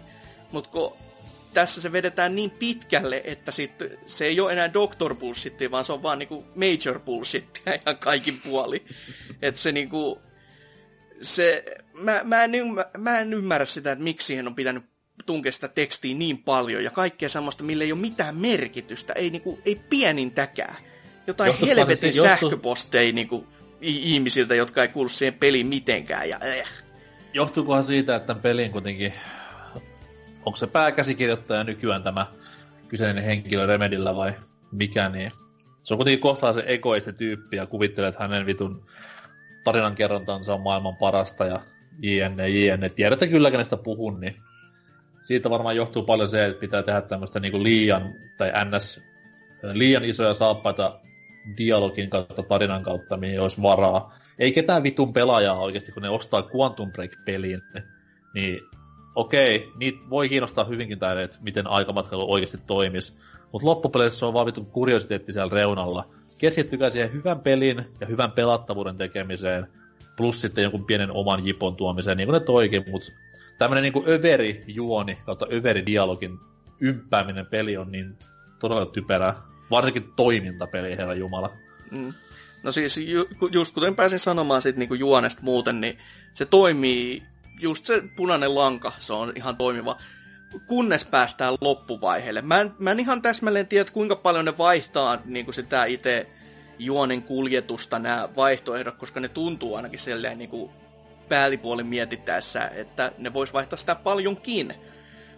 Mutta 0.51 0.69
kun 0.69 0.93
tässä 1.53 1.81
se 1.81 1.91
vedetään 1.91 2.35
niin 2.35 2.51
pitkälle, 2.51 3.21
että 3.25 3.51
sit 3.51 3.71
se 4.05 4.25
ei 4.25 4.39
ole 4.39 4.51
enää 4.51 4.73
doctor 4.73 5.15
bullshit, 5.15 5.53
vaan 5.71 5.85
se 5.85 5.93
on 5.93 6.03
vaan 6.03 6.19
niinku 6.19 6.45
major 6.55 6.99
bullshit 6.99 7.61
ihan 7.65 7.97
kaikin 8.09 8.41
puoli. 8.41 8.85
että 9.41 9.61
se 9.61 9.71
niinku, 9.71 10.21
se, 11.21 11.65
mä, 11.93 12.21
mä, 12.23 12.43
en 12.43 12.55
ymmärrä, 12.55 12.91
mä 12.97 13.19
en 13.19 13.33
ymmärrä 13.33 13.65
sitä, 13.65 13.91
että 13.91 14.03
miksi 14.03 14.27
siihen 14.27 14.47
on 14.47 14.55
pitänyt 14.55 14.83
tunkea 15.25 15.51
sitä 15.51 15.67
tekstiä 15.67 16.15
niin 16.15 16.37
paljon 16.37 16.83
ja 16.83 16.91
kaikkea 16.91 17.29
semmoista, 17.29 17.63
millä 17.63 17.83
ei 17.83 17.91
ole 17.91 17.99
mitään 17.99 18.35
merkitystä, 18.35 19.13
ei, 19.13 19.29
niinku, 19.29 19.59
ei 19.65 19.81
pienintäkään. 19.89 20.75
Jotain 21.27 21.47
Johtuisiko 21.47 21.79
helvetin 21.79 22.13
se, 22.13 22.21
sähköposteja 22.21 23.13
niinku, 23.13 23.47
ihmisiltä, 23.81 24.55
jotka 24.55 24.81
ei 24.81 24.87
kuulu 24.87 25.09
siihen 25.09 25.33
peliin 25.33 25.67
mitenkään. 25.67 26.29
Ja, 26.29 26.39
äh. 26.59 26.67
Johtuukohan 27.33 27.83
siitä, 27.83 28.15
että 28.15 28.27
tämän 28.27 28.41
pelin 28.41 28.71
kuitenkin, 28.71 29.13
onko 30.45 30.57
se 30.57 30.67
pääkäsikirjoittaja 30.67 31.63
nykyään 31.63 32.03
tämä 32.03 32.25
kyseinen 32.87 33.23
henkilö 33.23 33.65
Remedillä 33.65 34.15
vai 34.15 34.33
mikä, 34.71 35.09
niin 35.09 35.31
se 35.83 35.93
on 35.93 35.97
kuitenkin 35.97 36.21
kohtaa 36.21 36.53
se 36.53 36.63
egoiste 36.65 37.13
tyyppi 37.13 37.57
ja 37.57 37.65
kuvittelee, 37.65 38.07
että 38.07 38.23
hänen 38.23 38.45
vitun 38.45 38.85
tarinankerrontansa 39.63 40.53
on 40.53 40.61
maailman 40.61 40.95
parasta 40.95 41.45
ja 41.45 41.59
jne, 42.01 42.49
jne. 42.49 42.89
Tiedätte 42.89 43.27
kyllä, 43.27 43.51
kenestä 43.51 43.77
puhun, 43.77 44.19
niin 44.19 44.35
siitä 45.27 45.49
varmaan 45.49 45.75
johtuu 45.75 46.03
paljon 46.03 46.29
se, 46.29 46.45
että 46.45 46.59
pitää 46.59 46.83
tehdä 46.83 47.01
tämmöistä 47.01 47.39
niinku 47.39 47.63
liian, 47.63 48.13
tai 48.37 48.51
ns. 48.65 49.01
liian 49.63 50.05
isoja 50.05 50.33
saappaita 50.33 50.99
dialogin 51.57 52.09
kautta, 52.09 52.43
tarinan 52.43 52.83
kautta, 52.83 53.17
mihin 53.17 53.41
olisi 53.41 53.61
varaa. 53.61 54.13
Ei 54.39 54.51
ketään 54.51 54.83
vitun 54.83 55.13
pelaajaa 55.13 55.59
oikeasti, 55.59 55.91
kun 55.91 56.03
ne 56.03 56.09
ostaa 56.09 56.49
Quantum 56.55 56.91
Break-peliin, 56.91 57.81
niin 58.33 58.59
okei, 59.15 59.71
niitä 59.77 59.99
voi 60.09 60.29
kiinnostaa 60.29 60.65
hyvinkin 60.65 60.99
tämä, 60.99 61.21
että 61.21 61.37
miten 61.41 61.67
aikamatkailu 61.67 62.31
oikeasti 62.31 62.59
toimisi. 62.67 63.13
Mutta 63.51 63.67
loppupeleissä 63.67 64.19
se 64.19 64.25
on 64.25 64.33
vaan 64.33 64.45
vitun 64.45 64.65
kuriositeetti 64.65 65.33
siellä 65.33 65.53
reunalla. 65.53 66.07
Keskittykää 66.37 66.89
siihen 66.89 67.13
hyvän 67.13 67.39
pelin 67.39 67.85
ja 67.99 68.07
hyvän 68.07 68.31
pelattavuuden 68.31 68.97
tekemiseen, 68.97 69.67
plus 70.17 70.41
sitten 70.41 70.61
jonkun 70.61 70.85
pienen 70.85 71.11
oman 71.11 71.47
jipon 71.47 71.75
tuomiseen, 71.75 72.17
niin 72.17 72.27
kuin 72.27 72.33
ne 72.33 72.39
toikin, 72.39 72.83
mutta 72.91 73.11
tämmönen 73.57 73.81
niinku 73.81 74.03
överi 74.07 74.63
juoni 74.67 75.17
kautta 75.25 75.45
överi 75.51 75.85
dialogin 75.85 76.39
ympääminen 76.79 77.45
peli 77.45 77.77
on 77.77 77.91
niin 77.91 78.17
todella 78.59 78.85
typerä. 78.85 79.33
Varsinkin 79.71 80.13
toimintapeli, 80.15 80.97
herra 80.97 81.13
Jumala. 81.13 81.49
Mm. 81.91 82.13
No 82.63 82.71
siis 82.71 82.97
ju, 82.97 83.27
just 83.51 83.73
kuten 83.73 83.95
pääsin 83.95 84.19
sanomaan 84.19 84.61
sit 84.61 84.75
niinku 84.75 84.93
juonesta 84.93 85.41
muuten, 85.41 85.81
niin 85.81 85.97
se 86.33 86.45
toimii, 86.45 87.23
just 87.59 87.85
se 87.85 88.03
punainen 88.15 88.55
lanka, 88.55 88.91
se 88.99 89.13
on 89.13 89.33
ihan 89.35 89.57
toimiva, 89.57 89.97
kunnes 90.65 91.05
päästään 91.05 91.53
loppuvaiheelle. 91.61 92.41
Mä 92.41 92.61
en, 92.61 92.73
mä 92.79 92.91
en 92.91 92.99
ihan 92.99 93.21
täsmälleen 93.21 93.67
tiedä, 93.67 93.91
kuinka 93.91 94.15
paljon 94.15 94.45
ne 94.45 94.57
vaihtaa 94.57 95.21
niinku 95.25 95.51
sitä 95.51 95.85
itse 95.85 96.27
juonen 96.79 97.21
kuljetusta 97.21 97.99
nämä 97.99 98.29
vaihtoehdot, 98.35 98.95
koska 98.95 99.19
ne 99.19 99.29
tuntuu 99.29 99.75
ainakin 99.75 99.99
silleen 99.99 100.37
niinku 100.37 100.71
päällipuolin 101.29 101.87
mietittäessä, 101.87 102.71
että 102.75 103.11
ne 103.17 103.33
vois 103.33 103.53
vaihtaa 103.53 103.77
sitä 103.77 103.95
paljonkin. 103.95 104.73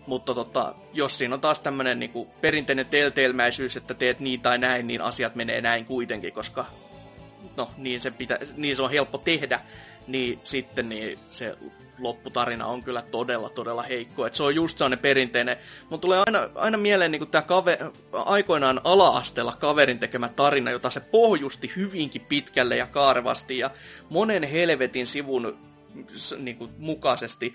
Mutta 0.08 0.34
tota, 0.34 0.76
jos 0.94 1.18
siinä 1.18 1.36
on 1.36 1.42
taas 1.42 1.60
tämmöinen 1.60 2.00
niinku 2.00 2.28
perinteinen 2.42 2.86
telteilmäisyys, 2.86 3.78
että 3.78 3.94
teet 3.94 4.20
niin 4.20 4.42
tai 4.42 4.58
näin, 4.58 4.88
niin 4.88 5.02
asiat 5.02 5.36
menee 5.36 5.62
näin 5.62 5.86
kuitenkin, 5.86 6.34
koska 6.34 6.66
no, 7.58 7.72
niin, 7.78 8.02
se 8.02 8.12
pitä, 8.12 8.40
niin 8.58 8.76
se 8.76 8.82
on 8.82 8.92
helppo 8.92 9.18
tehdä, 9.18 9.60
niin 10.08 10.40
sitten 10.44 10.90
niin 10.90 11.20
se 11.32 11.58
lopputarina 12.00 12.66
on 12.66 12.84
kyllä 12.84 13.02
todella, 13.02 13.50
todella 13.50 13.84
heikko. 13.84 14.26
Et 14.26 14.34
se 14.34 14.44
on 14.44 14.56
just 14.56 14.78
sellainen 14.78 15.00
perinteinen. 15.00 15.58
Mun 15.90 16.00
tulee 16.00 16.24
aina, 16.26 16.50
aina 16.56 16.78
mieleen 16.78 17.12
niin 17.12 17.28
tämä 17.28 17.44
aikoinaan 18.12 18.82
ala-asteella 18.84 19.54
kaverin 19.60 20.00
tekemä 20.00 20.30
tarina, 20.30 20.72
jota 20.72 20.90
se 20.90 21.00
pohjusti 21.00 21.72
hyvinkin 21.76 22.22
pitkälle 22.22 22.76
ja 22.78 22.88
kaarevasti 22.88 23.58
ja 23.58 23.72
monen 24.10 24.44
helvetin 24.44 25.08
sivun 25.08 25.69
niin 26.38 26.58
kuin, 26.58 26.72
mukaisesti. 26.78 27.54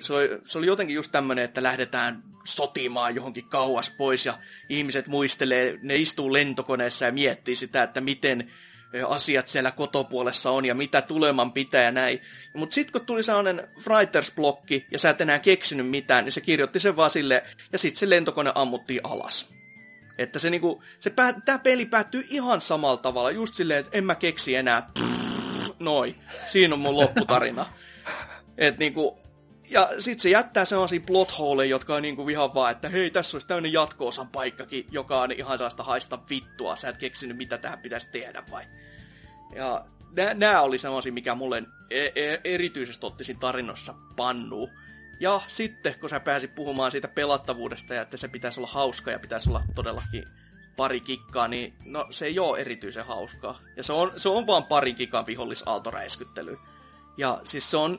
Se 0.00 0.14
oli, 0.14 0.28
se 0.44 0.58
oli 0.58 0.66
jotenkin 0.66 0.94
just 0.94 1.12
tämmöinen, 1.12 1.44
että 1.44 1.62
lähdetään 1.62 2.22
sotimaan 2.44 3.14
johonkin 3.14 3.48
kauas 3.48 3.90
pois 3.90 4.26
ja 4.26 4.38
ihmiset 4.68 5.06
muistelee, 5.06 5.78
ne 5.82 5.96
istuu 5.96 6.32
lentokoneessa 6.32 7.04
ja 7.04 7.12
miettii 7.12 7.56
sitä, 7.56 7.82
että 7.82 8.00
miten 8.00 8.50
asiat 9.08 9.48
siellä 9.48 9.70
kotopuolessa 9.70 10.50
on 10.50 10.64
ja 10.64 10.74
mitä 10.74 11.02
tuleman 11.02 11.52
pitää 11.52 11.82
ja 11.82 11.92
näin. 11.92 12.20
Mutta 12.54 12.74
sitten 12.74 12.92
kun 12.92 13.06
tuli 13.06 13.22
sellainen 13.22 13.68
Writers-blokki 13.78 14.86
ja 14.90 14.98
sä 14.98 15.10
et 15.10 15.20
enää 15.20 15.38
keksinyt 15.38 15.88
mitään, 15.88 16.24
niin 16.24 16.32
se 16.32 16.40
kirjoitti 16.40 16.80
sen 16.80 16.96
vaan 16.96 17.10
sille 17.10 17.44
ja 17.72 17.78
sitten 17.78 17.98
se 17.98 18.10
lentokone 18.10 18.52
ammuttiin 18.54 19.00
alas. 19.04 19.50
Että 20.18 20.38
se 20.38 20.50
niinku, 20.50 20.82
se 21.00 21.10
pää, 21.10 21.40
tää 21.44 21.58
peli 21.58 21.86
päättyy 21.86 22.26
ihan 22.30 22.60
samalla 22.60 22.96
tavalla, 22.96 23.30
just 23.30 23.54
silleen, 23.54 23.80
että 23.80 23.98
en 23.98 24.04
mä 24.04 24.14
keksi 24.14 24.54
enää. 24.54 24.90
Pff, 24.98 25.19
noi. 25.80 26.14
Siinä 26.46 26.74
on 26.74 26.80
mun 26.80 26.96
lopputarina. 26.96 27.66
Et 28.58 28.78
niinku, 28.78 29.18
ja 29.70 29.90
sit 29.98 30.20
se 30.20 30.30
jättää 30.30 30.64
sellaisia 30.64 31.00
plot 31.00 31.38
holeja, 31.38 31.70
jotka 31.70 31.94
on 31.94 32.02
niinku 32.02 32.28
ihan 32.28 32.54
vaan, 32.54 32.72
että 32.72 32.88
hei, 32.88 33.10
tässä 33.10 33.34
olisi 33.34 33.46
tämmöinen 33.46 33.72
jatko-osan 33.72 34.28
paikkakin, 34.28 34.86
joka 34.90 35.20
on 35.20 35.32
ihan 35.32 35.58
sellaista 35.58 35.82
haista 35.82 36.18
vittua. 36.30 36.76
Sä 36.76 36.88
et 36.88 36.96
keksinyt, 36.96 37.36
mitä 37.36 37.58
tähän 37.58 37.78
pitäisi 37.78 38.08
tehdä 38.12 38.42
vai? 38.50 38.64
Ja 39.54 39.84
nämä 40.34 40.60
oli 40.60 40.78
sellaisia, 40.78 41.12
mikä 41.12 41.34
mulle 41.34 41.62
e- 41.90 42.12
e- 42.14 42.40
erityisesti 42.44 43.06
otti 43.06 43.24
siinä 43.24 43.40
tarinossa 43.40 43.94
pannuu. 44.16 44.70
Ja 45.20 45.40
sitten, 45.48 45.94
kun 46.00 46.10
sä 46.10 46.20
pääsit 46.20 46.54
puhumaan 46.54 46.92
siitä 46.92 47.08
pelattavuudesta 47.08 47.94
ja 47.94 48.02
että 48.02 48.16
se 48.16 48.28
pitäisi 48.28 48.60
olla 48.60 48.70
hauska 48.72 49.10
ja 49.10 49.18
pitäisi 49.18 49.48
olla 49.48 49.62
todellakin 49.74 50.24
pari 50.80 51.00
kikkaa, 51.00 51.48
niin 51.48 51.72
no 51.84 52.06
se 52.10 52.26
ei 52.26 52.38
ole 52.38 52.58
erityisen 52.58 53.06
hauskaa. 53.06 53.58
Ja 53.76 53.82
se 53.82 53.92
on, 53.92 54.12
se 54.16 54.28
on 54.28 54.46
vaan 54.46 54.64
pari 54.64 54.94
kikan 54.94 55.26
vihollisaaltoräiskyttely. 55.26 56.58
Ja 57.16 57.40
siis 57.44 57.70
se 57.70 57.76
on... 57.76 57.98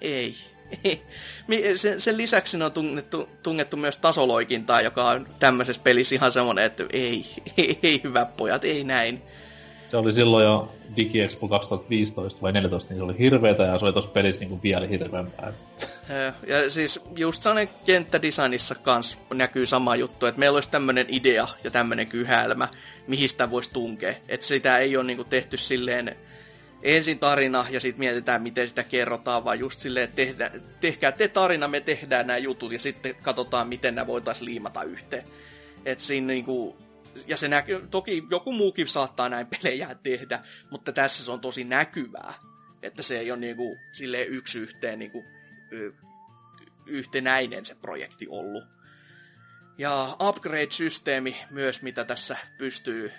Ei. 0.00 0.36
Sen, 1.76 2.00
sen 2.00 2.16
lisäksi 2.16 2.62
on 2.62 2.72
tungettu, 2.72 3.28
tungettu 3.42 3.76
myös 3.76 3.96
tasoloikintaa, 3.96 4.80
joka 4.80 5.10
on 5.10 5.28
tämmöisessä 5.38 5.82
pelissä 5.82 6.14
ihan 6.14 6.32
semmoinen, 6.32 6.64
että 6.64 6.84
ei, 6.92 7.26
ei, 7.56 7.78
ei 7.82 8.00
hyvät 8.04 8.36
pojat, 8.36 8.64
ei 8.64 8.84
näin. 8.84 9.22
Se 9.86 9.96
oli 9.96 10.14
silloin 10.14 10.44
jo 10.44 10.72
DigiExpo 10.96 11.48
2015 11.48 12.42
vai 12.42 12.52
2014, 12.52 12.92
niin 12.92 12.98
se 12.98 13.04
oli 13.04 13.18
hirveetä 13.18 13.62
ja 13.62 13.78
se 13.78 13.84
oli 13.84 13.92
tuossa 13.92 14.10
pelissä 14.10 14.40
niin 14.40 14.48
kuin 14.48 14.62
vielä 14.62 14.86
hirveämpää. 14.86 15.52
Ja 16.46 16.70
siis 16.70 17.00
just 17.16 17.42
sellainen 17.42 17.74
kenttädesignissa 17.86 18.74
kanssa 18.74 19.18
näkyy 19.34 19.66
sama 19.66 19.96
juttu, 19.96 20.26
että 20.26 20.38
meillä 20.38 20.56
olisi 20.56 20.70
tämmöinen 20.70 21.06
idea 21.08 21.48
ja 21.64 21.70
tämmöinen 21.70 22.06
kyhälmä, 22.06 22.68
mihin 23.06 23.28
sitä 23.28 23.50
voisi 23.50 23.70
tunkea. 23.72 24.14
Että 24.28 24.46
sitä 24.46 24.78
ei 24.78 24.96
ole 24.96 25.04
niin 25.04 25.16
kuin 25.16 25.28
tehty 25.28 25.56
silleen 25.56 26.16
ensin 26.82 27.18
tarina 27.18 27.66
ja 27.70 27.80
sitten 27.80 27.98
mietitään, 27.98 28.42
miten 28.42 28.68
sitä 28.68 28.84
kerrotaan, 28.84 29.44
vaan 29.44 29.58
just 29.58 29.80
silleen, 29.80 30.04
että 30.04 30.16
tehdä, 30.16 30.50
tehkää 30.80 31.12
te 31.12 31.28
tarina, 31.28 31.68
me 31.68 31.80
tehdään 31.80 32.26
nämä 32.26 32.38
jutut 32.38 32.72
ja 32.72 32.78
sitten 32.78 33.14
katsotaan, 33.22 33.68
miten 33.68 33.94
nämä 33.94 34.06
voitaisiin 34.06 34.44
liimata 34.44 34.82
yhteen. 34.82 35.24
Että 35.84 36.04
siinä 36.04 36.26
niinku, 36.26 36.76
ja 37.26 37.36
se 37.36 37.48
näkyy, 37.48 37.86
toki 37.90 38.24
joku 38.30 38.52
muukin 38.52 38.88
saattaa 38.88 39.28
näin 39.28 39.46
pelejä 39.46 39.94
tehdä, 40.02 40.40
mutta 40.70 40.92
tässä 40.92 41.24
se 41.24 41.30
on 41.30 41.40
tosi 41.40 41.64
näkyvää, 41.64 42.34
että 42.82 43.02
se 43.02 43.18
ei 43.18 43.30
ole 43.30 43.40
niinku, 43.40 43.78
silleen 43.92 44.28
yksi 44.28 44.58
yhteen 44.58 44.98
niinku, 44.98 45.24
yhtenäinen 46.86 47.64
se 47.64 47.74
projekti 47.74 48.26
ollut. 48.28 48.64
Ja 49.78 50.16
upgrade-systeemi 50.20 51.36
myös, 51.50 51.82
mitä 51.82 52.04
tässä 52.04 52.36
pystyy 52.58 53.12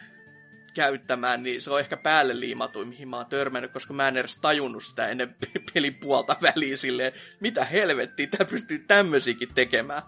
käyttämään, 0.74 1.44
niin 1.44 1.62
se 1.62 1.72
on 1.72 1.80
ehkä 1.80 1.98
päälle 1.98 2.40
liimatu, 2.40 2.86
mihin 2.86 3.08
mä 3.08 3.18
oon 3.18 3.26
törmännyt, 3.26 3.72
koska 3.72 3.94
mä 3.94 4.08
en 4.08 4.18
edes 4.18 4.38
tajunnut 4.38 4.84
sitä 4.84 5.08
ennen 5.08 5.36
pelin 5.74 5.96
puolta 5.96 6.36
väliin 6.42 6.78
silleen, 6.78 7.12
mitä 7.40 7.66
helvettiä, 7.66 8.28
tää 8.28 8.48
pystyy 8.48 8.80
tämmöisiäkin 8.80 9.54
tekemään. 9.56 10.04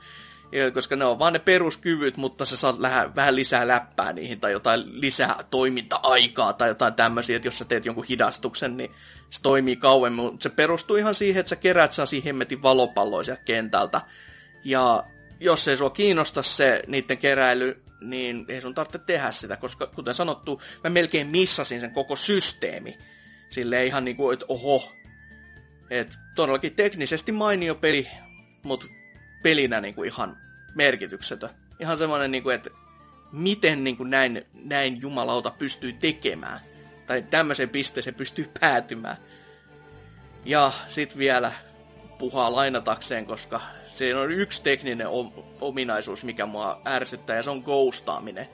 Koska 0.73 0.95
ne 0.95 1.05
on 1.05 1.19
vaan 1.19 1.33
ne 1.33 1.39
peruskyvyt, 1.39 2.17
mutta 2.17 2.45
sä 2.45 2.57
saat 2.57 2.79
lähe, 2.79 3.15
vähän 3.15 3.35
lisää 3.35 3.67
läppää 3.67 4.13
niihin, 4.13 4.39
tai 4.39 4.51
jotain 4.51 5.01
lisää 5.01 5.43
toiminta-aikaa, 5.49 6.53
tai 6.53 6.69
jotain 6.69 6.93
tämmöisiä, 6.93 7.35
että 7.35 7.47
jos 7.47 7.57
sä 7.57 7.65
teet 7.65 7.85
jonkun 7.85 8.05
hidastuksen, 8.09 8.77
niin 8.77 8.91
se 9.29 9.41
toimii 9.41 9.75
kauemmin, 9.75 10.23
mutta 10.25 10.43
se 10.43 10.49
perustuu 10.49 10.95
ihan 10.95 11.15
siihen, 11.15 11.39
että 11.39 11.49
sä 11.49 11.55
keräät 11.55 11.91
siihen 12.05 12.25
hemmetin 12.25 12.61
valopalloisia 12.61 13.35
kentältä. 13.35 14.01
Ja 14.63 15.03
jos 15.39 15.67
ei 15.67 15.77
sua 15.77 15.89
kiinnosta 15.89 16.41
se 16.41 16.83
niiden 16.87 17.17
keräily, 17.17 17.83
niin 18.01 18.45
ei 18.47 18.61
sun 18.61 18.75
tarvitse 18.75 18.99
tehdä 18.99 19.31
sitä, 19.31 19.57
koska 19.57 19.87
kuten 19.87 20.13
sanottu, 20.13 20.61
mä 20.83 20.89
melkein 20.89 21.27
missasin 21.27 21.81
sen 21.81 21.93
koko 21.93 22.15
systeemi. 22.15 22.97
Sille 23.49 23.85
ihan 23.85 24.05
niinku, 24.05 24.31
että 24.31 24.45
oho. 24.47 24.91
Et 25.89 26.13
todellakin 26.35 26.75
teknisesti 26.75 27.31
mainio 27.31 27.75
peli, 27.75 28.07
mutta 28.63 28.85
pelinä 29.43 29.81
niinku 29.81 30.03
ihan 30.03 30.37
merkityksetön. 30.75 31.49
Ihan 31.79 31.97
semmoinen, 31.97 32.31
niinku, 32.31 32.49
että 32.49 32.69
miten 33.31 33.83
niinku 33.83 34.03
näin, 34.03 34.45
näin 34.53 35.01
jumalauta 35.01 35.51
pystyy 35.51 35.93
tekemään. 35.93 36.59
Tai 37.07 37.21
tämmöiseen 37.21 37.69
pisteeseen 37.69 38.15
pystyy 38.15 38.51
päätymään. 38.59 39.17
Ja 40.45 40.71
sitten 40.87 41.17
vielä 41.17 41.51
puhaa 42.17 42.55
lainatakseen, 42.55 43.25
koska 43.25 43.61
se 43.85 44.15
on 44.15 44.31
yksi 44.31 44.63
tekninen 44.63 45.07
ominaisuus, 45.61 46.23
mikä 46.23 46.45
mua 46.45 46.81
ärsyttää, 46.87 47.35
ja 47.35 47.43
se 47.43 47.49
on 47.49 47.59
ghostaaminen. 47.65 48.47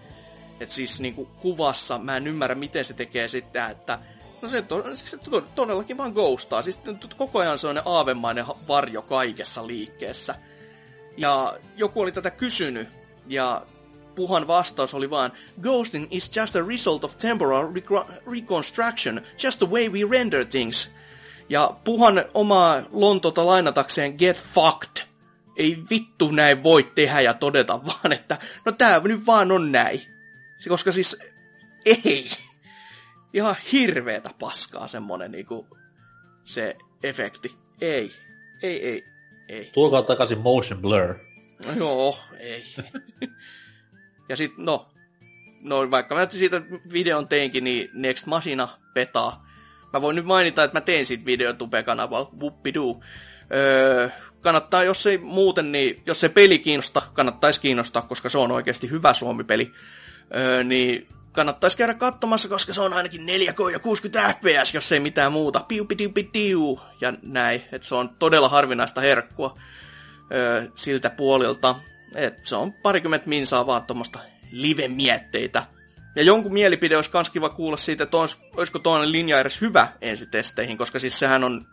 Et 0.60 0.72
siis 0.72 1.02
niinku 1.02 1.26
kuvassa 1.26 2.00
mä 2.00 2.18
en 2.18 2.28
ymmärrä, 2.28 2.56
miten 2.56 2.86
se 2.86 2.94
tekee 2.94 3.28
sitä, 3.28 3.70
että 3.70 4.00
No 4.42 4.50
se, 4.50 4.62
to, 4.62 4.84
siis 4.96 5.12
se 5.12 5.18
todellakin 5.56 5.98
vaan 5.98 6.12
ghostaa. 6.12 6.62
Siis 6.62 6.80
koko 7.18 7.40
ajan 7.40 7.60
se 7.60 7.68
on 7.68 7.82
aavemainen 7.86 8.46
varjo 8.68 9.02
kaikessa 9.02 9.68
liikkeessä. 9.68 10.36
Ja 11.18 11.58
joku 11.78 12.02
oli 12.02 12.12
tätä 12.12 12.32
kysynyt, 12.32 12.88
ja 13.28 13.66
Puhan 14.16 14.48
vastaus 14.48 14.94
oli 14.94 15.10
vaan, 15.10 15.32
Ghosting 15.62 16.08
is 16.12 16.32
just 16.36 16.56
a 16.56 16.68
result 16.68 17.04
of 17.04 17.18
temporal 17.18 17.74
reconstruction, 18.32 19.22
just 19.44 19.60
the 19.60 19.70
way 19.70 19.90
we 19.90 20.00
render 20.10 20.46
things. 20.46 20.92
Ja 21.50 21.76
puhan 21.84 22.26
omaa 22.34 22.82
Lontota 22.92 23.46
lainatakseen 23.46 24.16
get 24.18 24.44
fucked. 24.54 25.08
Ei 25.56 25.78
vittu 25.90 26.32
näin 26.32 26.64
voi 26.64 26.92
tehdä 26.96 27.22
ja 27.22 27.34
todeta, 27.34 27.80
vaan 27.86 28.12
että 28.12 28.38
no 28.66 28.72
tää 28.72 29.00
nyt 29.00 29.26
vaan 29.26 29.52
on 29.52 29.72
näin. 29.72 30.02
Koska 30.70 30.92
siis 30.92 31.18
ei. 31.86 32.30
Ihan 33.34 33.56
hirveetä 33.72 34.30
paskaa 34.40 34.88
semmonen 34.88 35.32
niinku 35.32 35.68
se 36.44 36.76
efekti. 37.04 37.56
Ei. 37.82 38.12
Ei, 38.62 38.88
ei, 38.88 39.04
ei. 39.50 39.70
Tuokaa 39.74 40.02
takaisin 40.02 40.40
motion 40.40 40.82
blur. 40.82 41.16
No 41.66 41.74
joo, 41.78 42.20
ei. 42.40 42.64
ja 44.30 44.36
sit, 44.36 44.58
no, 44.58 44.88
no 45.62 45.92
vaikka 45.92 46.16
mä 46.16 46.28
siitä 46.30 46.62
videon 46.94 47.28
teinkin, 47.28 47.64
niin 47.64 47.90
Next 47.94 48.26
Machina 48.26 48.68
petaa 48.94 49.46
Mä 49.96 50.02
voin 50.02 50.16
nyt 50.16 50.26
mainita, 50.26 50.64
että 50.64 50.78
mä 50.78 50.82
teen 50.82 51.06
siitä 51.06 51.26
videotube-kanavalla, 51.26 52.30
whoopidoo. 52.40 53.00
Öö, 53.54 54.10
kannattaa, 54.42 54.84
jos 54.84 55.06
ei 55.06 55.18
muuten, 55.18 55.72
niin 55.72 56.02
jos 56.06 56.20
se 56.20 56.30
peli 56.30 56.60
kiinnosta, 56.60 57.02
kannattaisi 57.14 57.62
kiinnostaa, 57.62 58.02
koska 58.02 58.30
se 58.30 58.38
on 58.38 58.52
oikeasti 58.52 58.90
hyvä 58.90 59.14
Suomi-peli, 59.14 59.72
öö, 60.36 60.64
niin 60.64 61.08
kannattaisi 61.36 61.78
käydä 61.78 61.94
katsomassa, 61.94 62.50
koska 62.50 62.74
se 62.74 62.82
on 62.82 62.94
ainakin 62.94 63.22
4K 63.22 63.72
ja 63.72 63.80
60 63.80 64.34
FPS, 64.34 64.74
jos 64.74 64.92
ei 64.92 65.00
mitään 65.00 65.32
muuta. 65.32 65.66
Piu, 65.68 65.86
piu, 65.86 66.10
piu, 66.14 66.24
piu, 66.32 66.80
ja 67.02 67.14
näin. 67.22 67.64
että 67.72 67.88
se 67.88 67.96
on 67.96 68.10
todella 68.20 68.50
harvinaista 68.50 69.02
herkkua 69.02 69.56
öö, 70.34 70.64
siltä 70.76 71.10
puolilta. 71.10 71.76
Et 72.16 72.46
se 72.46 72.56
on 72.56 72.74
parikymmentä 72.74 73.30
minsaa 73.30 73.68
vaan 73.68 73.84
tuommoista 73.84 74.20
live-mietteitä. 74.52 75.64
Ja 76.16 76.24
jonkun 76.24 76.54
mielipide 76.54 76.96
olisi 76.96 77.12
kans 77.12 77.30
kiva 77.30 77.50
kuulla 77.50 77.78
siitä, 77.78 78.04
että 78.04 78.18
olis, 78.18 78.38
olisiko 78.58 78.80
toinen 78.80 79.12
linja 79.12 79.40
edes 79.40 79.62
hyvä 79.62 79.88
ensitesteihin, 80.02 80.78
koska 80.78 81.00
siis 81.00 81.20
sehän 81.20 81.44
on, 81.44 81.68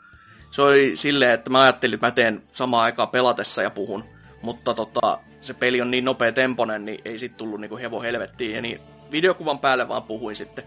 se 0.50 0.62
oli 0.62 0.96
silleen, 0.96 1.30
että 1.30 1.50
mä 1.50 1.62
ajattelin, 1.62 1.94
että 1.94 2.06
mä 2.06 2.10
teen 2.10 2.42
samaan 2.52 2.84
aikaan 2.84 3.08
pelatessa 3.08 3.62
ja 3.62 3.70
puhun, 3.70 4.04
mutta 4.42 4.74
tota, 4.74 5.18
se 5.40 5.54
peli 5.54 5.80
on 5.80 5.90
niin 5.90 6.04
nopea 6.04 6.32
temponen, 6.32 6.84
niin 6.84 7.00
ei 7.04 7.18
sit 7.18 7.36
tullut 7.36 7.60
niinku 7.60 7.76
hevo 7.76 8.02
helvettiin, 8.02 8.54
ja 8.54 8.62
niin 8.62 8.80
videokuvan 9.12 9.58
päälle 9.58 9.88
vaan 9.88 10.02
puhuin 10.02 10.36
sitten 10.36 10.64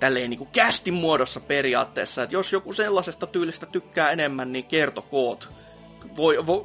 tälleen 0.00 0.30
niinku 0.30 0.48
kästin 0.52 0.94
muodossa 0.94 1.40
periaatteessa, 1.40 2.22
että 2.22 2.34
jos 2.34 2.52
joku 2.52 2.72
sellaisesta 2.72 3.26
tyylistä 3.26 3.66
tykkää 3.66 4.10
enemmän, 4.10 4.52
niin 4.52 4.64
kertokoot. 4.64 5.48
Voi, 6.16 6.46
voi, 6.46 6.64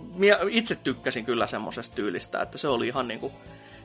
itse 0.50 0.76
tykkäsin 0.76 1.26
kyllä 1.26 1.48
semmoisesta 1.48 1.96
tyylistä, 1.96 2.42
että 2.42 2.58
se 2.58 2.68
oli 2.68 2.88
ihan 2.88 3.08
niinku 3.08 3.32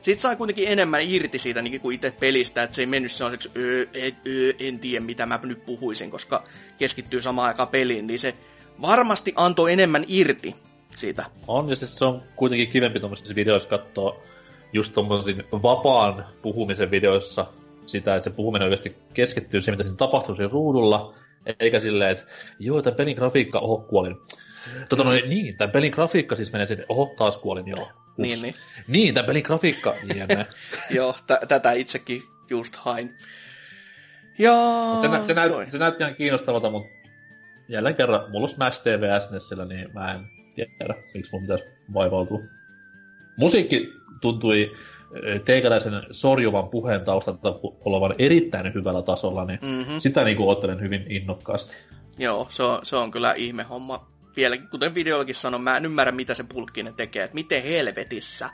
siitä 0.03 0.21
sai 0.21 0.35
kuitenkin 0.35 0.67
enemmän 0.67 1.01
irti 1.01 1.39
siitä 1.39 1.61
niin 1.61 1.81
kuin 1.81 1.95
itse 1.95 2.11
pelistä, 2.11 2.63
että 2.63 2.75
se 2.75 2.81
ei 2.81 2.85
mennyt 2.85 3.11
sellaiseksi, 3.11 3.51
öö, 3.57 3.85
et, 3.93 4.15
öö, 4.27 4.53
en 4.59 4.79
tiedä 4.79 5.05
mitä 5.05 5.25
mä 5.25 5.39
nyt 5.43 5.65
puhuisin, 5.65 6.11
koska 6.11 6.43
keskittyy 6.77 7.21
samaan 7.21 7.47
aikaan 7.47 7.69
peliin, 7.69 8.07
niin 8.07 8.19
se 8.19 8.35
varmasti 8.81 9.33
antoi 9.35 9.73
enemmän 9.73 10.05
irti 10.07 10.55
siitä. 10.95 11.25
On, 11.47 11.69
ja 11.69 11.75
siis 11.75 11.97
se 11.97 12.05
on 12.05 12.21
kuitenkin 12.35 12.69
kivempi 12.69 12.99
tuommoisissa 12.99 13.35
videoissa 13.35 13.69
katsoa 13.69 14.23
just 14.73 14.93
tuommoisen 14.93 15.43
vapaan 15.51 16.25
puhumisen 16.41 16.91
videoissa 16.91 17.45
sitä, 17.85 18.15
että 18.15 18.23
se 18.23 18.35
puhuminen 18.35 18.65
oikeasti 18.65 18.95
keskittyy 19.13 19.61
siihen, 19.61 19.73
mitä 19.73 19.83
siinä 19.83 19.97
tapahtuu 19.97 20.35
siinä 20.35 20.51
ruudulla, 20.51 21.13
eikä 21.59 21.79
silleen, 21.79 22.11
että 22.11 22.25
joo, 22.59 22.81
tämä 22.81 22.95
pelin 22.95 23.15
grafiikka, 23.15 23.59
oho, 23.59 23.77
kuolin. 23.77 24.15
Tota, 24.89 25.03
no, 25.03 25.11
niin, 25.11 25.57
tämän 25.57 25.71
pelin 25.71 25.91
grafiikka 25.91 26.35
siis 26.35 26.51
menee 26.53 26.67
sinne, 26.67 26.85
oho, 26.89 27.13
taas 27.17 27.37
kuolin, 27.37 27.67
joo. 27.67 27.91
Niin, 28.17 28.41
niin. 28.41 28.55
Niin, 28.87 29.13
tämä 29.13 29.27
pelin 29.27 29.43
grafiikka, 29.43 29.93
jne. 30.03 30.47
Joo, 30.97 31.13
t- 31.13 31.47
tätä 31.47 31.71
itsekin 31.71 32.23
just 32.49 32.75
hain. 32.75 33.17
Ja... 34.39 34.53
Se, 35.01 35.07
nä- 35.07 35.25
se, 35.25 35.33
näyt- 35.33 35.71
se 35.71 35.77
näytti 35.77 36.03
ihan 36.03 36.15
kiinnostavalta, 36.15 36.69
mutta 36.69 36.89
jälleen 37.67 37.95
kerran, 37.95 38.31
mulla 38.31 38.45
on 38.45 38.49
Smash 38.49 38.81
TV 38.81 39.19
SNESillä, 39.19 39.65
niin 39.65 39.93
mä 39.93 40.13
en 40.13 40.21
tiedä, 40.55 40.95
miksi 41.13 41.31
mun 41.31 41.41
pitäisi 41.41 41.65
vaivautua. 41.93 42.39
Musiikki 43.37 43.93
tuntui 44.23 44.61
eh, 45.23 45.41
teikäläisen 45.41 45.93
sorjuvan 46.11 46.69
puheen 46.69 47.05
taustalta 47.05 47.59
olevan 47.85 48.15
erittäin 48.19 48.73
hyvällä 48.73 49.01
tasolla, 49.01 49.45
niin 49.45 49.59
mm-hmm. 49.61 49.99
sitä 49.99 50.23
niin 50.23 50.37
kuin 50.37 50.49
ottelen 50.49 50.81
hyvin 50.81 51.05
innokkaasti. 51.09 51.75
Joo, 52.17 52.47
se 52.49 52.63
on, 52.63 52.79
se 52.83 52.95
on 52.95 53.11
kyllä 53.11 53.33
ihme 53.33 53.63
homma 53.63 54.07
vieläkin, 54.35 54.67
kuten 54.69 54.95
videollakin 54.95 55.35
sanon, 55.35 55.61
mä 55.61 55.77
en 55.77 55.85
ymmärrä, 55.85 56.11
mitä 56.11 56.35
se 56.35 56.43
pulkkinen 56.43 56.93
tekee, 56.93 57.23
että 57.23 57.35
miten 57.35 57.63
helvetissä. 57.63 58.49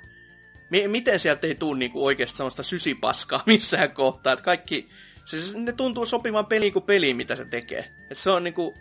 M- 0.69 0.91
miten 0.91 1.19
sieltä 1.19 1.47
ei 1.47 1.55
tule 1.55 1.79
niinku 1.79 2.05
oikeasti 2.05 2.37
sellaista 2.37 2.63
sysipaskaa 2.63 3.43
missään 3.53 3.91
kohtaa, 3.91 4.33
että 4.33 4.45
kaikki, 4.45 4.89
siis 5.25 5.55
ne 5.55 5.71
tuntuu 5.71 6.05
sopivan 6.05 6.45
peliin 6.45 6.73
kuin 6.73 6.85
peliin, 6.85 7.17
mitä 7.17 7.35
se 7.35 7.45
tekee. 7.45 7.91
Et 8.11 8.17
se 8.17 8.29
on 8.29 8.43
niinku 8.43 8.73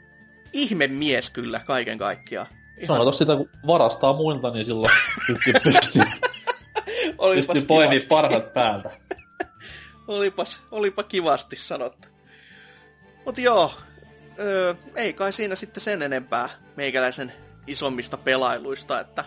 ihme 0.52 0.86
mies 0.86 1.30
kyllä 1.30 1.60
kaiken 1.66 1.98
kaikkiaan. 1.98 2.46
Sanotaan 2.86 3.14
sitä, 3.14 3.36
kun 3.36 3.50
varastaa 3.66 4.12
muilta, 4.12 4.50
niin 4.50 4.66
silloin 4.66 4.92
pystyy, 5.26 5.52
pystyy, 5.62 6.02
Olipas 7.18 7.46
pystyy 7.46 7.76
kivasti. 7.76 8.06
parhaat 8.08 8.54
päältä. 8.54 8.90
Olipas, 10.08 10.60
olipa 10.70 11.02
kivasti 11.02 11.56
sanottu. 11.56 12.08
Mut 13.24 13.38
joo, 13.38 13.72
öö, 14.38 14.74
ei 14.94 15.12
kai 15.12 15.32
siinä 15.32 15.54
sitten 15.54 15.80
sen 15.80 16.02
enempää 16.02 16.48
meikäläisen 16.76 17.32
isommista 17.66 18.16
pelailuista, 18.16 19.00
että 19.00 19.24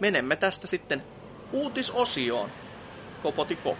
menemme 0.00 0.36
tästä 0.36 0.66
sitten 0.66 1.02
uutisosioon. 1.52 2.50
Kopoti 3.22 3.56
kop. 3.56 3.78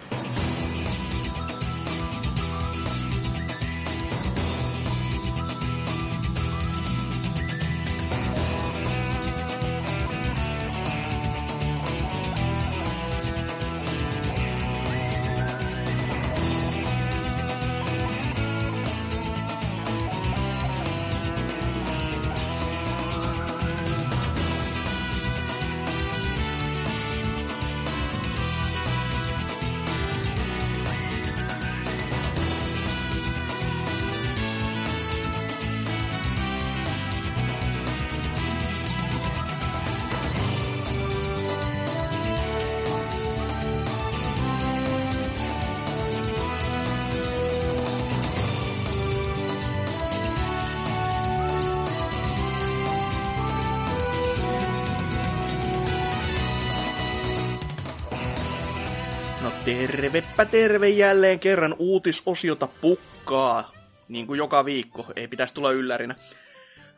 Tervepä 60.13 60.45
terve 60.45 60.89
jälleen 60.89 61.39
kerran 61.39 61.75
uutisosiota 61.79 62.69
pukkaa. 62.81 63.73
Niin 64.09 64.27
kuin 64.27 64.39
joka 64.39 64.65
viikko, 64.65 65.07
ei 65.17 65.29
pitäisi 65.29 65.55
tulla 65.55 65.71
yllärinä. 65.71 66.15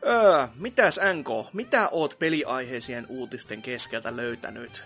Öö, 0.05 0.47
mitäs 0.55 0.99
NK, 1.13 1.53
mitä 1.53 1.89
oot 1.91 2.15
peliaiheisien 2.19 3.05
uutisten 3.09 3.61
keskeltä 3.61 4.15
löytänyt? 4.15 4.83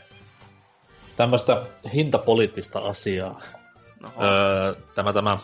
Tämmöistä 1.17 1.65
hintapoliittista 1.93 2.79
asiaa. 2.79 3.41
Öö, 4.03 4.73
tämä, 4.95 5.13
tämä 5.13 5.37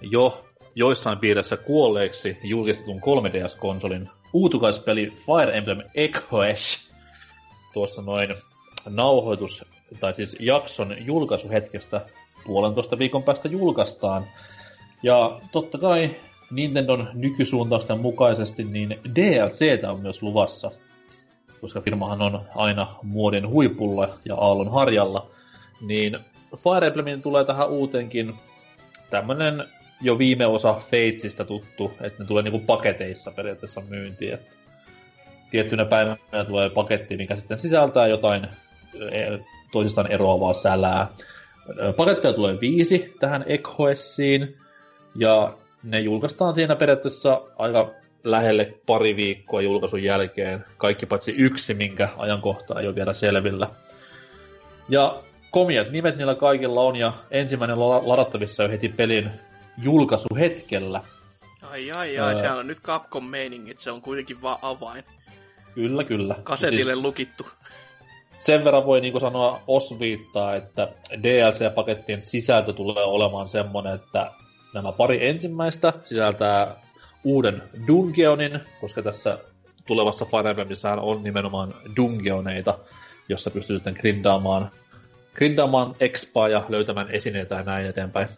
jo 0.00 0.46
joissain 0.74 1.18
piirissä 1.18 1.56
kuolleeksi 1.56 2.38
julkistetun 2.42 3.00
3DS-konsolin 3.00 4.10
uutukaispeli 4.32 5.06
Fire 5.10 5.56
Emblem 5.56 5.82
Echoes 5.94 6.92
tuossa 7.72 8.02
noin 8.02 8.34
nauhoitus, 8.88 9.64
tai 10.00 10.14
siis 10.14 10.36
jakson 10.40 10.96
julkaisuhetkestä 11.06 12.00
puolentoista 12.44 12.98
viikon 12.98 13.22
päästä 13.22 13.48
julkaistaan. 13.48 14.26
Ja 15.02 15.40
totta 15.52 15.78
kai 15.78 16.10
Nintendon 16.50 17.08
nykysuuntausten 17.14 18.00
mukaisesti 18.00 18.64
niin 18.64 18.98
DLCtä 19.14 19.92
on 19.92 20.00
myös 20.00 20.22
luvassa, 20.22 20.70
koska 21.60 21.80
firmahan 21.80 22.22
on 22.22 22.40
aina 22.54 22.86
muodin 23.02 23.48
huipulla 23.48 24.18
ja 24.24 24.34
aallon 24.34 24.72
harjalla, 24.72 25.30
niin 25.80 26.18
Fire 26.56 26.86
Emblemin 26.86 27.22
tulee 27.22 27.44
tähän 27.44 27.68
uuteenkin 27.68 28.34
tämmönen 29.10 29.64
jo 30.00 30.18
viime 30.18 30.46
osa 30.46 30.74
Fatesista 30.74 31.44
tuttu, 31.44 31.92
että 32.00 32.22
ne 32.22 32.26
tulee 32.26 32.42
niinku 32.42 32.58
paketeissa 32.58 33.30
periaatteessa 33.30 33.80
myyntiin. 33.80 34.34
Että 34.34 34.56
tiettynä 35.50 35.84
päivänä 35.84 36.44
tulee 36.46 36.70
paketti, 36.70 37.16
mikä 37.16 37.36
sitten 37.36 37.58
sisältää 37.58 38.06
jotain 38.06 38.46
eh, 39.10 39.40
toisistaan 39.72 40.12
eroavaa 40.12 40.52
sälää. 40.52 41.08
Paketteja 41.96 42.34
tulee 42.34 42.60
viisi 42.60 43.14
tähän 43.20 43.44
Echoessiin, 43.46 44.56
ja 45.14 45.54
ne 45.82 46.00
julkaistaan 46.00 46.54
siinä 46.54 46.76
periaatteessa 46.76 47.42
aika 47.58 47.90
lähelle 48.24 48.74
pari 48.86 49.16
viikkoa 49.16 49.62
julkaisun 49.62 50.02
jälkeen. 50.02 50.64
Kaikki 50.76 51.06
paitsi 51.06 51.32
yksi, 51.32 51.74
minkä 51.74 52.08
ajankohta 52.16 52.80
ei 52.80 52.86
ole 52.86 52.94
vielä 52.94 53.14
selvillä. 53.14 53.70
Ja 54.88 55.22
komiat 55.50 55.90
nimet 55.90 56.16
niillä 56.16 56.34
kaikilla 56.34 56.80
on, 56.80 56.96
ja 56.96 57.12
ensimmäinen 57.30 57.80
la- 57.80 58.08
ladattavissa 58.08 58.62
jo 58.62 58.68
heti 58.68 58.88
pelin 58.88 59.30
julkaisuhetkellä. 59.82 61.00
ai 61.62 61.90
ai 61.90 62.18
ai, 62.18 62.34
öö. 62.34 62.40
siellä 62.40 62.60
on 62.60 62.66
nyt 62.66 62.80
Capcom 62.80 63.24
meiningit, 63.24 63.78
se 63.78 63.90
on 63.90 64.02
kuitenkin 64.02 64.42
vaan 64.42 64.58
avain. 64.62 65.04
Kyllä, 65.74 66.04
kyllä. 66.04 66.36
Kasetille 66.42 66.92
Siis 66.92 67.04
lukittu. 67.04 67.46
Sen 68.40 68.64
verran 68.64 68.86
voi 68.86 69.00
niinku 69.00 69.20
sanoa 69.20 69.60
osviittaa, 69.66 70.54
että 70.54 70.88
DLC-pakettien 71.12 72.24
sisältö 72.24 72.72
tulee 72.72 73.04
olemaan 73.04 73.48
semmonen, 73.48 73.94
että 73.94 74.30
nämä 74.74 74.92
pari 74.92 75.28
ensimmäistä 75.28 75.92
sisältää 76.04 76.76
uuden 77.24 77.62
dungeonin, 77.86 78.60
koska 78.80 79.02
tässä 79.02 79.38
tulevassa 79.86 80.24
Fire 80.24 80.50
Emblemissähän 80.50 80.98
on 80.98 81.22
nimenomaan 81.22 81.74
dungeoneita, 81.96 82.78
jossa 83.28 83.50
pystyy 83.50 83.76
sitten 83.76 83.96
grindaamaan, 84.00 84.70
grindaamaan 85.34 85.94
expaa 86.00 86.48
ja 86.48 86.64
löytämään 86.68 87.10
esineitä 87.10 87.54
ja 87.54 87.62
näin 87.62 87.86
eteenpäin. 87.86 88.28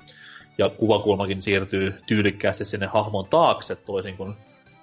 Ja 0.58 0.68
kuvakulmakin 0.68 1.42
siirtyy 1.42 1.94
tyylikkäästi 2.06 2.64
sinne 2.64 2.86
hahmon 2.86 3.26
taakse 3.30 3.76
toisin 3.76 4.16
kuin 4.16 4.34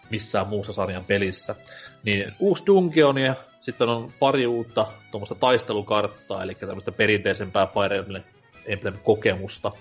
missään 0.09 0.47
muussa 0.47 0.73
sarjan 0.73 1.05
pelissä. 1.05 1.55
Niin 2.03 2.33
uusi 2.39 2.63
dungeon 2.65 3.17
ja 3.17 3.35
sitten 3.59 3.89
on 3.89 4.13
pari 4.19 4.47
uutta 4.47 4.87
tuommoista 5.11 5.35
taistelukarttaa, 5.35 6.43
eli 6.43 6.55
tämmöistä 6.55 6.91
perinteisempää 6.91 7.67
Fire 7.67 8.01
Emblem- 8.01 8.39
Emblem-kokemusta. 8.65 9.71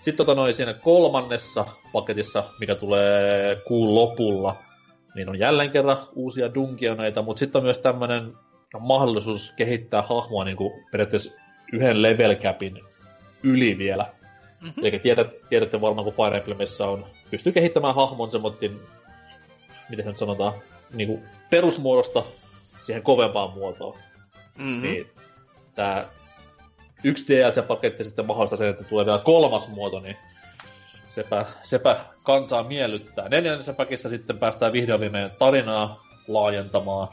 Sitten 0.00 0.26
tota 0.26 0.34
noin 0.34 0.54
siinä 0.54 0.74
kolmannessa 0.74 1.66
paketissa, 1.92 2.44
mikä 2.60 2.74
tulee 2.74 3.56
kuun 3.56 3.94
lopulla, 3.94 4.56
niin 5.14 5.28
on 5.28 5.38
jälleen 5.38 5.70
kerran 5.70 5.96
uusia 6.14 6.54
dungeoneita, 6.54 7.22
mutta 7.22 7.40
sitten 7.40 7.58
on 7.58 7.64
myös 7.64 7.78
tämmöinen 7.78 8.32
mahdollisuus 8.78 9.52
kehittää 9.56 10.02
hahmoa 10.02 10.44
niin 10.44 10.56
kuin 10.56 10.84
periaatteessa 10.90 11.32
yhden 11.72 12.02
level 12.02 12.34
capin 12.34 12.80
yli 13.42 13.78
vielä. 13.78 14.06
Mm-hmm. 14.60 14.84
Eli 14.84 14.98
tiedät, 14.98 15.28
tiedätte 15.48 15.80
varmaan, 15.80 16.04
kun 16.04 16.14
Fire 16.14 16.38
Emblemissa 16.38 16.86
on, 16.86 17.06
pystyy 17.30 17.52
kehittämään 17.52 17.94
hahmon 17.94 18.32
semmoittin, 18.32 18.80
miten 19.88 20.04
se 20.04 20.10
nyt 20.10 20.18
sanotaan, 20.18 20.52
niin 20.92 21.08
kuin 21.08 21.22
perusmuodosta 21.50 22.22
siihen 22.84 23.02
kovempaan 23.02 23.52
muotoon. 23.52 23.98
Mm-hmm. 24.58 24.74
Mm. 24.74 24.82
Niin 24.82 25.10
tää 25.74 26.08
yksi 27.04 27.26
DLC-paketti 27.28 28.04
sitten 28.04 28.26
mahdollistaa 28.26 28.56
sen, 28.56 28.68
että 28.68 28.84
tulee 28.84 29.06
vielä 29.06 29.18
kolmas 29.18 29.68
muoto, 29.68 30.00
niin 30.00 30.16
sepä, 31.08 31.46
sepä 31.62 31.96
kansaa 32.22 32.62
miellyttää. 32.62 33.28
Neljännessä 33.28 33.72
pakissa 33.72 34.08
sitten 34.08 34.38
päästään 34.38 34.72
vihdoin 34.72 35.00
viimein 35.00 35.30
tarinaa 35.38 36.04
laajentamaan. 36.28 37.08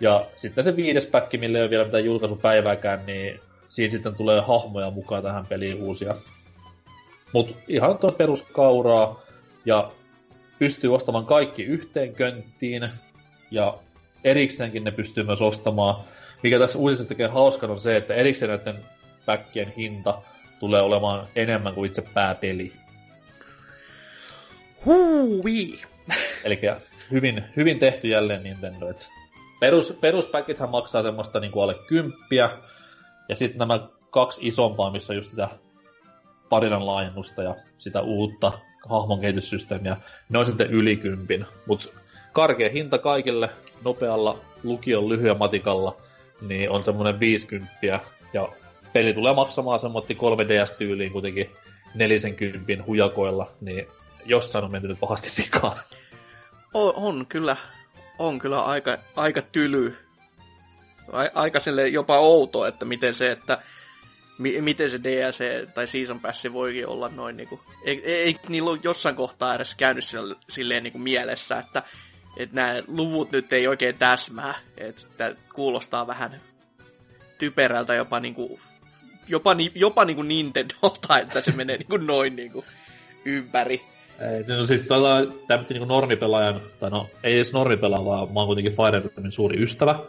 Ja 0.00 0.26
sitten 0.36 0.64
se 0.64 0.76
viides 0.76 1.06
päkki, 1.06 1.38
millä 1.38 1.58
ei 1.58 1.62
ole 1.62 1.70
vielä 1.70 1.84
mitään 1.84 2.04
julkaisupäivääkään, 2.04 3.06
niin 3.06 3.40
siinä 3.68 3.92
sitten 3.92 4.14
tulee 4.14 4.40
hahmoja 4.40 4.90
mukaan 4.90 5.22
tähän 5.22 5.46
peliin 5.46 5.82
uusia. 5.82 6.14
Mut 7.32 7.56
ihan 7.68 7.98
tuo 7.98 8.12
peruskauraa, 8.12 9.22
ja 9.64 9.90
pystyy 10.58 10.94
ostamaan 10.94 11.26
kaikki 11.26 11.62
yhteen 11.62 12.14
könttiin, 12.14 12.90
ja 13.50 13.78
erikseenkin 14.24 14.84
ne 14.84 14.90
pystyy 14.90 15.24
myös 15.24 15.42
ostamaan. 15.42 15.94
Mikä 16.42 16.58
tässä 16.58 16.78
uutisessa 16.78 17.08
tekee 17.08 17.28
hauskan 17.28 17.70
on 17.70 17.80
se, 17.80 17.96
että 17.96 18.14
erikseen 18.14 18.50
näiden 18.50 18.84
päkkien 19.26 19.72
hinta 19.76 20.22
tulee 20.60 20.82
olemaan 20.82 21.28
enemmän 21.36 21.74
kuin 21.74 21.86
itse 21.86 22.02
pääpeli. 22.14 22.72
Huuvi! 24.84 25.80
Eli 26.44 26.60
hyvin, 27.10 27.44
hyvin 27.56 27.78
tehty 27.78 28.08
jälleen 28.08 28.42
Nintendo. 28.42 28.88
Et 28.88 29.08
perus, 29.60 29.92
peruspäkithän 30.00 30.70
maksaa 30.70 31.02
semmoista 31.02 31.40
niin 31.40 31.52
kuin 31.52 31.62
alle 31.62 31.76
kymppiä, 31.88 32.50
ja 33.28 33.36
sitten 33.36 33.58
nämä 33.58 33.88
kaksi 34.10 34.48
isompaa, 34.48 34.90
missä 34.90 35.12
on 35.12 35.16
just 35.16 35.30
sitä 35.30 35.48
tarinan 36.48 36.86
laajennusta 36.86 37.42
ja 37.42 37.54
sitä 37.78 38.00
uutta 38.00 38.52
hahmon 38.88 39.20
kehityssysteemiä, 39.20 39.96
ne 40.28 40.38
on 40.38 40.46
sitten 40.46 40.70
yli 40.70 40.96
kympin. 40.96 41.46
Mutta 41.66 41.88
karkea 42.38 42.70
hinta 42.70 42.98
kaikille 42.98 43.50
nopealla 43.84 44.38
lukion 44.62 45.08
lyhyen 45.08 45.38
matikalla, 45.38 45.96
niin 46.40 46.70
on 46.70 46.84
semmoinen 46.84 47.20
50 47.20 48.00
ja 48.32 48.48
peli 48.92 49.14
tulee 49.14 49.34
maksamaan 49.34 49.80
semmoinen 49.80 50.16
3DS-tyyliin 50.16 51.12
kuitenkin 51.12 51.50
40 51.94 52.84
hujakoilla, 52.86 53.50
niin 53.60 53.86
jossain 54.24 54.64
on 54.64 54.70
mennyt 54.70 55.00
pahasti 55.00 55.30
vikaan. 55.38 55.76
On, 56.74 56.92
on 56.96 57.26
kyllä, 57.26 57.56
on 58.18 58.38
kyllä 58.38 58.64
aika, 58.64 58.98
aika 59.16 59.42
tyly. 59.42 59.96
Aika 61.34 61.58
jopa 61.92 62.18
outo, 62.18 62.66
että 62.66 62.84
miten 62.84 63.14
se, 63.14 63.30
että 63.30 63.58
mi, 64.38 64.60
miten 64.60 64.90
se 64.90 65.00
DLC 65.02 65.72
tai 65.74 65.88
Season 65.88 66.20
Pass 66.20 66.46
voikin 66.52 66.86
olla 66.86 67.08
noin 67.08 67.36
niinku, 67.36 67.60
ei, 67.84 68.02
ei, 68.04 68.22
ei 68.22 68.36
niillä 68.48 68.70
ole 68.70 68.78
jossain 68.82 69.16
kohtaa 69.16 69.54
edes 69.54 69.74
käynyt 69.74 70.04
sille, 70.04 70.36
silleen 70.48 70.82
niinku 70.82 70.98
mielessä, 70.98 71.58
että 71.58 71.82
että 72.38 72.54
nämä 72.54 72.82
luvut 72.88 73.32
nyt 73.32 73.52
ei 73.52 73.68
oikein 73.68 73.94
täsmää, 73.94 74.54
että 74.76 75.34
kuulostaa 75.54 76.06
vähän 76.06 76.40
typerältä 77.38 77.94
jopa 77.94 78.20
niinku, 78.20 78.60
jopa, 79.28 79.56
jopa 79.74 80.04
niinku 80.04 80.22
Nintendolta, 80.22 81.18
että 81.22 81.40
se 81.40 81.52
menee 81.52 81.76
niinku 81.76 81.96
noin 81.96 82.36
niinku 82.36 82.64
ympäri. 83.24 83.82
Ei, 84.20 84.44
se 84.44 84.56
on 84.56 84.66
siis 84.66 84.88
sellainen, 84.88 85.34
tämä 85.48 85.64
niinku 85.70 85.84
normipelaajan, 85.84 86.60
tai 86.80 86.90
no 86.90 87.10
ei 87.22 87.36
edes 87.36 87.52
normipelaaja, 87.52 88.04
vaan 88.04 88.32
mä 88.32 88.40
oon 88.40 88.46
kuitenkin 88.46 88.76
Fire 88.76 88.96
Emblemin 88.96 89.32
suuri 89.32 89.62
ystävä. 89.62 90.00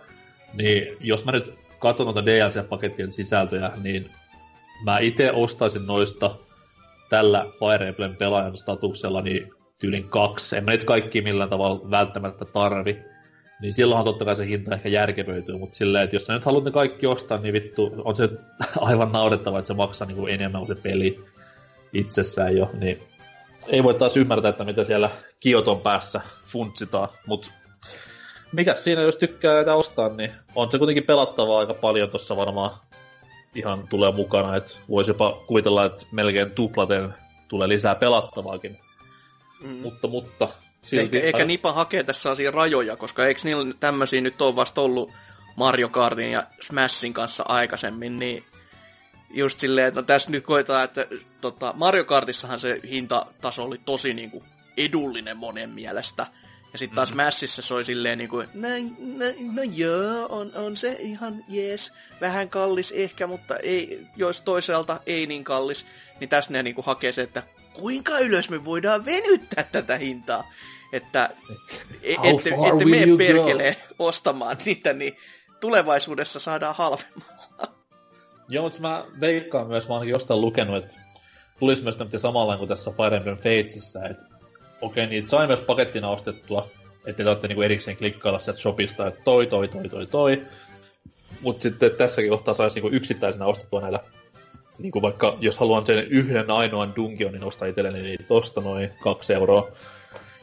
Niin 0.53 0.97
jos 0.99 1.25
mä 1.25 1.31
nyt 1.31 1.53
katson 1.79 2.05
noita 2.05 2.25
DLC-pakettien 2.25 3.11
sisältöjä, 3.11 3.71
niin 3.83 4.11
mä 4.83 4.99
itse 4.99 5.31
ostaisin 5.31 5.85
noista 5.85 6.35
tällä 7.09 7.45
Fire 7.59 7.87
Emblem 7.87 8.15
pelaajan 8.15 8.57
statuksella 8.57 9.21
niin 9.21 9.51
tyylin 9.79 10.09
kaksi. 10.09 10.57
En 10.57 10.63
mä 10.63 10.71
nyt 10.71 10.83
kaikki 10.83 11.21
millään 11.21 11.49
tavalla 11.49 11.91
välttämättä 11.91 12.45
tarvi. 12.45 12.99
Niin 13.61 13.73
silloinhan 13.73 14.05
totta 14.05 14.25
kai 14.25 14.35
se 14.35 14.45
hinta 14.45 14.75
ehkä 14.75 14.89
järkevöityy, 14.89 15.57
mutta 15.57 15.77
silleen, 15.77 16.03
että 16.03 16.15
jos 16.15 16.25
sä 16.25 16.33
nyt 16.33 16.45
haluat 16.45 16.63
ne 16.63 16.71
kaikki 16.71 17.07
ostaa, 17.07 17.37
niin 17.37 17.53
vittu, 17.53 17.91
on 18.05 18.15
se 18.15 18.29
aivan 18.79 19.11
naurettava, 19.11 19.59
että 19.59 19.67
se 19.67 19.73
maksaa 19.73 20.07
niin 20.07 20.17
kuin 20.17 20.33
enemmän 20.33 20.65
kuin 20.65 20.77
se 20.77 20.81
peli 20.81 21.25
itsessään 21.93 22.57
jo, 22.57 22.69
niin 22.79 22.99
ei 23.67 23.83
voi 23.83 23.93
taas 23.93 24.17
ymmärtää, 24.17 24.49
että 24.49 24.63
mitä 24.63 24.83
siellä 24.83 25.09
Kioton 25.39 25.81
päässä 25.81 26.21
funtsitaan, 26.45 27.09
mutta 27.25 27.51
mikä 28.51 28.73
siinä, 28.73 29.01
jos 29.01 29.17
tykkää 29.17 29.53
näitä 29.53 29.75
ostaa, 29.75 30.09
niin 30.09 30.31
on 30.55 30.71
se 30.71 30.77
kuitenkin 30.77 31.03
pelattavaa 31.03 31.59
aika 31.59 31.73
paljon 31.73 32.09
tuossa 32.09 32.37
varmaan 32.37 32.71
ihan 33.55 33.87
tulee 33.87 34.11
mukana, 34.11 34.55
että 34.55 34.71
voisi 34.89 35.11
jopa 35.11 35.43
kuvitella, 35.47 35.85
että 35.85 36.05
melkein 36.11 36.51
tuplaten 36.51 37.13
tulee 37.47 37.67
lisää 37.67 37.95
pelattavaakin. 37.95 38.77
Mm. 39.61 39.69
Mutta, 39.69 40.07
mutta 40.07 40.49
silti... 40.83 41.17
Eikä, 41.17 41.27
eikä 41.27 41.45
Nipa 41.45 41.73
hakee 41.73 42.03
tässä 42.03 42.31
asia 42.31 42.51
rajoja, 42.51 42.95
koska 42.95 43.25
eikö 43.25 43.41
niillä 43.43 43.73
tämmöisiä 43.79 44.21
nyt 44.21 44.41
ole 44.41 44.55
vasta 44.55 44.81
ollut 44.81 45.11
Mario 45.55 45.89
Kartin 45.89 46.31
ja 46.31 46.43
Smashin 46.61 47.13
kanssa 47.13 47.43
aikaisemmin, 47.47 48.19
niin 48.19 48.43
just 49.29 49.59
silleen, 49.59 49.87
että 49.87 50.01
no 50.01 50.05
tässä 50.05 50.31
nyt 50.31 50.45
koetaan, 50.45 50.83
että 50.83 51.07
tota, 51.41 51.73
Mario 51.77 52.05
Kartissahan 52.05 52.59
se 52.59 52.79
hintataso 52.89 53.63
oli 53.63 53.81
tosi 53.85 54.13
niinku 54.13 54.43
edullinen 54.77 55.37
monen 55.37 55.69
mielestä. 55.69 56.27
Ja 56.73 56.79
sitten 56.79 56.95
taas 56.95 57.11
mm. 57.11 57.17
Massissa 57.23 57.61
se 57.61 57.73
oli 57.73 57.85
silleen 57.85 58.17
niinku, 58.17 58.37
no, 58.37 58.69
no, 58.99 59.25
no 59.53 59.63
joo, 59.63 60.25
on, 60.29 60.51
on 60.55 60.77
se 60.77 60.97
ihan 60.99 61.43
jees, 61.47 61.93
vähän 62.21 62.49
kallis 62.49 62.91
ehkä, 62.91 63.27
mutta 63.27 63.57
ei, 63.57 64.07
jos 64.15 64.41
toisaalta 64.41 64.99
ei 65.05 65.27
niin 65.27 65.43
kallis. 65.43 65.85
Niin 66.19 66.29
tässä 66.29 66.53
ne 66.53 66.63
niinku 66.63 66.81
hakee 66.81 67.11
se, 67.11 67.21
että 67.21 67.43
kuinka 67.79 68.19
ylös 68.19 68.49
me 68.49 68.65
voidaan 68.65 69.05
venyttää 69.05 69.63
tätä 69.63 69.97
hintaa. 69.97 70.51
Että 70.93 71.29
e- 72.03 72.13
ette, 72.13 72.49
ette 72.49 72.85
mene 72.85 73.17
perkeleen 73.17 73.75
ostamaan 73.99 74.57
niitä, 74.65 74.93
niin 74.93 75.17
tulevaisuudessa 75.59 76.39
saadaan 76.39 76.75
halvemmalla. 76.75 77.73
Joo, 78.49 78.63
mutta 78.63 78.81
mä 78.81 79.05
veikkaan 79.19 79.67
myös, 79.67 79.87
mä 79.87 79.95
oon 79.95 80.07
jostain 80.07 80.41
lukenut, 80.41 80.75
että 80.75 80.95
tulisi 81.59 81.83
myös 81.83 81.95
tämmöinen 81.95 82.19
samalla 82.19 82.57
kuin 82.57 82.67
tässä 82.67 82.91
Fire 82.91 83.17
Emblem 83.17 83.35
Fatesissä, 83.35 84.05
että 84.05 84.23
okei, 84.81 85.03
okay, 85.03 85.15
niitä 85.15 85.29
sai 85.29 85.47
myös 85.47 85.61
pakettina 85.61 86.09
ostettua, 86.09 86.69
että 87.05 87.23
te 87.23 87.29
olette 87.29 87.47
niinku 87.47 87.61
erikseen 87.61 87.97
klikkailla 87.97 88.39
sieltä 88.39 88.61
shopista, 88.61 89.07
että 89.07 89.21
toi, 89.23 89.47
toi, 89.47 89.67
toi, 89.67 89.89
toi, 89.89 90.05
toi. 90.05 90.45
Mutta 91.41 91.63
sitten 91.63 91.91
tässäkin 91.91 92.29
kohtaa 92.29 92.53
saisi 92.53 92.75
niinku 92.75 92.95
yksittäisenä 92.95 93.45
ostettua 93.45 93.81
näillä, 93.81 93.99
niinku 94.79 95.01
vaikka 95.01 95.37
jos 95.39 95.57
haluan 95.57 95.85
sen 95.85 96.07
yhden 96.07 96.51
ainoan 96.51 96.95
dungeonin 96.95 97.39
niin 97.39 97.47
ostaa 97.47 97.67
itselleni, 97.67 98.01
niin 98.01 98.25
tosta 98.27 98.61
noin 98.61 98.89
kaksi 98.99 99.33
euroa 99.33 99.67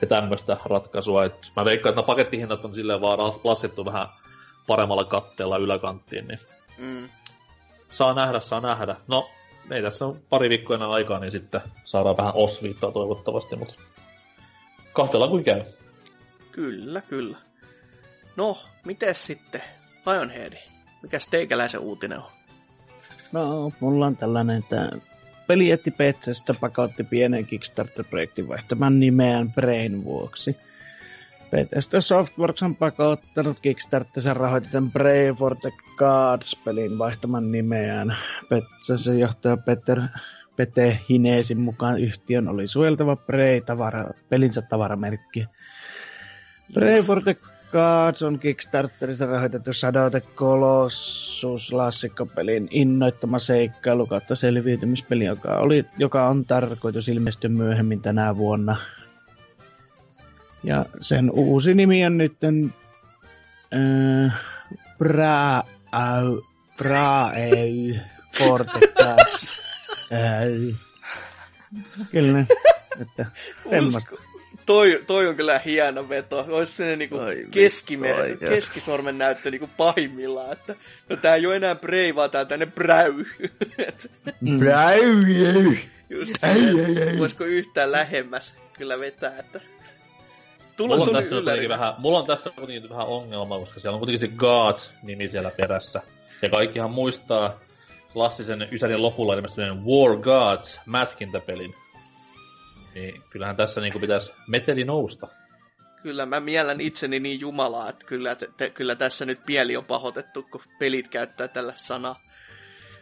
ja 0.00 0.06
tämmöistä 0.06 0.56
ratkaisua. 0.64 1.24
Et 1.24 1.52
mä 1.56 1.64
veikkaan, 1.64 1.90
että 1.92 2.06
pakettihinnat 2.06 2.64
on 2.64 2.74
silleen 2.74 3.00
vaan 3.00 3.18
laskettu 3.44 3.84
vähän 3.84 4.08
paremmalla 4.66 5.04
katteella 5.04 5.56
yläkanttiin, 5.56 6.28
niin 6.28 6.40
mm. 6.78 7.08
saa 7.90 8.14
nähdä, 8.14 8.40
saa 8.40 8.60
nähdä. 8.60 8.96
No, 9.08 9.30
ei 9.70 9.82
tässä 9.82 10.06
on 10.06 10.18
pari 10.30 10.48
viikkoa 10.48 10.76
enää 10.76 10.90
aikaa, 10.90 11.18
niin 11.18 11.32
sitten 11.32 11.60
saadaan 11.84 12.16
vähän 12.16 12.34
osviittaa 12.34 12.92
toivottavasti, 12.92 13.56
mutta 13.56 13.74
kahtella 14.92 15.28
kuin 15.28 15.44
käy. 15.44 15.62
Kyllä, 16.52 17.00
kyllä. 17.00 17.36
No, 18.36 18.58
miten 18.84 19.14
sitten 19.14 19.62
Lionhead? 20.06 20.52
Mikäs 21.02 21.26
teikäläisen 21.26 21.80
uutinen 21.80 22.18
on? 22.18 22.35
No, 23.36 23.72
mulla 23.80 24.06
on 24.06 24.16
tällainen, 24.16 24.58
että 24.58 24.90
pelietti 25.46 25.90
Petsestä 25.90 26.54
pakotti 26.54 27.04
pienen 27.04 27.46
Kickstarter-projektin 27.46 28.48
vaihtamaan 28.48 29.00
nimeään 29.00 29.52
Brain 29.52 30.04
vuoksi. 30.04 30.56
Bethesda 31.50 32.00
Softworks 32.00 32.62
on 32.62 32.76
pakottanut 32.76 33.60
Kickstarterissa 33.60 34.34
rahoitetun 34.34 34.92
Brave 34.92 35.34
for 35.38 35.56
the 35.56 35.72
Gods-pelin 35.96 36.98
vaihtamaan 36.98 37.52
nimeään. 37.52 38.16
Bethesda 38.48 39.14
johtaja 39.14 39.56
Peter 39.56 40.00
Pete 40.56 41.00
Hineesin 41.08 41.60
mukaan 41.60 42.00
yhtiön 42.00 42.48
oli 42.48 42.68
suojeltava 42.68 43.16
Prey 43.16 43.60
tavara, 43.60 44.10
pelinsä 44.28 44.62
tavaramerkki. 44.62 45.46
Prey 46.74 47.02
for 47.02 47.22
the 47.22 47.36
Gods 47.72 48.22
on 48.22 48.38
Kickstarterissa 48.38 49.26
rahoitettu 49.26 49.72
Shadow 49.72 50.10
Colossus 50.36 51.68
klassikkopelin 51.70 52.68
innoittama 52.70 53.38
seikkailu 53.38 54.06
kautta 54.06 54.36
selviytymispeli, 54.36 55.24
joka, 55.24 55.58
oli, 55.58 55.84
joka 55.98 56.28
on 56.28 56.44
tarkoitus 56.44 57.08
ilmestyä 57.08 57.50
myöhemmin 57.50 58.00
tänä 58.00 58.36
vuonna. 58.36 58.76
Ja 60.64 60.86
sen 61.00 61.30
uusi 61.30 61.74
nimi 61.74 62.06
on 62.06 62.18
nyt 62.18 62.36
äh, 62.44 64.32
Bra... 64.98 65.62
Äh, 65.94 66.24
Braeu. 66.76 68.00
Ei. 70.10 70.76
Kyllä. 72.12 72.44
Että 73.00 73.26
semmoista. 73.70 74.25
Toi, 74.66 75.04
toi 75.06 75.26
on 75.26 75.36
kyllä 75.36 75.58
hieno 75.58 76.08
veto. 76.08 76.46
Olisi 76.48 76.72
se 76.72 76.96
niinku 76.96 77.18
keskime, 77.50 78.14
keskisormen 78.40 79.18
näyttö 79.18 79.50
niinku 79.50 79.70
pahimmillaan, 79.76 80.52
että 80.52 80.74
no 81.08 81.16
tää 81.16 81.34
ei 81.34 81.46
ole 81.46 81.56
enää 81.56 81.74
Brei, 81.74 82.14
vaan 82.14 82.30
tää 82.30 82.40
on 82.40 82.46
tänne 82.46 82.66
Bräy. 82.66 83.24
Bräy! 84.58 85.76
Just 86.10 86.44
ei, 86.44 86.80
ei, 86.80 87.08
ei. 87.08 87.18
Voisiko 87.18 87.44
yhtään 87.44 87.92
lähemmäs 87.92 88.54
kyllä 88.72 88.98
vetää, 88.98 89.38
että... 89.38 89.60
Tulla, 90.76 90.96
mulla, 90.96 91.10
on 91.10 91.24
tässä 91.24 91.68
vähän, 91.68 91.94
mulla 91.98 92.18
on 92.18 92.26
tässä 92.26 92.50
kuitenkin 92.50 92.90
vähän 92.90 93.06
ongelma, 93.06 93.58
koska 93.58 93.80
siellä 93.80 93.94
on 93.94 94.00
kuitenkin 94.00 94.30
se 94.30 94.36
Gods-nimi 94.36 95.28
siellä 95.28 95.50
perässä. 95.50 96.02
Ja 96.42 96.48
kaikkihan 96.48 96.90
muistaa 96.90 97.60
klassisen 98.12 98.68
Ysärin 98.72 99.02
lopulla 99.02 99.34
ilmestyneen 99.34 99.84
War 99.84 100.16
Gods 100.16 100.80
mätkintäpelin. 100.86 101.74
Niin 102.96 103.22
kyllähän 103.30 103.56
tässä 103.56 103.80
niinku 103.80 103.98
pitäisi 103.98 104.32
meteli 104.46 104.84
nousta. 104.84 105.28
Kyllä 106.02 106.26
mä 106.26 106.40
miellän 106.40 106.80
itseni 106.80 107.20
niin 107.20 107.40
jumalaa, 107.40 107.88
että 107.88 108.06
kyllä, 108.06 108.34
te, 108.34 108.48
te, 108.56 108.70
kyllä 108.70 108.94
tässä 108.94 109.24
nyt 109.24 109.46
pieli 109.46 109.76
on 109.76 109.84
pahoitettu, 109.84 110.42
kun 110.42 110.60
pelit 110.78 111.08
käyttää 111.08 111.48
tällä 111.48 111.72
sanaa. 111.76 112.20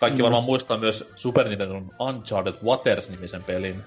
Kaikki 0.01 0.23
mm. 0.23 0.25
varmaan 0.25 0.45
muistaa 0.45 0.77
myös 0.77 1.11
Super 1.17 1.49
Nintendo 1.49 1.83
Uncharted 2.01 2.55
Waters-nimisen 2.65 3.45
pelin. 3.45 3.83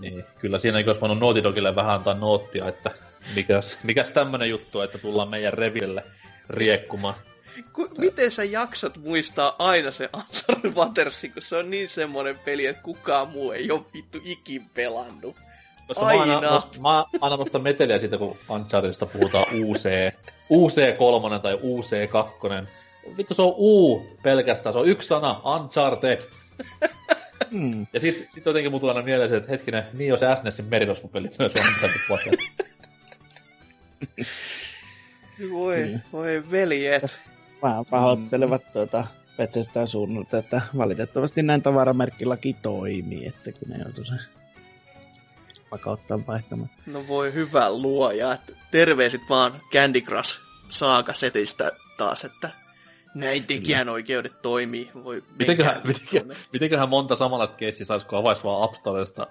Niin, 0.00 0.24
kyllä 0.38 0.58
siinä 0.58 0.78
olisi 0.86 1.00
voinut 1.00 1.18
Naughty 1.18 1.42
Dogille 1.42 1.76
vähän 1.76 1.94
antaa 1.94 2.14
noottia, 2.14 2.68
että 2.68 2.90
mikäs, 3.34 3.78
mikäs 3.82 4.10
tämmönen 4.10 4.50
juttu, 4.50 4.80
että 4.80 4.98
tullaan 4.98 5.28
meidän 5.28 5.52
reville 5.52 6.04
riekkumaan. 6.50 7.14
Ku, 7.72 7.88
miten 7.98 8.30
sä 8.30 8.44
jaksat 8.44 8.96
muistaa 8.96 9.56
aina 9.58 9.90
se 9.90 10.08
Uncharted 10.16 10.72
Watersin, 10.74 11.32
kun 11.32 11.42
se 11.42 11.56
on 11.56 11.70
niin 11.70 11.88
semmonen 11.88 12.38
peli, 12.38 12.66
että 12.66 12.82
kukaan 12.82 13.28
muu 13.28 13.52
ei 13.52 13.70
ole 13.70 13.84
vittu 13.94 14.18
ikin 14.24 14.70
pelannut. 14.74 15.36
Koska 15.88 16.06
aina. 16.06 16.26
Mä 16.26 16.48
aina, 16.48 16.62
mä 16.80 17.04
aina 17.20 17.36
nostan 17.36 17.62
meteliä 17.62 17.98
siitä, 17.98 18.18
kun 18.18 18.36
Unchartedista 18.48 19.06
puhutaan 19.06 19.46
UC, 19.52 19.88
UC3 20.52 21.40
tai 21.42 21.54
UC2. 21.54 22.66
Vittu 23.16 23.34
se 23.34 23.42
on 23.42 23.54
U 23.56 24.06
pelkästään, 24.22 24.72
se 24.72 24.78
on 24.78 24.88
yksi 24.88 25.08
sana, 25.08 25.40
Uncharted. 25.44 26.22
Hmm. 27.50 27.86
Ja 27.92 28.00
sit, 28.00 28.26
sit 28.28 28.46
jotenkin 28.46 28.72
mun 28.72 28.80
tulee 28.80 28.94
aina 28.94 29.04
mieleen, 29.04 29.34
että 29.34 29.50
hetkinen, 29.50 29.84
niin 29.92 30.08
jos 30.08 30.20
SNESin 30.40 30.64
merirosvopeli 30.64 31.30
myös 31.38 31.54
on 31.56 31.62
Uncharted 31.62 32.00
Waters. 32.10 32.50
Voi, 35.50 35.98
voi 36.12 36.50
veljet. 36.50 37.18
Vähän 37.66 37.84
pahoittelevat 37.90 38.72
tuota 38.72 39.04
Bethesdaa 39.36 39.86
suunnalta, 39.86 40.38
että 40.38 40.62
valitettavasti 40.76 41.42
näin 41.42 41.62
tavaramerkkilaki 41.62 42.56
toimii, 42.62 43.26
että 43.26 43.52
kun 43.52 43.68
ne 43.68 43.78
joutuu 43.78 44.04
sen 44.04 44.20
pakottamaan 45.70 46.26
vaihtamaan. 46.26 46.70
No 46.86 47.08
voi 47.08 47.34
hyvä 47.34 47.70
luoja, 47.70 48.32
että 48.32 48.52
terveisit 48.70 49.20
vaan 49.30 49.52
Candy 49.72 50.00
Crush 50.00 50.38
saakasetistä 50.70 51.72
taas, 51.96 52.24
että 52.24 52.50
näin 53.14 53.46
tekijänoikeudet 53.46 54.42
toimii. 54.42 54.90
Voi 55.04 55.22
Mitenköhän, 55.38 55.80
mitenköhän, 55.84 56.36
mitenköhän 56.52 56.88
monta 56.88 57.16
samanlaista 57.16 57.56
keissiä 57.56 57.86
saisi, 57.86 58.06
kun 58.06 58.18
avaisi 58.18 58.44
vaan 58.44 58.62
App 58.62 58.74
Storesta 58.74 59.26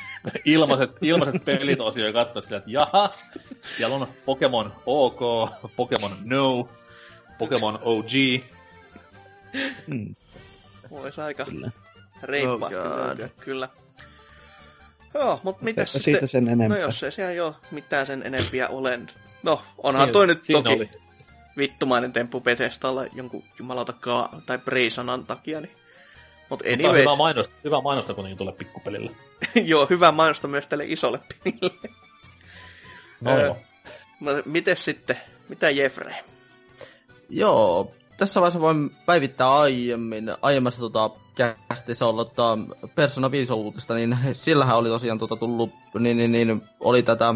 ilmaiset, 0.44 0.90
ilmaiset 1.02 1.44
pelit 1.44 1.80
osio 1.80 2.06
ja 2.06 2.12
katsoisi 2.12 2.54
että 2.54 2.70
jaha, 2.70 3.10
siellä 3.76 3.96
on 3.96 4.08
Pokemon 4.24 4.72
OK, 4.86 5.50
Pokemon 5.76 6.16
No, 6.24 6.68
Pokemon 7.40 7.78
OG. 7.82 8.10
Mm, 9.86 10.14
Voisi 10.90 11.20
aika 11.20 11.44
kyllä. 11.44 11.70
reippaasti 12.22 12.78
Oh 12.78 12.96
löytyä, 13.06 13.28
kyllä. 13.40 13.68
Joo, 15.14 15.40
mutta 15.42 15.64
mitäs 15.64 15.92
Siitä 15.92 16.04
sitten? 16.04 16.28
sen 16.28 16.44
No 16.44 16.52
enempää. 16.52 16.78
jos 16.78 17.02
ei 17.02 17.12
siellä 17.12 17.32
jo 17.32 17.56
mitään 17.70 18.06
sen 18.06 18.22
enempiä 18.26 18.68
ole. 18.68 19.00
No, 19.42 19.62
onhan 19.78 20.02
Siinä- 20.02 20.12
toi 20.12 20.26
nyt 20.26 20.44
siinä 20.44 20.62
toki 20.62 20.74
oli. 20.76 20.90
vittumainen 21.56 22.12
temppu 22.12 22.40
Bethesdalla 22.40 23.04
jonkun 23.12 23.44
jumalauta 23.58 23.92
ka- 23.92 24.30
tai 24.46 24.58
Breisanan 24.58 25.26
takia. 25.26 25.60
Niin. 25.60 25.76
Mutta 26.48 26.64
anyways, 26.72 27.00
hyvä 27.00 27.16
mainosta, 27.16 27.54
hyvä 27.64 27.80
mainosta 27.80 28.14
kuitenkin 28.14 28.38
tulee 28.38 28.52
pikkupelille. 28.54 29.10
joo, 29.64 29.86
hyvä 29.90 30.12
mainosta 30.12 30.48
myös 30.48 30.66
tälle 30.66 30.84
isolle 30.86 31.20
pelille. 31.44 31.88
No 33.20 33.40
joo. 33.40 33.56
No, 34.20 34.32
miten 34.44 34.76
sitten? 34.76 35.16
Mitä 35.48 35.70
Jeffrey? 35.70 36.14
Joo, 37.30 37.92
tässä 38.16 38.40
vaiheessa 38.40 38.60
voin 38.60 38.90
päivittää 39.06 39.58
aiemmin, 39.58 40.34
aiemmassa 40.42 40.80
tota, 40.80 41.10
kästissä 41.68 42.04
tota, 42.04 42.58
Persona 42.94 43.30
5 43.30 43.52
uutista, 43.52 43.94
niin 43.94 44.18
sillähän 44.32 44.76
oli 44.76 44.88
tosiaan 44.88 45.18
tota, 45.18 45.36
tullut, 45.36 45.70
niin, 45.98 46.16
niin, 46.16 46.32
niin, 46.32 46.62
oli 46.80 47.02
tätä, 47.02 47.34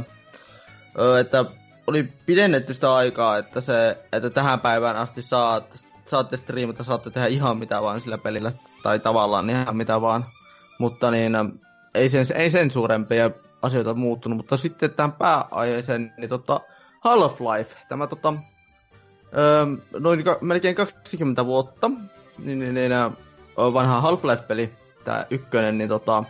ö, 0.99 1.21
että 1.21 1.45
oli 1.87 2.03
pidennetty 2.27 2.75
sitä 2.75 2.95
aikaa, 2.95 3.39
että, 3.39 3.61
se, 3.61 3.99
että 4.13 4.31
tähän 4.31 4.61
päivään 4.61 4.97
asti 4.97 5.23
saat, 5.23 5.87
saatte 6.05 6.37
striimata, 6.37 6.85
saatte 6.85 7.11
tehdä 7.11 7.27
ihan 7.27 7.59
mitä 7.59 7.83
vaan 7.83 8.01
sillä 8.01 8.19
pelillä, 8.19 8.53
tai 8.83 8.99
tavallaan 8.99 9.51
ihan 9.51 9.77
mitä 9.77 10.01
vaan, 10.01 10.25
mutta 10.79 11.11
niin, 11.11 11.33
ei 11.95 12.09
sen, 12.09 12.27
ei 12.35 12.51
sen 12.51 12.71
suurempia 12.71 13.31
asioita 13.63 13.95
muuttunut, 13.95 14.37
mutta 14.37 14.57
sitten 14.57 14.91
tämän 14.91 15.13
pääaiheeseen, 15.13 16.15
niin 16.19 16.29
tota, 16.31 16.61
Half-Life, 17.01 17.77
tämä 17.89 18.07
tota, 18.07 18.35
öö, 19.37 19.67
noin 19.99 20.25
ka- 20.25 20.39
melkein 20.41 20.75
20 20.75 21.47
vuotta, 21.47 21.91
niin, 22.39 22.59
niin, 22.59 22.75
niin 22.75 22.93
vanha 23.57 24.01
Half-Life-peli, 24.01 24.73
tää 25.05 25.27
ykkönen, 25.31 25.79
niin 25.79 25.89
tota, 25.89 26.25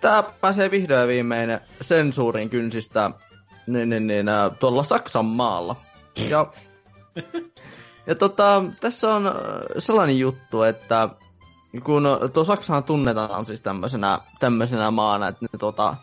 tää 0.00 0.22
pääsee 0.22 0.70
vihdoin 0.70 1.08
viimein 1.08 1.58
sensuurin 1.80 2.50
kynsistä 2.50 3.10
niin, 3.68 3.88
niin, 3.88 4.06
niin, 4.06 4.26
tuolla 4.60 4.82
Saksan 4.82 5.24
maalla. 5.24 5.76
Ja, 6.30 6.46
ja 8.06 8.14
tota, 8.14 8.64
tässä 8.80 9.14
on 9.14 9.32
sellainen 9.78 10.18
juttu, 10.18 10.62
että 10.62 11.08
kun 11.84 12.04
tuo 12.32 12.44
Saksahan 12.44 12.84
tunnetaan 12.84 13.46
siis 13.46 13.62
tämmöisenä, 13.62 14.20
tämmöisenä 14.40 14.90
maana, 14.90 15.28
että 15.28 15.44
ne 15.52 15.58
tota, 15.58 15.96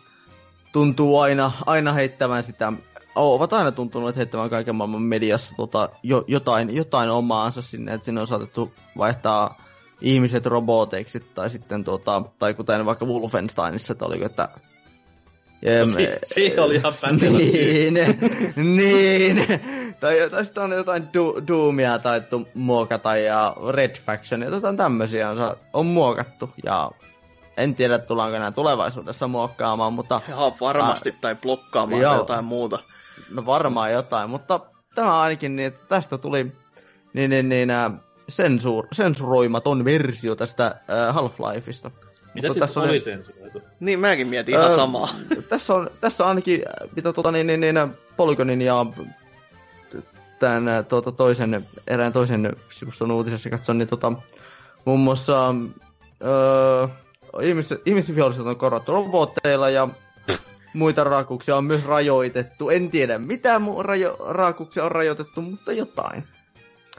tuntuu 0.72 1.18
aina, 1.18 1.52
aina 1.66 1.92
heittävän 1.92 2.42
sitä, 2.42 2.72
ovat 3.16 3.52
aina 3.52 3.72
tuntuneet 3.72 4.16
heittävän 4.16 4.50
kaiken 4.50 4.74
maailman 4.76 5.02
mediassa 5.02 5.54
tota, 5.56 5.88
jo, 6.02 6.24
jotain, 6.26 6.76
jotain 6.76 7.10
omaansa 7.10 7.62
sinne, 7.62 7.94
että 7.94 8.04
sinne 8.04 8.20
on 8.20 8.26
saatettu 8.26 8.72
vaihtaa 8.98 9.62
ihmiset 10.00 10.46
roboteiksi, 10.46 11.20
tai 11.34 11.50
sitten 11.50 11.84
tota, 11.84 12.22
tai 12.38 12.54
kuten 12.54 12.86
vaikka 12.86 13.06
Wolfensteinissa, 13.06 13.92
että 13.92 14.04
oliko, 14.04 14.26
että 14.26 14.48
No, 15.80 15.86
si- 15.86 16.08
siihen 16.24 16.60
oli 16.60 16.74
ihan 16.74 16.94
pätevä 17.00 17.38
syy. 17.38 17.90
niin, 17.90 17.94
niin. 18.56 19.46
Tai, 20.00 20.30
tai 20.30 20.44
sitten 20.44 20.62
on 20.62 20.72
jotain 20.72 21.02
du- 21.02 21.48
Doomia 21.48 21.98
taittu 21.98 22.48
muokata 22.54 23.16
ja 23.16 23.56
Red 23.70 23.96
Faction 24.06 24.42
ja 24.42 24.48
jotain 24.48 24.76
tämmöisiä 24.76 25.30
on, 25.30 25.56
on 25.72 25.86
muokattu. 25.86 26.50
Ja 26.64 26.90
en 27.56 27.74
tiedä, 27.74 27.98
tullaanko 27.98 28.36
enää 28.36 28.50
tulevaisuudessa 28.50 29.28
muokkaamaan, 29.28 29.92
mutta 29.92 30.20
Ihan 30.28 30.52
varmasti, 30.60 31.14
tai 31.20 31.34
blokkaamaan 31.34 32.02
Joo. 32.02 32.10
tai 32.12 32.20
jotain 32.20 32.44
muuta. 32.44 32.78
No 33.30 33.46
varmaan 33.46 33.92
jotain. 33.92 34.30
Mutta 34.30 34.60
tämä 34.94 35.20
ainakin 35.20 35.56
niin, 35.56 35.66
että 35.66 35.82
tästä 35.88 36.18
tuli 36.18 36.52
niin, 37.12 37.30
niin, 37.30 37.48
niin, 37.48 37.70
äh, 37.70 37.92
sensur, 38.28 38.86
sensuroimaton 38.92 39.84
versio 39.84 40.36
tästä 40.36 40.66
äh, 40.66 41.14
Half-Lifeista. 41.14 41.90
Mitä 42.34 42.48
Mutta 42.48 42.66
sitten 42.66 42.82
oli 42.82 43.00
sensuroitu? 43.00 43.62
Niin 43.80 44.00
mäkin 44.00 44.26
mietin 44.26 44.54
ihan 44.54 44.74
samaa. 44.74 45.08
tässä 45.48 45.74
on, 45.74 45.90
tässä 46.00 46.24
on 46.24 46.28
ainakin, 46.28 46.62
mitä 46.96 47.12
tuota, 47.12 47.32
niin, 47.32 47.46
niin, 47.46 47.60
niin, 47.60 47.76
Polygonin 48.16 48.62
ja 48.62 48.86
tämän 50.38 50.84
tuota, 50.88 51.12
toisen, 51.12 51.66
erään 51.86 52.12
toisen 52.12 52.56
sivuston 52.70 53.10
uutisessa 53.10 53.50
katson, 53.50 53.78
niin 53.78 53.88
tota, 53.88 54.12
muun 54.84 55.00
muassa 55.00 55.54
öö, 56.24 56.88
ihmis, 57.42 57.74
ihmisviholliset 57.86 58.46
on 58.46 58.56
korvattu 58.56 58.92
robotteilla 58.92 59.70
ja 59.70 59.88
muita 60.76 61.04
raakuuksia 61.04 61.56
on 61.56 61.64
myös 61.64 61.84
rajoitettu. 61.84 62.70
En 62.70 62.90
tiedä, 62.90 63.18
mitä 63.18 63.58
mu- 63.58 63.82
rajo- 63.82 64.16
raakuuksia 64.28 64.84
on 64.84 64.92
rajoitettu, 64.92 65.42
mutta 65.42 65.72
jotain. 65.72 66.24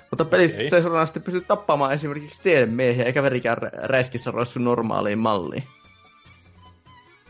Mutta 0.10 0.26
pelissä 0.26 0.64
okay. 0.68 0.82
se 0.82 1.06
sitten 1.06 1.24
pystyy 1.24 1.42
tappamaan 1.42 1.94
esimerkiksi 1.94 2.42
tiedemiehiä, 2.42 3.06
eikä 3.06 3.24
verikään 3.24 3.58
rä- 3.58 3.72
räiskissä 3.74 4.32
roissu 4.32 4.60
normaaliin 4.60 5.20
malliin. 5.20 5.64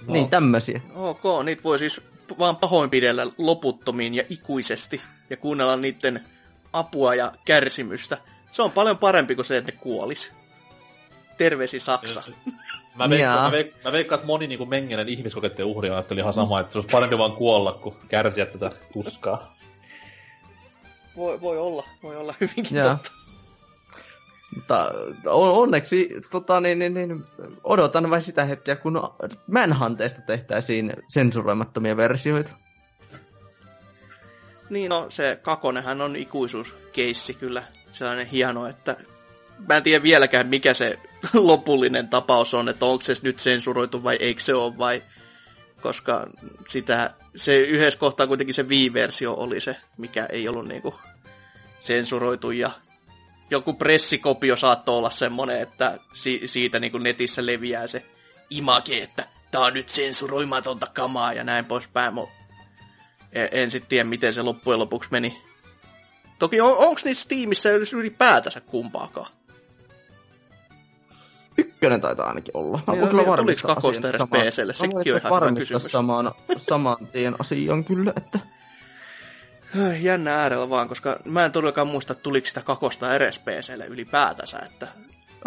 No. 0.08 0.14
Niin, 0.14 0.30
tämmösiä. 0.30 0.82
Ok, 0.96 1.24
niitä 1.44 1.64
voi 1.64 1.80
siis 1.80 2.02
vaan 2.40 2.56
pahoinpidellä 2.56 3.28
loputtomiin 3.38 4.14
ja 4.14 4.24
ikuisesti 4.30 5.02
ja 5.30 5.38
kuunnella 5.38 5.76
niiden 5.78 6.26
apua 6.74 7.16
ja 7.16 7.32
kärsimystä. 7.46 8.18
Se 8.52 8.62
on 8.62 8.72
paljon 8.72 8.98
parempi 8.98 9.36
kuin 9.36 9.46
se, 9.46 9.58
että 9.58 9.72
ne 9.72 9.78
kuolis. 9.78 10.34
Terveisi 11.38 11.80
Saksa. 11.80 12.24
Mä 12.98 13.10
veikkaan, 13.10 13.44
mä, 13.44 13.52
veik, 13.52 13.84
mä 13.84 13.92
veikkaan, 13.92 14.18
että 14.18 14.28
moni 14.28 14.48
niin 14.48 14.70
mengenen 14.70 15.10
ihmiskokeiden 15.10 15.66
uhri 15.66 15.90
ajatteli 15.90 16.20
ihan 16.20 16.34
sama, 16.34 16.60
että 16.60 16.72
se 16.72 16.78
olisi 16.78 16.90
parempi 16.92 17.18
vaan 17.18 17.32
kuolla, 17.32 17.74
kuin 17.74 17.96
kärsiä 18.08 18.46
tätä 18.46 18.72
tuskaa. 18.94 19.58
Voi, 21.18 21.42
voi 21.42 21.58
olla, 21.58 21.86
voi 22.04 22.16
olla 22.16 22.34
hyvinkin 22.42 22.78
Jaa. 22.78 22.96
totta. 22.96 23.12
Mutta 24.56 24.94
on, 25.26 25.52
onneksi 25.52 26.10
tota, 26.32 26.62
niin, 26.62 26.80
niin, 26.80 26.94
niin, 26.94 27.24
odotan 27.64 28.10
vain 28.10 28.22
sitä 28.22 28.46
hetkeä, 28.46 28.76
kun 28.76 29.02
Manhunteista 29.48 30.22
tehtäisiin 30.22 30.94
sensuroimattomia 31.08 31.98
versioita. 31.98 32.52
Niin 34.70 34.90
no, 34.90 35.06
se 35.10 35.40
kakonenhan 35.42 36.02
on 36.02 36.16
ikuisuuskeissi 36.16 37.34
kyllä. 37.34 37.64
Sellainen 37.92 38.28
hieno, 38.28 38.68
että 38.68 38.98
mä 39.68 39.78
en 39.78 39.84
tiedä 39.84 40.04
vieläkään 40.04 40.48
mikä 40.48 40.74
se 40.74 41.00
lopullinen 41.34 42.08
tapaus 42.08 42.54
on, 42.54 42.70
että 42.70 42.86
onko 42.86 43.02
se 43.02 43.14
nyt 43.22 43.40
sensuroitu 43.40 44.04
vai 44.04 44.18
eikö 44.20 44.42
se 44.42 44.54
ole 44.54 44.78
vai 44.78 45.04
koska 45.82 46.28
sitä, 46.68 47.14
se 47.36 47.58
yhdessä 47.58 48.00
kohtaa 48.00 48.28
kuitenkin 48.28 48.54
se 48.54 48.64
Wii-versio 48.64 49.34
oli 49.34 49.60
se, 49.60 49.76
mikä 49.98 50.26
ei 50.26 50.48
ollut 50.48 50.68
niinku 50.68 50.96
sensuroitu 51.80 52.52
ja 52.52 52.72
joku 53.50 53.74
pressikopio 53.74 54.56
saattoi 54.56 54.98
olla 54.98 55.10
semmonen, 55.10 55.62
että 55.62 56.00
si- 56.14 56.42
siitä 56.46 56.80
niinku 56.80 56.98
netissä 56.98 57.46
leviää 57.46 57.88
se 57.88 58.06
image, 58.50 59.04
että 59.04 59.28
tää 59.52 59.62
on 59.62 59.74
nyt 59.74 59.90
sensuroimatonta 59.90 60.88
kamaa 60.94 61.34
ja 61.34 61.44
näin 61.44 61.66
poispäin, 61.66 62.14
mutta 62.14 62.36
en, 63.34 63.50
en 63.52 63.72
sitten 63.72 63.90
tiedä, 63.90 64.04
miten 64.04 64.34
se 64.34 64.42
loppujen 64.42 64.80
lopuksi 64.80 65.10
meni. 65.12 65.42
Toki 66.40 66.62
on, 66.62 66.78
onko 66.78 67.02
niissä 67.04 67.72
edes 67.72 67.94
ylipäätänsä 67.94 68.62
kumpaakaan? 68.62 69.37
Ykkönen 71.58 72.02
taitaa 72.02 72.28
ainakin 72.28 72.58
olla. 72.58 72.80
Mä 72.88 72.94
Niin, 72.94 73.00
voin 73.02 73.10
kyllä 73.10 73.24
niin, 73.24 73.32
varmistaa 73.32 73.76
tuliko 73.76 73.82
kakosta 73.82 74.10
edes 74.10 74.22
PC:lle? 74.22 74.74
Mä 74.74 74.78
Sekin 74.78 74.98
on 74.98 75.04
ihan 75.06 75.20
hyvä 75.20 75.30
varmistaa 75.30 75.76
kysymys. 75.76 75.92
saman, 75.92 76.32
saman 76.58 76.98
tien 77.12 77.36
asian 77.40 77.84
kyllä, 77.86 78.14
että... 78.18 78.40
Jännä 80.00 80.36
äärellä 80.36 80.70
vaan, 80.70 80.88
koska 80.90 81.20
mä 81.26 81.46
en 81.46 81.52
todellakaan 81.52 81.88
muista, 81.88 82.14
että 82.14 82.24
tuliko 82.24 82.48
sitä 82.48 82.62
kakosta 82.62 83.16
edes 83.16 83.40
PClle 83.40 83.86
ylipäätänsä, 83.86 84.60
että 84.60 84.88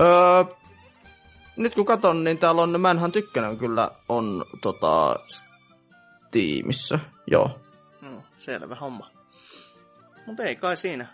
Öö, 0.00 0.44
nyt 1.56 1.74
kun 1.74 1.86
katon, 1.86 2.24
niin 2.24 2.38
täällä 2.38 2.62
on 2.62 2.80
Manhunt 2.80 3.16
1 3.16 3.30
kyllä 3.58 3.90
on 4.08 4.44
tota, 4.60 5.16
Steamissa. 6.28 6.98
Joo. 7.26 7.60
no, 8.00 8.22
selvä 8.36 8.74
homma. 8.74 9.10
Mutta 10.26 10.42
ei 10.42 10.56
kai 10.56 10.76
siinä. 10.76 11.06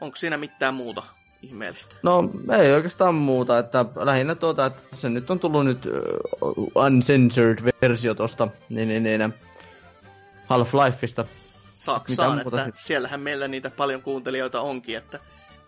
Onko 0.00 0.16
siinä 0.16 0.36
mitään 0.36 0.74
muuta 0.74 1.02
ihmeellistä? 1.42 1.96
No 2.02 2.30
ei 2.58 2.72
oikeastaan 2.72 3.14
muuta, 3.14 3.58
että 3.58 3.84
lähinnä 3.96 4.34
tuota, 4.34 4.66
että 4.66 4.82
se 4.92 5.08
nyt 5.08 5.30
on 5.30 5.40
tullut 5.40 5.64
nyt 5.64 5.86
uh, 5.86 6.72
uncensored 6.74 7.72
versio 7.82 8.14
tosta, 8.14 8.48
niin, 8.68 8.88
niin, 8.88 9.02
niin 9.02 9.34
Half-Lifeista. 10.48 11.24
Saksaan, 11.72 12.32
Mitä 12.32 12.44
muuta 12.44 12.64
että 12.64 12.82
siellähän 12.82 13.20
meillä 13.20 13.48
niitä 13.48 13.70
paljon 13.70 14.02
kuuntelijoita 14.02 14.60
onkin, 14.60 14.96
että 14.96 15.18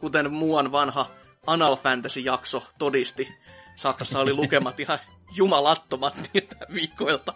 kuten 0.01 0.33
muuan 0.33 0.73
vanha 0.73 1.11
Anal 1.47 1.77
Fantasy-jakso 1.77 2.67
todisti, 2.79 3.29
Saksassa 3.77 4.19
oli 4.19 4.33
lukemat 4.33 4.81
ihan 4.81 4.99
jumalattomat 5.37 6.15
niitä 6.35 6.57
viikoilta. 6.75 7.35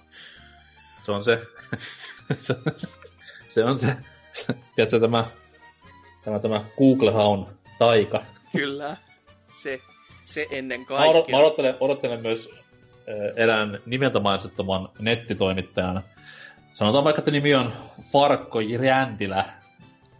Se 1.02 1.12
on 1.12 1.24
se, 1.24 1.42
se, 2.38 2.56
se 3.46 3.64
on 3.64 3.78
se, 3.78 3.96
tiedätkö, 4.74 5.00
tämä, 5.00 5.30
tämä, 6.24 6.38
tämä 6.38 6.64
Googlehaun 6.78 7.55
taika. 7.78 8.24
Kyllä, 8.56 8.96
se, 9.62 9.80
se 10.24 10.46
ennen 10.50 10.86
kaikkea. 10.86 11.36
mä 11.36 11.38
odottelen, 11.38 11.74
odottelen 11.80 12.20
myös 12.20 12.50
erään 13.36 13.78
nimeltä 13.86 14.20
mainitsettoman 14.20 14.88
nettitoimittajan. 14.98 16.02
Sanotaan 16.74 17.04
vaikka, 17.04 17.20
että 17.20 17.30
nimi 17.30 17.54
on 17.54 17.72
Farkko 18.12 18.60
Jäntilä. 18.60 19.44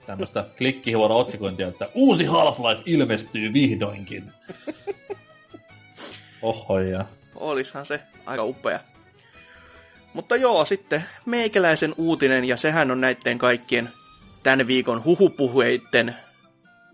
Tämmöistä 0.07 0.45
klikkihuono 0.59 1.19
otsikointia, 1.19 1.69
että 1.69 1.89
uusi 1.95 2.25
Half-Life 2.25 2.83
ilmestyy 2.87 3.53
vihdoinkin. 3.53 4.33
Oho, 6.43 6.79
ja. 6.79 7.05
Olishan 7.35 7.87
se 7.87 8.01
aika 8.27 8.45
upea. 8.45 8.81
Mutta 10.13 10.37
joo, 10.37 10.65
sitten 10.65 11.05
meikäläisen 11.27 11.95
uutinen, 11.99 12.45
ja 12.45 12.57
sehän 12.57 12.91
on 12.91 13.01
näiden 13.01 13.39
kaikkien 13.39 13.89
tämän 14.43 14.67
viikon 14.67 15.05
huhupuheitten 15.05 16.17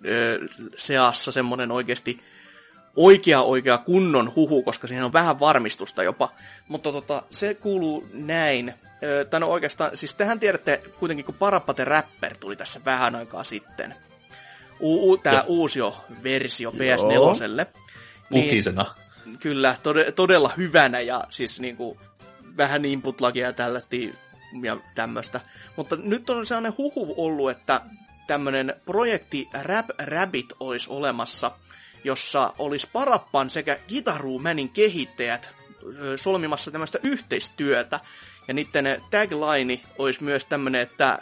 ö, 0.07 0.39
seassa 0.77 1.33
semmonen 1.33 1.71
oikeasti 1.71 2.21
oikea 2.97 3.43
oikea 3.43 3.79
kunnon 3.79 4.33
huhu, 4.37 4.63
koska 4.63 4.87
siihen 4.87 5.05
on 5.05 5.13
vähän 5.13 5.41
varmistusta 5.41 6.03
jopa. 6.03 6.33
Mutta 6.69 6.93
tota, 6.93 7.23
se 7.31 7.55
kuuluu 7.55 8.09
näin. 8.13 8.75
Ö, 9.03 9.25
tai 9.25 9.41
no 9.41 9.47
oikeastaan, 9.49 9.97
siis 9.97 10.15
tehän 10.15 10.41
tiedätte 10.41 10.83
kuitenkin, 10.99 11.25
kun 11.25 11.35
Parappa 11.35 11.75
the 11.75 11.85
Rapper 11.85 12.37
tuli 12.37 12.57
tässä 12.57 12.81
vähän 12.85 13.15
aikaa 13.15 13.45
sitten. 13.45 13.95
U- 14.81 15.11
u- 15.13 15.17
tää 15.17 15.33
Ja- 15.35 15.45
uusio 15.47 16.05
versio 16.23 16.73
Joo. 16.75 17.33
PS4. 17.35 17.67
Pukisena. 18.31 18.85
Kyllä, 19.41 19.77
tode, 19.83 20.13
todella 20.13 20.53
hyvänä 20.57 21.01
ja 21.01 21.25
siis 21.31 21.61
niinku 21.61 22.01
vähän 22.57 22.83
input-lagia 22.85 23.53
tällättiin 23.53 24.15
ja 24.63 24.77
tämmöistä. 24.95 25.41
Mutta 25.77 25.97
nyt 25.97 26.31
on 26.31 26.47
sellainen 26.47 26.75
huhu 26.79 27.15
ollut, 27.17 27.51
että 27.51 27.81
tämmöinen 28.27 28.75
projekti 28.87 29.49
Rap 29.63 29.87
Rabbit 29.99 30.53
olisi 30.61 30.91
olemassa, 30.91 31.51
jossa 32.05 32.55
olisi 32.59 32.89
Parappan 32.93 33.51
sekä 33.51 33.79
Guitar-Manin 33.89 34.69
kehittäjät 34.69 35.51
solmimassa 36.17 36.71
tämmöistä 36.71 36.99
yhteistyötä. 37.03 38.01
Ja 38.49 38.55
niiden 38.55 39.03
tagline 39.11 39.81
olisi 39.99 40.25
myös 40.25 40.45
tämmöinen, 40.45 40.81
että 40.81 41.19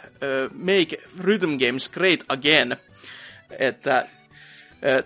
Make 0.53 0.97
Rhythm 1.19 1.57
Games 1.57 1.89
Great 1.89 2.19
Again. 2.29 2.77
Että 3.59 4.07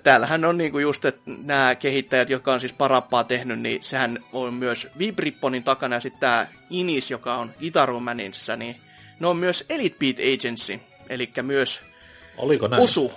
Täällähän 0.03 0.45
on 0.45 0.57
niinku 0.57 0.79
just, 0.79 1.05
että 1.05 1.21
nämä 1.25 1.75
kehittäjät, 1.75 2.29
jotka 2.29 2.53
on 2.53 2.59
siis 2.59 2.73
Parappaa 2.73 3.23
tehnyt, 3.23 3.59
niin 3.59 3.83
sehän 3.83 4.19
on 4.33 4.53
myös 4.53 4.87
Vibripponin 4.97 5.63
takana, 5.63 5.95
ja 5.95 5.99
sitten 5.99 6.19
tämä 6.19 6.47
Inis, 6.69 7.11
joka 7.11 7.35
on 7.35 7.53
Guitar-Manissa, 7.59 8.55
niin 8.55 8.75
ne 9.19 9.27
on 9.27 9.37
myös 9.37 9.65
Elite 9.69 9.95
Beat 9.99 10.17
Agency, 10.33 10.79
eli 11.09 11.31
myös 11.41 11.81
Oliko 12.37 12.67
näin? 12.67 12.83
Osu 12.83 13.13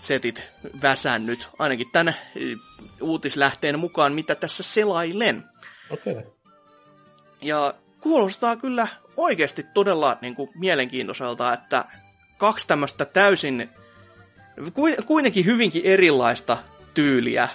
setit 0.00 0.42
väsännyt, 0.82 1.48
ainakin 1.58 1.90
tänne 1.92 2.14
uutislähteen 3.00 3.78
mukaan, 3.78 4.12
mitä 4.12 4.34
tässä 4.34 4.62
selailen. 4.62 5.44
Okei. 5.90 6.12
Okay. 6.12 6.30
Ja 7.40 7.74
kuulostaa 8.00 8.56
kyllä 8.56 8.88
oikeasti 9.16 9.66
todella 9.74 10.18
niin 10.20 10.34
kuin, 10.34 10.50
mielenkiintoiselta, 10.54 11.52
että 11.52 11.84
kaksi 12.38 12.66
tämmöistä 12.66 13.04
täysin, 13.04 13.70
ku- 14.72 15.02
kuitenkin 15.06 15.44
hyvinkin 15.44 15.82
erilaista 15.84 16.58
tyyliä 16.94 17.48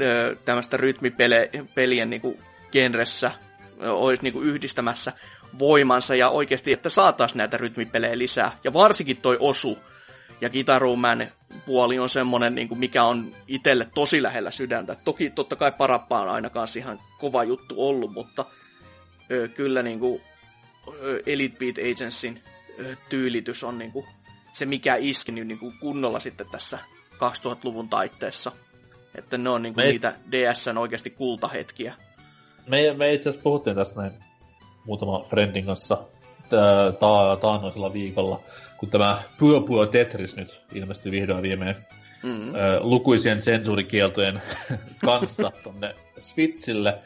ö, 0.00 0.36
tämmöistä 0.44 0.76
rytmipelien 0.76 2.10
niin 2.10 2.20
kuin, 2.20 2.38
genressä 2.72 3.30
ö, 3.82 3.92
olisi 3.92 4.22
niin 4.22 4.32
kuin, 4.32 4.46
yhdistämässä 4.46 5.12
voimansa 5.58 6.14
ja 6.14 6.28
oikeasti, 6.28 6.72
että 6.72 6.88
saataisiin 6.88 7.38
näitä 7.38 7.56
rytmipelejä 7.56 8.18
lisää. 8.18 8.58
Ja 8.64 8.72
varsinkin 8.72 9.16
toi 9.16 9.36
Osu 9.40 9.78
ja 10.40 10.50
Gitaruman 10.50 11.26
puoli 11.66 11.98
on 11.98 12.08
semmonen, 12.08 12.54
niin 12.54 12.68
kuin 12.68 12.78
mikä 12.78 13.04
on 13.04 13.36
itselle 13.48 13.88
tosi 13.94 14.22
lähellä 14.22 14.50
sydäntä. 14.50 14.96
Toki 15.04 15.30
totta 15.30 15.56
kai 15.56 15.72
Parappa 15.72 16.20
on 16.20 16.28
aina 16.28 16.50
kanssa 16.50 16.78
ihan 16.78 17.00
kova 17.18 17.44
juttu 17.44 17.88
ollut, 17.88 18.12
mutta 18.12 18.44
ö, 19.30 19.48
kyllä 19.48 19.82
niin 19.82 20.00
kuin, 20.00 20.22
ö, 21.02 21.22
Elite 21.26 21.56
Beat 21.58 21.76
Agencyn 21.78 22.42
ö, 22.80 22.96
tyylitys 23.08 23.64
on 23.64 23.78
niin 23.78 23.92
kuin, 23.92 24.06
se, 24.52 24.66
mikä 24.66 24.96
iski 24.96 25.32
niin 25.32 25.58
kuin 25.58 25.74
kunnolla 25.80 26.20
sitten 26.20 26.46
tässä 26.50 26.78
2000-luvun 27.14 27.88
taitteessa. 27.88 28.52
Että 29.14 29.38
ne 29.38 29.50
on 29.50 29.62
niin 29.62 29.74
kuin 29.74 29.84
Me- 29.84 29.90
niitä 29.90 30.14
DSn 30.30 30.78
oikeasti 30.78 31.10
kultahetkiä. 31.10 31.94
Me, 32.66 32.94
me 32.96 33.12
itse 33.12 33.28
asiassa 33.28 33.42
puhuttiin 33.42 33.76
tästä 33.76 34.00
näin 34.00 34.12
muutama 34.84 35.20
friendin 35.22 35.64
kanssa 35.66 35.98
ta- 36.98 37.36
taannoisella 37.40 37.92
viikolla, 37.92 38.40
kun 38.78 38.90
tämä 38.90 39.22
Puyo 39.38 39.60
Puyo 39.60 39.86
Tetris 39.86 40.36
nyt 40.36 40.60
ilmestyi 40.74 41.12
vihdoin 41.12 41.42
viimein 41.42 41.76
Mm. 42.22 42.54
ö, 42.54 42.80
lukuisien 42.80 43.42
sensuurikieltojen 43.42 44.42
kanssa 45.04 45.52
tonne 45.64 45.94
Switchille, 46.20 46.98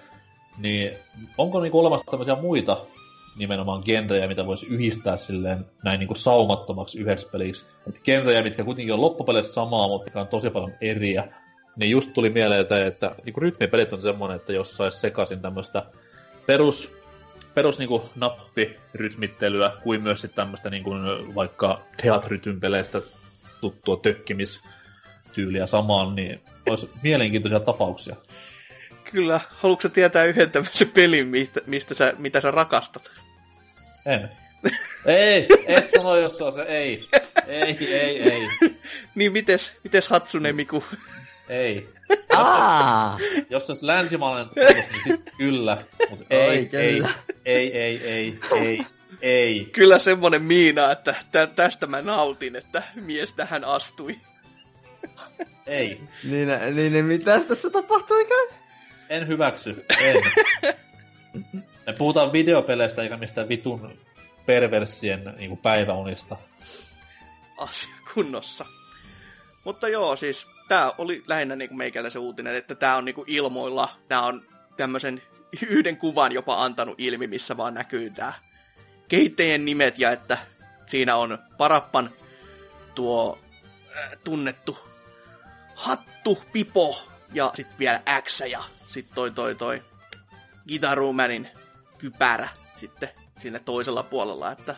niin 0.59 0.97
onko 1.39 1.61
niinku 1.61 1.81
olemassa 1.81 2.11
tämmöisiä 2.11 2.35
muita 2.35 2.85
nimenomaan 3.39 3.83
genrejä, 3.85 4.29
mitä 4.29 4.47
voisi 4.47 4.67
yhdistää 4.67 5.17
silleen 5.17 5.67
näin 5.85 5.99
niinku 5.99 6.15
saumattomaksi 6.15 7.01
yhdeksi 7.01 7.29
peliksi. 7.33 7.67
Et 7.89 8.01
genrejä, 8.05 8.43
mitkä 8.43 8.65
kuitenkin 8.65 8.95
on 8.95 9.01
loppupeleissä 9.01 9.53
samaa, 9.53 9.89
mutta 9.89 10.21
on 10.21 10.29
tosi 10.29 10.51
paljon 10.51 10.73
eriä. 10.81 11.25
Niin 11.77 11.91
just 11.91 12.13
tuli 12.13 12.31
mieleen, 12.31 12.61
että, 12.61 12.87
että 12.87 13.15
niinku 13.25 13.41
rytmipelit 13.41 13.93
on 13.93 14.03
semmoinen, 14.03 14.37
että 14.37 14.53
jos 14.53 14.77
sais 14.77 15.01
sekaisin 15.01 15.41
tämmöistä 15.43 15.83
perus, 16.47 16.93
perus 17.57 17.79
niinku 17.79 18.11
nappirytmittelyä, 18.15 19.73
kuin 19.83 20.03
myös 20.03 20.21
sitten 20.21 20.37
tämmöistä 20.37 20.71
niinku 20.71 20.91
vaikka 21.35 21.83
teatrytyn 22.03 22.61
peleistä 22.61 23.03
tuttua 23.61 23.97
tökkimistyyliä 23.97 25.67
samaan, 25.67 26.17
niin 26.17 26.41
olisi 26.71 26.91
mielenkiintoisia 27.03 27.61
tapauksia. 27.61 28.17
Kyllä, 29.05 29.41
haluatko 29.49 29.89
tietää 29.89 30.25
yhden 30.25 30.51
tämmöisen 30.51 30.89
pelin, 30.89 31.27
mistä, 31.27 31.61
mistä 31.67 31.95
sä, 31.95 32.15
mitä 32.19 32.41
sä 32.41 32.51
rakastat? 32.51 33.11
En. 34.07 34.29
ei, 35.07 35.49
et 35.67 35.91
sano, 35.97 36.17
jos 36.17 36.39
se 36.39 36.45
on 36.45 36.53
se, 36.53 36.63
ei. 36.63 37.09
Ei, 37.47 37.95
ei, 37.95 38.23
ei, 38.23 38.49
Niin 39.15 39.33
mites, 39.33 39.77
mites 39.85 40.09
Hatsune 40.09 40.53
Miku? 40.53 40.85
ei. 41.49 41.89
Aa, 42.37 43.19
Jos 43.51 43.67
se 43.67 43.73
olisi 43.73 43.87
länsimaalainen 43.87 44.53
niin 44.57 44.85
sit 45.05 45.31
kyllä. 45.39 45.79
Mutta 46.11 46.25
ei, 46.31 46.49
Oi, 46.49 46.55
ei, 46.57 46.67
kyllä. 46.67 47.09
ei, 47.19 47.36
ei, 47.47 47.79
ei, 47.79 48.07
ei, 48.07 48.39
ei. 49.21 49.65
Kyllä 49.73 49.99
semmonen 49.99 50.43
Miina, 50.43 50.93
että 50.93 51.15
tä, 51.33 51.47
tästä 51.47 51.87
mä 51.87 52.03
nautin, 52.03 52.57
että 52.57 52.83
mies 52.95 53.33
tähän 53.33 53.65
astui. 53.65 54.17
Ei. 55.67 56.01
niin, 56.25 56.49
niin, 56.75 56.93
niin 56.93 57.05
mitäs 57.05 57.45
tässä 57.45 57.71
tapahtuikaan? 57.71 58.49
En 59.09 59.29
hyväksy. 59.29 59.85
En. 60.01 60.23
Me 61.87 61.93
puhutaan 61.99 62.33
videopeleistä 62.33 63.03
eikä 63.03 63.17
mistään 63.17 63.49
vitun 63.49 63.99
perversien 64.47 65.35
niin 65.39 65.57
päiväunista. 65.57 66.37
Asia 67.59 67.95
kunnossa. 68.15 68.67
Mutta 69.65 69.89
joo, 69.89 70.17
siis 70.17 70.47
tää 70.69 70.93
oli 70.99 71.25
lähinnä 71.27 71.57
niinku 71.57 71.75
meikäläisen 71.75 72.23
uutinen, 72.23 72.57
että 72.57 72.75
tää 72.75 72.97
on 72.97 73.05
niinku 73.05 73.25
ilmoilla, 73.27 73.89
tää 74.09 74.23
on 74.23 74.43
tämmöisen 74.77 75.23
yhden 75.69 75.97
kuvan 75.97 76.33
jopa 76.33 76.65
antanut 76.65 77.01
ilmi, 77.01 77.27
missä 77.27 77.57
vaan 77.57 77.75
näkyy 77.75 78.11
tää 78.11 78.33
kehittäjien 79.09 79.65
nimet 79.65 79.99
ja 79.99 80.11
että 80.11 80.39
siinä 80.87 81.17
on 81.17 81.39
Parappan 81.59 82.11
tuo 82.95 83.39
äh, 83.97 84.11
tunnettu 84.25 84.79
hattu, 85.75 86.43
pipo 86.53 87.03
ja 87.33 87.51
sitten 87.55 87.79
vielä 87.79 88.03
X 88.23 88.41
ja 88.41 88.65
sitten 88.87 89.15
toi 89.15 89.31
toi 89.31 89.55
toi 89.55 89.83
Gitarumanin 90.69 91.49
kypärä 91.99 92.49
sitten 92.77 93.09
siinä 93.39 93.59
toisella 93.59 94.03
puolella, 94.03 94.53
että 94.53 94.77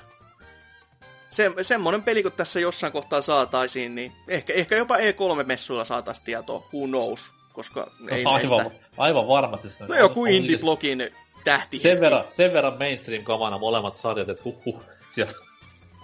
se, 1.29 1.53
semmoinen 1.63 2.03
peli, 2.03 2.23
kun 2.23 2.33
tässä 2.33 2.61
jossain 2.61 2.93
kohtaa 2.93 3.23
saataisiin, 3.23 3.95
niin 3.95 4.13
ehkä, 4.29 4.53
ehkä 4.53 4.77
jopa 4.77 4.97
E3-messuilla 4.97 5.85
saataisiin 5.85 6.25
tietoa, 6.25 6.59
who 6.59 6.87
knows, 6.87 7.33
koska 7.59 7.91
ei 8.11 8.25
aivan, 8.25 8.59
näistä... 8.59 8.81
aivan 8.97 9.29
varmasti. 9.29 9.71
Se 9.71 9.85
No 9.87 9.95
on- 9.95 10.01
joku 10.01 10.23
on 10.23 10.29
indie-blogin 10.29 11.13
tähti. 11.45 11.79
Sen 11.79 12.01
verran, 12.01 12.25
sen 12.29 12.53
verran 12.53 12.79
mainstream-kamana 12.79 13.59
molemmat 13.59 13.97
sarjat, 13.97 14.29
että 14.29 14.45
huh, 14.45 14.65
huh 14.65 14.83
sieltä. 15.11 15.35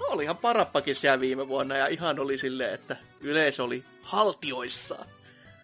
No, 0.01 0.07
olihan 0.07 0.37
parappakin 0.37 0.97
siellä 0.97 1.21
viime 1.21 1.49
vuonna 1.49 1.77
ja 1.77 1.87
ihan 1.87 2.19
oli 2.19 2.39
silleen, 2.39 2.75
että 2.75 2.97
yleisö 3.21 3.65
oli 3.65 3.85
haltioissaan. 4.03 5.07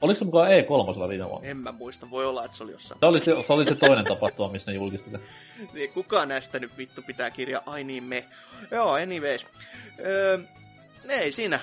Oliko 0.00 0.18
se 0.18 0.24
mukaan 0.24 0.48
E3 0.50 1.08
viime 1.08 1.28
vuonna? 1.28 1.48
En 1.48 1.56
mä 1.56 1.72
muista, 1.72 2.10
voi 2.10 2.26
olla, 2.26 2.44
että 2.44 2.56
se 2.56 2.62
oli 2.64 2.72
jossain. 2.72 3.00
Se 3.00 3.06
oli 3.06 3.20
se, 3.20 3.44
se, 3.46 3.52
oli 3.52 3.64
se 3.64 3.74
toinen 3.74 4.04
tapahtuma, 4.04 4.48
missä 4.52 4.70
ne 4.70 4.74
julkisti 4.76 5.10
sen. 5.10 5.20
Niin, 5.74 5.92
kuka 5.92 6.26
näistä 6.26 6.58
nyt 6.58 6.78
vittu 6.78 7.02
pitää 7.02 7.30
kirjaa? 7.30 7.62
Ai 7.66 7.84
niin, 7.84 8.04
me. 8.04 8.24
Joo, 8.70 8.92
anyways. 8.92 9.46
Öö, 10.04 10.38
ei 11.08 11.32
siinä. 11.32 11.60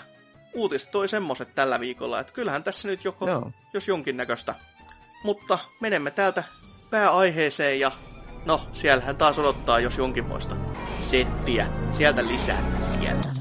Uutiset 0.54 0.92
toi 0.92 1.08
semmoset 1.08 1.56
tällä 1.56 1.80
viikolla, 1.80 2.20
että 2.20 2.34
kyllähän 2.34 2.64
tässä 2.64 2.88
nyt 2.88 3.04
joko, 3.04 3.30
Joo. 3.30 3.52
jos 3.74 3.88
jonkinnäköistä. 3.88 4.56
Mutta 5.24 5.60
menemme 5.80 6.12
täältä 6.12 6.44
pääaiheeseen 6.90 7.80
ja 7.80 7.92
no, 8.46 8.62
siellähän 8.74 9.18
taas 9.18 9.40
odottaa 9.40 9.80
jos 9.80 9.98
jonkinmoista 9.98 10.56
settiä. 11.00 11.68
Sieltä 11.92 12.28
lisää, 12.28 12.64
sieltä. 12.82 13.37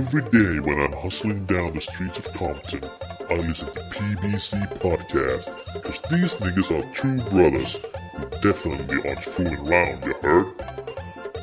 Every 0.00 0.22
day 0.32 0.60
when 0.60 0.80
I'm 0.80 0.92
hustling 0.92 1.44
down 1.44 1.74
the 1.74 1.82
streets 1.92 2.16
of 2.16 2.32
Compton, 2.32 2.84
I 3.28 3.34
listen 3.34 3.66
to 3.66 3.82
PBC 3.92 4.80
Podcast, 4.80 5.44
cause 5.82 6.00
these 6.10 6.32
niggas 6.40 6.70
are 6.72 6.94
true 6.96 7.20
brothers 7.28 7.76
who 8.16 8.24
definitely 8.40 8.96
aren't 9.04 9.24
fooling 9.36 9.60
around, 9.60 10.02
you 10.04 10.14
heard? 10.22 10.46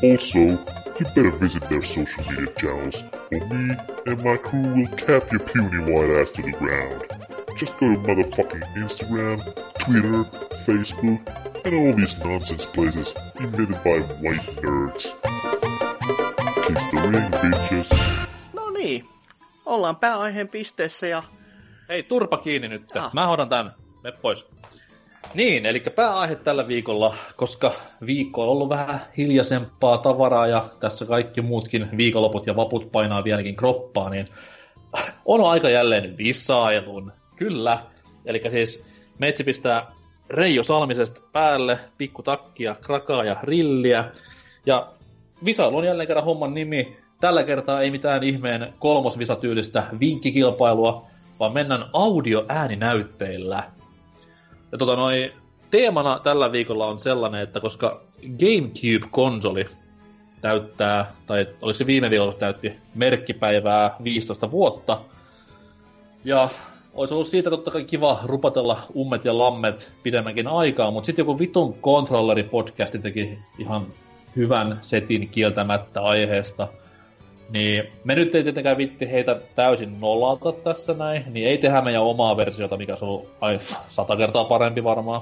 Also, 0.01 0.57
you 0.97 1.05
better 1.13 1.37
visit 1.37 1.61
their 1.69 1.85
social 1.85 2.23
media 2.31 2.51
channels, 2.57 2.95
or 3.31 3.45
me 3.45 3.75
and 4.07 4.23
my 4.23 4.37
crew 4.37 4.73
will 4.73 4.97
cap 5.05 5.29
your 5.31 5.45
puny 5.53 5.93
white 5.93 6.09
ass 6.17 6.29
to 6.33 6.41
the 6.41 6.57
ground. 6.57 7.03
Just 7.59 7.73
go 7.79 7.93
to 7.93 7.99
motherfucking 8.09 8.65
Instagram, 8.73 9.37
Twitter, 9.85 10.25
Facebook, 10.65 11.21
and 11.63 11.75
all 11.75 11.95
these 11.95 12.15
nonsense 12.25 12.65
places 12.73 13.07
invented 13.39 13.77
by 13.83 13.99
white 14.17 14.47
nerds. 14.65 15.03
Kiss 16.65 16.83
the 16.91 17.09
ring, 17.13 17.31
bitches. 17.31 18.16
Niin, 18.77 19.09
ollaan 19.65 19.95
pääaiheen 19.95 20.47
pisteessä 20.47 21.07
ja 21.07 21.23
Hei, 21.89 22.03
turpa 22.03 22.37
kiinni 22.37 22.67
nyt. 22.67 22.95
Ah. 22.95 23.13
Mä 23.13 23.27
hoidan 23.27 23.49
tän. 23.49 23.71
Me 24.03 24.11
pois. 24.11 24.47
Niin, 25.33 25.65
eli 25.65 25.79
pääaihe 25.79 26.35
tällä 26.35 26.67
viikolla, 26.67 27.15
koska 27.35 27.71
viikko 28.05 28.43
on 28.43 28.49
ollut 28.49 28.69
vähän 28.69 28.99
hiljaisempaa 29.17 29.97
tavaraa 29.97 30.47
ja 30.47 30.69
tässä 30.79 31.05
kaikki 31.05 31.41
muutkin 31.41 31.89
viikonloput 31.97 32.47
ja 32.47 32.55
vaput 32.55 32.91
painaa 32.91 33.23
vieläkin 33.23 33.55
kroppaa, 33.55 34.09
niin 34.09 34.27
on 35.25 35.49
aika 35.49 35.69
jälleen 35.69 36.17
visailun. 36.17 37.11
Kyllä. 37.35 37.79
Eli 38.25 38.41
siis 38.49 38.83
meitsi 39.19 39.43
pistää 39.43 39.91
Reijo 40.29 40.63
Salmisesta 40.63 41.21
päälle, 41.31 41.79
pikku 41.97 42.23
takkia, 42.23 42.75
krakaa 42.81 43.23
ja 43.23 43.35
rilliä. 43.43 44.11
Ja 44.65 44.87
visailu 45.45 45.77
on 45.77 45.85
jälleen 45.85 46.07
kerran 46.07 46.25
homman 46.25 46.53
nimi. 46.53 46.97
Tällä 47.19 47.43
kertaa 47.43 47.81
ei 47.81 47.91
mitään 47.91 48.23
ihmeen 48.23 48.73
kolmosvisatyylistä 48.79 49.83
vinkkikilpailua, 49.99 51.05
vaan 51.39 51.53
mennään 51.53 51.85
audio-ääninäytteillä. 51.93 53.63
Ja 54.71 54.77
tota 54.77 54.95
noi, 54.95 55.33
teemana 55.71 56.19
tällä 56.23 56.51
viikolla 56.51 56.87
on 56.87 56.99
sellainen, 56.99 57.41
että 57.41 57.59
koska 57.59 58.01
GameCube-konsoli 58.21 59.65
täyttää, 60.41 61.11
tai 61.25 61.47
oliko 61.61 61.77
se 61.77 61.85
viime 61.85 62.09
viikolla 62.09 62.33
täytti 62.33 62.73
merkkipäivää 62.95 63.95
15 64.03 64.51
vuotta, 64.51 65.01
ja 66.25 66.49
olisi 66.93 67.13
ollut 67.13 67.27
siitä 67.27 67.49
totta 67.49 67.71
kai 67.71 67.83
kiva 67.83 68.19
rupatella 68.23 68.79
ummet 68.95 69.25
ja 69.25 69.37
lammet 69.37 69.91
pidemmänkin 70.03 70.47
aikaa, 70.47 70.91
mutta 70.91 71.05
sitten 71.05 71.23
joku 71.23 71.39
vitun 71.39 71.73
kontrolleri-podcasti 71.73 72.99
teki 73.01 73.39
ihan 73.57 73.87
hyvän 74.35 74.79
setin 74.81 75.29
kieltämättä 75.29 76.01
aiheesta. 76.01 76.67
Niin 77.49 77.83
me 78.03 78.15
nyt 78.15 78.35
ei 78.35 78.43
tietenkään 78.43 78.77
vitti 78.77 79.11
heitä 79.11 79.39
täysin 79.55 79.99
nollata 79.99 80.51
tässä 80.51 80.93
näin, 80.93 81.23
niin 81.33 81.47
ei 81.47 81.57
tehdä 81.57 81.81
meidän 81.81 82.03
omaa 82.03 82.37
versiota, 82.37 82.77
mikä 82.77 82.95
on 83.01 83.27
ai, 83.41 83.59
sata 83.87 84.17
kertaa 84.17 84.43
parempi 84.43 84.83
varmaan. 84.83 85.21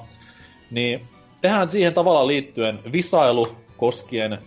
Niin 0.72 1.02
tehdään 1.42 1.72
siihen 1.72 1.94
tavalla 1.94 2.28
liittyen 2.28 2.80
visailu 2.92 3.48
koskien 3.78 4.38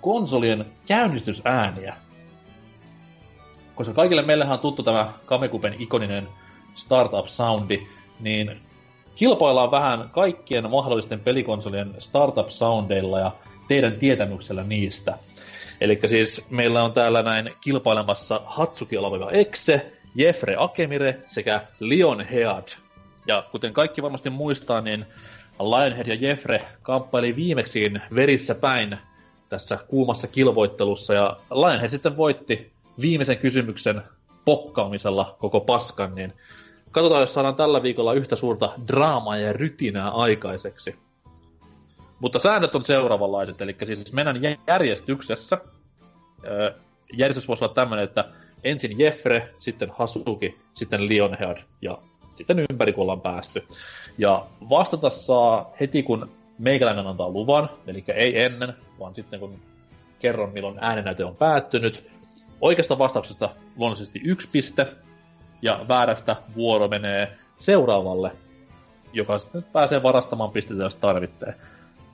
konsolien 0.00 0.64
käynnistysääniä. 0.86 1.96
Koska 3.74 3.94
kaikille 3.94 4.22
meillähän 4.22 4.52
on 4.54 4.58
tuttu 4.58 4.82
tämä 4.82 5.12
Kamekupen 5.26 5.74
ikoninen 5.78 6.28
startup-soundi, 6.74 7.86
niin 8.20 8.60
kilpaillaan 9.14 9.70
vähän 9.70 10.10
kaikkien 10.12 10.70
mahdollisten 10.70 11.20
pelikonsolien 11.20 11.94
startup-soundeilla 11.98 13.20
ja 13.20 13.30
teidän 13.68 13.92
tietämyksellä 13.92 14.64
niistä. 14.64 15.18
Eli 15.80 16.00
siis 16.06 16.46
meillä 16.50 16.84
on 16.84 16.92
täällä 16.92 17.22
näin 17.22 17.50
kilpailemassa 17.60 18.42
Hatsuki 18.46 18.96
oleva 18.96 19.30
Exe, 19.30 19.92
Jeffre 20.14 20.54
Akemire 20.58 21.16
sekä 21.26 21.66
Lionhead. 21.80 22.68
Ja 23.26 23.44
kuten 23.50 23.72
kaikki 23.72 24.02
varmasti 24.02 24.30
muistaa, 24.30 24.80
niin 24.80 25.06
Lionhead 25.60 26.06
ja 26.06 26.14
Jeffre 26.14 26.62
kamppaili 26.82 27.36
viimeksiin 27.36 28.02
verissä 28.14 28.54
päin 28.54 28.98
tässä 29.48 29.78
kuumassa 29.88 30.26
kilvoittelussa, 30.26 31.14
ja 31.14 31.36
Lionhead 31.50 31.90
sitten 31.90 32.16
voitti 32.16 32.72
viimeisen 33.00 33.38
kysymyksen 33.38 34.02
pokkaamisella 34.44 35.36
koko 35.38 35.60
paskan, 35.60 36.14
niin 36.14 36.32
katsotaan, 36.90 37.20
jos 37.20 37.34
saadaan 37.34 37.54
tällä 37.54 37.82
viikolla 37.82 38.12
yhtä 38.12 38.36
suurta 38.36 38.72
draamaa 38.88 39.36
ja 39.36 39.52
rytinää 39.52 40.08
aikaiseksi. 40.08 41.07
Mutta 42.20 42.38
säännöt 42.38 42.74
on 42.74 42.84
seuraavanlaiset, 42.84 43.60
eli 43.60 43.76
siis 43.84 44.12
mennään 44.12 44.40
järjestyksessä. 44.66 45.58
Järjestys 47.12 47.48
voisi 47.48 47.64
olla 47.64 47.74
tämmöinen, 47.74 48.04
että 48.04 48.24
ensin 48.64 48.98
Jeffre, 48.98 49.54
sitten 49.58 49.90
Hasuki, 49.90 50.58
sitten 50.74 51.08
Lionhead 51.08 51.58
ja 51.82 51.98
sitten 52.36 52.66
ympäri 52.70 52.92
kun 52.92 53.02
ollaan 53.02 53.20
päästy. 53.20 53.66
Ja 54.18 54.46
vastata 54.70 55.10
saa 55.10 55.72
heti 55.80 56.02
kun 56.02 56.30
meikäläinen 56.58 57.06
antaa 57.06 57.28
luvan, 57.28 57.68
eli 57.86 58.04
ei 58.14 58.42
ennen, 58.42 58.74
vaan 59.00 59.14
sitten 59.14 59.40
kun 59.40 59.58
kerron 60.18 60.52
milloin 60.52 60.78
äänenäyte 60.80 61.24
on 61.24 61.36
päättynyt. 61.36 62.10
Oikeasta 62.60 62.98
vastauksesta 62.98 63.50
luonnollisesti 63.76 64.20
yksi 64.24 64.48
piste, 64.52 64.86
ja 65.62 65.84
väärästä 65.88 66.36
vuoro 66.56 66.88
menee 66.88 67.36
seuraavalle, 67.56 68.32
joka 69.12 69.38
sitten 69.38 69.62
pääsee 69.72 70.02
varastamaan 70.02 70.50
pisteitä, 70.50 70.82
jos 70.82 70.96
tarvitsee. 70.96 71.54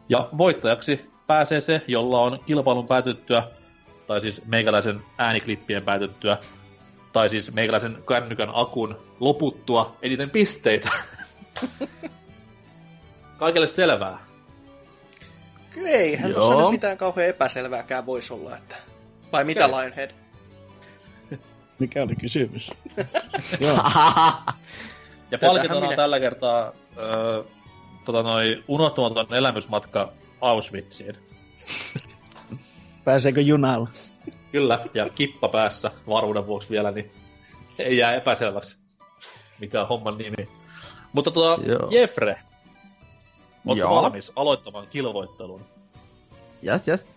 Ja 0.09 0.29
voittajaksi 0.39 1.11
pääsee 1.27 1.61
se, 1.61 1.83
jolla 1.87 2.21
on 2.21 2.41
kilpailun 2.47 2.87
päätyttyä, 2.87 3.43
tai 4.07 4.21
siis 4.21 4.47
meikäläisen 4.47 5.01
ääniklippien 5.19 5.83
päätyttyä, 5.83 6.39
tai 7.13 7.29
siis 7.31 7.53
meikäläisen 7.53 7.99
kännykän 8.09 8.51
akun 8.53 8.99
loputtua 9.21 9.97
eniten 10.03 10.31
pisteitä. 10.31 10.91
Kaikille 13.39 13.67
selvää. 13.67 14.19
kyllä 15.71 15.89
eihän 15.89 16.31
Joo. 16.31 16.41
tuossa 16.41 16.63
nyt 16.63 16.71
mitään 16.71 16.99
kauhean 16.99 17.29
epäselvääkään 17.29 18.07
voisi 18.07 18.33
olla, 18.33 18.57
että... 18.57 18.77
Vai 19.33 19.45
mitä 19.45 19.67
Okei. 19.67 19.79
Lionhead? 19.79 20.11
Mikä 21.79 22.03
oli 22.03 22.17
kysymys? 22.17 22.71
Joo. 23.61 23.77
Ja 25.31 25.39
Tätähän 25.39 25.55
palkintona 25.55 25.75
on 25.75 25.83
minä- 25.83 25.97
tällä 25.97 26.21
kertaa 26.21 26.73
öö, 26.99 27.43
tota 28.05 28.23
noi, 28.23 28.65
unohtumaton 28.69 29.35
elämysmatka 29.35 30.13
Auschwitziin. 30.41 31.17
Pääseekö 33.05 33.41
junalla? 33.41 33.89
Kyllä, 34.53 34.87
ja 34.95 35.09
kippa 35.09 35.49
päässä 35.49 35.91
varmuuden 36.09 36.47
vuoksi 36.47 36.71
vielä, 36.71 36.91
niin 36.91 37.11
ei 37.79 37.97
jää 37.97 38.15
epäselväksi, 38.15 38.77
mikä 39.61 39.81
on 39.83 39.89
homman 39.89 40.19
nimi. 40.19 40.49
Mutta 41.13 41.31
tuota, 41.31 41.63
Joo. 41.63 41.89
Jeffre, 41.91 42.41
ootko 43.67 43.81
Joo. 43.81 43.95
valmis 43.95 44.33
aloittamaan 44.37 44.87
kilvoittelun? 44.91 45.61
Jas, 46.63 46.89
jas. 46.89 47.09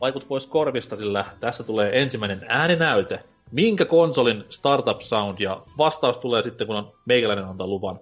Vaikut 0.00 0.28
pois 0.28 0.46
korvista, 0.46 0.96
sillä 0.96 1.24
tässä 1.40 1.62
tulee 1.62 2.02
ensimmäinen 2.02 2.46
ääninäyte. 2.48 3.24
Minkä 3.50 3.84
konsolin 3.84 4.44
startup 4.50 5.00
sound 5.00 5.38
ja 5.38 5.62
vastaus 5.78 6.18
tulee 6.18 6.42
sitten, 6.42 6.66
kun 6.66 6.76
on 6.76 6.92
meikäläinen 7.06 7.44
antaa 7.44 7.66
luvan. 7.66 8.00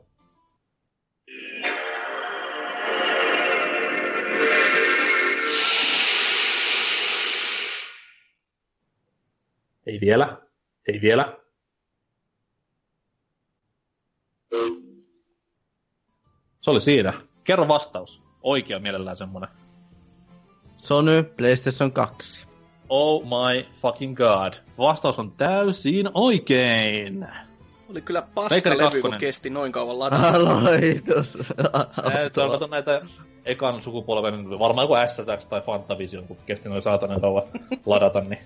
Ei 9.86 10.00
vielä. 10.00 10.36
Ei 10.88 11.00
vielä. 11.00 11.36
Se 16.60 16.70
oli 16.70 16.80
siinä. 16.80 17.12
Kerro 17.44 17.68
vastaus. 17.68 18.22
Oikea 18.42 18.78
mielellään 18.78 19.16
semmonen. 19.16 19.48
Sony 20.76 21.22
PlayStation 21.22 21.92
2. 21.92 22.46
Oh 22.88 23.24
my 23.24 23.66
fucking 23.72 24.16
god. 24.16 24.52
Vastaus 24.78 25.18
on 25.18 25.32
täysin 25.32 26.10
oikein. 26.14 27.26
Oli 27.90 28.00
kyllä 28.00 28.22
paskalevy, 28.34 29.02
kun 29.02 29.16
kesti 29.18 29.50
noin 29.50 29.72
kauan 29.72 29.98
ladata. 29.98 30.28
Aloitus. 30.28 31.32
Se 32.32 32.42
on 32.42 32.50
kato 32.50 32.66
näitä 32.66 33.02
ekan 33.44 33.82
sukupolven, 33.82 34.58
varmaan 34.58 34.84
joku 34.84 34.94
SSX 35.06 35.46
tai 35.46 35.60
Fantavision, 35.60 36.26
kun 36.26 36.36
kesti 36.46 36.68
noin 36.68 36.82
saatanan 36.82 37.20
kauan 37.20 37.42
ladata, 37.86 38.20
niin 38.20 38.38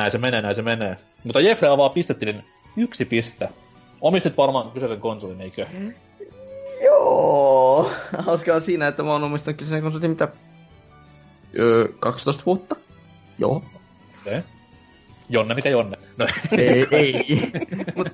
näin 0.00 0.12
se 0.12 0.18
menee, 0.18 0.42
näin 0.42 0.54
se 0.54 0.62
menee. 0.62 0.96
Mutta 1.24 1.40
Jeffrey 1.40 1.72
avaa 1.72 1.88
pistetilin 1.88 2.44
yksi 2.76 3.04
piste. 3.04 3.48
Omistit 4.00 4.36
varmaan 4.36 4.70
kyseisen 4.70 5.00
konsolin, 5.00 5.40
eikö? 5.40 5.66
Joo. 6.84 7.90
Hauskaa 8.18 8.54
on 8.54 8.62
siinä, 8.62 8.88
että 8.88 9.02
mä 9.02 9.12
oon 9.12 9.24
omistanut 9.24 9.58
kyseisen 9.58 9.82
konsolin 9.82 10.10
mitä... 10.10 10.28
Öö, 11.58 11.88
12 11.98 12.42
vuotta? 12.46 12.76
Joo. 13.38 13.62
Okay. 14.20 14.42
Jonne, 15.28 15.54
mikä 15.54 15.68
Jonne? 15.68 15.96
No, 16.16 16.26
ei, 16.58 16.86
ei. 16.90 17.24
Mut 17.96 18.08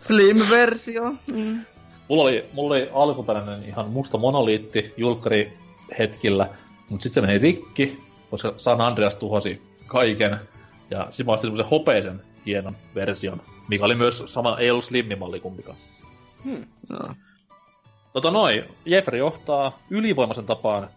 Slim-versio. 0.00 1.14
Mm. 1.26 1.64
mulla, 2.08 2.22
oli, 2.22 2.44
mulla 2.52 2.74
oli 2.74 2.90
alkuperäinen 2.92 3.64
ihan 3.64 3.90
musta 3.90 4.18
monoliitti 4.18 4.94
julkkari 4.96 5.58
hetkillä, 5.98 6.48
mutta 6.88 7.02
sitten 7.02 7.22
se 7.22 7.26
meni 7.26 7.38
rikki, 7.38 8.00
koska 8.30 8.54
San 8.56 8.80
Andreas 8.80 9.16
tuhosi 9.16 9.62
kaiken. 9.86 10.40
Ja 10.92 11.06
sitten 11.10 11.26
mä 11.26 11.32
ostin 11.32 11.48
semmosen 11.48 11.70
hopeisen 11.70 12.22
hienon 12.46 12.76
version, 12.94 13.42
mikä 13.68 13.84
oli 13.84 13.94
myös 13.94 14.22
sama, 14.26 14.58
ei 14.58 14.70
ollut 14.70 14.84
slimmimalli 14.84 15.40
kumpikaan. 15.40 15.76
No. 16.88 17.14
Tota 18.12 18.30
noin, 18.30 18.64
Jeffrey 18.84 19.18
johtaa 19.18 19.78
ylivoimaisen 19.90 20.46
tapaan 20.46 20.88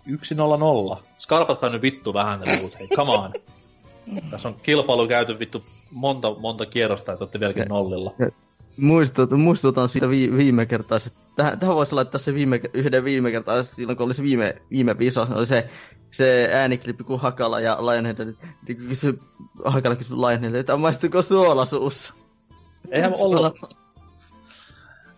1-0-0. 0.95 0.97
Skarpatkaa 1.17 1.69
nyt 1.69 1.81
vittu 1.81 2.13
vähän 2.13 2.39
ne 2.39 2.57
luvut, 2.57 2.79
hei, 2.79 2.87
come 2.87 3.11
on. 3.11 3.33
Tässä 4.31 4.47
on 4.47 4.55
kilpailu 4.63 5.07
käyty 5.07 5.39
vittu 5.39 5.65
monta, 5.91 6.35
monta 6.39 6.65
kierrosta, 6.65 7.11
että 7.11 7.23
olette 7.23 7.39
vieläkin 7.39 7.65
nollilla. 7.69 8.13
Muistut, 8.77 9.31
muistutan 9.31 9.89
siitä 9.89 10.09
vi, 10.09 10.37
viime 10.37 10.65
kertaa. 10.65 10.99
Tähän, 11.35 11.59
tähän 11.59 11.75
voisi 11.75 11.95
laittaa 11.95 12.19
se 12.19 12.33
viime, 12.33 12.61
yhden 12.73 13.03
viime 13.03 13.31
kertaa, 13.31 13.63
silloin 13.63 13.97
kun 13.97 14.05
oli 14.05 14.13
se 14.13 14.23
viime, 14.23 14.61
viime 14.71 14.97
viso, 14.97 15.27
oli 15.35 15.45
se, 15.45 15.69
se 16.11 16.49
ääniklippi, 16.53 17.03
kun 17.03 17.19
Hakala 17.19 17.59
ja 17.59 17.77
Lionhead, 17.85 18.35
niin 18.67 18.77
kysy, 18.77 19.19
Hakala 19.65 19.95
kysyi 19.95 20.17
Lionhead, 20.17 20.55
että 20.55 20.77
maistuuko 20.77 21.21
suola 21.21 21.65
suussa? 21.65 22.13
Eihän 22.91 23.13
ollut. 23.19 23.59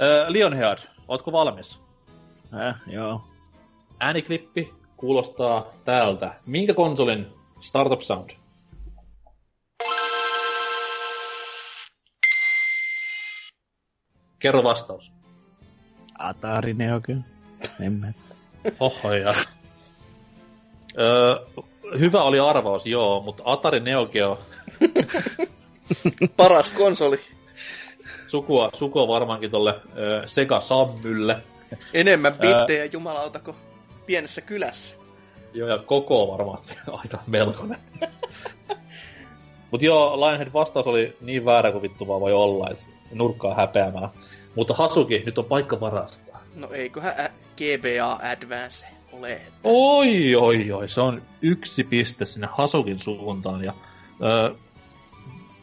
Öö, 0.01 0.25
Lionhead, 0.27 0.79
ootko 1.07 1.31
valmis? 1.31 1.79
Äh, 2.53 2.75
joo. 2.87 3.21
Ääniklippi 3.99 4.73
kuulostaa 4.97 5.65
täältä. 5.85 6.33
Minkä 6.45 6.73
konsolin 6.73 7.27
startup 7.59 8.01
sound? 8.01 8.29
Kerro 14.39 14.63
vastaus. 14.63 15.11
Atari 16.19 16.73
Neo 16.73 17.01
kyllä. 17.01 17.21
En 17.81 17.93
mä. 17.93 18.07
Oho, 18.79 19.13
ja. 19.13 19.33
Öö, 20.99 21.45
hyvä 21.99 22.23
oli 22.23 22.39
arvaus, 22.39 22.85
joo, 22.85 23.21
mutta 23.21 23.43
Atari 23.45 23.79
Neo 23.79 24.05
Geo 24.05 24.39
Paras 26.37 26.71
konsoli. 26.71 27.19
sukua, 28.27 28.69
sukua 28.73 29.07
varmaankin 29.07 29.51
tolle 29.51 29.75
öö, 29.97 30.27
Sega 30.27 30.59
Sammylle. 30.59 31.37
Enemmän 31.93 32.33
bittejä 32.33 32.85
jumalauta 32.85 33.39
kuin 33.39 33.57
pienessä 34.05 34.41
kylässä. 34.41 34.95
Joo, 35.53 35.69
ja 35.69 35.77
koko 35.77 36.27
varmaan 36.31 36.59
aika 37.03 37.19
melkoinen. 37.27 37.77
Mut 39.71 39.81
joo, 39.81 40.19
Lionhead 40.19 40.53
vastaus 40.53 40.87
oli 40.87 41.17
niin 41.21 41.45
väärä 41.45 41.71
kuin 41.71 41.81
vittu 41.81 42.07
vaan 42.07 42.21
voi 42.21 42.33
olla, 42.33 42.69
että 42.69 42.85
nurkkaa 43.11 43.55
häpeämään. 43.55 44.09
Mutta 44.55 44.73
Hasuki, 44.73 45.23
nyt 45.25 45.37
on 45.37 45.45
paikka 45.45 45.79
varastaa. 45.79 46.43
No 46.55 46.69
eiköhän 46.71 47.19
ä- 47.19 47.29
GBA 47.57 48.19
Advance 48.31 48.85
ole. 49.11 49.41
Oi, 49.63 50.35
oi, 50.35 50.71
oi, 50.71 50.89
se 50.89 51.01
on 51.01 51.21
yksi 51.41 51.83
piste 51.83 52.25
sinne 52.25 52.47
Hasukin 52.51 52.99
suuntaan. 52.99 53.63
Ja, 53.63 53.73
öö, 54.23 54.55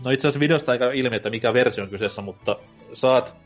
no 0.05 0.11
itse 0.11 0.29
asiassa 0.29 0.41
videosta 0.41 0.73
ei 0.73 0.79
käy 0.79 0.95
ilmi, 0.95 1.16
että 1.16 1.31
mikä 1.31 1.53
versio 1.53 1.85
on 1.85 1.91
kyseessä, 1.91 2.23
mutta 2.23 2.57
saat, 2.95 3.37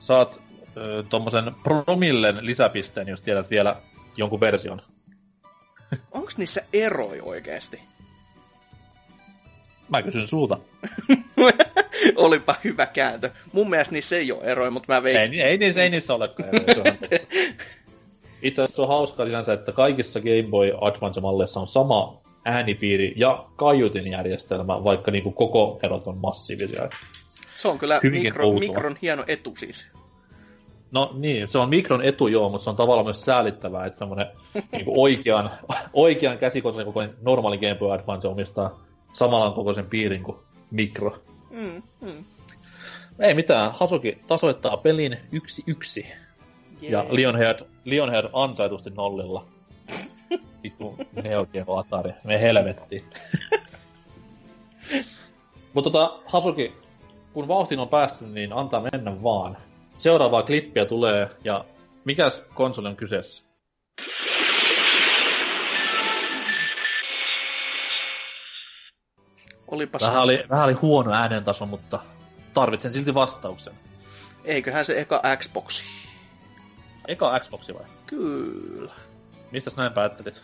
saat 0.00 0.42
öö, 0.76 1.02
tommosen 1.02 1.54
promillen 1.62 2.46
lisäpisteen, 2.46 3.08
jos 3.08 3.22
tiedät 3.22 3.50
vielä 3.50 3.76
jonkun 4.16 4.40
version. 4.40 4.82
Onks 6.12 6.36
niissä 6.38 6.62
eroja 6.72 7.24
oikeesti? 7.24 7.80
Mä 9.90 10.02
kysyn 10.02 10.26
sulta. 10.26 10.58
Olipa 12.16 12.54
hyvä 12.64 12.86
kääntö. 12.86 13.30
Mun 13.52 13.70
mielestä 13.70 13.92
niissä 13.92 14.16
ei 14.16 14.32
ole 14.32 14.44
eroja, 14.44 14.70
mutta 14.70 14.92
mä 14.94 15.02
vein... 15.02 15.16
Ei, 15.16 15.42
ei, 15.42 15.58
niissä, 15.58 15.82
ei 15.82 15.90
niissä 15.90 16.14
olekaan 16.14 16.48
eroja. 16.54 16.94
Itse 18.42 18.62
asiassa 18.62 18.82
on 18.82 18.88
hauskaa 18.88 19.26
sinänsä, 19.26 19.52
että 19.52 19.72
kaikissa 19.72 20.20
Game 20.20 20.46
Boy 20.50 20.72
Advance-malleissa 20.80 21.60
on 21.60 21.68
sama 21.68 22.20
äänipiiri 22.44 23.12
ja 23.16 23.44
kaiutinjärjestelmä, 23.56 24.84
vaikka 24.84 25.10
niinku 25.10 25.30
koko 25.30 25.80
erot 25.82 26.06
on 26.06 26.18
massiivisia. 26.18 26.88
Se 27.56 27.68
on 27.68 27.78
kyllä 27.78 28.00
mikro, 28.10 28.52
mikron 28.52 28.96
hieno 29.02 29.24
etu 29.26 29.54
siis. 29.56 29.86
No 30.92 31.10
niin, 31.14 31.48
se 31.48 31.58
on 31.58 31.68
mikron 31.68 32.02
etu 32.02 32.28
joo, 32.28 32.48
mutta 32.48 32.64
se 32.64 32.70
on 32.70 32.76
tavallaan 32.76 33.06
myös 33.06 33.24
säälittävää, 33.24 33.86
että 33.86 33.98
semmoinen 33.98 34.26
niinku 34.72 35.02
oikean, 35.02 35.50
oikean 35.92 36.38
käsikonsolin 36.38 36.86
kokoinen 36.86 37.14
normaali 37.22 37.58
Game 37.58 37.74
Boy 37.74 37.92
Advance 37.92 38.28
omistaa 38.28 38.89
samalan 39.12 39.52
kokoisen 39.52 39.86
piirin 39.86 40.22
kuin 40.22 40.36
mikro. 40.70 41.22
Mm, 41.50 41.82
mm. 42.00 42.24
Ei 43.18 43.34
mitään, 43.34 43.70
Hasuki 43.72 44.18
tasoittaa 44.26 44.76
pelin 44.76 45.16
yksi 45.32 45.62
yksi. 45.66 46.06
Yeah. 46.82 46.92
Ja 46.92 47.06
Lionhead, 47.14 47.60
Lionhead 47.84 48.30
ansaitusti 48.32 48.90
nollilla. 48.90 49.46
Vittu 50.62 50.96
Neo 51.22 51.46
Geo 51.46 51.78
Atari. 51.78 52.12
Me 52.24 52.40
helvettiin. 52.40 53.04
Mutta 55.74 55.90
tota, 55.90 56.20
Hasuki, 56.26 56.72
kun 57.32 57.48
vauhtiin 57.48 57.80
on 57.80 57.88
päästy, 57.88 58.26
niin 58.26 58.52
antaa 58.52 58.86
mennä 58.92 59.22
vaan. 59.22 59.56
Seuraavaa 59.96 60.42
klippiä 60.42 60.84
tulee, 60.84 61.28
ja 61.44 61.64
mikäs 62.04 62.44
konsoli 62.54 62.88
on 62.88 62.96
kyseessä? 62.96 63.42
Olipas... 69.70 70.02
Vähän 70.02 70.22
oli, 70.22 70.44
vähän 70.50 70.64
oli 70.64 70.72
huono 70.72 71.12
äänentaso, 71.12 71.66
mutta 71.66 72.00
tarvitsen 72.54 72.92
silti 72.92 73.14
vastauksen. 73.14 73.74
Eiköhän 74.44 74.84
se 74.84 75.00
eka 75.00 75.22
Xboxi. 75.36 75.84
Eka 77.08 77.40
Xboxi 77.40 77.74
vai? 77.74 77.84
Kyllä. 78.06 78.92
Mistäs 79.50 79.76
näin 79.76 79.92
päättelit? 79.92 80.42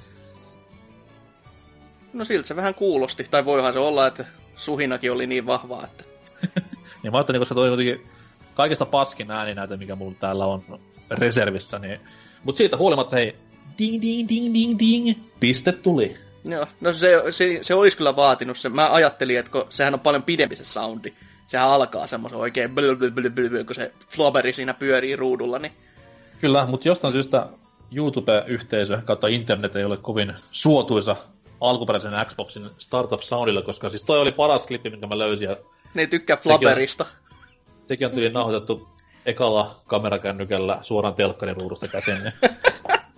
No 2.12 2.24
siltä 2.24 2.48
se 2.48 2.57
vähän 2.57 2.74
kuulosti. 2.74 3.24
Tai 3.31 3.44
voihan 3.44 3.73
se 3.73 3.78
olla, 3.78 4.07
että 4.07 4.24
suhinakin 4.57 5.12
oli 5.12 5.27
niin 5.27 5.47
vahvaa, 5.47 5.85
että... 5.85 6.05
Niin 7.03 7.12
mä 7.12 7.19
ajattelin, 7.19 7.40
koska 7.40 7.55
toi 7.55 7.69
kuitenkin 7.69 8.07
kaikista 8.55 8.86
paskin 8.86 9.31
ääni 9.31 9.55
näitä, 9.55 9.77
mikä 9.77 9.97
mulla 9.97 10.16
täällä 10.20 10.47
on 10.47 10.81
reservissä, 11.11 11.78
niin... 11.78 12.01
Mut 12.44 12.57
siitä 12.57 12.77
huolimatta, 12.77 13.16
hei, 13.16 13.36
ding 13.78 14.03
ding 14.03 14.28
ding 14.28 14.55
ding 14.55 14.78
ding, 14.78 15.19
piste 15.40 15.73
tuli. 15.73 16.26
Joo, 16.47 16.66
no 16.81 16.93
se, 16.93 17.23
se, 17.31 17.59
se 17.62 17.74
olisi 17.74 17.97
kyllä 17.97 18.16
vaatinut 18.16 18.59
sen. 18.59 18.73
Mä 18.74 18.93
ajattelin, 18.93 19.39
että 19.39 19.52
kun 19.52 19.66
sehän 19.70 19.94
on 19.94 20.01
paljon 20.01 20.23
pidempi 20.23 20.56
se 20.56 20.64
soundi. 20.64 21.12
Sehän 21.47 21.68
alkaa 21.68 22.06
semmoisen 22.06 22.39
oikein 22.39 22.74
bl, 22.74 22.94
bl, 22.94 23.10
bl, 23.10 23.28
bl, 23.31 23.48
bl, 23.48 23.64
kun 23.66 23.74
se 23.74 23.93
floberi 24.09 24.52
siinä 24.52 24.74
pyörii 24.74 25.16
ruudulla, 25.16 25.59
niin 25.59 25.73
Kyllä, 26.40 26.66
mutta 26.66 26.89
jostain 26.89 27.12
syystä 27.12 27.47
YouTube-yhteisö 27.93 28.98
kautta 29.05 29.27
internet 29.28 29.77
ei 29.77 29.85
ole 29.85 29.97
kovin 29.97 30.35
suotuisa 30.52 31.16
alkuperäisen 31.60 32.12
Xboxin 32.27 32.70
Startup 32.78 33.20
Soundilla, 33.20 33.62
koska 33.62 33.90
siis 33.90 34.05
toi 34.05 34.20
oli 34.20 34.32
paras 34.32 34.66
klippi, 34.66 34.90
minkä 34.90 35.06
mä 35.06 35.18
löysin, 35.18 35.48
ja 35.51 35.56
Ne 35.94 36.02
ei 36.02 36.06
tykkää 36.06 36.36
Sekin 36.36 36.52
on- 36.52 36.60
Flabberista. 36.60 37.06
sekin 37.89 38.06
on 38.06 38.12
tyyli 38.12 38.31
nauhoitettu 38.31 38.89
ekalla 39.27 39.82
kamerakännykällä 39.86 40.78
suoraan 40.82 41.14
telkkarin 41.14 41.56
ruudusta 41.56 41.89
käsin, 41.89 42.18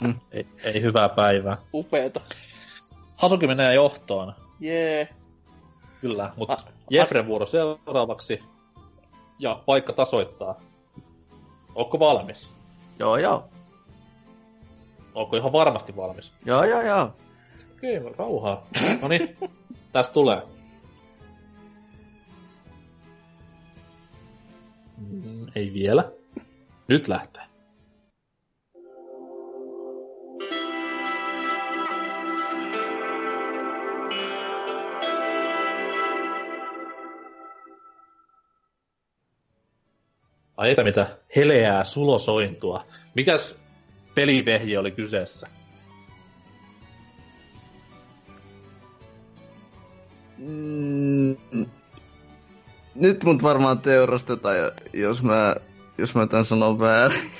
niin 0.00 0.20
ei, 0.32 0.46
ei 0.64 0.82
hyvää 0.82 1.09
päivää. 1.09 1.56
Upeeta. 1.74 2.20
Hasuki 3.18 3.46
menee 3.46 3.74
johtoon, 3.74 4.34
Jee. 4.60 5.08
kyllä, 6.00 6.32
mutta 6.36 6.58
Jeffren 6.90 7.26
vuoro 7.26 7.46
seuraavaksi, 7.46 8.42
ja 9.38 9.62
paikka 9.66 9.92
tasoittaa. 9.92 10.60
Ootko 11.74 11.98
valmis? 11.98 12.50
Joo, 12.98 13.16
joo. 13.16 13.48
Ootko 15.14 15.36
ihan 15.36 15.52
varmasti 15.52 15.96
valmis? 15.96 16.32
Joo, 16.44 16.64
joo, 16.64 16.82
joo. 16.82 17.14
Okei, 17.76 18.00
rauhaa. 18.18 18.62
No 19.02 19.08
niin, 19.08 19.36
tästä 19.92 20.12
tulee. 20.14 20.42
Mm, 24.96 25.46
Ei 25.54 25.72
vielä. 25.74 26.12
Nyt 26.88 27.08
lähtee. 27.08 27.47
Ai 40.59 40.70
että 40.70 40.85
mitä 40.85 41.06
heleää 41.36 41.85
sulosointua. 41.85 42.85
Mikäs 43.14 43.59
pelivehje 44.14 44.78
oli 44.78 44.90
kyseessä? 44.90 45.47
Mm, 50.39 51.36
nyt 52.94 53.24
mut 53.24 53.43
varmaan 53.43 53.78
teurastetaan, 53.78 54.56
jos 54.93 55.22
mä, 55.22 55.56
jos 55.98 56.14
mä 56.14 56.26
tän 56.26 56.44
sanon 56.44 56.78
väärin. 56.78 57.30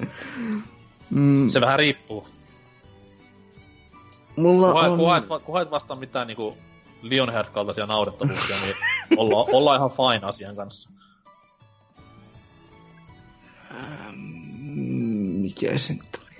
mm, 1.10 1.48
Se 1.48 1.60
vähän 1.60 1.78
riippuu. 1.78 2.26
mulla 4.36 4.72
Kunhan, 4.72 4.90
on... 4.90 4.98
kunhan, 4.98 5.22
et, 5.22 5.42
kunhan 5.44 5.62
et 5.62 5.70
vastaa 5.70 5.96
mitään 5.96 6.26
niinku 6.26 6.56
Lionhead-kaltaisia 7.02 7.86
naurettavuuksia, 7.86 8.56
niin 8.62 8.76
olla, 9.16 9.46
ollaan 9.52 9.76
ihan 9.76 9.90
fine 9.90 10.26
asian 10.28 10.56
kanssa. 10.56 10.99
Mikä 15.40 15.78
se 15.78 15.92
nyt 15.92 16.18
oli? 16.22 16.36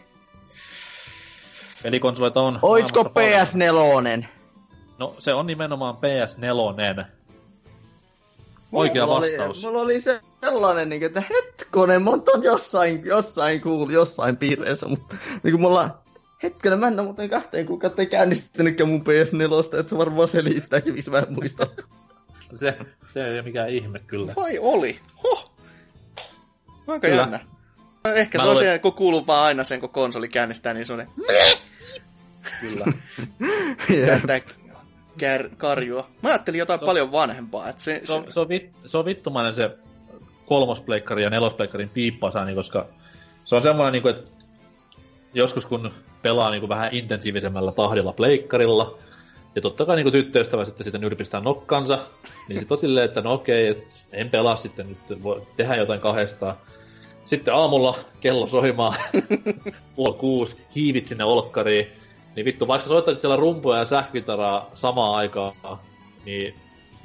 Pelikonsoleita 1.83 2.41
on... 2.41 2.59
Oisko 2.63 3.03
maailmassa 3.03 3.59
paljon. 3.59 4.23
PS4? 4.23 4.27
No, 4.99 5.15
se 5.19 5.35
on 5.35 5.47
nimenomaan 5.47 5.95
PS4. 5.95 7.05
Oikea 8.73 9.07
mulla 9.07 9.21
vastaus. 9.21 9.65
Oli, 9.65 9.73
mulla 9.73 9.83
oli 9.83 10.01
se 10.01 10.21
sellainen, 10.41 10.89
niin 10.89 11.03
että 11.03 11.23
hetkonen, 11.31 12.03
mä 12.03 12.11
oon 12.11 12.43
jossain, 12.43 13.05
jossain 13.05 13.61
kuullut, 13.61 13.93
jossain 13.93 14.37
piireissä, 14.37 14.89
mutta 14.89 15.17
niin 15.43 15.53
kuin 15.53 15.61
mulla, 15.61 15.99
hetkinen, 16.43 16.79
mä 16.79 16.89
en 16.89 17.01
oo 17.01 17.05
muuten 17.05 17.31
kahteen 17.31 17.67
kuukautta 17.67 18.07
käynnistänytkään 18.07 18.89
mun 18.89 19.01
PS4, 19.01 19.79
että 19.79 19.91
se 19.91 19.99
varmaan 19.99 20.29
selittääkin, 20.29 20.95
missä 20.95 21.11
mä 21.11 21.19
en 21.19 21.35
muista. 21.35 21.67
Se, 22.55 22.79
se 23.07 23.25
ei 23.25 23.35
ole 23.35 23.43
mikään 23.43 23.69
ihme 23.69 23.99
kyllä. 23.99 24.33
Vai 24.37 24.59
oli? 24.59 24.99
Huh. 25.23 25.50
Aika 26.91 27.09
Kyllä. 27.09 27.23
jännä. 27.23 27.41
No, 28.05 28.13
Ehkä 28.13 28.39
Mä 28.39 28.45
se 28.45 28.49
on 28.49 28.55
luulen- 28.57 28.73
se, 28.75 28.79
kun 28.79 28.93
kuuluu 28.93 29.27
vaan 29.27 29.45
aina 29.45 29.65
sen, 29.65 29.81
kun 29.81 29.89
konsoli 29.91 30.29
käynnistää, 30.29 30.75
niin 30.75 30.87
se 30.87 30.93
on 30.93 30.99
ne, 30.99 31.07
kyllä. 32.61 32.85
käyttää 34.07 34.41
kär, 35.19 35.49
karjua. 35.57 36.07
Mä 36.23 36.29
ajattelin 36.29 36.59
jotain 36.59 36.79
Se 36.79 36.85
on- 36.85 36.87
paljon 36.89 37.13
vanhempaa. 37.13 37.69
Että 37.69 37.83
se, 37.83 38.01
Se 38.05 38.13
on, 38.13 38.25
se, 38.29 38.41
on 38.41 38.49
vit, 38.49 38.71
se 38.87 38.99
on 38.99 39.05
vittumainen 39.05 39.55
se 39.55 39.71
kolmospleikkari 40.47 41.23
ja 41.23 41.31
nelospleikkarin 41.31 41.89
piippasääni, 41.89 42.55
koska 42.55 42.87
se 43.45 43.57
on 43.57 43.63
semmoinen, 43.63 43.93
niin 43.93 44.03
kuin, 44.03 44.15
että 44.17 44.31
joskus 45.35 45.67
kun 45.67 45.91
pelaa 46.23 46.51
niin 46.51 46.61
kuin 46.61 46.69
vähän 46.69 46.89
intensiivisemmällä 46.95 47.73
tahdilla 47.73 48.13
pleikkarilla, 48.13 48.99
ja 49.57 49.63
totta 49.63 49.85
kai 49.87 49.97
niin 49.97 50.13
tyttöystävä 50.13 50.65
sitten 50.65 50.85
sitä 50.85 50.99
nyrpistää 50.99 51.41
nokkansa, 51.41 51.99
niin 52.49 52.59
sitten 52.61 52.75
on 52.75 52.79
silleen, 52.79 53.05
että 53.05 53.21
no 53.21 53.33
okei, 53.33 53.69
et 53.69 54.07
en 54.13 54.31
pelaa 54.31 54.57
sitten 54.57 54.89
nyt, 54.89 55.23
voi 55.23 55.43
tehdä 55.57 55.77
jotain 55.77 56.01
kahdestaan. 56.01 56.57
Sitten 57.31 57.55
aamulla 57.55 57.99
kello 58.21 58.49
soimaan, 58.49 58.95
puoli 59.97 60.15
kuusi, 60.15 60.57
hiivit 60.75 61.09
sinne 61.09 61.25
olkkariin, 61.25 61.87
niin 62.37 62.45
vittu, 62.45 62.69
vaikka 62.69 62.83
sä 62.83 62.89
soittaisit 62.89 63.21
siellä 63.21 63.37
rumpuja 63.37 63.79
ja 63.79 63.85
sähkökitaraa 63.85 64.71
samaan 64.75 65.15
aikaan, 65.15 65.53
niin 66.25 66.55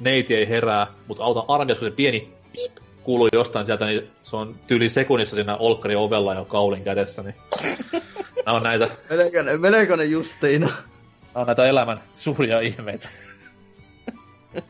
neiti 0.00 0.34
ei 0.34 0.48
herää, 0.48 0.86
mutta 1.08 1.24
auta 1.24 1.44
armias, 1.48 1.78
kun 1.78 1.88
se 1.88 1.94
pieni 1.94 2.32
pip 2.52 2.72
kuuluu 3.02 3.28
jostain 3.32 3.66
sieltä, 3.66 3.86
niin 3.86 4.10
se 4.22 4.36
on 4.36 4.56
tyyli 4.66 4.88
sekunnissa 4.88 5.34
siinä 5.34 5.56
olkkari 5.56 5.96
ovella 5.96 6.34
jo 6.34 6.44
kaulin 6.44 6.84
kädessä, 6.84 7.22
niin 7.22 7.34
nämä 8.46 8.56
on 8.56 8.62
näitä, 8.62 8.88
Meneekö 9.10 9.42
ne, 9.42 9.56
meneekö 9.56 9.96
ne 9.96 10.04
justiina? 10.04 10.66
nämä 10.66 10.80
on 11.34 11.46
näitä 11.46 11.66
elämän 11.66 12.00
suuria 12.16 12.60
ihmeitä. 12.60 13.08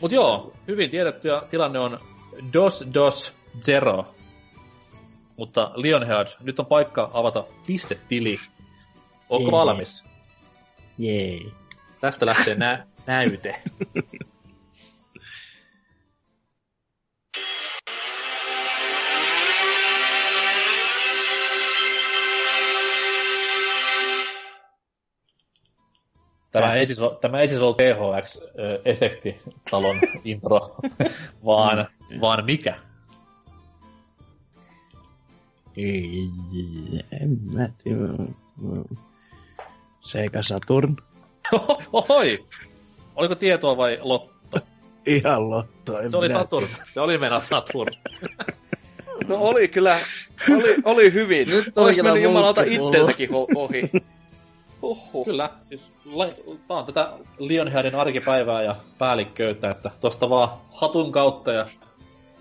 Mut 0.00 0.12
joo, 0.12 0.52
hyvin 0.68 0.90
tiedetty 0.90 1.28
ja 1.28 1.42
tilanne 1.50 1.78
on 1.78 1.98
DOS 2.52 2.84
DOS 2.94 3.32
Zero. 3.60 4.14
Mutta 5.42 5.70
Lionhead, 5.74 6.26
nyt 6.40 6.60
on 6.60 6.66
paikka 6.66 7.10
avata 7.12 7.44
pistetili. 7.66 8.40
Onko 9.28 9.48
Ei. 9.48 9.52
valmis? 9.52 10.04
Jee. 10.98 11.40
Tästä 12.00 12.26
lähtee 12.26 12.54
nä- 12.54 12.86
näyte. 13.06 13.62
Tämä 26.50 26.74
ei 26.74 26.86
siis 26.86 27.00
ole, 27.00 27.18
tämä 27.20 27.40
ei 27.40 27.48
siis 27.48 27.60
ollut 27.60 27.80
THX-efektitalon 27.80 29.96
intro, 30.24 30.76
vaan, 31.44 31.88
vaan 32.20 32.44
mikä? 32.44 32.91
Ei, 35.76 36.28
en 37.20 37.38
mä 37.52 37.68
tiedä. 37.84 38.32
Sega 40.00 40.42
Saturn. 40.42 40.96
Ohoi! 41.92 42.44
Oliko 43.16 43.34
tietoa 43.34 43.76
vai 43.76 43.98
lotto? 44.02 44.58
Ihan 45.06 45.50
lotto. 45.50 46.00
en 46.00 46.10
Se 46.10 46.16
oli 46.16 46.30
Saturn. 46.30 46.68
Se 46.88 47.00
oli 47.00 47.18
mennä 47.18 47.40
Saturn. 47.40 47.92
No 49.28 49.36
oli 49.36 49.68
kyllä, 49.68 49.98
oli, 50.50 50.76
oli 50.84 51.12
hyvin. 51.12 51.48
Nyt 51.48 51.78
oli 51.78 51.84
Olisi 51.84 52.00
kyllä 52.00 52.12
mennyt 52.12 52.22
jumalauta 52.30 52.62
itseltäkin 52.62 53.28
ohi. 53.54 53.90
Huhhuh. 54.82 55.24
Kyllä, 55.24 55.50
siis 55.62 55.90
la- 56.14 56.56
tää 56.68 56.76
on 56.76 56.86
tätä 56.86 57.12
Lionheadin 57.38 57.94
arkipäivää 57.94 58.62
ja 58.62 58.76
päällikköyttä, 58.98 59.70
että 59.70 59.90
tosta 60.00 60.30
vaan 60.30 60.48
hatun 60.70 61.12
kautta 61.12 61.52
ja 61.52 61.66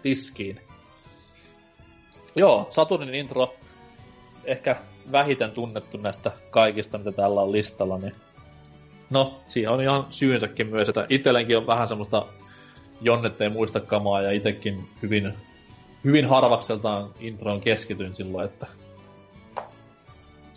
tiskiin. 0.01 0.61
Joo, 2.35 2.67
Saturnin 2.71 3.15
intro, 3.15 3.55
ehkä 4.45 4.75
vähiten 5.11 5.51
tunnettu 5.51 5.97
näistä 5.97 6.31
kaikista, 6.49 6.97
mitä 6.97 7.11
täällä 7.11 7.41
on 7.41 7.51
listalla, 7.51 7.97
niin 7.97 8.13
no, 9.09 9.39
siihen 9.47 9.71
on 9.71 9.81
ihan 9.81 10.07
syynsäkin 10.09 10.67
myös, 10.67 10.89
että 10.89 11.05
itsellenkin 11.09 11.57
on 11.57 11.67
vähän 11.67 11.87
semmoista 11.87 12.25
Jonnet 13.01 13.41
ei 13.41 13.49
muista 13.49 13.79
kamaa 13.79 14.21
ja 14.21 14.31
itekin 14.31 14.89
hyvin, 15.01 15.33
hyvin 16.03 16.25
harvakseltaan 16.25 17.13
introon 17.19 17.61
keskityin 17.61 18.15
silloin, 18.15 18.45
että 18.45 18.67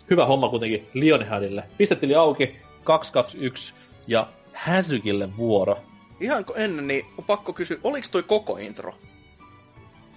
hyvä 0.09 0.25
homma 0.25 0.49
kuitenkin 0.49 0.87
Lionheadille. 0.93 1.63
Pistetili 1.77 2.15
auki, 2.15 2.55
221 2.83 3.73
ja 4.07 4.27
Häsykille 4.53 5.37
vuoro. 5.37 5.77
Ihan 6.19 6.45
ennen, 6.55 6.87
niin 6.87 7.05
on 7.17 7.23
pakko 7.23 7.53
kysyä, 7.53 7.77
oliko 7.83 8.07
toi 8.11 8.23
koko 8.23 8.57
intro? 8.57 8.95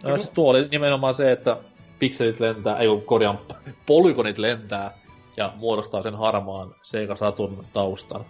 No, 0.03 0.17
siis 0.17 0.31
tuo 0.31 0.51
oli 0.51 0.69
nimenomaan 0.69 1.15
se, 1.15 1.33
että 1.33 1.57
pikselit 1.99 2.41
lentää, 2.41 2.79
ei 2.79 2.89
kun 2.89 3.03
korjaan, 3.03 3.39
polygonit 3.87 4.39
lentää 4.39 4.99
ja 5.37 5.53
muodostaa 5.57 6.03
sen 6.03 6.15
harmaan 6.15 6.75
Sega 6.83 7.17
Saturn 7.17 7.65
taustan. 7.73 8.25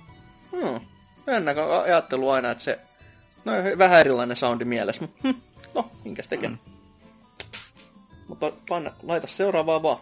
Hmm. 0.52 0.80
Jännä, 1.26 1.54
kun 1.54 1.62
ajattelu 1.84 2.30
aina, 2.30 2.50
että 2.50 2.64
se... 2.64 2.78
No 3.44 3.52
vähän 3.78 4.00
erilainen 4.00 4.36
soundi 4.36 4.64
mielessä, 4.64 5.00
mutta 5.00 5.18
hm, 5.22 5.34
no, 5.74 5.90
minkäs 6.04 6.28
tekee. 6.28 6.48
Mm. 6.48 6.58
Mutta 8.28 8.52
panna, 8.68 8.90
laita 9.02 9.26
seuraavaa 9.26 9.82
vaan. 9.82 9.98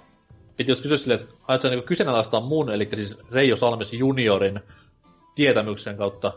Piti 0.56 0.72
jos 0.72 0.80
kysyä 0.80 0.96
silleen, 0.96 1.20
että 1.20 1.34
aiotko 1.48 1.68
niin 1.68 1.82
kyseenalaistaa 1.82 2.40
mun, 2.40 2.70
eli 2.70 2.88
siis 2.94 3.18
Reijo 3.30 3.56
Salmes 3.56 3.92
juniorin 3.92 4.60
tietämyksen 5.34 5.96
kautta 5.96 6.32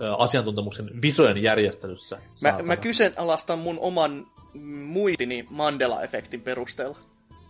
ö, 0.00 0.14
asiantuntemuksen 0.14 1.02
visojen 1.02 1.42
järjestelyssä. 1.42 2.16
Mä, 2.16 2.22
saatana. 2.34 2.62
mä 2.62 2.76
kyseenalaistan 2.76 3.58
mun 3.58 3.78
oman 3.80 4.26
muitini 4.64 5.46
Mandela-efektin 5.50 6.40
perusteella. 6.40 6.98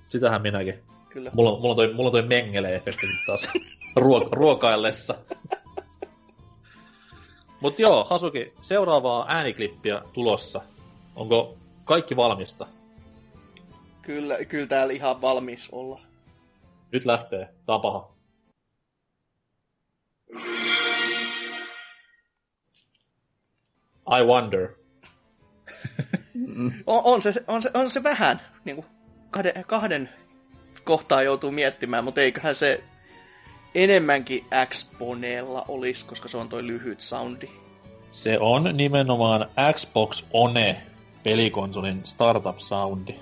Sitähän 0.09 0.43
minäkin. 0.43 0.83
Kyllä. 1.09 1.31
Mulla, 1.35 1.51
on- 1.51 1.57
mulla, 1.61 1.71
on 1.71 1.77
toi, 1.77 1.93
mulla 1.95 2.09
on 2.09 2.13
toi 2.13 2.23
mengele-efekti 2.23 3.07
taas 3.27 3.49
ruok- 4.01 4.29
ruokaillessa. 4.33 5.15
Mut 7.61 7.79
joo, 7.79 8.05
Hasuki, 8.05 8.53
seuraavaa 8.63 9.25
ääniklippiä 9.29 10.03
tulossa. 10.13 10.61
Onko 11.17 11.57
kaikki 11.85 12.17
valmista? 12.17 12.67
Kyllä, 14.03 14.45
kyllä 14.45 14.67
täällä 14.67 14.93
ihan 14.93 15.21
valmis 15.21 15.69
olla. 15.73 16.01
Nyt 16.93 17.05
lähtee. 17.05 17.49
Tää 17.67 17.75
on 17.75 17.81
paha. 17.81 18.13
I 24.19 24.23
wonder. 24.25 24.69
On, 26.87 27.03
on, 27.05 27.23
se, 27.23 27.35
on, 27.49 27.63
se, 27.63 27.71
on 27.75 27.91
se 27.91 28.03
vähän, 28.03 28.41
niin 28.65 28.77
kuin 28.77 28.87
kahden, 29.31 29.65
kahden 29.67 30.09
kohtaa 30.85 31.23
joutuu 31.23 31.51
miettimään, 31.51 32.05
mutta 32.05 32.21
eiköhän 32.21 32.55
se 32.55 32.85
enemmänkin 33.75 34.47
Xboneella 34.67 35.65
olisi, 35.69 36.05
koska 36.05 36.29
se 36.29 36.37
on 36.37 36.49
toi 36.49 36.67
lyhyt 36.67 37.01
soundi. 37.01 37.49
Se 38.13 38.37
on 38.41 38.77
nimenomaan 38.77 39.49
Xbox 39.73 40.25
One 40.33 40.83
pelikonsolin 41.23 42.03
startup-soundi. 42.05 43.21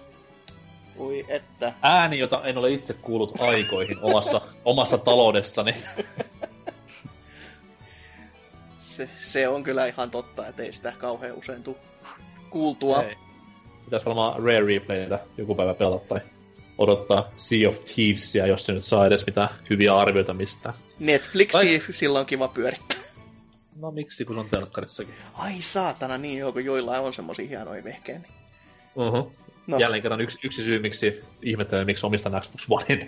Ui 0.98 1.24
että. 1.28 1.72
Ääni, 1.82 2.18
jota 2.18 2.44
en 2.44 2.58
ole 2.58 2.70
itse 2.70 2.92
kuullut 2.92 3.40
aikoihin 3.40 3.98
omassa, 4.02 4.40
omassa 4.64 4.98
taloudessani. 4.98 5.74
Se, 8.78 9.08
se 9.20 9.48
on 9.48 9.62
kyllä 9.62 9.86
ihan 9.86 10.10
totta, 10.10 10.46
että 10.46 10.62
ei 10.62 10.72
sitä 10.72 10.92
kauhean 10.98 11.34
usein 11.36 11.62
tuu 11.62 11.78
kuultua. 12.54 13.02
Ei. 13.02 13.16
Pitäis 13.84 14.06
varmaan 14.06 14.42
Rare 14.42 14.66
Replaytä 14.66 15.18
joku 15.36 15.54
päivä 15.54 15.74
pelata 15.74 16.06
tai 16.08 16.20
odottaa 16.78 17.30
Sea 17.36 17.68
of 17.68 17.80
Thievesia, 17.84 18.46
jos 18.46 18.66
se 18.66 18.72
nyt 18.72 18.84
saa 18.84 19.06
edes 19.06 19.26
mitään 19.26 19.48
hyviä 19.70 19.96
arvioita 19.96 20.34
mistään. 20.34 20.74
Netflixi 20.98 21.52
Tai- 21.52 21.94
silloin 21.94 22.20
on 22.20 22.26
kiva 22.26 22.48
pyörittää. 22.48 22.98
No 23.76 23.90
miksi, 23.90 24.24
kun 24.24 24.38
on 24.38 24.48
telkkarissakin. 24.50 25.14
Ai 25.34 25.54
saatana, 25.60 26.18
niin 26.18 26.38
joo, 26.38 26.52
kun 26.52 26.64
joillain 26.64 27.02
on 27.02 27.12
semmosia 27.12 27.48
hienoja 27.48 27.84
vehkeä. 27.84 28.18
Niin. 28.18 28.32
Uh-huh. 28.94 29.32
No. 29.66 29.78
Jälleen 29.78 30.02
kerran 30.02 30.20
yksi, 30.20 30.38
yksi 30.42 30.62
syy, 30.62 30.78
miksi 30.78 31.20
ihmettelen, 31.42 31.86
miksi 31.86 32.06
omistan 32.06 32.40
Xbox 32.40 32.66
Onein. 32.70 33.06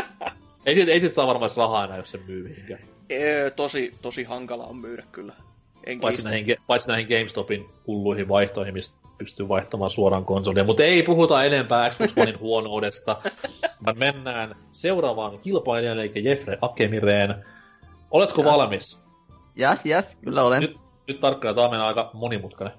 ei, 0.66 0.90
ei 0.90 1.00
sit 1.00 1.12
saa 1.12 1.26
varmaan 1.26 1.50
rahaa 1.56 1.84
enää, 1.84 1.96
jos 1.96 2.10
se 2.10 2.18
myy 2.26 2.48
mihinkään. 2.48 2.80
Ee, 3.10 3.50
tosi, 3.50 3.94
tosi 4.02 4.24
hankala 4.24 4.66
on 4.66 4.76
myydä 4.76 5.04
kyllä. 5.12 5.32
En 5.86 6.00
Paitsi 6.00 6.22
kiistä. 6.22 6.30
näihin, 6.30 6.56
paitsi 6.66 6.88
näihin 6.88 7.06
GameStopin 7.08 7.68
hulluihin 7.86 8.28
vaihtoihin, 8.28 8.74
mistä 8.74 8.96
pystyy 9.18 9.48
vaihtamaan 9.48 9.90
suoraan 9.90 10.24
konsolia. 10.24 10.64
Mutta 10.64 10.82
ei 10.82 11.02
puhuta 11.02 11.44
enempää 11.44 11.90
Xbox 11.90 12.12
Onein 12.18 12.38
huonoudesta. 12.40 13.16
vaan 13.84 13.98
mennään 13.98 14.54
seuraavaan 14.72 15.38
kilpailijan, 15.38 15.98
eli 15.98 16.12
Jeffrey 16.24 16.58
Akemireen. 16.60 17.44
Oletko 18.10 18.42
Ja. 18.42 18.46
valmis? 18.48 19.02
Jas, 19.56 19.86
jas, 19.86 20.16
kyllä 20.24 20.42
olen. 20.42 20.60
Nyt, 20.62 20.76
nyt 21.08 21.20
tarkkaan, 21.20 21.54
tämä 21.54 21.64
on 21.64 21.70
meidän 21.70 21.86
aika 21.86 22.10
monimutkainen. 22.14 22.78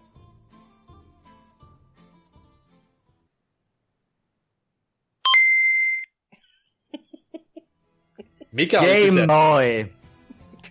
Mikä 8.52 8.80
on 8.80 8.86
Game 8.86 9.00
kyse? 9.00 9.26
Boy. 9.28 9.94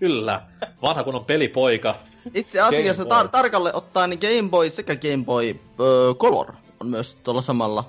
Kyllä. 0.00 0.42
Vanha 0.82 1.04
kun 1.04 1.14
on 1.14 1.24
pelipoika. 1.24 1.94
Itse 2.34 2.60
asiassa 2.60 3.02
tar- 3.02 3.28
tarkalle 3.28 3.74
ottaen 3.74 4.10
niin 4.10 4.20
Game 4.20 4.50
Boy 4.50 4.70
sekä 4.70 4.96
Game 4.96 5.24
Boy 5.24 5.60
ö, 5.80 6.14
Color 6.14 6.52
on 6.80 6.86
myös 6.86 7.16
tuolla 7.24 7.40
samalla, 7.40 7.84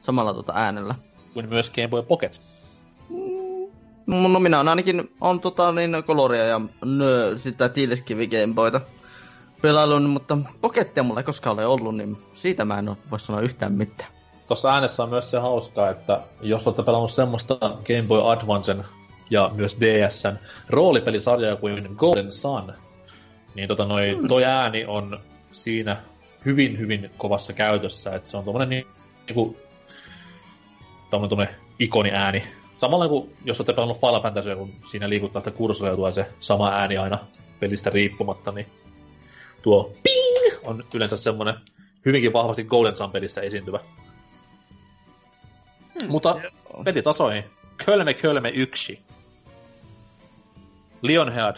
samalla 0.00 0.34
tota 0.34 0.52
äänellä. 0.56 0.94
Kuin 1.34 1.48
myös 1.48 1.70
Game 1.70 1.88
Boy 1.88 2.02
Pocket. 2.02 2.40
No 4.06 4.28
no 4.28 4.40
minä 4.40 4.60
on 4.60 4.68
ainakin 4.68 5.10
on 5.20 5.40
tota 5.40 5.72
niin 5.72 5.96
Coloria 6.06 6.44
ja 6.44 6.60
nö, 6.84 7.38
sitä 7.38 7.68
tiiliskivi 7.68 8.26
Game 8.26 8.54
Boyta 8.54 8.80
pelailun, 9.62 10.10
mutta 10.10 10.38
Pockettia 10.60 11.02
mulla 11.02 11.20
ei 11.20 11.24
koskaan 11.24 11.56
ole 11.56 11.66
ollut, 11.66 11.96
niin 11.96 12.16
siitä 12.34 12.64
mä 12.64 12.78
en 12.78 12.96
voi 13.10 13.20
sanoa 13.20 13.40
yhtään 13.40 13.72
mitään. 13.72 14.10
Tuossa 14.46 14.74
äänessä 14.74 15.02
on 15.02 15.08
myös 15.08 15.30
se 15.30 15.38
hauskaa, 15.38 15.90
että 15.90 16.20
jos 16.40 16.66
olette 16.66 16.82
pelannut 16.82 17.12
semmoista 17.12 17.58
Game 17.60 18.02
Boy 18.08 18.30
Advancen 18.32 18.84
ja 19.30 19.50
myös 19.54 19.76
DSn 19.80 20.36
roolipelisarjaa 20.68 21.56
kuin 21.56 21.94
Golden 21.96 22.32
Sun, 22.32 22.72
niin 23.56 23.68
tota 23.68 23.84
noi, 23.84 24.18
toi 24.28 24.44
ääni 24.44 24.84
on 24.84 25.20
siinä 25.52 25.96
hyvin, 26.44 26.78
hyvin 26.78 27.10
kovassa 27.18 27.52
käytössä, 27.52 28.14
että 28.14 28.28
se 28.30 28.36
on 28.36 28.44
tommonen 28.44 28.68
ni- 28.68 28.86
niinku, 29.26 29.56
tommonen, 31.10 31.28
tommonen 31.28 31.54
ikoni 31.78 32.10
ääni. 32.10 32.42
Samalla 32.78 33.08
kuin 33.08 33.36
jos 33.44 33.60
olette 33.60 33.72
pelannut 33.72 34.00
Final 34.00 34.22
Fantasyä, 34.22 34.56
kun 34.56 34.72
siinä 34.90 35.08
liikuttaa 35.08 35.40
sitä 35.40 35.50
kursoria 35.50 36.12
se 36.12 36.26
sama 36.40 36.70
ääni 36.70 36.96
aina 36.96 37.18
pelistä 37.60 37.90
riippumatta, 37.90 38.52
niin 38.52 38.66
tuo 39.62 39.92
ping 40.02 40.62
on 40.62 40.84
yleensä 40.94 41.16
semmonen 41.16 41.54
hyvinkin 42.06 42.32
vahvasti 42.32 42.64
Golden 42.64 42.96
Sun 42.96 43.10
pelissä 43.10 43.40
esiintyvä. 43.40 43.80
Hmm. 46.00 46.10
Mutta 46.10 46.40
pelitasoihin. 46.84 47.44
Kölme 47.84 48.14
Kölme 48.14 48.48
1. 48.48 49.00
Lionhead. 51.02 51.56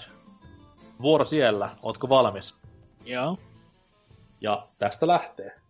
Vuoro 1.03 1.25
siellä. 1.25 1.77
Ootko 1.83 2.09
valmis? 2.09 2.57
Joo. 3.05 3.39
Ja 4.41 4.69
tästä 4.79 5.07
lähtee. 5.07 5.61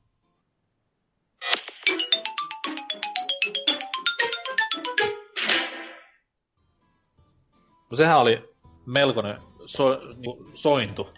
No 7.91 7.97
sehän 7.97 8.19
oli 8.19 8.55
melkoinen 8.87 9.39
so, 9.67 10.01
niinku 10.17 10.51
sointu. 10.55 11.09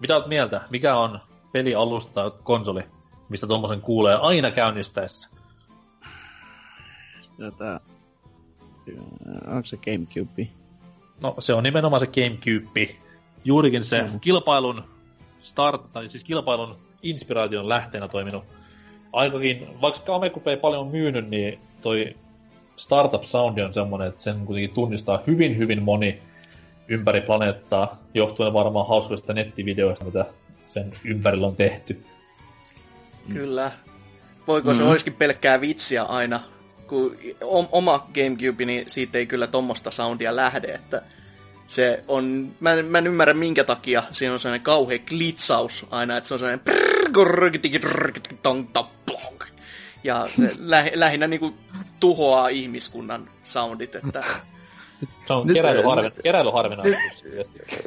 Mitä 0.00 0.16
oot 0.16 0.26
mieltä? 0.26 0.60
Mikä 0.70 0.96
on 0.96 1.20
pelialusta 1.52 2.12
tai 2.12 2.30
konsoli, 2.42 2.82
mistä 3.28 3.46
tuommoisen 3.46 3.80
kuulee 3.80 4.14
aina 4.14 4.50
käynnistäessä? 4.50 5.30
Tota, 7.38 7.80
onko 9.46 9.66
se 9.66 9.76
Gamecube? 9.76 10.48
No 11.20 11.34
se 11.38 11.54
on 11.54 11.62
nimenomaan 11.62 12.00
se 12.00 12.06
Gamecube. 12.06 13.07
Juurikin 13.48 13.84
se 13.84 14.02
Mhm. 14.02 14.16
kilpailun 14.20 14.84
start, 15.42 15.92
tai 15.92 16.10
siis 16.10 16.24
kilpailun 16.24 16.74
inspiraation 17.02 17.68
lähteenä 17.68 18.08
toiminut. 18.08 18.44
Aikakin, 19.12 19.80
vaikka 19.80 20.00
Gamecube 20.00 20.50
ei 20.50 20.56
paljon 20.56 20.86
myynyt, 20.88 21.28
niin 21.30 21.58
toi 21.82 22.16
Startup 22.76 23.22
Sound 23.22 23.58
on 23.58 23.74
semmonen, 23.74 24.08
että 24.08 24.22
sen 24.22 24.46
kuitenkin 24.46 24.74
tunnistaa 24.74 25.22
hyvin 25.26 25.56
hyvin 25.58 25.82
moni 25.82 26.18
ympäri 26.88 27.20
planeettaa, 27.20 27.98
johtuen 28.14 28.52
varmaan 28.52 28.88
hauskoista 28.88 29.32
nettivideoista, 29.32 30.04
mitä 30.04 30.26
sen 30.66 30.92
ympärillä 31.04 31.46
on 31.46 31.56
tehty. 31.56 32.04
Kyllä. 33.32 33.70
Voiko 34.46 34.74
se 34.74 34.82
Mm. 34.82 34.88
olisikin 34.88 35.14
pelkkää 35.14 35.60
vitsiä 35.60 36.02
aina, 36.02 36.40
kun 36.88 37.16
oma 37.72 38.08
Gamecube, 38.14 38.64
niin 38.64 38.90
siitä 38.90 39.18
ei 39.18 39.26
kyllä 39.26 39.46
tommosta 39.46 39.90
soundia 39.90 40.36
lähde, 40.36 40.66
että 40.72 41.02
se 41.68 42.04
on, 42.08 42.52
mä 42.60 42.72
en, 42.74 42.86
mä 42.86 42.98
en 42.98 43.06
ymmärrä 43.06 43.34
minkä 43.34 43.64
takia 43.64 44.02
siinä 44.12 44.32
on 44.32 44.40
sellainen 44.40 44.64
kauhea 44.64 44.98
glitsaus 44.98 45.86
aina, 45.90 46.16
että 46.16 46.28
se 46.28 46.34
on 46.34 46.40
sellainen 46.40 46.60
ja 50.04 50.28
se 50.36 50.50
lä- 50.58 50.90
lähinnä 50.94 51.26
niinku 51.26 51.54
tuhoaa 52.00 52.48
ihmiskunnan 52.48 53.30
soundit, 53.44 53.94
että 53.94 54.24
Se 55.24 55.32
on 55.32 55.46
Nyt- 55.46 55.54
keräilyharvin, 55.54 56.04
nyt- 56.04 56.20
keräilyharvinaisuus. 56.22 57.24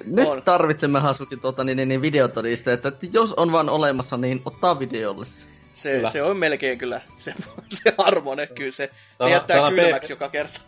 Nyt 0.06 0.28
On. 0.28 0.42
tarvitsemme 0.44 1.00
Hasuki 1.00 1.38
tuota, 1.38 1.64
niin, 1.64 1.76
niin, 1.78 1.90
niin 1.90 2.02
videotodisteet, 2.02 2.86
että 2.86 3.08
jos 3.14 3.34
on 3.34 3.52
vaan 3.52 3.70
olemassa, 3.70 4.18
niin 4.18 4.42
ottaa 4.46 4.80
videolle 4.80 5.26
se. 5.26 5.46
se, 5.74 6.02
se 6.12 6.24
on 6.24 6.38
melkein 6.38 6.78
kyllä 6.78 7.02
se, 7.18 7.34
se 7.70 7.94
arvoinen, 7.98 8.48
kyllä 8.56 8.72
se, 8.72 8.90
se 9.24 9.30
jättää 9.30 9.70
kylmäksi 9.70 10.08
pe- 10.08 10.14
joka 10.14 10.30
kerta. 10.30 10.62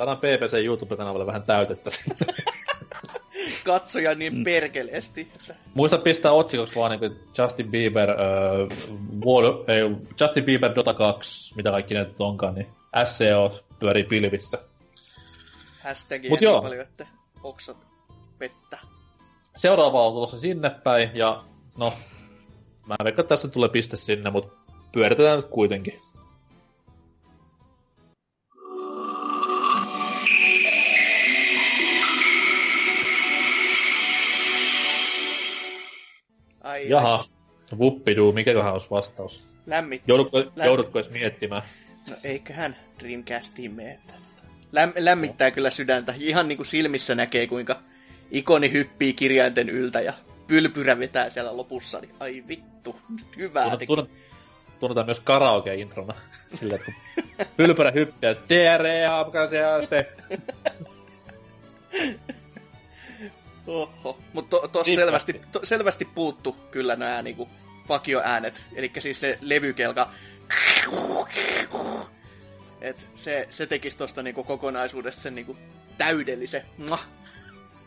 Saadaan 0.00 0.18
PPC 0.18 0.64
YouTube-kanavalle 0.64 1.26
vähän 1.26 1.42
täytettä. 1.42 1.90
Katsoja 3.64 4.12
Mm. 4.12 4.18
niin 4.18 4.44
perkeleesti. 4.44 5.20
että- 5.20 5.54
Muista 5.74 5.98
pistää 5.98 6.32
otsikoksi 6.32 6.74
vaan 6.74 7.00
niin 7.00 7.16
Justin 7.38 7.70
Bieber, 7.70 8.10
äh, 8.10 8.16
Wall, 9.26 9.64
ei, 9.68 9.82
Justin 10.20 10.44
Bieber 10.44 10.74
Dota 10.74 10.94
2, 10.94 11.54
mitä 11.56 11.70
kaikki 11.70 11.94
ne 11.94 12.00
nyt 12.04 12.20
onkaan, 12.20 12.54
niin 12.54 12.66
SEO 13.04 13.60
pyörii 13.78 14.04
pilvissä. 14.04 14.58
Hashtagia 15.82 16.30
Mut 16.30 16.40
niin 16.40 16.46
joo. 16.50 16.62
paljon, 16.62 16.82
että 16.82 17.06
oksat 17.42 17.86
vettä. 18.40 18.78
Seuraava 19.56 20.06
on 20.06 20.12
tulossa 20.12 20.38
sinne 20.38 20.70
päin, 20.70 21.10
ja 21.14 21.44
no, 21.78 21.92
mä 22.86 22.96
veikkaan, 23.04 23.24
että 23.24 23.28
tästä 23.34 23.48
tulee 23.48 23.68
piste 23.68 23.96
sinne, 23.96 24.30
mutta 24.30 24.52
pyöritetään 24.92 25.36
nyt 25.36 25.46
kuitenkin. 25.50 26.02
Ai, 36.80 36.88
Jaha, 36.88 37.24
vuppiduu, 37.78 38.32
mikäköhän 38.32 38.72
olisi 38.72 38.86
vastaus? 38.90 39.44
Lämmit... 39.66 40.02
Joudutko, 40.06 40.38
Lä- 40.56 40.64
joudutko 40.64 40.98
edes 40.98 41.10
miettimään? 41.10 41.62
No 42.10 42.16
eiköhän 42.24 42.76
Dreamcastiin 43.00 43.72
mene. 43.74 43.90
että- 43.92 44.14
Läm- 44.76 44.92
lämmittää 44.98 45.50
kyllä 45.50 45.70
sydäntä. 45.70 46.14
Ihan 46.18 46.48
niin 46.48 46.56
kuin 46.56 46.66
silmissä 46.66 47.14
näkee, 47.14 47.46
kuinka 47.46 47.80
ikoni 48.30 48.72
hyppii 48.72 49.12
kirjainten 49.12 49.68
yltä 49.68 50.00
ja 50.00 50.12
pylpyrä 50.46 50.98
vetää 50.98 51.30
siellä 51.30 51.56
lopussa, 51.56 52.00
niin 52.00 52.10
ai 52.20 52.44
vittu, 52.48 52.96
hyvää 53.36 53.76
teki. 53.76 53.86
tunnet- 53.94 54.10
Tunnetaan 54.80 55.06
myös 55.06 55.20
karaoke-introna. 55.20 56.14
Silleen, 56.60 56.80
kun 56.84 56.94
pylpärä 57.56 57.90
hyppää, 57.90 58.34
TRE 58.34 59.06
Afgasiaste. 59.06 60.12
Oho. 63.70 64.18
Mutta 64.32 64.50
to, 64.50 64.68
tosta 64.68 64.94
selvästi, 64.94 65.40
to, 65.52 65.60
selvästi 65.62 66.04
puuttu 66.04 66.56
kyllä 66.70 66.96
nämä 66.96 67.22
niinku 67.22 67.48
vakioäänet. 67.88 68.60
Eli 68.74 68.92
siis 68.98 69.20
se 69.20 69.38
levykelka. 69.40 70.08
Et 72.80 73.08
se, 73.14 73.46
se 73.50 73.66
tekisi 73.66 73.98
tosta 73.98 74.22
niinku 74.22 74.44
kokonaisuudesta 74.44 75.22
sen 75.22 75.34
niinku 75.34 75.56
täydellisen. 75.98 76.62
Mwah. 76.78 77.08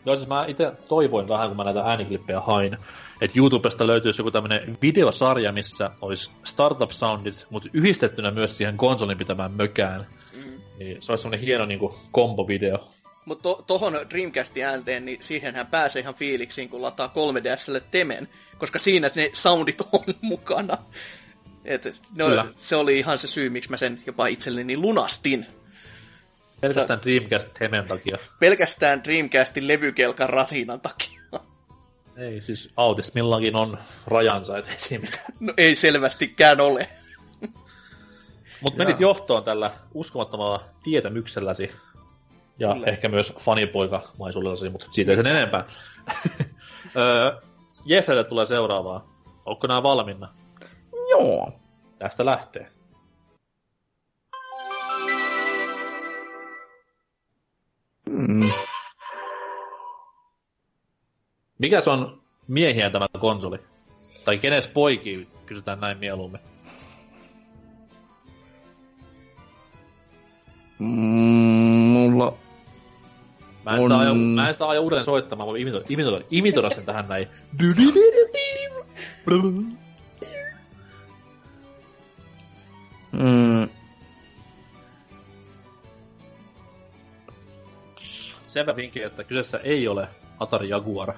Joo, 0.06 0.16
siis 0.16 0.28
mä 0.28 0.44
itse 0.48 0.72
toivoin 0.88 1.28
vähän, 1.28 1.48
kun 1.48 1.56
mä 1.56 1.64
näitä 1.64 1.80
ääniklippejä 1.80 2.40
hain, 2.40 2.76
että 3.20 3.38
YouTubesta 3.38 3.86
löytyisi 3.86 4.20
joku 4.20 4.30
tämmönen 4.30 4.78
videosarja, 4.82 5.52
missä 5.52 5.90
olisi 6.00 6.30
startup-soundit, 6.44 7.46
mutta 7.50 7.68
yhdistettynä 7.72 8.30
myös 8.30 8.56
siihen 8.56 8.76
konsolin 8.76 9.18
pitämään 9.18 9.52
mökään. 9.52 10.06
Mm. 10.32 10.60
Niin 10.78 11.02
se 11.02 11.12
olisi 11.12 11.22
semmonen 11.22 11.46
hieno 11.46 11.66
niinku 11.66 11.98
kombovideo. 12.12 12.88
Mutta 13.24 13.42
to, 13.42 13.64
tohon 13.66 14.00
Dreamcastin 14.10 14.64
äänteen, 14.64 15.04
niin 15.04 15.18
siihenhän 15.22 15.66
pääsee 15.66 16.02
ihan 16.02 16.14
fiiliksiin, 16.14 16.68
kun 16.68 16.82
lataa 16.82 17.12
3DSlle 17.14 17.82
Temen, 17.90 18.28
koska 18.58 18.78
siinä 18.78 19.10
ne 19.14 19.30
soundit 19.32 19.80
on 19.92 20.14
mukana. 20.20 20.78
Et, 21.64 21.84
no, 22.18 22.28
Kyllä. 22.28 22.46
se 22.56 22.76
oli 22.76 22.98
ihan 22.98 23.18
se 23.18 23.26
syy, 23.26 23.50
miksi 23.50 23.70
mä 23.70 23.76
sen 23.76 24.02
jopa 24.06 24.26
itselleni 24.26 24.76
lunastin. 24.76 25.46
Pelkästään 26.60 27.00
Dreamcast 27.02 27.54
Temen 27.58 27.84
takia. 27.88 28.18
Pelkästään 28.38 29.04
Dreamcastin 29.04 29.68
levykelkan 29.68 30.30
ratinan 30.30 30.80
takia. 30.80 31.20
Ei, 32.16 32.40
siis 32.40 32.70
autismillakin 32.76 33.56
on 33.56 33.78
rajansa, 34.06 34.58
et 34.58 34.68
ei 34.68 34.78
siinä 34.78 35.04
mitään. 35.04 35.24
No 35.40 35.52
ei 35.56 35.76
selvästikään 35.76 36.60
ole. 36.60 36.88
Mutta 38.60 38.78
menit 38.78 39.00
johtoon 39.00 39.44
tällä 39.44 39.70
uskomattomalla 39.94 40.64
tietämykselläsi. 40.82 41.70
Ja 42.58 42.72
Kyllä. 42.72 42.86
ehkä 42.86 43.08
myös 43.08 43.34
fanipoikamaisuudellasi, 43.38 44.70
mutta 44.70 44.86
siitä 44.90 45.10
ei 45.12 45.16
sen 45.16 45.26
enempää. 45.26 45.64
Jeffrelle 47.84 48.24
tulee 48.24 48.46
seuraavaa. 48.46 49.14
Onko 49.44 49.66
nämä 49.66 49.82
valmiina? 49.82 50.34
Joo. 51.10 51.52
Tästä 51.98 52.24
lähtee. 52.24 52.70
Mm. 58.10 58.50
Mikä 61.58 61.80
se 61.80 61.90
on 61.90 62.22
miehiä 62.48 62.90
tämä 62.90 63.06
konsoli? 63.18 63.58
Tai 64.24 64.38
kenes 64.38 64.68
poikii, 64.68 65.28
kysytään 65.46 65.80
näin 65.80 65.98
mieluummin. 65.98 66.40
Mm, 70.78 70.86
mulla... 70.88 72.43
Mä 73.64 73.70
en, 73.76 73.82
sitä 73.82 73.94
On- 73.94 74.00
aja, 74.00 74.14
mä 74.14 74.48
en 74.48 74.54
sitä 74.54 74.68
aja 74.68 74.80
uuden 74.80 75.04
soittamaan, 75.04 75.46
voin 75.46 75.62
imitoida, 75.62 75.86
imitoida, 75.88 76.24
imitoida 76.30 76.70
sen 76.70 76.86
tähän 76.86 77.08
näin. 77.08 77.28
Mm, 83.12 83.68
Senpä 88.46 88.76
vinkki, 88.76 89.02
että 89.02 89.24
kyseessä 89.24 89.58
ei 89.58 89.88
ole 89.88 90.08
Atari 90.40 90.68
Jaguar. 90.68 91.14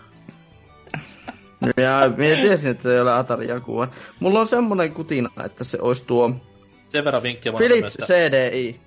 ja 1.76 2.00
minä 2.16 2.36
tiesin, 2.36 2.70
että 2.70 2.82
se 2.82 2.94
ei 2.94 3.00
ole 3.00 3.12
Atari 3.12 3.48
Jaguar. 3.48 3.88
Mulla 4.20 4.40
on 4.40 4.46
semmonen 4.46 4.92
kutina, 4.94 5.30
että 5.44 5.64
se 5.64 5.78
olisi 5.80 6.04
tuo 6.06 6.30
Sen 6.88 7.04
verran 7.04 7.22
vinkkiä 7.22 7.52
vaan, 7.52 7.58
Philips 7.64 7.96
CDI. 8.04 8.80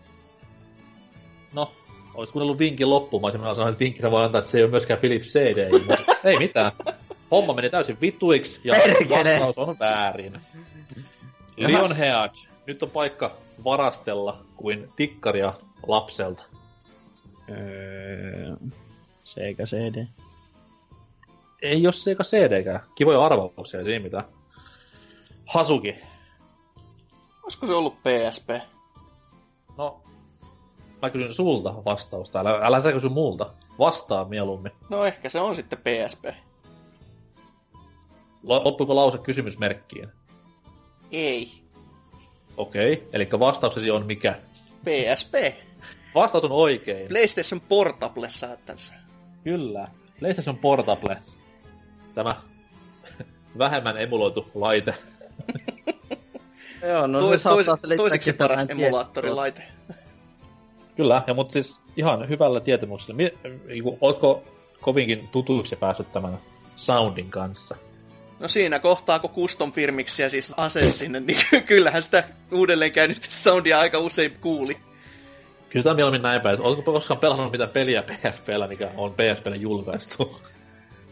no, 1.53 1.71
olisi 2.19 2.33
kuunnellut 2.33 2.59
vinkin 2.59 2.89
loppuun, 2.89 3.21
mä 3.21 3.25
olisin 3.25 3.41
sanonut, 3.41 3.59
että 3.59 3.79
vinkkinä 3.79 4.11
voi 4.11 4.23
antaa, 4.23 4.39
että 4.39 4.51
se 4.51 4.57
ei 4.57 4.63
ole 4.63 4.71
myöskään 4.71 4.99
Philips 4.99 5.33
mutta 5.87 5.97
ei 6.23 6.37
mitään. 6.37 6.71
Homma 7.31 7.53
meni 7.53 7.69
täysin 7.69 7.97
vittuiksi 8.01 8.61
ja 8.63 8.73
Perkele! 8.73 9.39
vastaus 9.39 9.69
on 9.69 9.79
väärin. 9.79 10.41
Lionhead, 11.57 12.35
nyt 12.67 12.83
on 12.83 12.89
paikka 12.89 13.31
varastella 13.63 14.37
kuin 14.55 14.89
tikkaria 14.95 15.53
lapselta. 15.87 16.43
Öö, 17.49 18.55
Sega 19.23 19.63
CD. 19.63 20.07
Ei 21.61 21.83
jos 21.83 22.03
se 22.03 22.11
eikä 22.11 22.23
CD-kään. 22.23 22.79
Kivoja 22.95 23.25
arvauksia, 23.25 23.79
ei 23.79 23.85
siinä 23.85 24.03
mitään. 24.03 24.23
Hasuki. 25.45 25.95
Olisiko 27.43 27.67
se 27.67 27.73
ollut 27.73 27.95
PSP? 28.03 28.49
No, 29.77 30.01
mä 31.01 31.09
kysyn 31.09 31.33
sulta 31.33 31.85
vastausta. 31.85 32.39
Älä, 32.39 32.59
älä 32.63 32.81
sä 32.81 32.91
kysy 32.91 33.09
multa. 33.09 33.53
Vastaa 33.79 34.25
mieluummin. 34.25 34.71
No 34.89 35.05
ehkä 35.05 35.29
se 35.29 35.39
on 35.39 35.55
sitten 35.55 35.79
PSP. 35.79 36.25
Lo- 38.43 38.63
Loppuiko 38.65 38.95
lause 38.95 39.17
kysymysmerkkiin? 39.17 40.09
Ei. 41.11 41.51
Okei, 42.57 42.93
okay. 42.93 43.07
eli 43.13 43.29
vastauksesi 43.39 43.91
on 43.91 44.05
mikä? 44.05 44.35
PSP. 44.85 45.33
Vastaus 46.15 46.43
on 46.43 46.51
oikein. 46.51 47.07
PlayStation 47.07 47.61
Portable 47.61 48.29
saatansa. 48.29 48.93
Kyllä. 49.43 49.87
PlayStation 50.19 50.57
Portable. 50.57 51.17
Tämä 52.15 52.35
vähemmän 53.57 53.97
emuloitu 53.97 54.51
laite. 54.55 54.93
Joo, 56.89 57.07
no 57.07 57.19
Tois, 57.19 57.43
se 57.43 57.49
tois, 57.49 57.67
toiseksi 57.97 58.33
paras 58.33 58.69
emulaattorilaite. 58.69 59.63
Kyllä, 60.99 61.23
ja 61.27 61.33
mutta 61.33 61.53
siis 61.53 61.79
ihan 61.97 62.29
hyvällä 62.29 62.59
tietämyksellä. 62.59 63.15
Mi- 63.17 63.33
niinku, 63.67 63.97
Ootko 64.01 64.43
kovinkin 64.81 65.27
tutuiksi 65.27 65.75
päässyt 65.75 66.11
tämän 66.11 66.37
soundin 66.75 67.29
kanssa? 67.29 67.75
No 68.39 68.47
siinä 68.47 68.79
kohtaa, 68.79 69.19
kun 69.19 69.29
custom 69.29 69.71
firmiksi 69.71 70.21
ja 70.21 70.29
siis 70.29 70.53
ase 70.57 70.91
sinne, 70.91 71.19
niin 71.19 71.39
kyllähän 71.65 72.03
sitä 72.03 72.23
uudelleen 72.51 73.15
soundia 73.29 73.79
aika 73.79 73.99
usein 73.99 74.37
kuuli. 74.41 74.77
Kysytään 75.69 75.95
mieluummin 75.95 76.21
näin 76.21 76.41
päin, 76.41 76.53
että 76.53 76.67
oletko 76.67 76.91
koskaan 76.91 77.19
pelannut 77.19 77.51
mitään 77.51 77.69
peliä 77.69 78.03
PSPllä, 78.03 78.67
mikä 78.67 78.91
on 78.97 79.13
PSPlle 79.13 79.55
julkaistu? 79.55 80.41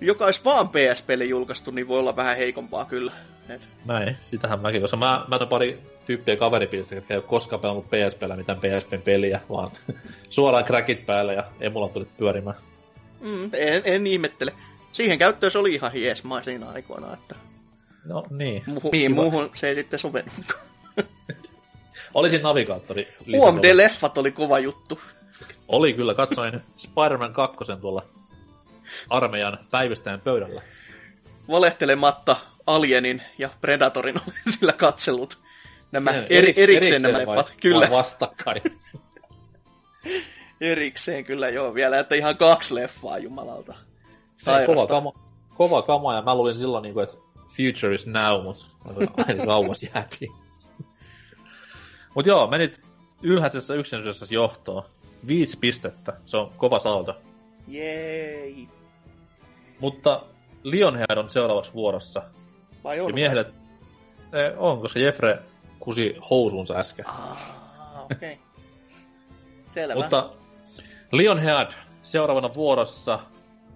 Joka 0.01 0.25
olisi 0.25 0.41
vaan 0.45 0.69
PSPlle 0.69 1.25
julkaistu, 1.25 1.71
niin 1.71 1.87
voi 1.87 1.99
olla 1.99 2.15
vähän 2.15 2.37
heikompaa 2.37 2.85
kyllä. 2.85 3.11
Et, 3.49 3.67
Näin, 3.85 4.17
sitähän 4.25 4.59
mäkin, 4.59 4.81
koska 4.81 4.97
mä, 4.97 5.25
mä 5.27 5.45
pari 5.45 5.81
tyyppiä 6.05 6.35
kaveripiiristä, 6.35 6.95
jotka 6.95 7.13
ei 7.13 7.17
ole 7.17 7.25
koskaan 7.27 7.59
pelannut 7.59 7.85
PSPllä 7.85 8.35
mitään 8.35 8.57
PSPn 8.57 9.01
peliä, 9.01 9.41
vaan 9.49 9.71
suoraan 10.29 10.65
crackit 10.65 11.05
päälle 11.05 11.33
ja 11.33 11.43
emulaattorit 11.59 12.17
pyörimään. 12.17 12.55
mm, 13.19 13.49
en, 13.53 13.81
en 13.85 14.07
ihmettele. 14.07 14.53
Siihen 14.91 15.17
käyttöön 15.17 15.51
se 15.51 15.57
oli 15.57 15.73
ihan 15.73 15.91
hies 15.91 16.23
mä 16.23 16.43
siinä 16.43 16.69
aikoina, 16.69 17.13
että 17.13 17.35
No 18.05 18.25
niin. 18.29 18.63
muuhun, 18.65 18.91
mihin 18.91 19.11
muuhun 19.15 19.49
se 19.53 19.69
ei 19.69 19.75
sitten 19.75 19.99
sovellu. 19.99 20.29
Olisin 22.13 22.41
navigaattori. 22.41 23.07
UMD-leffat 23.27 24.17
oli 24.17 24.31
kova 24.31 24.59
juttu. 24.59 24.99
Oli 25.67 25.93
kyllä, 25.93 26.13
katsoin 26.13 26.61
Spider-Man 26.77 27.33
2 27.33 27.57
tuolla 27.81 28.03
armeijan 29.09 29.59
päivystäjän 29.71 30.21
pöydällä. 30.21 30.61
Valehtelematta 31.47 32.35
Alienin 32.67 33.21
ja 33.37 33.49
Predatorin 33.61 34.15
olen 34.27 34.37
sillä 34.59 34.73
katsellut. 34.73 35.37
Nämä 35.91 36.11
eri, 36.11 36.51
eriks- 36.51 36.59
erikseen 36.59 37.01
nämä 37.01 37.13
vai- 37.13 37.27
leffat, 37.27 37.47
vai 37.49 37.55
kyllä. 37.61 37.89
vastakkain. 37.89 38.61
Erikseen 40.61 41.25
kyllä 41.25 41.49
joo 41.49 41.73
vielä, 41.73 41.99
että 41.99 42.15
ihan 42.15 42.37
kaksi 42.37 42.75
leffaa 42.75 43.17
jumalalta. 43.17 43.75
Ei, 44.59 44.65
kova, 44.65 44.87
kama, 44.87 45.11
kova 45.55 45.81
kama, 45.81 46.15
ja 46.15 46.21
mä 46.21 46.35
luulin 46.35 46.57
silloin, 46.57 46.81
niinku, 46.81 46.99
että 46.99 47.17
future 47.47 47.95
is 47.95 48.07
now, 48.07 48.43
mutta 48.43 48.65
kauas 49.45 49.83
jäätiin. 49.83 50.31
Mut 52.15 52.25
joo, 52.25 52.47
menit 52.47 52.81
ylhäisessä 53.21 53.73
yksinäisyydessä 53.73 54.25
johtoon. 54.29 54.83
Viisi 55.27 55.57
pistettä, 55.59 56.13
se 56.25 56.37
on 56.37 56.51
kova 56.57 56.79
saldo. 56.79 57.15
Jei. 57.67 58.67
Mutta 59.79 60.23
Lionhead 60.63 61.17
on 61.17 61.29
seuraavaksi 61.29 61.73
vuorossa. 61.73 62.23
Vai 62.87 62.99
on? 62.99 63.09
Ja 63.09 63.13
miehelle... 63.13 63.45
Eh, 64.33 64.53
on, 64.57 64.81
koska 64.81 64.99
Jeffre 64.99 65.39
kusi 65.79 66.17
housuunsa 66.29 66.75
äsken. 66.75 67.07
Ah, 67.07 67.37
okei. 68.03 68.33
Okay. 68.33 68.35
Selvä. 69.73 69.95
Mutta 69.95 70.29
Lionhead 71.11 71.71
seuraavana 72.03 72.53
vuorossa. 72.53 73.19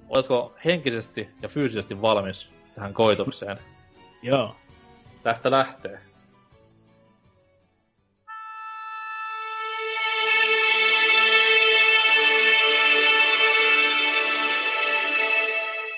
Oletko 0.09 0.55
henkisesti 0.65 1.29
ja 1.41 1.49
fyysisesti 1.49 2.01
valmis 2.01 2.49
tähän 2.75 2.93
koitokseen? 2.93 3.57
Joo. 4.21 4.55
Tästä 5.23 5.51
lähtee. 5.51 5.99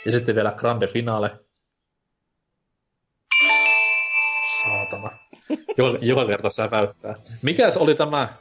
Ja 0.06 0.12
sitten 0.12 0.36
vielä 0.36 0.52
Grande 0.52 0.88
Finale. 0.88 1.40
Joka, 5.78 5.98
joka 6.02 6.26
kerta 6.26 6.50
säväyttää. 6.50 7.16
Mikäs 7.42 7.78
oli 7.78 7.96
tämä 7.96 8.34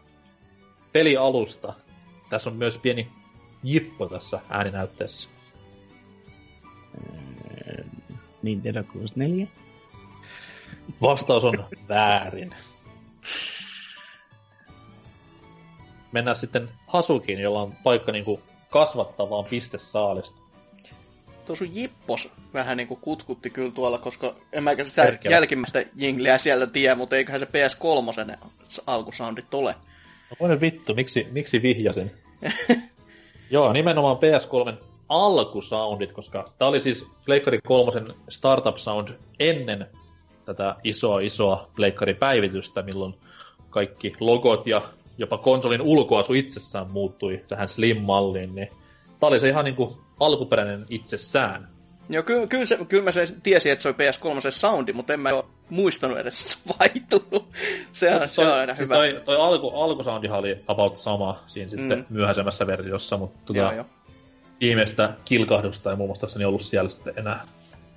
pelialusta? 0.92 1.74
Tässä 2.28 2.50
on 2.50 2.56
myös 2.56 2.78
pieni 2.78 3.08
jippo 3.62 4.08
tässä 4.08 4.40
ääninäytteessä. 4.48 5.28
Nintendo 8.42 8.84
64. 8.84 9.46
Vastaus 11.02 11.44
on 11.44 11.64
väärin. 11.88 12.54
Mennään 16.12 16.36
sitten 16.36 16.68
Hasukiin, 16.86 17.40
jolla 17.40 17.62
on 17.62 17.74
paikka 17.82 18.12
niinku 18.12 18.40
kasvattaa 18.70 19.30
vaan 19.30 19.44
pistesaalista. 19.44 20.41
Tuo 21.46 21.56
sun 21.56 21.74
jippos 21.74 22.28
vähän 22.54 22.76
niinku 22.76 22.96
kutkutti 22.96 23.50
kyllä 23.50 23.70
tuolla, 23.70 23.98
koska 23.98 24.34
en 24.52 24.64
mäkään 24.64 24.88
sitä 24.88 25.02
Perkele. 25.02 25.34
jälkimmäistä 25.34 25.84
jingleä 25.96 26.38
sieltä 26.38 26.66
tiedä, 26.66 26.94
mutta 26.94 27.16
eiköhän 27.16 27.40
se 27.40 27.46
PS3 27.46 28.36
alkusoundit 28.86 29.54
ole. 29.54 29.74
No 30.30 30.48
voi 30.48 30.60
vittu, 30.60 30.94
miksi, 30.94 31.26
miksi 31.30 31.62
vihjasin? 31.62 32.10
Joo, 33.50 33.72
nimenomaan 33.72 34.16
PS3 34.16 34.76
alkusoundit, 35.08 36.12
koska 36.12 36.44
tää 36.58 36.68
oli 36.68 36.80
siis 36.80 37.06
Pleikkari 37.24 37.58
3 37.66 37.92
startup 38.28 38.76
sound 38.76 39.08
ennen 39.38 39.86
tätä 40.44 40.76
isoa 40.84 41.20
isoa 41.20 41.70
Pleikkari-päivitystä, 41.76 42.82
milloin 42.82 43.14
kaikki 43.70 44.12
logot 44.20 44.66
ja 44.66 44.82
jopa 45.18 45.38
konsolin 45.38 45.82
ulkoasu 45.82 46.34
itsessään 46.34 46.90
muuttui 46.90 47.44
tähän 47.48 47.68
slim-malliin, 47.68 48.54
niin 48.54 48.68
tää 49.20 49.28
oli 49.28 49.40
se 49.40 49.48
ihan 49.48 49.64
niinku 49.64 49.98
alkuperäinen 50.26 50.86
itsessään. 50.90 51.68
Joo, 52.08 52.22
ky- 52.22 52.46
kyllä, 52.46 52.64
se, 52.64 52.78
kyllä 52.88 53.04
mä 53.04 53.12
se 53.12 53.28
tiesin, 53.42 53.72
että 53.72 53.82
se 53.82 53.88
oli 53.88 53.96
PS3 53.96 54.50
soundi, 54.50 54.92
mutta 54.92 55.12
en 55.12 55.20
mä 55.20 55.28
ole 55.28 55.44
muistanut 55.70 56.18
edes, 56.18 56.40
että 56.40 56.52
se 56.52 56.58
on 56.68 56.74
vaihtunut. 56.78 57.52
Se 57.92 58.14
on, 58.14 58.28
se 58.28 58.40
on 58.40 58.54
aina 58.54 58.76
siis 58.76 58.84
hyvä. 58.84 58.94
Toi, 58.94 59.20
toi 59.24 59.36
alku, 59.36 59.68
alkusoundihan 59.68 60.38
oli 60.38 60.64
about 60.66 60.96
sama 60.96 61.42
siinä 61.46 61.70
sitten 61.70 61.98
Mm. 61.98 62.04
myöhäisemmässä 62.08 62.66
versiossa, 62.66 63.16
mutta 63.16 63.38
tota, 63.46 63.58
Joo, 63.58 63.86
viimeistä 64.60 65.12
kilkahdusta 65.24 65.90
ei 65.90 65.96
muun 65.96 66.08
muassa 66.08 66.48
ollut 66.48 66.62
siellä 66.62 66.90
sitten 66.90 67.14
enää. 67.16 67.46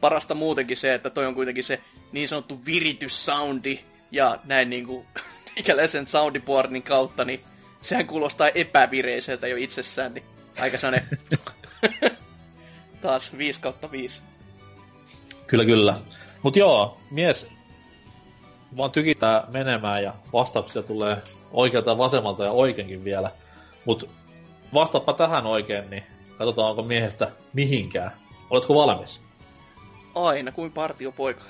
Parasta 0.02 0.36
muutenkin 0.36 0.78
se, 0.78 0.94
että 0.94 1.10
toi 1.10 1.26
on 1.26 1.36
kuitenkin 1.36 1.64
se 1.64 1.80
niin 2.12 2.28
sanottu 2.28 2.62
virityssoundi, 2.66 3.80
ja 4.12 4.40
näin 4.44 4.70
niinku 4.70 5.06
ikäläisen 5.58 6.08
soundiboardin 6.08 6.84
kautta, 6.84 7.26
niin 7.26 7.40
sehän 7.82 8.08
kuulostaa 8.08 8.50
epävireiseltä 8.50 9.48
jo 9.48 9.56
itsessään, 9.58 10.14
niin 10.14 10.26
aika 10.60 10.78
sellainen 10.78 11.10
taas 13.02 13.38
5 13.38 13.62
kautta 13.62 13.92
5. 13.92 14.22
Kyllä, 15.48 15.66
kyllä. 15.66 16.00
Mut 16.44 16.56
joo, 16.56 16.98
mies 17.12 17.48
vaan 18.78 18.92
tykittää 18.92 19.48
menemään 19.48 20.04
ja 20.04 20.14
vastauksia 20.34 20.84
tulee 20.84 21.22
oikealta 21.52 21.92
ja 21.92 21.98
vasemmalta 21.98 22.44
ja 22.44 22.52
oikeinkin 22.52 23.04
vielä. 23.04 23.32
Mut 23.86 24.10
vastaappa 24.74 25.14
tähän 25.14 25.46
oikein, 25.46 25.90
niin 25.90 26.04
katsotaan 26.38 26.70
onko 26.70 26.84
miehestä 26.84 27.32
mihinkään. 27.54 28.12
Oletko 28.50 28.76
valmis? 28.76 29.22
Aina 30.16 30.52
kuin 30.52 30.72
partiopoika. 30.72 31.44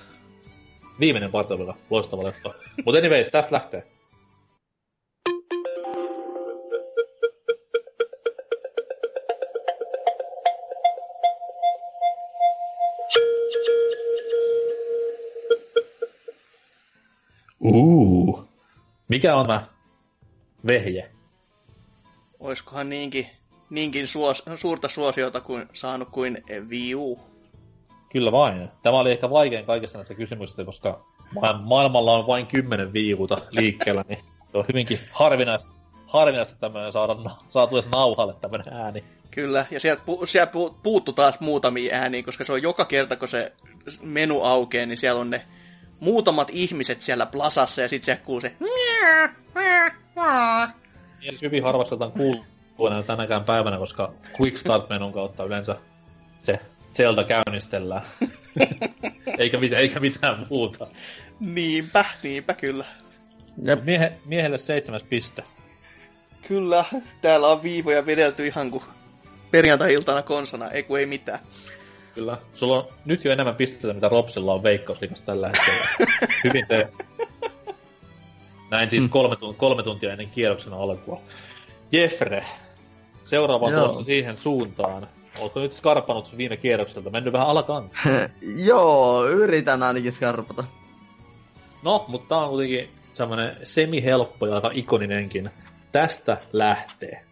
Viimeinen 1.00 1.32
partiolla, 1.32 1.78
loistava 1.90 2.24
leffa. 2.24 2.54
Mut 2.86 2.96
anyways, 2.96 3.30
tästä 3.30 3.56
lähtee. 3.56 3.88
Mikä 19.16 19.36
on 19.36 19.48
tämä 19.48 19.62
vehje? 20.66 21.10
Oiskohan 22.40 22.90
niinkin, 22.90 23.30
niinkin 23.70 24.08
suos, 24.08 24.44
suurta 24.56 24.90
suosiota 24.90 25.42
kuin 25.42 25.66
saanut 25.74 26.10
kuin 26.10 26.44
Wii 26.70 26.96
U? 26.96 27.20
Kyllä 28.12 28.32
vain. 28.32 28.70
Tämä 28.84 29.00
oli 29.00 29.12
ehkä 29.12 29.30
vaikein 29.30 29.66
kaikista 29.66 29.98
näistä 29.98 30.14
kysymyksistä, 30.14 30.66
koska 30.66 31.06
ma- 31.42 31.62
maailmalla 31.64 32.14
on 32.14 32.28
vain 32.28 32.48
kymmenen 32.48 32.94
viivuta 32.94 33.38
liikkeellä, 33.52 34.06
niin 34.08 34.20
se 34.52 34.58
on 34.58 34.66
hyvinkin 34.68 35.00
harvinaista, 35.12 35.72
harvinaista 36.08 36.56
tämmöinen 36.60 36.92
saada, 36.92 37.16
saatu 37.50 37.76
edes 37.76 37.90
nauhalle 37.90 38.34
tämmöinen 38.42 38.74
ääni. 38.74 39.04
Kyllä, 39.32 39.66
ja 39.72 39.80
sieltä, 39.80 40.02
pu- 40.02 40.26
sieltä 40.26 40.52
pu- 40.52 40.74
puuttu 40.84 41.14
taas 41.14 41.40
muutamia 41.40 41.96
ääniä, 41.96 42.24
koska 42.24 42.44
se 42.44 42.54
on 42.54 42.62
joka 42.62 42.86
kerta, 42.86 43.16
kun 43.16 43.28
se 43.28 43.54
menu 44.02 44.44
aukeaa, 44.44 44.86
niin 44.86 44.98
siellä 44.98 45.22
on 45.22 45.30
ne 45.30 45.46
muutamat 46.00 46.48
ihmiset 46.52 47.02
siellä 47.02 47.26
plasassa, 47.26 47.82
ja 47.82 47.90
sitten 47.90 48.06
siellä 48.06 48.26
kuuluu 48.26 48.42
se... 48.42 48.56
Niin 51.22 51.38
hyvin 51.42 51.64
harvakseltaan 51.64 52.12
kuuluu 52.12 52.46
tänäkään 53.08 53.44
päivänä, 53.44 53.78
koska 53.78 54.14
Quick 54.40 54.58
Start-menun 54.58 55.14
kautta 55.14 55.44
yleensä 55.44 55.76
se 56.42 56.60
Zelda 56.94 57.24
käynnistellään. 57.24 58.02
eikä, 59.40 59.58
mitään, 59.58 59.82
eikä 59.82 60.00
mitään 60.00 60.48
muuta. 60.50 60.88
Niinpä, 61.40 62.06
niinpä 62.24 62.54
kyllä. 62.54 62.86
Jep. 63.66 63.84
Miehe, 63.84 64.14
miehelle 64.26 64.58
seitsemäs 64.58 65.04
piste. 65.04 65.44
Kyllä, 66.48 66.86
täällä 67.22 67.48
on 67.48 67.64
viivoja 67.64 68.06
vedelty 68.06 68.48
ihan 68.48 68.72
kuin 68.72 68.84
perjantai-iltana 69.52 70.22
konsana, 70.22 70.72
ei 70.72 70.84
kun 70.84 71.00
ei 71.00 71.06
mitään. 71.06 71.40
Kyllä. 72.16 72.38
Sulla 72.54 72.78
on 72.78 72.88
nyt 73.06 73.26
jo 73.26 73.32
enemmän 73.32 73.56
pisteitä, 73.56 73.94
mitä 73.94 74.10
Ropsilla 74.10 74.54
on 74.54 74.64
veikkausliikassa 74.64 75.26
tällä 75.26 75.48
hetkellä. 75.48 76.16
Hyvin 76.44 76.68
te. 76.68 76.88
Näin 78.72 78.90
siis 78.90 79.04
kolme, 79.10 79.36
tun- 79.36 79.56
kolme 79.58 79.84
tuntia 79.84 80.12
ennen 80.12 80.30
kierroksen 80.30 80.74
alkua. 80.74 81.22
Jeffre, 81.92 82.46
seuraava 83.24 83.70
Joo. 83.70 83.80
tulossa 83.80 84.04
siihen 84.04 84.38
suuntaan. 84.38 85.08
Oletko 85.40 85.60
nyt 85.60 85.72
skarpannut 85.72 86.28
sun 86.28 86.38
viime 86.38 86.58
kierrokselta? 86.58 87.10
Mennyt 87.10 87.34
vähän 87.34 87.48
alakantaan. 87.48 88.30
Joo, 88.68 89.26
yritän 89.26 89.84
ainakin 89.84 90.12
skarpata. 90.12 90.64
No, 91.84 92.06
mutta 92.08 92.30
tää 92.30 92.38
on 92.38 92.50
kuitenkin 92.50 92.90
semmonen 93.14 93.58
semi-helppo 93.64 94.48
ja 94.48 94.56
aika 94.56 94.72
ikoninenkin. 94.74 95.50
Tästä 95.92 96.38
lähtee. 96.54 97.26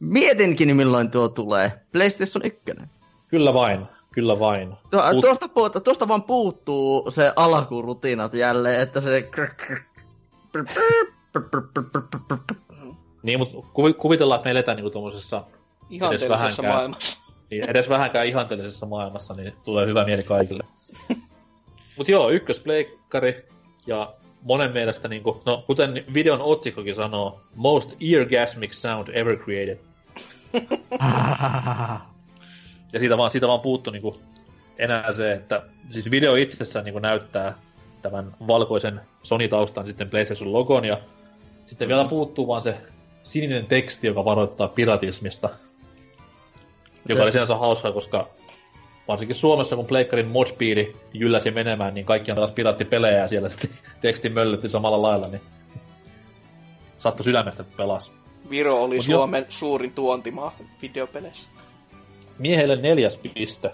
Mietinkin, 0.00 0.76
milloin 0.76 1.10
tuo 1.10 1.28
tulee. 1.28 1.72
PlayStation 1.92 2.44
1. 2.44 2.60
Kyllä 3.28 3.54
vain, 3.54 3.86
kyllä 4.12 4.38
vain. 4.38 4.74
Tuo, 4.90 5.12
Mut- 5.12 5.20
tuosta, 5.20 5.48
puuta, 5.48 5.80
tuosta 5.80 6.08
vaan 6.08 6.22
puuttuu 6.22 7.10
se 7.10 7.32
alkurutiinat 7.36 8.34
jälleen, 8.34 8.80
että 8.80 9.00
se... 9.00 9.28
Niin, 13.22 13.38
mutta 13.38 13.68
kuvi, 13.72 13.92
kuvitellaan, 13.92 14.38
että 14.38 14.46
me 14.46 14.50
eletään 14.50 14.76
niinku 14.76 14.90
tuommoisessa 14.90 15.44
Ihanteellisessa 15.90 16.38
vähänkään. 16.38 16.74
maailmassa. 16.74 17.32
niin 17.50 17.70
edes 17.70 17.88
vähänkään 17.88 18.26
ihanteellisessa 18.26 18.86
maailmassa, 18.86 19.34
niin 19.34 19.52
tulee 19.64 19.86
hyvä 19.86 20.04
mieli 20.04 20.22
kaikille. 20.22 20.64
Mut 21.98 22.08
joo, 22.08 22.30
ykköspleikkari, 22.30 23.48
ja 23.86 24.14
monen 24.46 24.72
mielestä, 24.72 25.08
niinku, 25.08 25.42
no 25.46 25.64
kuten 25.66 26.04
videon 26.14 26.40
otsikkokin 26.40 26.94
sanoo, 26.94 27.40
most 27.54 27.96
eargasmic 28.00 28.72
sound 28.72 29.08
ever 29.08 29.36
created. 29.36 29.78
Ja 32.92 33.00
siitä 33.00 33.18
vaan, 33.18 33.30
siitä 33.30 33.48
vaan 33.48 33.60
puuttu 33.60 33.90
niinku 33.90 34.12
enää 34.78 35.12
se, 35.12 35.32
että 35.32 35.62
siis 35.90 36.10
video 36.10 36.34
itsessään 36.34 36.84
niinku 36.84 36.98
näyttää 36.98 37.54
tämän 38.02 38.36
valkoisen 38.46 39.00
Sony-taustan 39.22 39.86
sitten 39.86 40.10
PlayStation 40.10 40.52
logon, 40.52 40.84
ja 40.84 40.98
sitten 41.66 41.88
vielä 41.88 42.04
puuttuu 42.04 42.48
vaan 42.48 42.62
se 42.62 42.74
sininen 43.22 43.66
teksti, 43.66 44.06
joka 44.06 44.24
varoittaa 44.24 44.68
piratismista. 44.68 45.48
Joka 47.08 47.22
oli 47.22 47.32
sinänsä 47.32 47.56
hauskaa, 47.56 47.92
koska 47.92 48.28
varsinkin 49.08 49.36
Suomessa, 49.36 49.76
kun 49.76 49.86
Pleikkarin 49.86 50.26
modspiiri 50.26 50.96
jylläsi 51.12 51.50
menemään, 51.50 51.94
niin 51.94 52.06
kaikki 52.06 52.30
on 52.30 52.36
taas 52.36 52.52
piraattipelejä 52.52 53.18
ja 53.18 53.26
siellä 53.26 53.48
sitten 53.48 53.70
teksti 54.00 54.28
möllytti 54.28 54.70
samalla 54.70 55.02
lailla, 55.02 55.28
niin 55.28 55.40
sattui 56.98 57.24
sydämestä 57.24 57.64
pelas. 57.76 58.12
Viro 58.50 58.82
oli 58.82 58.96
Mut 58.96 59.08
jo- 59.08 59.16
Suomen 59.16 59.46
suurin 59.48 59.92
tuontimaa 59.92 60.56
videopeleissä. 60.82 61.48
Miehelle 62.38 62.76
neljäs 62.76 63.16
piste. 63.34 63.70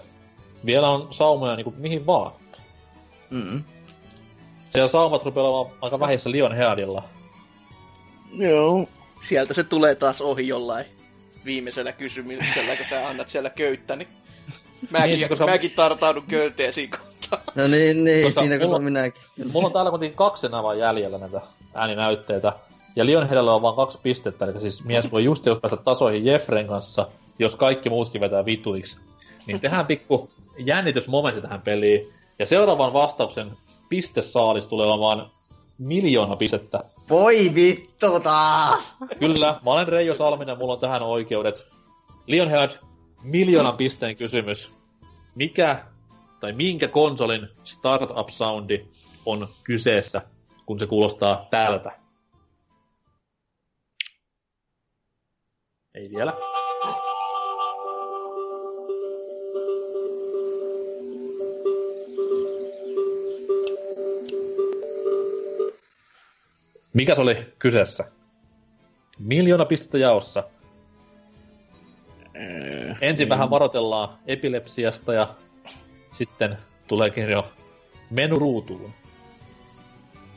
Vielä 0.65 0.89
on 0.89 1.07
saumoja 1.11 1.55
niin 1.55 1.63
kuin 1.63 1.75
mihin 1.79 2.05
vaan. 2.05 2.31
Mm. 3.29 3.63
Siellä 4.69 4.87
saumat 4.87 5.23
rupeaa 5.23 5.47
olemaan 5.47 5.77
aika 5.81 5.99
vähissä 5.99 6.31
Lionheadilla. 6.31 7.03
Joo. 8.37 8.87
Sieltä 9.21 9.53
se 9.53 9.63
tulee 9.63 9.95
taas 9.95 10.21
ohi 10.21 10.47
jollain 10.47 10.85
viimeisellä 11.45 11.91
kysymyksellä, 11.91 12.75
kun 12.75 12.85
sä 12.85 13.07
annat 13.07 13.29
siellä 13.29 13.49
köyttä, 13.49 13.95
niin 13.95 14.07
Mäkin, 14.89 15.15
Niin, 15.15 15.29
koska- 15.29 15.45
mäkin 15.45 15.71
tartaudun 15.71 16.23
költeen 16.27 16.73
siinä 16.73 16.97
kohtaa. 16.97 17.41
No 17.55 17.67
niin, 17.67 18.03
niin 18.03 18.23
Koska 18.23 18.41
siinä 18.41 18.59
mulla- 18.59 18.79
minäkin. 18.79 19.21
Mulla 19.51 19.67
on 19.67 19.73
täällä 19.73 19.91
kuitenkin 19.91 20.17
kaksi 20.17 20.47
enää 20.47 20.63
vaan 20.63 20.79
jäljellä 20.79 21.17
näitä 21.17 21.41
ääninäytteitä. 21.73 22.53
Ja 22.95 23.05
Lionheadellä 23.05 23.53
on 23.53 23.61
vaan 23.61 23.75
kaksi 23.75 23.99
pistettä, 24.03 24.45
eli 24.45 24.59
siis 24.61 24.83
mies 24.85 25.11
voi 25.11 25.23
just 25.23 25.45
jos 25.45 25.59
päästä 25.59 25.77
tasoihin 25.77 26.25
Jeffren 26.25 26.67
kanssa, 26.67 27.07
jos 27.39 27.55
kaikki 27.55 27.89
muutkin 27.89 28.21
vetää 28.21 28.45
vituiksi. 28.45 28.97
Niin 29.47 29.59
tehdään 29.59 29.85
pikku 29.85 30.29
jännitysmomentti 30.57 31.41
tähän 31.41 31.61
peliin. 31.61 32.13
Ja 32.39 32.45
seuraavan 32.45 32.93
vastauksen 32.93 33.51
pistesaalis 33.89 34.67
tulee 34.67 34.87
olemaan 34.87 35.31
miljoona 35.77 36.35
pistettä. 36.35 36.83
Voi 37.09 37.51
vittu 37.55 38.19
taas! 38.19 38.95
Kyllä, 39.19 39.47
mä 39.65 39.71
olen 39.71 39.87
Reijo 39.87 40.15
Salminen, 40.15 40.57
mulla 40.57 40.73
on 40.73 40.79
tähän 40.79 41.01
oikeudet. 41.01 41.65
Lionhead, 42.27 42.71
miljoonan 43.23 43.77
pisteen 43.77 44.15
kysymys. 44.15 44.71
Mikä 45.35 45.85
tai 46.39 46.53
minkä 46.53 46.87
konsolin 46.87 47.47
startup-soundi 47.63 48.87
on 49.25 49.47
kyseessä, 49.63 50.21
kun 50.65 50.79
se 50.79 50.87
kuulostaa 50.87 51.47
tältä? 51.51 51.91
Ei 55.95 56.09
vielä. 56.09 56.33
Mikä 66.93 67.15
se 67.15 67.21
oli 67.21 67.53
kyseessä? 67.59 68.11
Miljoona 69.19 69.65
pistettä 69.65 69.97
jaossa. 69.97 70.43
Ensin 73.01 73.29
vähän 73.29 73.49
varoitellaan 73.49 74.09
epilepsiasta 74.27 75.13
ja 75.13 75.27
sitten 76.11 76.57
tuleekin 76.87 77.29
jo 77.29 77.47
menu 78.09 78.39
ruutuun. 78.39 78.93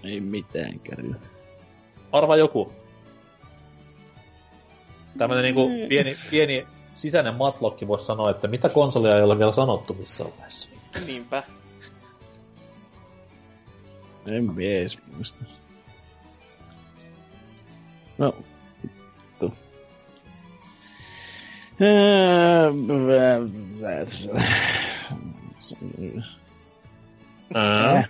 Ei 0.04 0.20
mitään 0.20 0.80
kärryä. 0.80 1.14
Arva 2.12 2.36
joku. 2.36 2.72
Tämmönen 5.18 5.44
niinku 5.44 5.70
pieni, 5.88 6.18
pieni 6.30 6.66
sisäinen 6.94 7.34
matlokki 7.34 7.88
voisi 7.88 8.06
sanoa, 8.06 8.30
että 8.30 8.48
mitä 8.48 8.68
konsolia 8.68 9.16
ei 9.16 9.22
ole 9.22 9.38
vielä 9.38 9.52
sanottu 9.52 9.94
missään 9.94 10.30
vaiheessa. 10.30 10.68
Niinpä. 11.06 11.42
En 14.26 14.44
mä 14.44 14.52
edes 14.60 14.98
muista. 15.16 15.44
No, 18.18 18.34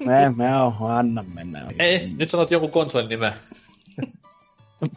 Mä, 0.04 0.32
mä 0.36 0.64
oon, 0.64 0.90
anna 0.90 1.24
mennä. 1.34 1.66
Ei, 1.78 2.08
nyt 2.16 2.30
sanot 2.30 2.50
jonkun 2.50 2.70
konsolin 2.70 3.08
nimen. 3.08 3.32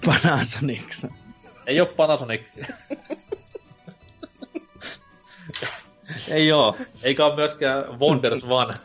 Panasonics. 0.05 1.05
Ei 1.67 1.79
oo 1.79 1.85
Panasonic. 1.85 2.41
ei 6.27 6.51
oo. 6.51 6.77
Eikä 7.03 7.25
oo 7.25 7.35
myöskään 7.35 7.99
Wonders 7.99 8.43
One. 8.43 8.75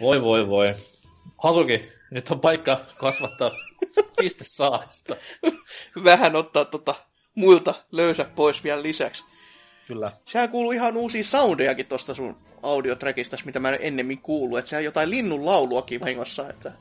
voi 0.00 0.22
voi 0.22 0.48
voi. 0.48 0.74
Hasuki, 1.42 1.92
nyt 2.10 2.30
on 2.30 2.40
paikka 2.40 2.80
kasvattaa 2.98 3.50
pistesaarista. 4.16 5.16
Vähän 6.04 6.36
ottaa 6.36 6.64
tota 6.64 6.94
muilta 7.34 7.74
löysä 7.92 8.24
pois 8.24 8.64
vielä 8.64 8.82
lisäksi. 8.82 9.24
Kyllä. 9.86 10.10
Sehän 10.24 10.48
kuuluu 10.48 10.72
ihan 10.72 10.96
uusia 10.96 11.24
soundejakin 11.24 11.86
tosta 11.86 12.14
sun 12.14 12.36
audiotrackista, 12.62 13.36
mitä 13.44 13.60
mä 13.60 13.68
en 13.68 13.78
ennemmin 13.80 14.18
kuullut. 14.18 14.58
Että 14.58 14.68
sehän 14.68 14.84
jotain 14.84 15.10
linnun 15.10 15.46
lauluakin 15.46 16.00
vahingossa. 16.00 16.48
Että... 16.48 16.72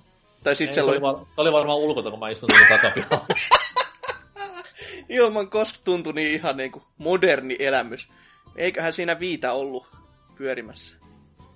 Tai 0.44 0.56
sit 0.56 0.68
Ei, 0.68 0.74
se 0.74 0.84
oli 0.84 0.92
oli 0.92 1.02
var- 1.02 1.20
se 1.20 1.42
oli 1.42 1.52
varmaan 1.52 1.78
ulkota, 1.78 2.10
kun 2.10 2.20
mä 2.20 2.30
istun 2.30 2.50
tuolla 2.50 2.66
takapihalla. 2.70 3.26
ilman 5.10 5.50
koska 5.50 5.80
tuntui 5.84 6.14
niin 6.14 6.32
ihan 6.32 6.58
niinku 6.58 6.84
moderni 6.98 7.56
elämys. 7.60 8.10
Eiköhän 8.56 8.94
siinä 8.94 9.20
viitä 9.20 9.54
ollut 9.54 9.88
pyörimässä. 10.38 10.96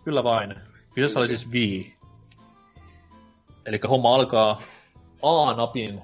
Kyllä 0.04 0.24
vain. 0.24 0.56
Kyseessä 0.96 1.20
oli 1.20 1.28
siis 1.28 1.50
Wii. 1.52 1.96
Eli 3.66 3.80
homma 3.90 4.16
alkaa 4.16 4.62
A-napin 5.24 6.02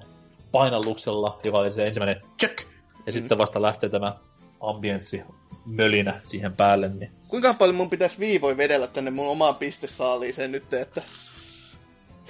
painalluksella, 0.52 1.38
joka 1.44 1.58
oli 1.58 1.72
se 1.72 1.86
ensimmäinen 1.86 2.22
check. 2.38 2.58
Ja 3.06 3.12
sitten 3.12 3.38
vasta 3.38 3.62
lähtee 3.62 3.90
tämä 3.90 4.14
ambienssi 4.60 5.22
mölinä 5.66 6.20
siihen 6.24 6.52
päälle. 6.52 6.88
Niin. 6.88 7.10
Kuinka 7.28 7.54
paljon 7.54 7.76
mun 7.76 7.90
pitäisi 7.90 8.18
viivoin 8.18 8.56
vedellä 8.56 8.86
tänne 8.86 9.10
mun 9.10 9.28
omaan 9.28 9.54
pistesaaliiseen 9.54 10.52
nyt, 10.52 10.74
että... 10.74 11.02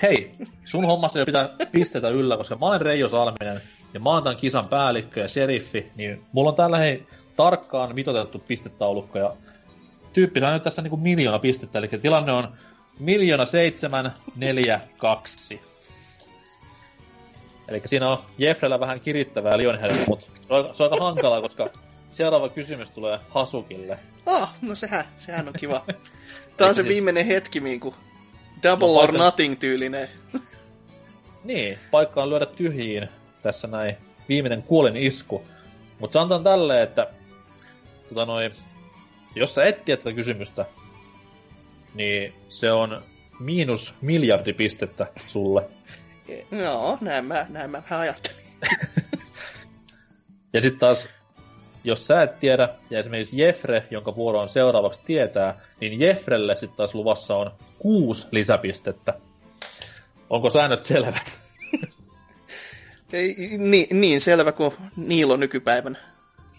Hei, 0.02 0.34
sun 0.64 0.84
hommassa 0.84 1.18
ei 1.18 1.24
pitää 1.24 1.48
pistetä 1.72 2.08
yllä, 2.08 2.36
koska 2.36 2.56
mä 2.56 2.66
olen 2.66 2.80
Reijo 2.80 3.08
Salminen 3.08 3.62
ja 3.94 4.00
mä 4.00 4.10
oon 4.10 4.22
tämän 4.22 4.36
kisan 4.36 4.68
päällikkö 4.68 5.20
ja 5.20 5.28
seriffi, 5.28 5.92
niin 5.96 6.24
mulla 6.32 6.50
on 6.50 6.56
täällä 6.56 6.78
hei 6.78 7.06
tarkkaan 7.36 7.94
mitoitettu 7.94 8.38
pistetaulukko 8.48 9.18
ja 9.18 9.36
tyyppi 10.12 10.40
saa 10.40 10.52
nyt 10.52 10.62
tässä 10.62 10.82
niinku 10.82 10.96
miljoona 10.96 11.38
pistettä, 11.38 11.78
eli 11.78 11.88
tilanne 11.88 12.32
on 12.32 12.48
miljoona 12.98 13.46
seitsemän, 13.46 14.14
neljä, 14.36 14.80
kaksi. 14.96 15.69
Eli 17.70 17.82
siinä 17.86 18.08
on 18.10 18.18
Jeffrellä 18.38 18.80
vähän 18.80 19.00
kirittävää 19.00 19.58
Lionheadilla, 19.58 20.04
mutta 20.08 20.26
se 20.26 20.32
on, 20.54 20.70
se 20.76 20.82
on 20.82 20.92
aika 20.92 21.04
hankalaa, 21.04 21.40
koska 21.42 21.66
seuraava 22.12 22.48
kysymys 22.48 22.90
tulee 22.90 23.18
Hasukille. 23.28 23.98
Ah, 24.26 24.54
no 24.62 24.74
sehän, 24.74 25.04
sehän 25.18 25.48
on 25.48 25.54
kiva. 25.58 25.84
Tää 26.56 26.68
on 26.68 26.74
se 26.74 26.82
siis- 26.82 26.94
viimeinen 26.94 27.26
hetki, 27.26 27.60
niinku 27.60 27.94
double 28.62 28.86
No, 28.88 28.94
or 28.94 29.06
paikka- 29.10 29.18
nothing 29.24 29.58
tyylinen. 29.60 30.08
Niin, 31.44 31.78
paikka 31.90 32.22
on 32.22 32.30
lyödä 32.30 32.46
tyhjiin 32.46 33.08
tässä 33.42 33.68
näin 33.68 33.96
viimeinen 34.28 34.62
kuolin 34.62 34.96
isku. 34.96 35.42
Mutta 35.98 36.12
sanotaan 36.12 36.44
tälleen, 36.44 36.82
että 36.82 37.06
tota 38.08 38.26
noi, 38.26 38.50
jos 39.34 39.54
sä 39.54 39.64
et 39.64 39.84
tiedä 39.84 40.02
tätä 40.02 40.16
kysymystä, 40.16 40.64
niin 41.94 42.34
se 42.48 42.72
on 42.72 43.02
miinus 43.40 43.94
miljardi 44.00 44.52
pistettä 44.52 45.06
sulle. 45.26 45.62
Joo, 46.52 46.98
näin 47.00 47.24
mä, 47.24 47.46
näin 47.48 47.70
mä 47.70 47.82
vähän 47.90 48.00
ajattelin. 48.00 48.40
Ja 50.52 50.60
sitten 50.60 50.80
taas, 50.80 51.10
jos 51.84 52.06
sä 52.06 52.22
et 52.22 52.40
tiedä, 52.40 52.68
ja 52.90 52.98
esimerkiksi 52.98 53.40
Jeffre, 53.40 53.86
jonka 53.90 54.14
vuoro 54.16 54.40
on 54.40 54.48
seuraavaksi 54.48 55.00
tietää, 55.04 55.60
niin 55.80 56.00
Jeffrelle 56.00 56.56
sitten 56.56 56.76
taas 56.76 56.94
luvassa 56.94 57.36
on 57.36 57.52
kuusi 57.78 58.26
lisäpistettä. 58.30 59.14
Onko 60.30 60.50
säännöt 60.50 60.80
selvät? 60.80 61.40
Ei, 63.12 63.34
niin, 63.58 64.00
niin 64.00 64.20
selvä 64.20 64.52
kuin 64.52 64.74
Niilo 64.96 65.36
nykypäivänä. 65.36 65.98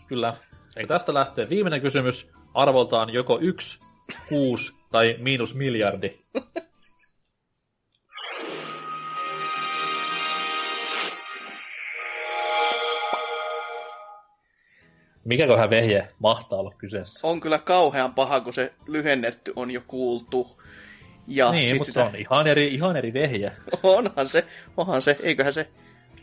Kyllä. 0.07 0.35
Eli 0.75 0.87
tästä 0.87 1.13
lähtee 1.13 1.49
viimeinen 1.49 1.81
kysymys. 1.81 2.29
Arvoltaan 2.53 3.13
joko 3.13 3.39
yksi, 3.41 3.79
kuusi 4.29 4.73
tai 4.91 5.15
miinus 5.19 5.55
miljardi. 5.55 6.19
Mikäköhän 15.23 15.69
vehje 15.69 16.07
mahtaa 16.19 16.59
olla 16.59 16.73
kyseessä? 16.77 17.27
On 17.27 17.39
kyllä 17.39 17.59
kauhean 17.59 18.13
paha, 18.13 18.41
kun 18.41 18.53
se 18.53 18.73
lyhennetty 18.87 19.53
on 19.55 19.71
jo 19.71 19.81
kuultu. 19.87 20.61
Ja 21.27 21.51
niin, 21.51 21.65
sit 21.65 21.77
mutta 21.77 21.85
sitä... 21.85 21.99
se 21.99 22.07
on 22.07 22.15
ihan 22.15 22.47
eri, 22.47 22.67
ihan 22.67 22.97
eri 22.97 23.13
vehje. 23.13 23.51
Onhan 23.83 24.29
se, 24.29 24.45
onhan 24.77 25.01
se, 25.01 25.17
eiköhän 25.23 25.53
se 25.53 25.69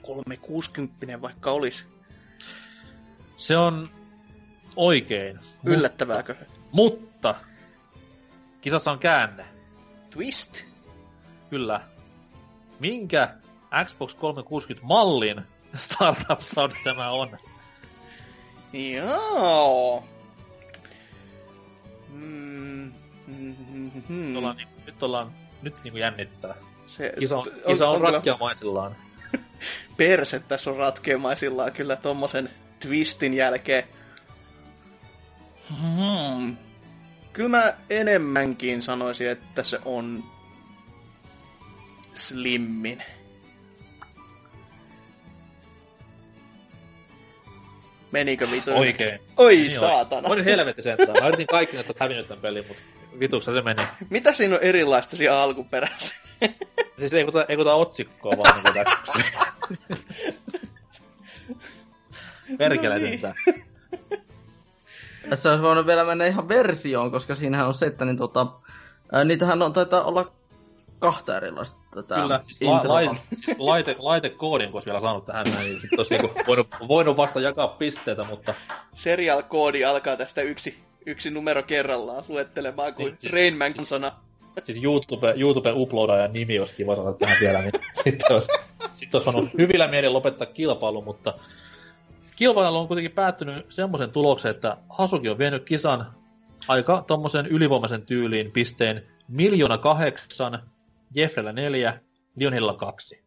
360 0.03 1.23
vaikka 1.23 1.51
olisi. 1.51 1.85
Se 3.37 3.57
on 3.57 3.91
oikein. 4.77 5.39
Yllättävääkö? 5.65 6.35
Mutta 6.73 7.35
kisassa 8.61 8.93
on 8.93 8.99
käänne. 8.99 9.45
Twist? 10.11 10.65
Kyllä. 11.51 11.81
Minkä 12.79 13.29
Xbox 13.85 14.15
360 14.15 14.87
mallin 14.87 15.43
startup 15.75 16.41
sound 16.41 16.73
tämä 16.85 17.11
on? 17.11 17.39
Joo. 18.73 20.05
Mm, 22.09 22.93
mm, 23.27 23.57
mm, 23.69 23.91
mm. 24.09 24.27
Nyt 24.27 24.37
ollaan, 24.37 24.57
niin, 24.57 24.69
nyt 24.87 25.03
ollaan 25.03 25.33
nyt 25.63 25.75
niin 25.85 25.93
kuin 25.93 26.01
jännittää. 26.01 26.55
Se, 26.87 27.13
Kisa 27.19 27.37
on, 27.39 27.45
on- 27.67 27.73
kisa 27.73 27.89
on, 27.89 27.95
on 27.95 28.01
kyllä- 28.01 28.13
ratkeamaisillaan. 28.13 28.97
perse 29.97 30.41
tässä 30.41 30.71
on 30.71 30.77
ratkeamaisillaan 30.77 31.73
kyllä 31.73 31.97
tommosen 31.97 32.51
twistin 32.81 33.35
jälkeen. 33.35 33.85
Hmm. 35.81 36.57
Kyllä 37.33 37.49
mä 37.49 37.75
enemmänkin 37.91 38.83
sanoisin, 38.83 39.29
että 39.29 39.63
se 39.63 39.79
on 39.85 40.25
slimmin. 42.15 43.03
Menikö 48.13 48.51
vituinen? 48.51 48.81
Oikein. 48.81 49.21
Oi 49.37 49.57
Niin 49.57 49.71
saatana. 49.71 50.29
Oi 50.29 50.37
nyt 50.37 50.45
helvetti 50.45 50.83
sentään. 50.83 51.23
Mä 51.23 51.29
yritin 51.29 51.47
kaikki, 51.47 51.77
että 51.77 51.91
oot 51.91 52.01
hävinnyt 52.01 52.29
tämän 52.29 52.43
pelin, 52.43 52.65
mutta 52.69 52.83
vituksen 53.19 53.55
se 53.55 53.63
meni. 53.63 53.83
Mitä 54.11 54.33
siinä 54.33 54.55
on 54.55 54.63
erilaista 54.63 55.17
siinä 55.17 55.37
alkuperässä? 55.37 56.15
Siis 56.99 57.15
ei 57.15 57.25
kuta, 57.25 57.45
ei 57.49 57.57
kuta 57.57 57.75
otsikkoa, 57.75 58.33
vaan 58.39 58.55
niin 58.55 58.75
kuta... 58.75 58.91
Perkele 62.59 62.95
No 62.95 63.01
niin. 63.01 63.21
sentään. 63.21 63.35
Tässä 65.31 65.51
olisi 65.51 65.63
voinut 65.63 65.87
vielä 65.87 66.05
mennä 66.05 66.27
ihan 66.27 66.49
versioon, 66.49 67.11
koska 67.11 67.35
siinähän 67.35 67.67
on 67.67 67.75
se, 67.75 67.87
että 67.87 68.05
niin 68.05 68.17
tota, 68.17 68.47
ää, 69.13 69.25
niitähän 69.25 69.63
on, 69.63 69.73
taitaa 69.73 70.05
olla 70.05 70.33
kahta 70.99 71.37
erilaista 71.37 71.81
tätä 71.95 72.15
Kyllä, 72.15 72.41
siis, 72.43 72.63
la, 72.63 72.83
laite, 72.87 73.15
siis 73.45 73.59
laite, 73.59 73.97
laitekoodin, 73.99 74.73
kun 74.73 74.83
vielä 74.87 75.01
saanut 75.01 75.27
tähän 75.27 75.47
näin, 75.55 75.67
niin 75.67 75.81
sitten 75.81 75.99
olisi 76.01 76.15
niinku 76.15 76.41
voinut, 76.47 76.67
voinut 76.89 77.17
vasta 77.17 77.41
jakaa 77.41 77.69
pisteitä, 77.69 78.23
mutta 78.31 78.55
Serial-koodi 78.95 79.85
alkaa 79.85 80.17
tästä 80.17 80.43
yksi, 80.43 80.79
yksi 81.07 81.31
numero 81.31 81.63
kerrallaan 81.63 82.25
luettelemaan 82.29 82.95
kuin 82.95 83.07
Niin, 83.07 83.17
siis- 83.21 83.33
Rain 83.33 83.59
Man 83.59 83.87
sana. 83.87 84.13
siis 84.65 84.83
YouTube, 84.83 85.35
YouTube 85.37 85.73
uploadaajan 85.75 86.33
nimi 86.33 86.59
olisi 86.59 86.75
kiva 86.75 86.97
saada 86.97 87.13
tähän 87.13 87.37
vielä, 87.41 87.59
niin 87.63 87.73
sitten 88.05 88.35
olisi, 88.35 88.49
sitten 88.95 89.21
olisi 89.21 89.33
voinut 89.33 89.51
hyvillä 89.59 89.89
mielin 89.89 90.13
lopettaa 90.13 90.47
kilpailu, 90.47 91.03
mutta 91.03 91.35
kilpailu 92.37 92.79
on 92.79 92.89
kuitenkin 92.89 93.13
päättynyt 93.13 93.67
semmoisen 93.69 94.11
tuloksen, 94.11 94.51
että 94.51 94.77
Hasuki 94.89 95.29
on 95.29 95.39
vienyt 95.39 95.65
kisan 95.65 96.15
aika 96.69 97.05
tommosen 97.07 97.47
ylivoimaisen 97.47 98.03
tyyliin 98.07 98.51
pisteen 98.53 99.07
miljoona 99.29 99.79
kahdeksan, 99.79 100.63
Jeffrellä 101.15 101.53
neljä, 101.53 102.01
Lionella 102.37 102.75
kaksi. 102.75 103.25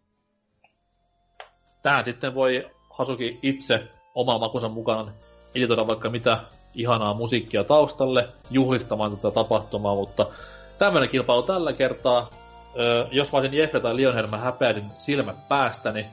Tähän 1.84 2.06
sitten 2.06 2.36
voi 2.36 2.70
Hasuki 2.90 3.40
itse 3.41 3.84
oman 4.16 4.40
makunsa 4.40 4.70
mukaan 4.70 5.14
editoida 5.56 5.88
vaikka 5.88 6.10
mitä 6.10 6.40
ihanaa 6.74 7.14
musiikkia 7.14 7.64
taustalle 7.64 8.30
juhlistamaan 8.49 9.18
tätä 9.18 9.32
tapahtumaa, 9.32 9.95
mutta 9.95 10.26
tämmöinen 10.80 11.10
kilpailu 11.10 11.41
tällä 11.41 11.74
kertaa. 11.74 12.30
Öö, 12.80 13.08
jos 13.12 13.32
mä 13.32 13.38
olisin 13.38 13.58
Jeffre 13.58 13.80
tai 13.80 13.95
Lionel, 13.95 14.28
mä 14.28 14.38
häpeäsin 14.38 14.86
silmät 14.98 15.48
päästäni. 15.49 16.06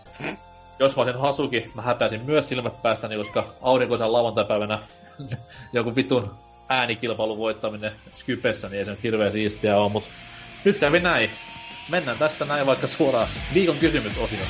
Jos 0.78 0.96
mä 0.96 1.02
olisin 1.02 1.20
Hasuki, 1.20 1.70
mä 1.74 1.82
häpeäsin 1.82 2.22
myös 2.24 2.48
silmät 2.48 2.82
päästäni, 2.82 3.16
koska 3.16 3.44
aurinkoisen 3.62 4.12
lauantaipäivänä 4.12 4.78
joku 5.72 5.96
vitun 5.96 6.30
äänikilpailun 6.68 7.38
voittaminen 7.38 7.92
Skypessä, 8.12 8.68
niin 8.68 8.78
ei 8.78 8.84
se 8.84 8.90
nyt 8.90 9.02
hirveän 9.02 9.32
siistiä 9.32 9.78
ole, 9.78 9.92
mutta 9.92 10.10
nyt 10.64 10.78
kävi 10.78 11.00
näin. 11.00 11.30
Mennään 11.88 12.18
tästä 12.18 12.44
näin 12.44 12.66
vaikka 12.66 12.86
suoraan 12.86 13.28
viikon 13.54 13.78
kysymysosioon. 13.78 14.48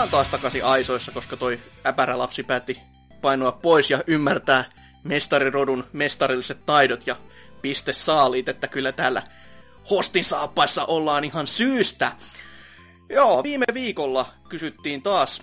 Oon 0.00 0.08
taas 0.08 0.28
takaisin 0.28 0.64
aisoissa, 0.64 1.12
koska 1.12 1.36
toi 1.36 1.60
äpärä 1.86 2.18
lapsi 2.18 2.42
päätti 2.42 2.80
painua 3.20 3.52
pois 3.52 3.90
ja 3.90 4.04
ymmärtää 4.06 4.64
mestarirodun 5.04 5.86
mestarilliset 5.92 6.66
taidot 6.66 7.06
ja 7.06 7.16
piste 7.62 7.92
saaliit, 7.92 8.48
että 8.48 8.68
kyllä 8.68 8.92
täällä 8.92 9.22
hostin 9.90 10.24
saappaissa 10.24 10.84
ollaan 10.84 11.24
ihan 11.24 11.46
syystä. 11.46 12.12
Joo, 13.08 13.42
viime 13.42 13.64
viikolla 13.74 14.26
kysyttiin 14.48 15.02
taas 15.02 15.42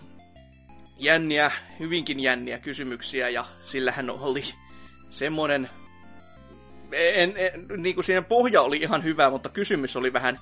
jänniä, 0.98 1.52
hyvinkin 1.80 2.20
jänniä 2.20 2.60
kysymyksiä 2.60 3.30
ja 3.30 3.46
sillähän 3.62 4.10
oli 4.10 4.46
semmonen... 5.10 5.70
En, 6.92 7.34
en, 7.36 7.68
niin 7.78 7.96
kuin 7.96 8.06
siihen 8.06 8.26
pohja 8.26 8.62
oli 8.62 8.78
ihan 8.78 9.04
hyvä, 9.04 9.30
mutta 9.30 9.50
kysymys 9.50 9.96
oli 9.96 10.14
vähän, 10.14 10.40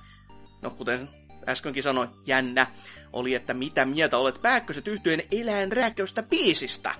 no 0.62 0.70
kuten 0.70 1.08
äskenkin 1.48 1.82
sanoin, 1.82 2.08
jännä, 2.26 2.66
oli, 3.12 3.34
että 3.34 3.54
mitä 3.54 3.84
mieltä 3.84 4.18
olet 4.18 4.42
pääkköset 4.42 4.88
yhtyeen 4.88 5.22
eläinrääkköistä 5.32 6.22
biisistä? 6.22 6.94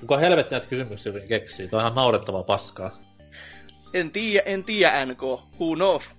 Kuka 0.00 0.18
helvetti 0.18 0.54
näitä 0.54 0.66
kysymyksiä 0.66 1.12
keksii? 1.28 1.68
Tämä 1.68 1.82
on 1.82 1.86
ihan 1.86 1.96
naurettavaa 1.96 2.42
paskaa. 2.42 2.90
En 3.94 4.10
tiedä, 4.10 4.42
en 4.46 4.64
tiedä 4.64 5.06
NK, 5.06 5.22
who 5.22 5.74
knows. 5.74 6.10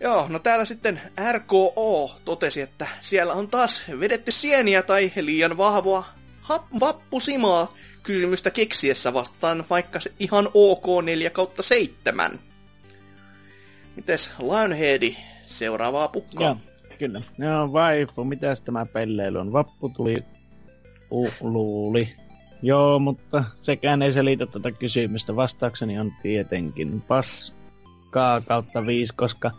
Joo, 0.00 0.28
no 0.28 0.38
täällä 0.38 0.64
sitten 0.64 1.00
RKO 1.32 2.16
totesi, 2.24 2.60
että 2.60 2.86
siellä 3.00 3.32
on 3.32 3.48
taas 3.48 3.84
vedetty 4.00 4.32
sieniä 4.32 4.82
tai 4.82 5.12
liian 5.20 5.56
vahvoa 5.56 6.04
hap- 6.42 6.80
vappusimaa 6.80 7.74
kysymystä 8.02 8.50
keksiessä 8.50 9.14
vastaan 9.14 9.64
vaikka 9.70 10.00
se 10.00 10.12
ihan 10.18 10.48
OK 10.54 10.84
4 11.04 11.30
kautta 11.30 11.62
7. 11.62 12.40
Mites 13.96 14.30
Lionheadi, 14.38 15.16
seuraavaa 15.44 16.08
pukkaa? 16.08 16.46
Joo, 16.46 16.56
kyllä. 17.00 17.22
Joo, 17.38 17.72
vaifu, 17.72 18.24
mitäs 18.24 18.60
tämä 18.60 18.86
pelleily 18.86 19.38
on? 19.38 19.52
Vappu 19.52 19.88
tuli 19.88 20.16
u- 21.10 21.34
luuli. 21.40 22.08
Joo, 22.62 22.98
mutta 22.98 23.44
sekään 23.60 24.02
ei 24.02 24.12
selitä 24.12 24.46
tätä 24.46 24.72
kysymystä. 24.72 25.36
Vastaukseni 25.36 25.98
on 25.98 26.12
tietenkin 26.22 27.00
paskaa 27.00 28.40
kautta 28.40 28.86
viisi, 28.86 29.14
koska 29.16 29.50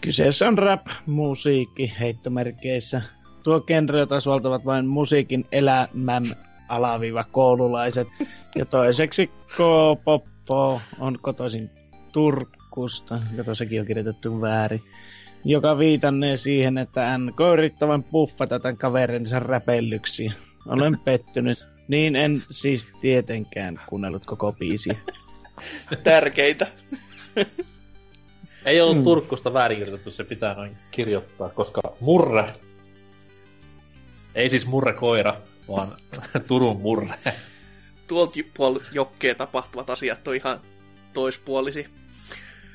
kyseessä 0.00 0.48
on 0.48 0.58
rap-musiikki 0.58 1.92
heittomerkeissä. 2.00 3.02
Tuo 3.44 3.60
genre 3.60 4.06
taas 4.06 4.26
valtavat 4.26 4.64
vain 4.64 4.86
musiikin 4.86 5.46
elämän 5.52 6.24
alaviiva 6.68 7.24
koululaiset. 7.24 8.08
Ja 8.56 8.64
toiseksi 8.66 9.26
K-poppo 9.26 10.80
on 10.98 11.18
kotoisin 11.22 11.70
Turkusta, 12.12 13.18
jota 13.36 13.54
sekin 13.54 13.80
on 13.80 13.86
kirjoitettu 13.86 14.40
väärin 14.40 14.82
joka 15.44 15.78
viitannee 15.78 16.36
siihen, 16.36 16.78
että 16.78 17.18
NK 17.18 17.40
yrittää 17.52 17.88
vain 17.88 18.02
puffata 18.02 18.60
tämän 18.60 18.76
kaverinsa 18.76 19.38
räpellyksiä. 19.38 20.32
Olen 20.66 20.98
pettynyt. 21.04 21.66
Niin 21.88 22.16
en 22.16 22.42
siis 22.50 22.88
tietenkään 23.00 23.80
kuunnellut 23.88 24.26
koko 24.26 24.52
biisiä. 24.52 24.96
Tärkeitä. 26.04 26.66
Ei 28.64 28.80
ollut 28.80 28.96
Mm. 28.96 29.00
mm. 29.00 29.04
Turkkusta 29.04 29.52
väärinkirjoitettu, 29.52 30.10
se 30.10 30.24
pitää 30.24 30.54
noin 30.54 30.76
kirjoittaa, 30.90 31.48
koska 31.48 31.80
murre. 32.00 32.52
Ei 34.34 34.50
siis 34.50 34.66
murre 34.66 34.92
koira, 34.92 35.36
vaan 35.68 35.88
Turun 36.48 36.80
murre. 36.80 37.14
Tuolta 38.06 38.40
puol 38.56 38.78
jokkeen 38.92 39.36
tapahtuvat 39.36 39.90
asiat 39.90 40.28
on 40.28 40.34
ihan 40.34 40.60
toispuolisi. 41.12 41.88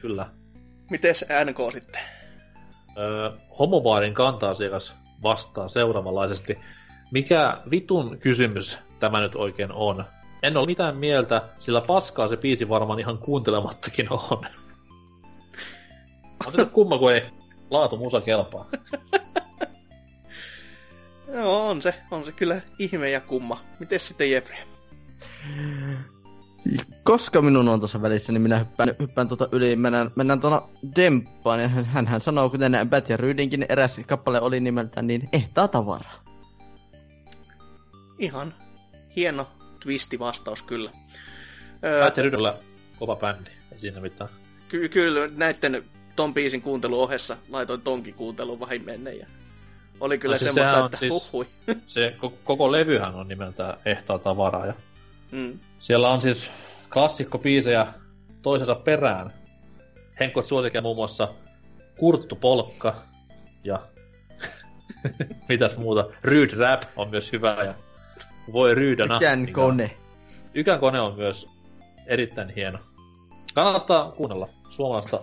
Kyllä. 0.02 0.30
Mites 0.89 1.26
NK 1.45 1.73
sitten? 1.73 2.02
Öö, 2.98 3.32
homobaarin 3.60 4.14
kanta-asiakas 4.14 4.95
vastaa 5.24 5.68
seuraavanlaisesti. 5.68 6.60
Mikä 7.11 7.61
vitun 7.72 8.18
kysymys 8.19 8.78
tämä 8.99 9.22
nyt 9.22 9.36
oikein 9.36 9.72
on? 9.72 10.06
En 10.44 10.57
ole 10.57 10.65
mitään 10.65 10.98
mieltä, 10.98 11.41
sillä 11.60 11.82
paskaa 11.82 12.28
se 12.28 12.38
biisi 12.38 12.69
varmaan 12.69 12.99
ihan 12.99 13.18
kuuntelemattakin 13.18 14.07
on. 14.11 14.41
On 16.48 16.53
nyt 16.57 16.72
kumma, 16.72 16.98
kun 16.98 17.14
ei 17.14 17.24
laatu 17.69 17.98
musa 17.98 18.22
kelpaa. 18.22 18.69
Joo, 21.34 21.68
on 21.69 21.82
se, 21.82 21.95
on 22.11 22.26
se 22.26 22.32
kyllä 22.32 22.61
ihme 22.80 23.10
ja 23.10 23.22
kumma. 23.22 23.61
Mites 23.80 24.07
sitten 24.07 24.32
Jepri? 24.32 24.57
Koska 27.03 27.41
minun 27.41 27.68
on 27.68 27.80
tuossa 27.80 28.02
välissä, 28.02 28.34
niin 28.34 28.41
minä 28.41 28.60
hyppään, 28.60 28.95
hyppään 28.99 29.27
tuota 29.27 29.49
yli. 29.52 29.76
Mennään, 29.76 30.11
mennään 30.15 30.41
tuona 30.41 30.61
Demppaan, 30.95 31.61
ja 31.61 31.68
hän, 31.68 32.07
hän 32.07 32.22
sanoo, 32.22 32.49
kuten 32.49 32.77
Bät 32.89 33.10
ja 33.10 33.18
Rydinkin 33.18 33.65
eräs 33.69 34.02
kappale 34.07 34.41
oli 34.41 34.60
nimeltään, 34.60 35.07
niin 35.07 35.30
ehtaa 35.34 35.68
tavaraa. 35.68 36.23
Ihan 38.19 38.53
hieno 39.15 39.48
twisti 39.80 40.19
vastaus 40.19 40.64
kyllä. 40.64 40.91
Päätti 41.81 42.22
Rydellä 42.22 42.57
kova 42.99 43.15
bändi, 43.15 43.49
ei 43.72 43.80
siinä 43.80 43.99
mitään. 44.02 44.30
Ky- 44.69 44.89
kyllä 44.89 45.30
näitten 45.35 45.84
ton 46.15 46.34
biisin 46.34 46.61
kuuntelun 46.61 46.99
ohessa 46.99 47.38
laitoin 47.49 47.81
tonkin 47.81 48.14
kuuntelun 48.14 48.60
vahin 48.60 48.85
menne 48.85 49.14
ja 49.14 49.27
oli 49.99 50.18
kyllä 50.18 50.35
No 50.35 50.39
siis 50.39 50.53
semmoista, 50.53 50.85
että 50.85 50.98
siis- 50.98 51.31
huhui. 51.34 51.48
Se 51.88 52.15
ko- 52.26 52.34
koko 52.44 52.72
levyhän 52.72 53.15
on 53.15 53.27
nimeltään 53.27 53.77
Ehtaa 53.85 54.19
tavaraa 54.19 54.65
ja 54.65 54.73
mm. 55.31 55.60
Siellä 55.80 56.10
on 56.10 56.22
siis 56.22 56.52
klassikkobiisejä 56.94 57.88
toisensa 58.41 58.76
perään. 58.76 59.34
Henkot 60.20 60.45
suosikia 60.45 60.82
muun 60.82 60.95
muassa 60.95 61.34
Kurttu 61.99 62.36
Polkka 62.36 62.95
ja 63.64 63.80
mitäs 65.49 65.78
muuta. 65.78 66.10
Ryd 66.24 66.52
Rap 66.58 66.84
on 66.95 67.10
myös 67.10 67.32
hyvä 67.32 67.54
ja 67.64 67.74
Voi 68.54 68.76
Ryydänä. 68.76 69.16
On- 69.16 69.52
kone. 69.52 69.98
Ykän 70.54 70.80
kone 70.80 70.99
on 71.02 71.18
myös 71.18 71.48
erittäin 72.08 72.49
hieno. 72.56 72.80
Kannattaa 73.54 74.12
kuunnella 74.12 74.49
suomalaista 74.70 75.20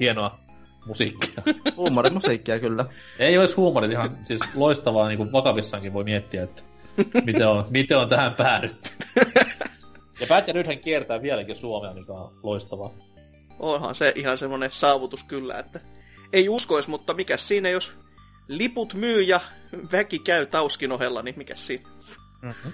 hienoa 0.00 0.38
musiikkia. 0.86 1.42
Huumorimusiikkia 1.76 2.58
kyllä. 2.60 2.84
Ei 3.18 3.38
olisi 3.38 3.54
huumorit 3.54 3.90
ihan 3.92 4.18
siis 4.24 4.40
loistavaa, 4.54 5.08
niin 5.08 5.18
kuin 5.18 5.32
vakavissaankin 5.32 5.92
voi 5.92 6.04
miettiä, 6.04 6.42
että 6.42 6.62
miten 7.24 7.48
on, 7.48 7.64
miten 7.70 7.98
on 7.98 8.08
tähän 8.08 8.34
päädytty. 8.34 8.90
Ja 10.24 10.28
Pat 10.28 10.48
ja 10.48 10.54
nythän 10.54 10.78
kiertää 10.78 11.22
vieläkin 11.22 11.56
Suomea, 11.56 11.94
mikä 11.94 12.12
on 12.12 12.34
loistavaa. 12.42 12.94
Onhan 13.58 13.94
se 13.94 14.12
ihan 14.16 14.38
semmonen 14.38 14.72
saavutus 14.72 15.22
kyllä, 15.22 15.58
että 15.58 15.80
ei 16.32 16.48
uskois, 16.48 16.88
mutta 16.88 17.14
mikä 17.14 17.36
siinä, 17.36 17.68
jos 17.68 17.96
liput 18.48 18.94
myy 18.94 19.22
ja 19.22 19.40
väki 19.92 20.18
käy 20.18 20.46
tauskin 20.46 20.92
ohella, 20.92 21.22
niin 21.22 21.34
mikä 21.38 21.56
siinä? 21.56 21.88
Mm-hmm. 22.42 22.72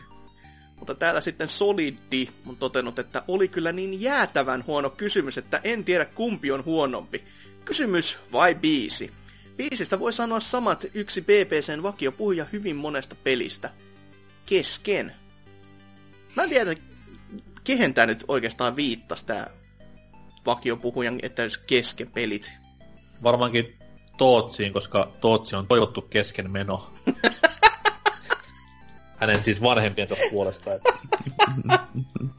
Mutta 0.76 0.94
täällä 0.94 1.20
sitten 1.20 1.48
Solidi 1.48 2.28
on 2.46 2.56
totenut, 2.56 2.98
että 2.98 3.22
oli 3.28 3.48
kyllä 3.48 3.72
niin 3.72 4.02
jäätävän 4.02 4.64
huono 4.66 4.90
kysymys, 4.90 5.38
että 5.38 5.60
en 5.64 5.84
tiedä 5.84 6.04
kumpi 6.04 6.52
on 6.52 6.64
huonompi. 6.64 7.24
Kysymys 7.64 8.18
vai 8.32 8.54
biisi? 8.54 9.10
Biisistä 9.56 10.00
voi 10.00 10.12
sanoa 10.12 10.40
samat 10.40 10.86
yksi 10.94 11.22
BBCn 11.22 11.82
vakio 11.82 12.12
puhuja 12.12 12.46
hyvin 12.52 12.76
monesta 12.76 13.16
pelistä. 13.24 13.70
Kesken. 14.46 15.14
Mä 16.36 16.42
en 16.42 16.48
tiedä, 16.48 16.74
kehen 17.70 17.94
tää 17.94 18.06
nyt 18.06 18.24
oikeastaan 18.28 18.76
viittasi 18.76 19.26
tää 19.26 19.50
vakiopuhujan, 20.46 21.18
että 21.22 21.42
jos 21.42 21.58
kesken 21.58 22.10
pelit. 22.10 22.50
Varmaankin 23.22 23.78
Tootsiin, 24.18 24.72
koska 24.72 25.12
Tootsi 25.20 25.56
on 25.56 25.66
toivottu 25.66 26.02
keskenmeno. 26.02 26.92
Hänen 29.20 29.44
siis 29.44 29.62
vanhempiensa 29.62 30.16
puolesta. 30.30 30.70
Että... 30.74 30.92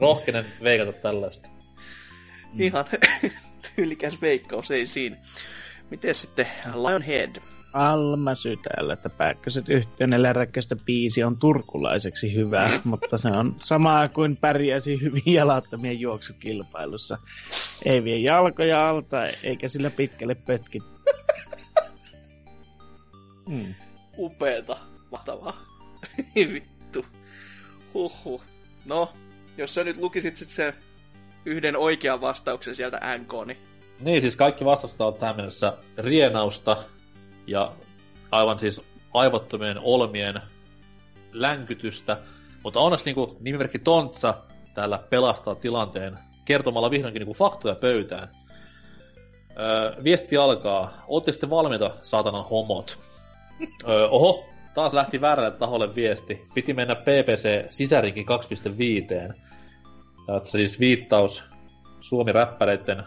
Rohkenen 0.00 0.52
veikata 0.62 0.92
tällaista. 0.92 1.48
Ihan 2.58 2.84
tyylikäs 3.76 4.22
veikkaus, 4.22 4.70
ei 4.70 4.86
siinä. 4.86 5.16
Miten 5.90 6.14
sitten 6.14 6.46
Lionhead? 6.74 7.51
Alma 7.72 8.34
Sytäällä, 8.34 8.92
että 8.92 9.10
Pääkköset 9.10 9.68
yhteen 9.68 10.14
eläräkköistä 10.14 10.76
biisi 10.76 11.24
on 11.24 11.36
turkulaiseksi 11.36 12.34
hyvä, 12.34 12.70
mutta 12.84 13.18
se 13.18 13.28
on 13.28 13.56
samaa 13.62 14.08
kuin 14.08 14.36
pärjäsi 14.36 15.00
hyvin 15.00 15.22
jalattomien 15.26 16.00
juoksukilpailussa. 16.00 17.18
Ei 17.84 18.04
vie 18.04 18.18
jalkoja 18.18 18.88
alta, 18.88 19.24
eikä 19.42 19.68
sillä 19.68 19.90
pitkälle 19.90 20.34
pötki. 20.34 20.78
Hmm. 23.48 23.74
Upeeta. 24.18 24.76
Mahtavaa. 25.10 25.62
Vittu. 26.52 27.06
Huhhuh. 27.94 28.42
No, 28.84 29.12
jos 29.58 29.74
sä 29.74 29.84
nyt 29.84 29.96
lukisit 29.96 30.36
sit 30.36 30.48
sen 30.48 30.72
yhden 31.44 31.76
oikean 31.76 32.20
vastauksen 32.20 32.74
sieltä 32.74 33.00
NK, 33.18 33.32
niin 33.46 33.58
Niin, 34.00 34.20
siis 34.20 34.36
kaikki 34.36 34.64
vastaukset 34.64 35.00
on 35.00 35.14
tähän 35.14 35.36
mennessä 35.36 35.76
rienausta 35.98 36.84
ja 37.46 37.72
aivan 38.30 38.58
siis 38.58 38.80
aivottomien 39.14 39.78
olmien 39.78 40.40
länkytystä. 41.32 42.18
Mutta 42.62 42.80
onneksi 42.80 43.12
niin 43.12 43.36
nimimerkki 43.40 43.78
Tontsa 43.78 44.34
täällä 44.74 44.98
pelastaa 45.10 45.54
tilanteen 45.54 46.18
kertomalla 46.44 46.90
vihdoinkin 46.90 47.26
niin 47.26 47.36
faktoja 47.36 47.74
pöytään. 47.74 48.28
Öö, 49.58 50.04
viesti 50.04 50.36
alkaa. 50.36 51.04
Oletteko 51.08 51.38
te 51.40 51.50
valmiita, 51.50 51.90
saatanan 52.02 52.44
homot? 52.44 52.98
Öö, 53.88 54.08
oho, 54.08 54.44
taas 54.74 54.94
lähti 54.94 55.20
väärälle 55.20 55.50
taholle 55.50 55.94
viesti. 55.94 56.46
Piti 56.54 56.74
mennä 56.74 56.94
PPC 56.94 57.66
sisärinkin 57.70 58.26
2.5. 59.28 59.34
Tässä 60.26 60.58
siis 60.58 60.80
viittaus 60.80 61.44
Suomi-räppäreiden 62.00 63.02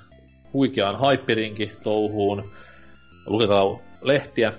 huikeaan 0.53 0.95
haippirinki 0.95 1.72
touhuun. 1.84 2.51
Lukekaa 3.26 3.80
lehtiä. 4.08 4.53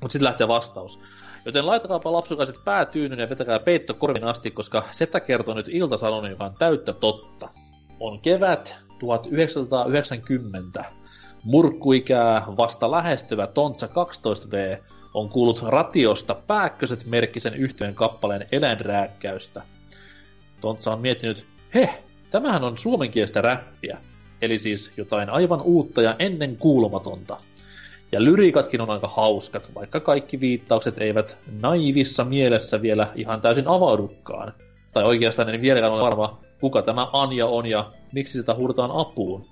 Mutta 0.00 0.12
sitten 0.12 0.24
lähtee 0.24 0.48
vastaus. 0.48 1.00
Joten 1.44 1.66
laitakaapa 1.66 2.12
lapsukaiset 2.12 2.56
päätyynyn 2.64 3.18
ja 3.18 3.30
vetäkää 3.30 3.58
peitto 3.58 3.94
korvin 3.94 4.24
asti, 4.24 4.50
koska 4.50 4.84
Setä 4.92 5.20
kertoo 5.20 5.54
nyt 5.54 5.68
iltasanon, 5.68 6.30
joka 6.30 6.44
on 6.44 6.54
täyttä 6.58 6.92
totta. 6.92 7.48
On 8.00 8.20
kevät 8.20 8.76
1990. 8.98 10.84
Murkkuikää 11.44 12.44
vasta 12.56 12.90
lähestyvä 12.90 13.46
Tontsa 13.46 13.86
12V 13.86 14.82
on 15.14 15.28
kuullut 15.28 15.62
ratiosta 15.62 16.34
pääkköset 16.34 17.06
merkkisen 17.06 17.54
yhtyeen 17.54 17.94
kappaleen 17.94 18.48
eläinrääkkäystä. 18.52 19.62
Tontsa 20.60 20.92
on 20.92 21.00
miettinyt, 21.00 21.46
he, 21.74 22.02
tämähän 22.30 22.64
on 22.64 22.78
suomenkielistä 22.78 23.40
räppiä, 23.40 23.98
eli 24.42 24.58
siis 24.58 24.92
jotain 24.96 25.30
aivan 25.30 25.62
uutta 25.62 26.02
ja 26.02 26.16
ennen 26.18 26.56
kuulumatonta. 26.56 27.36
Ja 28.12 28.24
lyriikatkin 28.24 28.80
on 28.80 28.90
aika 28.90 29.08
hauskat, 29.08 29.70
vaikka 29.74 30.00
kaikki 30.00 30.40
viittaukset 30.40 30.98
eivät 30.98 31.38
naivissa 31.60 32.24
mielessä 32.24 32.82
vielä 32.82 33.12
ihan 33.14 33.40
täysin 33.40 33.68
avaudukaan. 33.68 34.54
Tai 34.92 35.04
oikeastaan 35.04 35.48
en 35.48 35.62
vieläkään 35.62 35.92
ole 35.92 36.02
varma, 36.02 36.38
kuka 36.60 36.82
tämä 36.82 37.08
Anja 37.12 37.46
on 37.46 37.66
ja 37.66 37.92
miksi 38.12 38.38
sitä 38.38 38.54
huudetaan 38.54 38.90
apuun. 38.90 39.46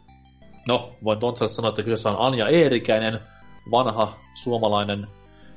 No, 0.68 0.92
voin 1.04 1.18
Tontsalle 1.18 1.52
sanoa, 1.52 1.68
että 1.68 1.82
kyseessä 1.82 2.10
on 2.10 2.26
Anja 2.26 2.48
Eerikäinen, 2.48 3.20
vanha 3.70 4.18
suomalainen 4.34 5.06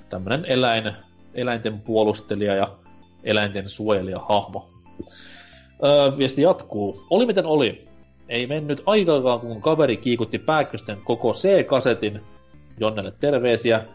tämmönen 0.10 0.46
eläin, 0.46 0.92
eläinten 1.34 1.82
puolustelija 1.82 2.56
ja 2.56 2.68
eläinten 3.24 3.70
suojelija 3.70 4.20
hahmo. 4.20 4.70
Öö, 5.84 6.18
viesti 6.18 6.42
jatkuu. 6.42 7.06
Oli 7.10 7.26
miten 7.26 7.46
oli. 7.46 7.88
Ei 8.30 8.48
mennyt 8.48 8.84
aikaakaan, 8.86 9.40
kun 9.40 9.62
kaveri 9.62 9.98
kiikutti 9.98 10.40
pääkkösten 10.40 10.98
koko 11.04 11.34
C-kasetin, 11.34 12.22
Jonnelle 12.80 13.14
terveisiä, 13.20 13.86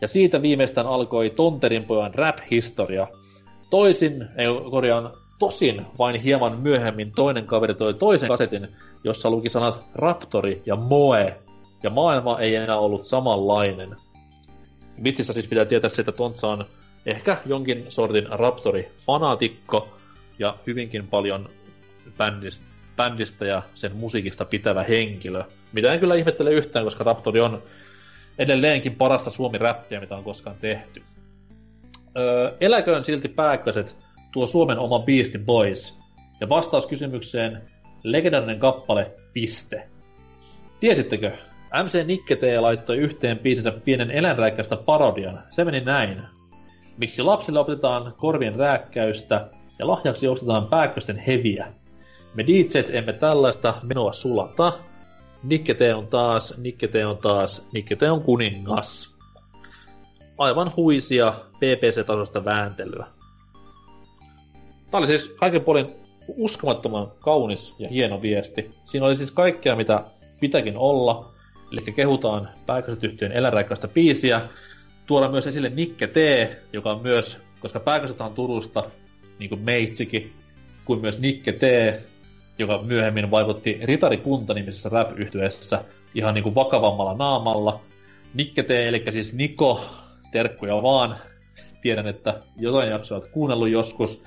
ja 0.00 0.08
siitä 0.08 0.42
viimeistään 0.42 0.86
alkoi 0.86 1.30
Tonterin 1.30 1.84
pojan 1.84 2.14
rap-historia. 2.14 3.06
Toisin, 3.70 4.28
ei 4.36 4.46
korjaan, 4.70 5.10
tosin 5.38 5.86
vain 5.98 6.20
hieman 6.20 6.58
myöhemmin 6.58 7.12
toinen 7.16 7.46
kaveri 7.46 7.74
toi 7.74 7.94
toisen 7.94 8.28
kasetin, 8.28 8.68
jossa 9.04 9.30
luki 9.30 9.50
sanat 9.50 9.82
Raptori 9.94 10.62
ja 10.66 10.76
Moe, 10.76 11.36
ja 11.82 11.90
maailma 11.90 12.40
ei 12.40 12.54
enää 12.54 12.78
ollut 12.78 13.04
samanlainen. 13.04 13.96
Vitsissä 15.04 15.32
siis 15.32 15.48
pitää 15.48 15.64
tietää 15.64 15.90
se, 15.90 16.02
että 16.02 16.12
Tontsa 16.12 16.48
on 16.48 16.64
ehkä 17.06 17.36
jonkin 17.46 17.86
sortin 17.88 18.26
Raptori-fanaatikko, 18.26 19.88
ja 20.38 20.56
hyvinkin 20.66 21.08
paljon 21.08 21.48
bändistä, 22.18 22.64
bändistä 22.96 23.44
ja 23.46 23.62
sen 23.74 23.96
musiikista 23.96 24.44
pitävä 24.44 24.82
henkilö. 24.82 25.44
Mitä 25.72 25.92
en 25.92 26.00
kyllä 26.00 26.14
ihmettele 26.14 26.52
yhtään, 26.52 26.84
koska 26.84 27.04
Raptori 27.04 27.40
on 27.40 27.62
edelleenkin 28.38 28.96
parasta 28.96 29.30
suomi-räppiä, 29.30 30.00
mitä 30.00 30.16
on 30.16 30.24
koskaan 30.24 30.56
tehty. 30.60 31.02
Öö, 32.18 32.52
eläköön 32.60 33.04
silti 33.04 33.28
pääkköset 33.28 33.98
tuo 34.32 34.46
Suomen 34.46 34.78
oma 34.78 34.98
Beastie 34.98 35.40
Boys. 35.40 35.98
Ja 36.40 36.48
vastaus 36.48 36.86
kysymykseen, 36.86 37.62
legendarinen 38.02 38.58
kappale, 38.58 39.10
piste. 39.32 39.88
Tiesittekö? 40.80 41.32
MC 41.82 42.06
Nikke 42.06 42.36
T 42.36 42.42
laittoi 42.60 42.96
yhteen 42.96 43.38
biisinsä 43.38 43.72
pienen 43.72 44.10
eläinrääkkäystä 44.10 44.76
parodian. 44.76 45.42
Se 45.50 45.64
meni 45.64 45.80
näin. 45.80 46.22
Miksi 46.96 47.22
lapsille 47.22 47.60
opetetaan 47.60 48.14
korvien 48.16 48.56
rääkkäystä 48.56 49.48
ja 49.78 49.86
lahjaksi 49.86 50.28
ostetaan 50.28 50.66
pääkkösten 50.66 51.16
heviä? 51.16 51.66
Me 52.34 52.46
DJt 52.46 52.90
emme 52.90 53.12
tällaista 53.12 53.74
menoa 53.82 54.12
sulata. 54.12 54.72
Nikke 55.42 55.74
T 55.74 55.80
on 55.96 56.06
taas, 56.06 56.58
Nikke 56.58 56.88
T 56.88 56.94
on 56.94 57.18
taas, 57.18 57.66
Nikke 57.72 57.96
T 57.96 58.02
on 58.02 58.22
kuningas. 58.22 59.14
Aivan 60.38 60.72
huisia 60.76 61.34
PPC-tasosta 61.56 62.44
vääntelyä. 62.44 63.06
Tämä 64.90 64.98
oli 64.98 65.06
siis 65.06 65.28
kaiken 65.28 65.60
puolin 65.60 65.86
uskomattoman 66.28 67.06
kaunis 67.20 67.74
ja 67.78 67.88
hieno 67.88 68.22
viesti. 68.22 68.70
Siinä 68.84 69.06
oli 69.06 69.16
siis 69.16 69.30
kaikkea, 69.30 69.76
mitä 69.76 70.04
pitäkin 70.40 70.76
olla. 70.76 71.32
Eli 71.72 71.80
kehutaan 71.80 72.48
pääkösetyhtiön 72.66 73.32
eläinräikkaista 73.32 73.88
biisiä. 73.88 74.40
Tuoda 75.06 75.28
myös 75.28 75.46
esille 75.46 75.68
Nikke 75.68 76.06
T, 76.06 76.16
joka 76.72 76.90
on 76.90 77.02
myös, 77.02 77.38
koska 77.60 77.80
pääköset 77.80 78.20
on 78.20 78.34
Turusta, 78.34 78.90
niin 79.38 79.48
kuin 79.48 79.60
meitsikin, 79.60 80.32
kuin 80.84 81.00
myös 81.00 81.20
Nikke 81.20 81.52
T, 81.52 81.62
joka 82.58 82.82
myöhemmin 82.82 83.30
vaikutti 83.30 83.80
Ritarikunta 83.82 84.54
nimisessä 84.54 84.88
rap 84.88 85.10
ihan 86.14 86.34
niin 86.34 86.42
kuin 86.42 86.54
vakavammalla 86.54 87.14
naamalla. 87.14 87.80
Nikke 88.34 88.62
T, 88.62 88.70
eli 88.70 89.04
siis 89.10 89.32
Niko, 89.32 89.84
terkkuja 90.32 90.82
vaan. 90.82 91.16
Tiedän, 91.82 92.06
että 92.06 92.40
jotain 92.56 92.90
jaksoa 92.90 93.18
olet 93.18 93.30
kuunnellut 93.30 93.68
joskus. 93.68 94.22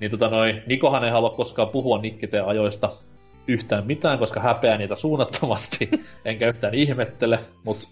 Niin 0.00 0.10
tota 0.10 0.28
noin, 0.28 0.62
Nikohan 0.66 1.04
ei 1.04 1.10
halua 1.10 1.30
koskaan 1.30 1.68
puhua 1.68 1.98
Nikke 1.98 2.26
T-ajoista 2.26 2.92
yhtään 3.48 3.86
mitään, 3.86 4.18
koska 4.18 4.40
häpeää 4.40 4.78
niitä 4.78 4.96
suunnattomasti, 4.96 5.90
enkä 6.24 6.48
yhtään 6.48 6.74
ihmettele, 6.74 7.38
mutta 7.64 7.88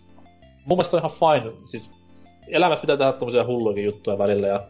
mun 0.64 0.78
mielestä 0.78 0.96
on 0.96 1.00
ihan 1.00 1.42
fine, 1.42 1.52
siis 1.66 1.90
elämässä 2.48 2.80
pitää 2.80 2.96
tehdä 2.96 3.12
tommosia 3.12 3.44
hulluikin 3.44 3.84
juttuja 3.84 4.18
välillä, 4.18 4.46
ja 4.46 4.66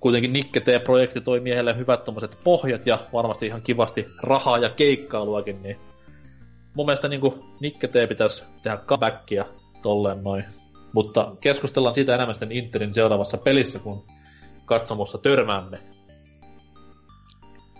kuitenkin 0.00 0.32
Nikke 0.32 0.60
T-projekti 0.60 1.20
toi 1.20 1.40
miehelle 1.40 1.76
hyvät 1.76 2.04
tommoset 2.04 2.38
pohjat, 2.44 2.86
ja 2.86 2.98
varmasti 3.12 3.46
ihan 3.46 3.62
kivasti 3.62 4.06
rahaa 4.22 4.58
ja 4.58 4.70
keikkailuakin, 4.70 5.62
niin 5.62 5.76
mun 6.74 6.86
mielestä 6.86 7.08
niinku 7.08 7.44
Nikke 7.60 7.88
T 7.88 7.92
pitäisi 8.08 8.44
tehdä 8.62 8.76
comebackia 8.76 9.44
tolleen 9.82 10.24
noin. 10.24 10.44
Mutta 10.92 11.32
keskustellaan 11.40 11.94
siitä 11.94 12.14
enemmän 12.14 12.34
sitten 12.34 12.52
Interin 12.52 12.94
seuraavassa 12.94 13.38
pelissä, 13.38 13.78
kun 13.78 14.06
katsomossa 14.64 15.18
törmäämme. 15.18 15.80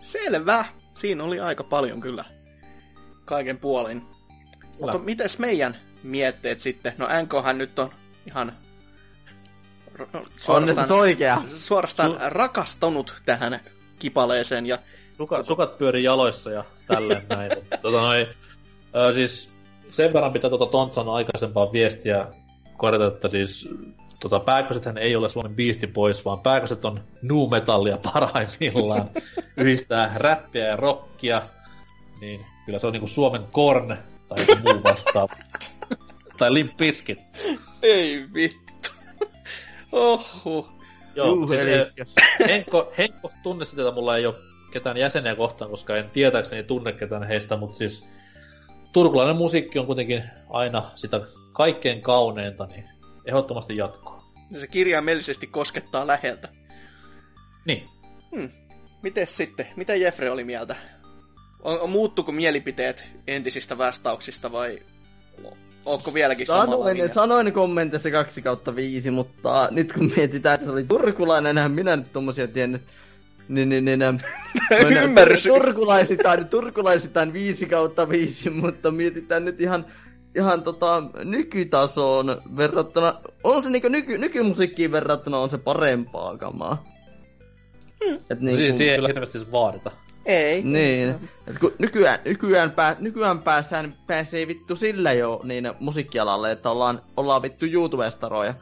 Selvä. 0.01 0.65
Siinä 0.95 1.25
oli 1.25 1.41
aika 1.41 1.65
paljon 1.65 2.01
kyllä 2.01 2.25
kaiken 3.25 3.59
puolin. 3.59 4.03
Mutta 4.81 4.99
mites 4.99 5.39
meidän 5.39 5.77
mietteet 6.03 6.61
sitten? 6.61 6.93
No 6.99 7.07
NKhan 7.23 7.59
nyt 7.59 7.79
on 7.79 7.91
ihan 8.27 8.53
suorastaan, 10.37 10.93
oikea. 10.93 11.43
suorastaan 11.55 12.11
Su- 12.11 12.19
rakastunut 12.29 13.15
tähän 13.25 13.61
kipaleeseen. 13.99 14.67
Ja... 14.67 14.79
Sukat, 15.17 15.47
sukat 15.47 15.79
pyörii 15.79 16.05
jaloissa 16.05 16.51
ja 16.51 16.65
tälleen 16.87 17.27
näin. 17.37 17.51
tota 17.83 18.01
noin, 18.01 18.27
ö, 18.97 19.13
siis 19.15 19.51
sen 19.91 20.13
verran 20.13 20.33
pitää 20.33 20.51
tuota 20.51 20.67
Tontsan 20.67 21.09
aikaisempaa 21.09 21.73
viestiä 21.73 22.27
korjata, 22.77 23.07
että 23.07 23.29
siis 23.29 23.69
tota, 24.21 24.41
pääkösethän 24.41 24.99
ei 24.99 25.17
ole 25.17 25.29
Suomen 25.29 25.57
Beastie 25.57 25.89
Boys, 25.89 26.25
vaan 26.25 26.41
pääköset 26.41 26.85
on 26.85 27.05
nu 27.23 27.49
metallia 27.49 27.99
parhaimmillaan. 28.13 29.11
Yhdistää 29.57 30.13
räppiä 30.17 30.67
ja 30.67 30.77
rockia, 30.77 31.43
niin 32.21 32.47
kyllä 32.67 32.79
se 32.79 32.87
on 32.87 32.93
niinku 32.93 33.07
Suomen 33.09 33.43
Korn 33.53 33.97
tai 34.29 34.57
muu 34.63 34.83
vastaava. 34.85 35.35
tai 36.39 36.55
Limp 36.55 36.77
Bizkit. 36.77 37.19
Ei 37.83 38.25
vittu. 38.35 38.68
Oho. 39.99 40.69
Joo, 41.15 41.27
Juh, 41.27 41.49
siis, 41.49 41.61
eli... 41.61 41.73
Henkko, 42.49 42.93
Henkko 42.99 43.31
tunnisteita 43.43 43.93
mulla 43.93 44.17
ei 44.17 44.27
ole 44.27 44.35
ketään 44.71 44.97
jäseniä 44.97 45.37
kohtaan, 45.37 45.71
koska 45.71 45.97
en 45.97 46.11
tietääkseni 46.11 46.63
tunne 46.63 46.93
ketään 46.93 47.29
heistä, 47.29 47.57
mutta 47.57 47.77
siis 47.77 48.09
turkulainen 48.93 49.37
musiikki 49.37 49.79
on 49.79 49.87
kuitenkin 49.87 50.25
aina 50.51 50.91
sitä 50.95 51.21
kaikkein 51.53 52.03
kauneinta, 52.03 52.67
niin 52.67 52.89
ehdottomasti 53.27 53.77
jatkoa. 53.77 54.25
Se 54.61 54.67
kirjaimellisesti 54.67 55.47
koskettaa 55.47 56.07
läheltä. 56.07 56.49
Niin. 57.65 57.89
Hmm. 58.37 58.51
Mites 59.03 59.37
sitten? 59.37 59.67
Mitä 59.77 59.95
Jeffrey 59.95 60.29
oli 60.29 60.45
mieltä? 60.45 60.77
On, 61.63 61.81
on 61.81 61.91
muuttuko 61.91 62.33
mielipiteet 62.33 63.05
entisistä 63.27 63.79
vastauksista 63.79 64.53
vai 64.53 64.83
onko 65.85 66.15
vieläkin 66.15 66.47
sanoin, 66.47 66.67
samalla 66.67 66.87
linjalla? 66.87 67.15
Sanoin 67.15 67.53
kommentissa 67.53 68.11
2 68.11 68.43
kautta 68.43 68.77
5, 68.77 69.11
mutta 69.11 69.69
nyt 69.71 69.93
kun 69.93 70.13
mietitään, 70.17 70.55
että 70.55 70.67
se 70.67 70.73
oli 70.73 70.85
turkulainen, 70.85 71.51
enhän 71.59 71.73
minä 71.73 71.97
nyt 71.97 72.13
tommosia 72.13 72.49
tiennyt. 72.49 72.83
Niin, 73.49 73.69
niin, 73.69 73.85
niin, 73.85 74.01
Ymmärrys. 75.05 75.43
Turkulaisitaan, 75.43 76.49
turkulaisitaan 76.49 77.33
5 77.33 77.67
kautta 77.67 78.09
5, 78.09 78.51
mutta 78.51 78.91
mietitään 78.91 79.45
nyt 79.45 79.61
ihan 79.61 79.87
ihan 80.37 80.63
tota, 80.63 81.03
nykytasoon 81.25 82.43
verrattuna, 82.57 83.21
on 83.45 83.63
se 83.63 83.71
niinku 83.71 83.89
nyky, 83.89 84.19
nykymusiikkiin 84.19 84.93
verrattuna 84.93 85.39
on 85.39 85.51
se 85.51 85.59
parempaa 85.59 86.37
kamaa. 86.37 86.85
Hmm. 88.05 88.19
Et 88.31 88.41
niinku, 88.41 88.57
si- 88.57 88.75
siihen 88.75 89.01
ei 89.01 89.07
hirveästi 89.07 89.53
vaadita. 89.53 89.91
Ei. 90.29 90.63
Niin. 90.63 91.31
Kun 91.61 91.73
nykyään, 91.79 92.19
nykyään, 92.25 92.71
pää, 92.71 92.97
nykyään 92.99 93.43
pääsään, 93.43 93.95
pääsee 94.07 94.49
vittu 94.49 94.77
sillä 94.77 95.13
jo 95.13 95.41
niin 95.45 95.73
musiikkialalle, 95.81 96.51
että 96.51 96.71
ollaan, 96.71 97.03
ollaan 97.17 97.43
vittu 97.43 97.67
YouTubestaroja. 97.67 98.55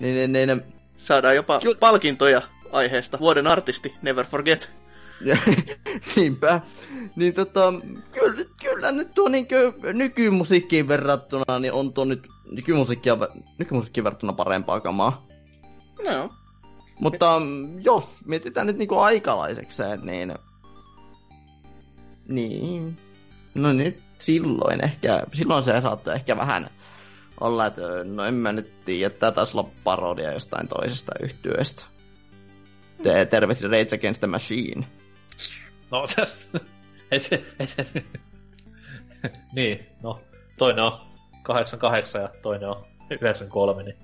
Niin, 0.00 0.32
niin, 0.32 0.48
niin, 0.48 0.62
Saadaan 0.98 1.36
jopa 1.36 1.60
Ky- 1.60 1.74
palkintoja 1.74 2.42
aiheesta. 2.72 3.18
Vuoden 3.18 3.46
artisti, 3.46 3.94
never 4.02 4.26
forget. 4.26 4.70
Niinpä. 6.16 6.60
Niin 7.16 7.34
tota, 7.34 7.72
kyllä, 8.12 8.44
kyllä 8.62 8.92
nyt 8.92 9.14
tuo 9.14 9.28
niin 9.28 9.46
nykymusiikkiin 9.92 10.88
verrattuna, 10.88 11.58
niin 11.58 11.72
on 11.72 11.92
tuo 11.92 12.04
nyt 12.04 12.26
nykymusiikkia, 12.50 13.18
nykymusiikkiin 13.58 14.04
verrattuna 14.04 14.32
parempaa 14.32 14.80
kamaa. 14.80 15.26
No. 16.04 16.30
Mutta 17.00 17.42
jos 17.80 18.08
mietitään 18.24 18.66
nyt 18.66 18.78
niinku 18.78 18.98
aikalaisekseen, 18.98 20.00
niin... 20.02 20.34
Niin... 22.28 22.98
No 23.54 23.72
nyt 23.72 23.98
silloin 24.18 24.84
ehkä, 24.84 25.22
silloin 25.32 25.62
se 25.62 25.80
saattaa 25.80 26.14
ehkä 26.14 26.36
vähän 26.36 26.70
olla, 27.40 27.66
että 27.66 27.82
no 28.04 28.24
en 28.24 28.34
mä 28.34 28.52
nyt 28.52 28.84
tiedä, 28.84 29.06
että 29.06 29.32
taisi 29.32 29.58
olla 29.58 29.70
parodia 29.84 30.32
jostain 30.32 30.68
toisesta 30.68 31.12
yhtyöstä. 31.22 31.84
Te, 33.02 33.26
terveisiä 33.26 33.68
Rage 33.68 33.96
Against 33.96 34.20
the 34.20 34.26
Machine. 34.26 34.86
No 35.90 36.06
ei 37.10 37.20
se... 37.20 37.44
Ei 37.60 37.66
se... 37.66 37.86
niin, 39.52 39.86
no. 40.02 40.20
Toinen 40.58 40.84
on 40.84 40.92
88 41.42 42.22
ja 42.22 42.28
toinen 42.42 42.68
on 42.68 42.86
93, 43.10 43.82
niin... 43.82 43.96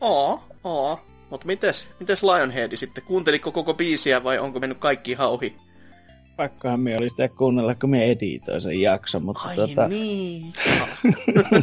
Oo, 0.00 0.42
oo. 0.64 1.00
Mutta 1.30 1.46
mites, 1.46 1.86
mites 2.00 2.22
Lionhead 2.22 2.76
sitten? 2.76 3.04
Kuunteliko 3.04 3.52
koko 3.52 3.74
biisiä 3.74 4.24
vai 4.24 4.38
onko 4.38 4.60
mennyt 4.60 4.78
kaikki 4.78 5.14
hauhi? 5.14 5.56
Pakkohan 6.38 6.80
me 6.80 6.96
oli 7.00 7.08
sitä 7.08 7.28
kuunnella, 7.28 7.74
kun 7.74 7.90
me 7.90 8.04
editoin 8.04 8.62
sen 8.62 8.80
jakson, 8.80 9.22
mutta 9.22 9.48
Ai 9.48 9.56
tota... 9.56 9.88
niin. 9.88 10.52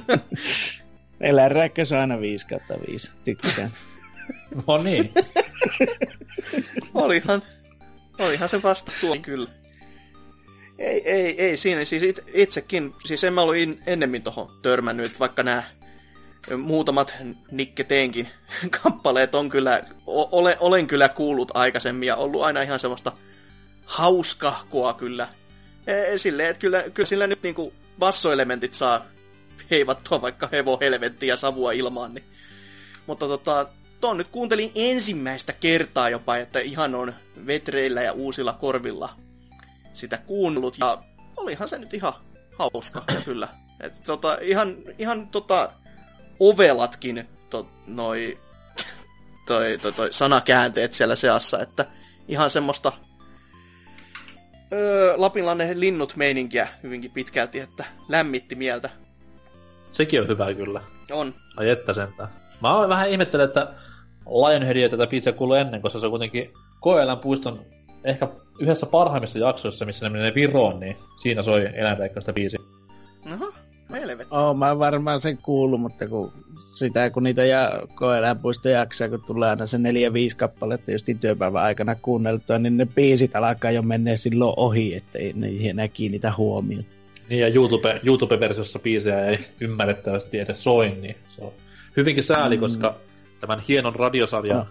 Eläinräkkös 1.22 1.92
on 1.92 1.98
aina 1.98 2.22
5 2.22 2.48
kautta 2.48 2.74
5, 2.88 3.10
tykkään. 3.24 3.70
no 4.68 4.84
niin. 4.84 5.14
Olihan 6.94 7.42
Olihan 8.20 8.50
se 8.50 8.64
vastaus 8.64 8.98
tuo 9.02 9.16
kyllä. 9.22 9.50
Ei, 10.80 11.12
ei, 11.12 11.42
ei 11.42 11.58
siinä. 11.58 11.86
Siis 11.86 12.04
it, 12.04 12.20
itsekin, 12.34 12.94
siis 13.06 13.24
en 13.24 13.34
mä 13.34 13.42
ollut 13.42 13.56
in, 13.56 13.80
ennemmin 13.86 14.22
tohon 14.22 14.52
törmännyt, 14.62 15.20
vaikka 15.20 15.44
nämä 15.44 15.64
muutamat 16.58 17.16
Nikke 17.52 17.84
Teenkin 17.84 18.28
kappaleet 18.84 19.36
on 19.36 19.50
kyllä, 19.50 19.84
o, 20.08 20.40
ole, 20.40 20.58
olen 20.60 20.88
kyllä 20.88 21.10
kuullut 21.10 21.52
aikaisemmin 21.54 22.08
ja 22.08 22.16
ollut 22.16 22.44
aina 22.44 22.62
ihan 22.62 22.80
semmoista 22.80 23.12
hauskahkoa 23.86 24.94
kyllä. 24.94 25.28
E, 25.88 26.18
silleen, 26.18 26.50
että 26.50 26.60
kyllä, 26.60 26.84
kyllä 26.94 27.08
sillä 27.08 27.28
nyt 27.28 27.44
niinku 27.44 27.74
bassoelementit 28.00 28.74
saa 28.74 29.06
heivattua 29.72 30.22
vaikka 30.22 30.50
hevo 30.52 30.78
helvettiä 30.82 31.34
ja 31.34 31.38
savua 31.38 31.72
ilmaan, 31.72 32.14
niin. 32.14 32.26
Mutta 33.08 33.28
tota, 33.28 33.68
ton 34.02 34.18
nyt 34.18 34.28
kuuntelin 34.28 34.72
ensimmäistä 34.76 35.54
kertaa 35.54 36.10
jopa, 36.10 36.38
että 36.38 36.60
ihan 36.60 36.96
on 36.96 37.14
vetreillä 37.48 38.02
ja 38.02 38.14
uusilla 38.14 38.54
korvilla 38.54 39.10
sitä 39.94 40.18
kuunnellut. 40.18 40.78
Ja 40.78 41.04
olihan 41.38 41.70
se 41.70 41.78
nyt 41.78 41.94
ihan 41.94 42.14
hauska 42.60 43.04
kyllä. 43.26 43.48
Et 43.80 44.04
tota, 44.04 44.38
ihan, 44.42 44.76
ihan 44.98 45.28
tota, 45.28 45.72
ovelatkin 46.40 47.30
to, 47.50 47.70
noi, 47.88 48.40
toi, 49.48 49.78
toi, 49.82 49.94
toi, 49.94 50.14
sanakäänteet 50.14 50.94
siellä 50.94 51.16
seassa, 51.16 51.60
että 51.60 51.86
ihan 52.28 52.50
semmoista 52.50 52.92
öö, 54.74 55.14
Lapinlannen 55.18 55.80
linnut 55.80 56.16
meininkiä 56.16 56.68
hyvinkin 56.84 57.12
pitkälti, 57.12 57.60
että 57.60 57.86
lämmitti 58.10 58.56
mieltä. 58.56 58.90
Sekin 59.92 60.22
on 60.22 60.28
hyvä 60.28 60.54
kyllä. 60.54 60.82
On. 61.12 61.34
Ai 61.58 61.70
että 61.70 61.94
sentään. 61.94 62.30
Mä 62.62 62.90
vähän 62.90 63.10
ihmettelen, 63.10 63.46
että 63.46 63.74
Lionheadia 64.26 64.90
tätä 64.90 65.08
biisiä 65.08 65.34
kuului 65.34 65.60
ennen, 65.60 65.82
koska 65.82 66.00
se 66.00 66.06
on 66.06 66.12
kuitenkin 66.12 66.54
Koeläin 66.80 67.20
puiston 67.20 67.66
ehkä 68.04 68.28
yhdessä 68.60 68.86
parhaimmissa 68.86 69.40
jaksoissa, 69.40 69.86
missä 69.86 70.06
ne 70.06 70.10
menee 70.10 70.36
Viroon, 70.36 70.80
niin 70.80 70.98
siinä 71.22 71.44
soi 71.44 71.70
eläinreikkaista 71.74 72.34
biisi. 72.34 72.58
Oho, 73.34 73.54
helvetti. 73.92 74.36
Oh, 74.36 74.56
mä 74.56 74.80
varmaan 74.80 75.22
sen 75.22 75.38
kuullut, 75.38 75.82
mutta 75.82 76.08
kun 76.08 76.34
sitä, 76.76 77.10
kun 77.10 77.24
niitä 77.24 77.46
ja 77.46 77.82
koeläinpuisto 77.96 78.70
jaksaa, 78.70 79.10
kun 79.10 79.24
tulee 79.28 79.50
aina 79.50 79.68
se 79.68 79.78
neljä 79.78 80.14
viisi 80.14 80.38
kappaletta 80.38 80.92
just 80.92 81.08
työpäivän 81.20 81.64
aikana 81.64 81.96
kuunneltua, 82.02 82.60
niin 82.60 82.78
ne 82.78 82.86
biisit 82.86 83.36
alkaa 83.36 83.72
jo 83.72 83.82
mennä 83.82 84.16
silloin 84.16 84.54
ohi, 84.58 84.96
ettei 84.96 85.34
ne 85.34 85.50
enää 85.70 85.88
kiinnitä 85.88 86.34
huomioon. 86.38 86.84
Niin 87.30 87.42
ja 87.42 87.48
YouTube, 87.48 88.00
YouTube-versiossa 88.04 88.80
biisejä 88.80 89.26
ei 89.26 89.40
ymmärrettävästi 89.60 90.40
edes 90.40 90.64
soi, 90.64 90.98
niin 91.02 91.16
se 91.28 91.44
on 91.44 91.52
hyvinkin 91.98 92.24
sääli, 92.24 92.58
mm. 92.58 92.62
koska 92.62 92.96
tämän 93.40 93.60
hienon 93.68 93.96
radiosarjan 93.96 94.58
no. 94.58 94.66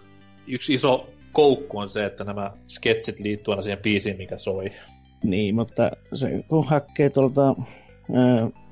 yksi 0.46 0.74
iso 0.74 1.10
koukku 1.32 1.78
on 1.78 1.88
se, 1.88 2.04
että 2.04 2.24
nämä 2.24 2.50
sketsit 2.68 3.20
liittyy 3.20 3.52
aina 3.52 3.62
siihen 3.62 3.82
biisiin, 3.82 4.16
mikä 4.16 4.38
soi. 4.38 4.72
Niin, 5.22 5.54
mutta 5.54 5.90
se 6.14 6.44
kun 6.48 6.66
hakkee 6.66 7.10
tuolta 7.10 7.54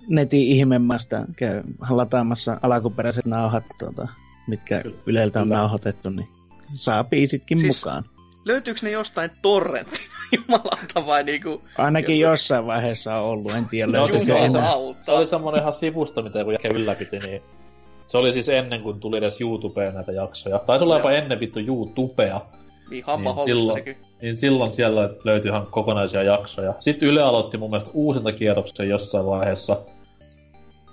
netin 0.09 0.41
ihmemmasta, 0.41 1.25
käy 1.37 1.63
lataamassa 1.91 2.59
alkuperäiset 2.63 3.27
nauhat, 3.27 3.65
tuota, 3.79 4.09
mitkä 4.47 4.83
Yleltä 5.07 5.41
on 5.41 5.47
Kyllä. 5.47 5.57
nauhoitettu, 5.57 6.11
niin 6.11 6.29
saa 6.75 7.05
biisitkin 7.05 7.59
Siis- 7.59 7.85
mukaan. 7.85 8.05
Löytyykö 8.45 8.81
ne 8.83 8.91
jostain 8.91 9.31
torrentin 9.43 10.07
jumalauta 10.37 11.07
vai 11.07 11.25
niinku... 11.25 11.63
Ainakin 11.79 12.21
jossain 12.21 12.67
vaiheessa 12.67 13.15
on 13.15 13.25
ollut, 13.25 13.53
en 13.53 13.67
tiedä 13.69 13.93
No, 13.93 14.07
siis 14.07 14.27
se 14.27 14.33
se 15.03 15.13
oli 15.13 15.27
semmonen 15.27 15.61
ihan 15.61 15.73
sivusto, 15.73 16.23
mitä 16.23 16.39
joku 16.39 16.53
ylläpiti, 16.75 17.19
niin 17.19 17.43
se 18.07 18.19
oli 18.19 18.33
siis 18.33 18.49
ennen 18.49 18.83
kuin 18.83 19.01
tuli 19.01 19.19
edes 19.19 19.41
YouTubeen 19.41 19.95
näitä 19.95 20.13
jaksoja. 20.13 20.59
Taisi 20.59 20.85
olla 20.85 20.97
jopa 20.97 21.11
ennen 21.11 21.41
vittu 21.41 21.59
YouTubea. 21.61 22.41
Niin 22.91 23.05
hamma 23.05 23.31
Niin, 23.31 23.37
niin, 23.37 23.47
silloin. 23.47 23.79
sekin. 23.79 23.97
Niin 24.23 24.37
silloin 24.37 24.73
siellä 24.73 25.11
löytyi 25.25 25.49
ihan 25.49 25.67
kokonaisia 25.71 26.23
jaksoja. 26.23 26.75
Sitten 26.79 27.09
Yle 27.09 27.23
aloitti 27.23 27.59
mun 27.59 27.71
mielestä 27.71 27.91
uusinta 27.95 28.33
kierroksen 28.33 28.89
jossain 28.89 29.27
vaiheessa. 29.27 29.83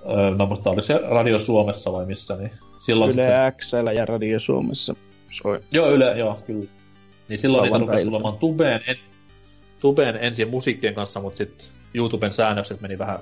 Öö, 0.10 0.32
mä 0.32 0.46
muistan, 0.46 0.74
oliko 0.74 0.86
se 0.86 1.00
Radio 1.10 1.40
Suomessa 1.40 1.92
vai 1.92 2.06
missä, 2.06 2.36
niin 2.36 2.52
silloin 2.80 3.12
Yle 3.14 3.22
sitten... 3.22 3.54
XL 3.54 3.98
ja 3.98 4.06
Radio 4.06 4.40
Suomessa 4.40 4.96
soi. 5.32 5.60
Joo, 5.72 5.92
Yle, 5.92 6.18
joo, 6.18 6.40
kyllä. 6.48 6.66
Niin 7.30 7.40
silloin 7.40 7.64
niitä 7.64 7.78
rupesi 7.78 8.06
tulemaan 8.06 8.38
tubeen, 8.38 8.82
en, 8.88 8.98
tubeen 9.80 10.18
ensin 10.22 10.50
musiikkien 10.50 10.94
kanssa, 10.96 11.20
mutta 11.20 11.38
sitten 11.38 11.68
YouTuben 11.94 12.34
säännökset 12.34 12.82
meni 12.82 12.98
vähän 12.98 13.20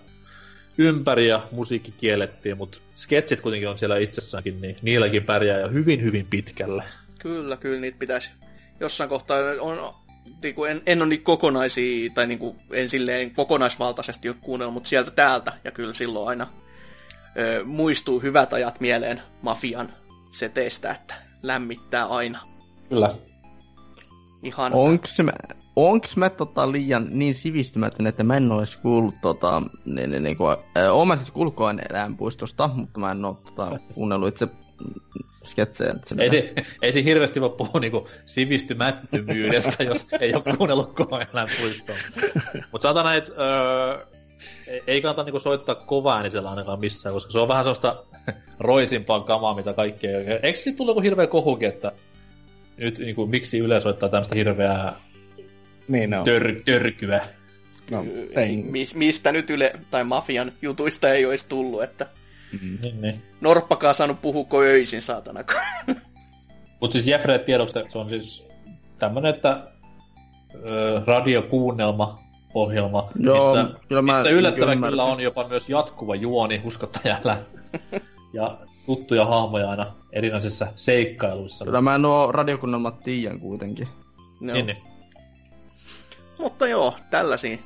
ympäri 0.77 1.27
ja 1.27 1.41
musiikki 1.51 1.93
kiellettiin, 1.97 2.57
mutta 2.57 2.77
sketsit 2.95 3.41
kuitenkin 3.41 3.69
on 3.69 3.77
siellä 3.77 3.97
itsessäänkin, 3.97 4.61
niin 4.61 4.75
niilläkin 4.81 5.23
pärjää 5.23 5.59
ja 5.59 5.67
hyvin 5.67 6.01
hyvin 6.03 6.27
pitkälle. 6.29 6.83
Kyllä, 7.19 7.57
kyllä 7.57 7.81
niitä 7.81 7.97
pitäisi 7.99 8.31
jossain 8.79 9.09
kohtaa 9.09 9.37
on, 9.61 9.93
niinku 10.43 10.65
en, 10.65 10.81
en 10.85 11.01
ole 11.01 11.09
niitä 11.09 11.23
kokonaisia, 11.23 12.09
tai 12.13 12.27
niinku, 12.27 12.55
en 12.71 12.89
silleen 12.89 13.31
kokonaisvaltaisesti 13.31 14.29
ole 14.29 14.37
kuunnellut, 14.41 14.73
mutta 14.73 14.89
sieltä 14.89 15.11
täältä, 15.11 15.53
ja 15.63 15.71
kyllä 15.71 15.93
silloin 15.93 16.27
aina 16.29 16.47
ö, 17.39 17.65
muistuu 17.65 18.19
hyvät 18.19 18.53
ajat 18.53 18.79
mieleen 18.79 19.21
mafian 19.41 19.93
seteistä, 20.31 20.91
että 20.91 21.13
lämmittää 21.43 22.05
aina. 22.05 22.41
Kyllä. 22.89 23.15
Ihan 24.43 24.73
Onks 24.73 25.19
mä, 25.19 25.31
onks 25.75 26.17
mä 26.17 26.29
tota 26.29 26.71
liian 26.71 27.07
niin 27.11 27.33
sivistymätön, 27.33 28.07
että 28.07 28.23
mä 28.23 28.37
en 28.37 28.51
ois 28.51 28.77
kuullut 28.77 29.15
tota, 29.21 29.61
niin, 29.85 30.09
niin, 30.09 30.23
niin 30.23 30.37
kuin, 30.37 30.57
äh, 30.77 30.93
oon 30.93 31.07
mä 31.07 31.15
siis 31.15 31.31
kuullut 31.31 31.55
eläinpuistosta, 31.89 32.67
mutta 32.67 32.99
mä 32.99 33.11
en 33.11 33.25
oo 33.25 33.33
tota, 33.33 33.79
kuunnellut 33.95 34.29
itse 34.29 34.47
sketsejä. 35.47 35.89
että 35.89 36.23
Ei 36.23 36.29
se, 36.29 36.53
ei 36.81 36.93
se 36.93 37.03
hirveästi 37.03 37.41
voi 37.41 37.49
puhua 37.57 37.79
niinku 37.81 38.07
sivistymättömyydestä, 38.25 39.83
jos 39.83 40.07
ei 40.19 40.33
ole 40.33 40.55
kuunnellut 40.57 40.95
puistoon. 41.61 41.99
Mutta 42.71 42.83
saatan 42.83 43.05
näitä, 43.05 43.31
öö, 43.39 44.05
ei- 44.67 44.83
ei 44.87 45.01
kannata 45.01 45.23
niinku 45.23 45.39
soittaa 45.39 45.75
kovaa 45.75 46.17
äänisellä 46.17 46.49
ainakaan 46.49 46.79
missään, 46.79 47.13
koska 47.13 47.31
se 47.31 47.39
on 47.39 47.47
vähän 47.47 47.63
sellaista 47.63 48.03
roisimpaa 48.59 49.19
kamaa, 49.19 49.55
mitä 49.55 49.73
kaikkea. 49.73 50.19
Eikö 50.43 50.59
siitä 50.59 50.77
tullut 50.77 50.91
joku 50.91 51.01
hirveä 51.01 51.27
kohukin, 51.27 51.67
että 51.67 51.91
nyt 52.77 52.99
niinku, 52.99 53.25
miksi 53.27 53.59
Yle 53.59 53.81
soittaa 53.81 54.09
tämmöistä 54.09 54.35
hirveää 54.35 54.95
Niin 55.87 56.13
on. 56.13 56.25
tör, 56.25 56.55
törkyä? 56.65 57.21
No, 57.91 58.05
tein. 58.33 58.65
mi- 58.65 58.85
mistä 58.93 59.31
nyt 59.31 59.49
Yle 59.49 59.73
tai 59.91 60.03
mafian 60.03 60.51
jutuista 60.61 61.09
ei 61.09 61.25
olisi 61.25 61.45
tullut, 61.49 61.83
että 61.83 62.07
Niin, 62.61 63.01
niin. 63.01 63.23
Norppakaan 63.41 63.95
saanut 63.95 64.21
puhua 64.21 64.61
öisin, 64.61 65.01
saatana. 65.01 65.39
Mutta 66.81 66.93
siis 66.93 67.07
Jeffrey 67.07 67.39
tiedoksi, 67.39 67.79
se 67.87 67.97
on 67.97 68.09
siis 68.09 68.47
tämmönen, 68.99 69.35
että 69.35 69.71
ö, 70.69 71.01
radiokuunnelma 71.05 72.19
ohjelma, 72.53 73.09
Joo, 73.19 73.55
missä, 73.55 73.79
kyllä 73.87 74.01
mä 74.01 74.13
missä 74.13 74.29
yllättävän 74.29 74.73
ymmärsin. 74.73 74.91
kyllä 74.91 75.03
on 75.03 75.19
jopa 75.19 75.47
myös 75.47 75.69
jatkuva 75.69 76.15
juoni 76.15 76.61
uskottajalla. 76.63 77.37
ja 78.33 78.57
tuttuja 78.85 79.25
hahmoja 79.25 79.69
aina 79.69 79.93
erinäisissä 80.13 80.67
seikkailuissa. 80.75 81.65
Kyllä 81.65 81.81
mä 81.81 81.97
nuo 81.97 82.31
radiokunnelmat 82.31 82.99
tiedän 83.03 83.39
kuitenkin. 83.39 83.87
no. 84.41 84.53
Niin, 84.53 84.65
niin. 84.65 84.77
Mutta 86.39 86.67
joo, 86.67 86.95
tällaisiin 87.09 87.59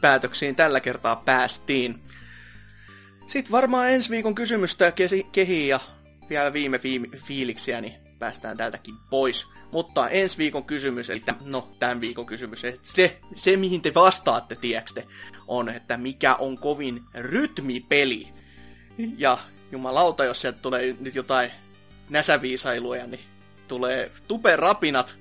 päätöksiin 0.00 0.56
tällä 0.56 0.80
kertaa 0.80 1.22
päästiin. 1.24 2.00
Sitten 3.26 3.52
varmaan 3.52 3.90
ensi 3.90 4.10
viikon 4.10 4.34
kysymystä 4.34 4.92
kehiin 5.32 5.68
ja 5.68 5.80
vielä 6.30 6.52
viime 6.52 6.76
fiim- 6.76 7.16
fiiliksiä, 7.16 7.80
niin 7.80 7.94
päästään 8.18 8.56
tältäkin 8.56 8.94
pois. 9.10 9.46
Mutta 9.72 10.08
ensi 10.08 10.38
viikon 10.38 10.64
kysymys, 10.64 11.10
eli 11.10 11.22
täm- 11.30 11.44
no 11.44 11.76
tämän 11.78 12.00
viikon 12.00 12.26
kysymys, 12.26 12.60
se, 12.60 13.20
se 13.34 13.56
mihin 13.56 13.82
te 13.82 13.94
vastaatte, 13.94 14.54
tiedätkö 14.54 15.02
on, 15.46 15.68
että 15.68 15.96
mikä 15.96 16.34
on 16.34 16.58
kovin 16.58 17.02
rytmipeli. 17.14 18.28
Ja 19.18 19.38
jumalauta, 19.72 20.24
jos 20.24 20.40
sieltä 20.40 20.58
tulee 20.58 20.96
nyt 21.00 21.14
jotain 21.14 21.50
näsäviisailuja, 22.10 23.06
niin 23.06 23.20
tulee 23.68 24.10
tuperapinat. 24.28 25.18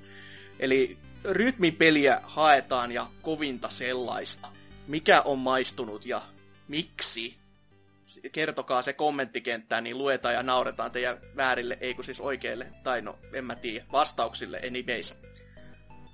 Eli 0.59 0.97
rytmipeliä 1.23 2.19
haetaan 2.23 2.91
ja 2.91 3.07
kovinta 3.21 3.69
sellaista. 3.69 4.47
Mikä 4.87 5.21
on 5.21 5.39
maistunut 5.39 6.05
ja 6.05 6.21
miksi? 6.67 7.44
Kertokaa 8.31 8.81
se 8.81 8.93
kommenttikenttään, 8.93 9.83
niin 9.83 9.97
luetaan 9.97 10.33
ja 10.33 10.43
nauretaan 10.43 10.91
teidän 10.91 11.17
väärille, 11.35 11.77
ei 11.81 11.93
kun 11.93 12.03
siis 12.03 12.21
oikeille, 12.21 12.67
tai 12.83 13.01
no, 13.01 13.19
en 13.33 13.45
mä 13.45 13.55
tiedä, 13.55 13.85
vastauksille 13.91 14.61
anyways. 14.67 15.15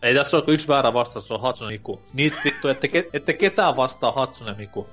Ei 0.02 0.16
tässä 0.16 0.38
ole 0.38 0.44
yksi 0.48 0.68
väärä 0.68 0.94
vastaus, 0.94 1.28
se 1.28 1.34
on 1.34 1.42
Hatsune 1.42 1.72
Miku. 1.72 2.02
Niitä 2.14 2.38
vittu, 2.44 2.68
ette, 2.68 2.88
ke, 2.88 3.10
ette 3.14 3.34
ketään 3.34 3.76
vastaa 3.76 4.11
Hatsune 4.11 4.53
Miku. 4.53 4.90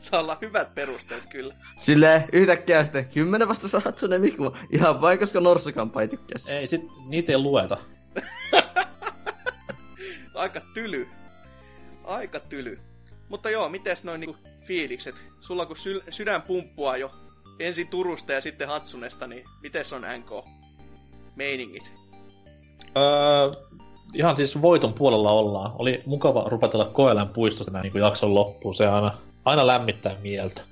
Saa 0.00 0.20
olla 0.20 0.38
hyvät 0.40 0.74
perusteet 0.74 1.26
kyllä. 1.26 1.54
Silleen 1.80 2.24
yhtäkkiä 2.32 2.84
sitten 2.84 3.06
kymmenen 3.06 3.48
vasta 3.48 3.80
Hatsune 3.84 4.18
Miku. 4.18 4.56
Ihan 4.70 5.00
vain 5.00 5.18
koska 5.18 5.40
Norsukampa 5.40 6.02
ei 6.02 6.08
tykkää 6.08 6.38
sitä. 6.38 6.58
Ei, 6.58 6.68
sit, 6.68 6.82
niitä 7.06 7.32
ei 7.32 7.38
lueta. 7.38 7.78
Aika 10.34 10.60
tyly. 10.74 11.08
Aika 12.04 12.40
tyly. 12.40 12.80
Mutta 13.28 13.50
joo, 13.50 13.68
mites 13.68 14.04
noin 14.04 14.20
niinku 14.20 14.36
fiilikset? 14.64 15.14
Sulla 15.40 15.66
kun 15.66 15.76
syl- 15.76 16.02
sydän 16.10 16.42
pumppua 16.42 16.96
jo 16.96 17.10
ensin 17.58 17.88
Turusta 17.88 18.32
ja 18.32 18.40
sitten 18.40 18.68
Hatsunesta, 18.68 19.26
niin 19.26 19.44
mites 19.62 19.92
on 19.92 20.02
NK? 20.18 20.44
Meiningit. 21.36 21.92
Öö, 22.96 23.50
ihan 24.14 24.36
siis 24.36 24.62
voiton 24.62 24.94
puolella 24.94 25.30
ollaan. 25.30 25.72
Oli 25.78 25.98
mukava 26.06 26.44
rupatella 26.48 26.84
koelän 26.84 27.28
puistosta 27.28 27.72
näin 27.72 27.82
niin 27.82 28.02
jakson 28.02 28.34
loppuun. 28.34 28.74
Se 28.74 28.86
aina, 28.86 29.12
aina 29.44 29.66
lämmittää 29.66 30.16
mieltä. 30.22 30.62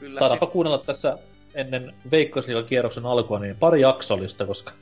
Kyllä 0.00 0.20
Saadaanpa 0.20 0.46
kuunnella 0.46 0.78
tässä 0.78 1.18
ennen 1.54 1.94
Veikkausliigan 2.10 2.64
kierroksen 2.64 3.06
alkua 3.06 3.38
niin 3.38 3.56
pari 3.56 3.80
jaksollista, 3.80 4.46
koska 4.46 4.72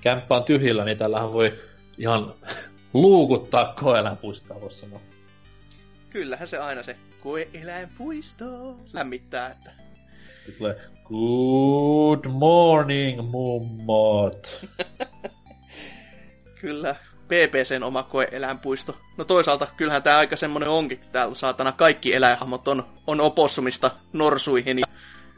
kämppä 0.00 0.36
on 0.36 0.44
tyhjillä, 0.44 0.84
niin 0.84 0.98
tällähän 0.98 1.32
voi 1.32 1.52
ihan 1.98 2.34
luukuttaa 2.94 3.74
koelän 3.80 4.16
puistoa, 4.16 4.60
voisi 4.60 4.78
sanoa. 4.78 5.00
Kyllähän 6.10 6.48
se 6.48 6.58
aina 6.58 6.82
se 6.82 6.96
koe-eläinpuisto 7.22 8.76
lämmittää, 8.92 9.50
että 9.50 9.72
tulee 10.58 10.80
Good 11.04 12.24
morning, 12.28 13.30
mummot. 13.30 14.66
kyllä 16.60 16.94
PPCn 17.24 17.82
oma 17.82 18.02
koe-eläinpuisto. 18.02 18.96
No 19.16 19.24
toisaalta 19.24 19.66
kyllähän 19.76 20.02
tää 20.02 20.18
aika 20.18 20.36
semmonen 20.36 20.68
onkin, 20.68 21.00
täällä 21.12 21.34
saatana 21.34 21.72
kaikki 21.72 22.14
eläinhahmot 22.14 22.68
on, 22.68 22.86
on 23.06 23.20
opossumista 23.20 23.90
norsuihin 24.12 24.78
ja 24.78 24.86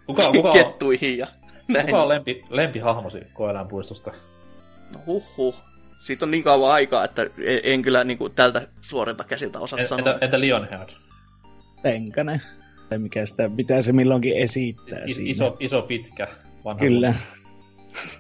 Kuka, 0.07 0.33
kuka, 0.33 0.49
on, 0.49 0.55
kettuihin 0.55 1.19
ja 1.19 1.27
näin. 1.69 1.87
kuka 1.87 2.03
on 2.03 2.09
lempi, 2.09 2.43
lempihahmosi 2.51 3.21
koelän 3.33 3.69
puistosta? 3.69 4.13
No 4.95 5.01
huh 5.07 5.55
Siitä 6.01 6.25
on 6.25 6.31
niin 6.31 6.45
kauan 6.45 6.73
aikaa, 6.73 7.05
että 7.05 7.23
en, 7.23 7.61
en 7.63 7.83
kyllä 7.83 8.05
niin 8.05 8.19
kuin, 8.19 8.35
tältä 8.35 8.69
suorilta 8.81 9.25
käsiltä 9.25 9.61
osaa 9.61 9.79
En- 9.79 9.89
sanoa. 9.89 10.13
Entä, 10.13 10.25
entä 10.25 10.41
Lionhead? 10.41 10.89
Tenkanen. 11.83 12.43
Tai 12.89 12.99
mikä 12.99 13.27
sitä 13.27 13.51
pitää 13.57 13.83
se 13.83 13.93
milloinkin 13.93 14.37
esittää 14.37 15.05
Is, 15.05 15.17
siinä. 15.17 15.31
iso, 15.31 15.57
iso, 15.61 15.83
pitkä. 15.83 16.29
Vanha 16.65 16.81
Kyllä. 16.81 17.15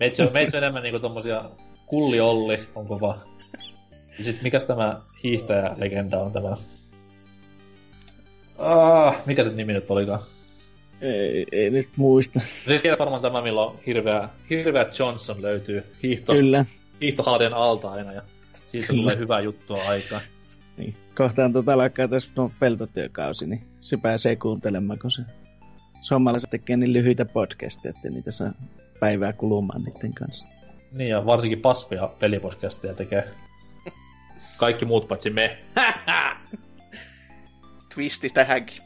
Meitsi 0.00 0.22
on, 0.22 0.32
meitsi 0.32 0.56
on 0.56 0.62
enemmän 0.62 0.82
niinku 0.82 0.98
tommosia 0.98 1.50
kulli-olli, 1.86 2.60
on 2.74 2.86
kova. 2.86 3.18
Ja 4.18 4.24
sit 4.24 4.42
mikäs 4.42 4.64
tämä 4.64 5.00
hiihtäjä-legenda 5.24 6.18
on 6.18 6.32
tämä? 6.32 6.54
Ah, 8.58 9.26
mikä 9.26 9.42
se 9.42 9.50
nimi 9.50 9.72
nyt 9.72 9.90
olikaan? 9.90 10.20
Ei, 11.00 11.46
ei 11.52 11.70
nyt 11.70 11.88
muista. 11.96 12.38
No 12.40 12.68
siis 12.68 12.82
tiedät 12.82 12.98
varmaan 12.98 13.22
tämä, 13.22 13.42
milloin 13.42 13.78
hirveä, 13.86 14.28
hirveä 14.50 14.86
Johnson 14.98 15.42
löytyy 15.42 15.84
hiihto, 16.02 16.32
Kyllä. 16.32 16.64
hiihtohalden 17.00 17.54
alta 17.54 17.90
aina 17.90 18.12
ja 18.12 18.22
siitä 18.64 18.86
Kyllä. 18.86 19.00
tulee 19.00 19.16
hyvää 19.16 19.40
juttua 19.40 19.82
aikaan. 19.82 20.22
Niin. 20.76 20.96
Kohtaan 21.16 21.52
tota 21.52 21.72
alkaa 21.72 22.08
tässä 22.08 22.30
no, 22.36 22.52
peltotyökausi, 22.60 23.46
niin 23.46 23.66
se 23.80 23.96
pääsee 23.96 24.36
kuuntelemaan, 24.36 24.98
kun 24.98 25.10
se 25.10 25.22
suomalaiset 26.00 26.50
tekee 26.50 26.76
niin 26.76 26.92
lyhyitä 26.92 27.24
podcasteja, 27.24 27.94
että 27.96 28.10
niitä 28.10 28.30
saa 28.30 28.52
päivää 29.00 29.32
kulumaan 29.32 29.82
niiden 29.82 30.14
kanssa. 30.14 30.46
Niin, 30.92 31.10
ja 31.10 31.26
varsinkin 31.26 31.60
paskoja 31.60 32.14
pelipodcastia 32.18 32.94
tekee. 32.94 33.28
Kaikki 34.56 34.84
muut 34.84 35.08
paitsi 35.08 35.30
me. 35.30 35.58
Twisti 37.94 38.30
tähänkin. 38.30 38.82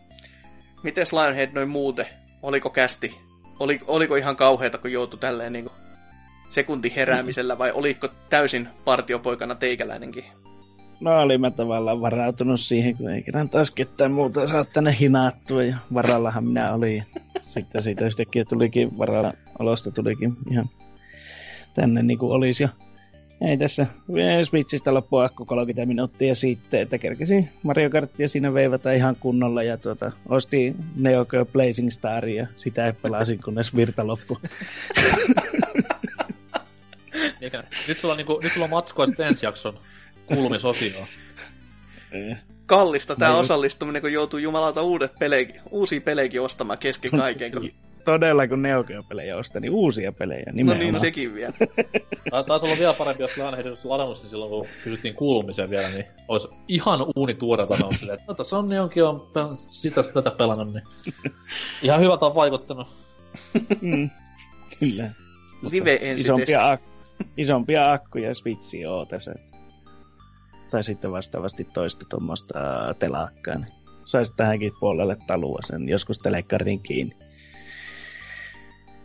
Mites 0.83 1.13
Lionhead 1.13 1.51
noin 1.53 1.69
muuten? 1.69 2.07
Oliko 2.43 2.71
kästi? 2.71 3.15
Oli, 3.61 3.81
oliko 3.87 4.17
ihan 4.17 4.37
kauheata, 4.37 4.79
kun 4.79 4.93
joutui 4.93 5.21
tälleen 5.21 5.53
niin 5.53 5.71
sekunti 6.49 6.93
heräämisellä, 6.97 7.59
vai 7.59 7.73
oliko 7.73 8.09
täysin 8.31 8.69
partiopoikana 8.85 9.55
teikäläinenkin? 9.55 10.25
No 11.01 11.23
olin 11.23 11.41
mä 11.41 11.51
tavallaan 11.51 12.01
varautunut 12.01 12.61
siihen, 12.61 12.97
kun 12.97 13.11
ei 13.11 13.23
kerran 13.23 13.49
taas 13.49 13.71
ketään 13.71 14.13
muuta 14.13 14.49
saa 14.49 14.65
tänne 14.65 14.97
hinaattua 15.01 15.63
ja 15.63 15.77
varallahan 15.95 16.45
minä 16.45 16.75
olin. 16.75 17.03
Sitten 17.43 17.83
siitä 17.83 18.07
yhtäkkiä 18.07 18.45
tulikin 18.45 18.99
varalla, 18.99 19.33
olosta 19.59 19.91
tulikin 19.91 20.33
ihan 20.51 20.71
tänne 21.75 22.03
niin 22.03 22.19
kuin 22.19 22.33
olisi. 22.33 22.63
Ja 22.63 22.69
ei 23.41 23.59
tässä 23.59 23.87
Switchistä 24.45 24.95
loppu 24.95 25.17
akku 25.17 25.45
30 25.45 25.87
minuuttia 25.87 26.35
sitten, 26.35 26.81
että 26.81 26.99
kerkesin 26.99 27.51
Mario 27.63 27.91
Kartia 27.91 28.29
siinä 28.29 28.55
veivata 28.55 28.93
ihan 28.93 29.17
kunnolla 29.21 29.63
ja 29.63 29.77
tuota, 29.77 30.13
ostin 30.29 30.77
Neo 30.97 31.25
Geo 31.25 31.45
Blazing 31.45 31.91
Staria 31.91 32.47
sitä 32.57 32.95
pelasin 33.03 33.41
kunnes 33.45 33.77
virta 33.77 34.07
loppu. 34.07 34.39
Eikä, 37.41 37.65
nyt 37.89 37.99
sulla, 37.99 38.15
on 38.15 38.17
niinku, 38.19 38.41
nyt 38.43 38.53
sulla 38.53 38.65
on 38.65 38.71
matskua 38.71 39.07
sitten 39.07 39.27
ensi 39.27 39.47
jakson 39.47 39.79
kuulumisosio. 40.27 41.07
Kallista 42.67 43.17
tämä 43.17 43.37
osallistuminen, 43.37 44.03
kun 44.03 44.13
joutuu 44.13 44.39
jumalauta 44.39 44.83
uudet 44.83 45.13
pelejä, 45.19 45.63
uusia 45.71 46.01
pelejä 46.01 46.43
ostamaan 46.43 46.79
kesken 46.79 47.11
kaiken. 47.21 47.53
Kun... 47.53 47.71
Todella, 48.05 48.49
kun 48.49 48.63
Neo 48.63 48.85
Geo-pelejä 48.85 49.37
ostan, 49.37 49.63
niin 49.63 49.73
uusia 49.73 50.13
pelejä 50.13 50.43
No 50.47 50.53
nimenomaan. 50.53 50.79
niin, 50.79 50.93
no 50.93 50.99
sekin 50.99 51.35
vielä. 51.35 51.53
Ta- 52.31 52.43
Taisi 52.43 52.67
olla 52.67 52.79
vielä 52.79 52.93
parempi, 52.93 53.23
jos 53.23 53.37
Lionhead 53.37 53.67
olisi 53.67 53.89
ladannut 53.89 54.19
sen 54.19 54.31
silloin, 54.31 54.51
kun 54.51 54.67
kysyttiin 54.85 55.15
kuulumisen 55.15 55.71
vielä, 55.71 55.89
niin 55.91 56.05
olisi 56.29 56.49
ihan 56.69 57.07
uuni 57.17 57.35
tuoreelta 57.35 57.77
noussut 57.77 57.99
silleen, 58.01 58.19
että 58.19 58.33
no 58.33 58.35
tässä 58.35 58.59
on 58.59 58.73
jonkin 58.73 59.05
on 59.05 59.21
pel- 59.21 59.57
sitä 59.57 60.03
tätä 60.03 60.31
pelannut, 60.31 60.73
niin 60.75 60.85
ihan 61.83 62.01
hyvältä 62.01 62.27
on 62.27 62.35
vaikuttanut. 62.35 62.89
Mm, 63.81 64.11
kyllä. 64.81 65.11
Live 65.71 65.99
ensi 66.03 66.25
isompia, 66.25 66.75
ak- 66.75 67.25
isompia 67.37 67.93
akkuja 67.93 68.35
Switchiä 68.35 68.91
oo 68.93 69.07
tässä. 69.07 69.35
Tai 70.71 70.85
sitten 70.85 71.13
vastaavasti 71.13 71.65
toista 71.65 72.07
tuommoista 72.09 72.55
telakkaa. 72.99 73.55
Niin 73.55 73.73
saisi 74.07 74.33
tähänkin 74.37 74.73
puolelle 74.81 75.17
talua 75.27 75.59
sen 75.67 75.89
joskus 75.89 76.19
telekkarin 76.19 76.81
kiinni. 76.81 77.17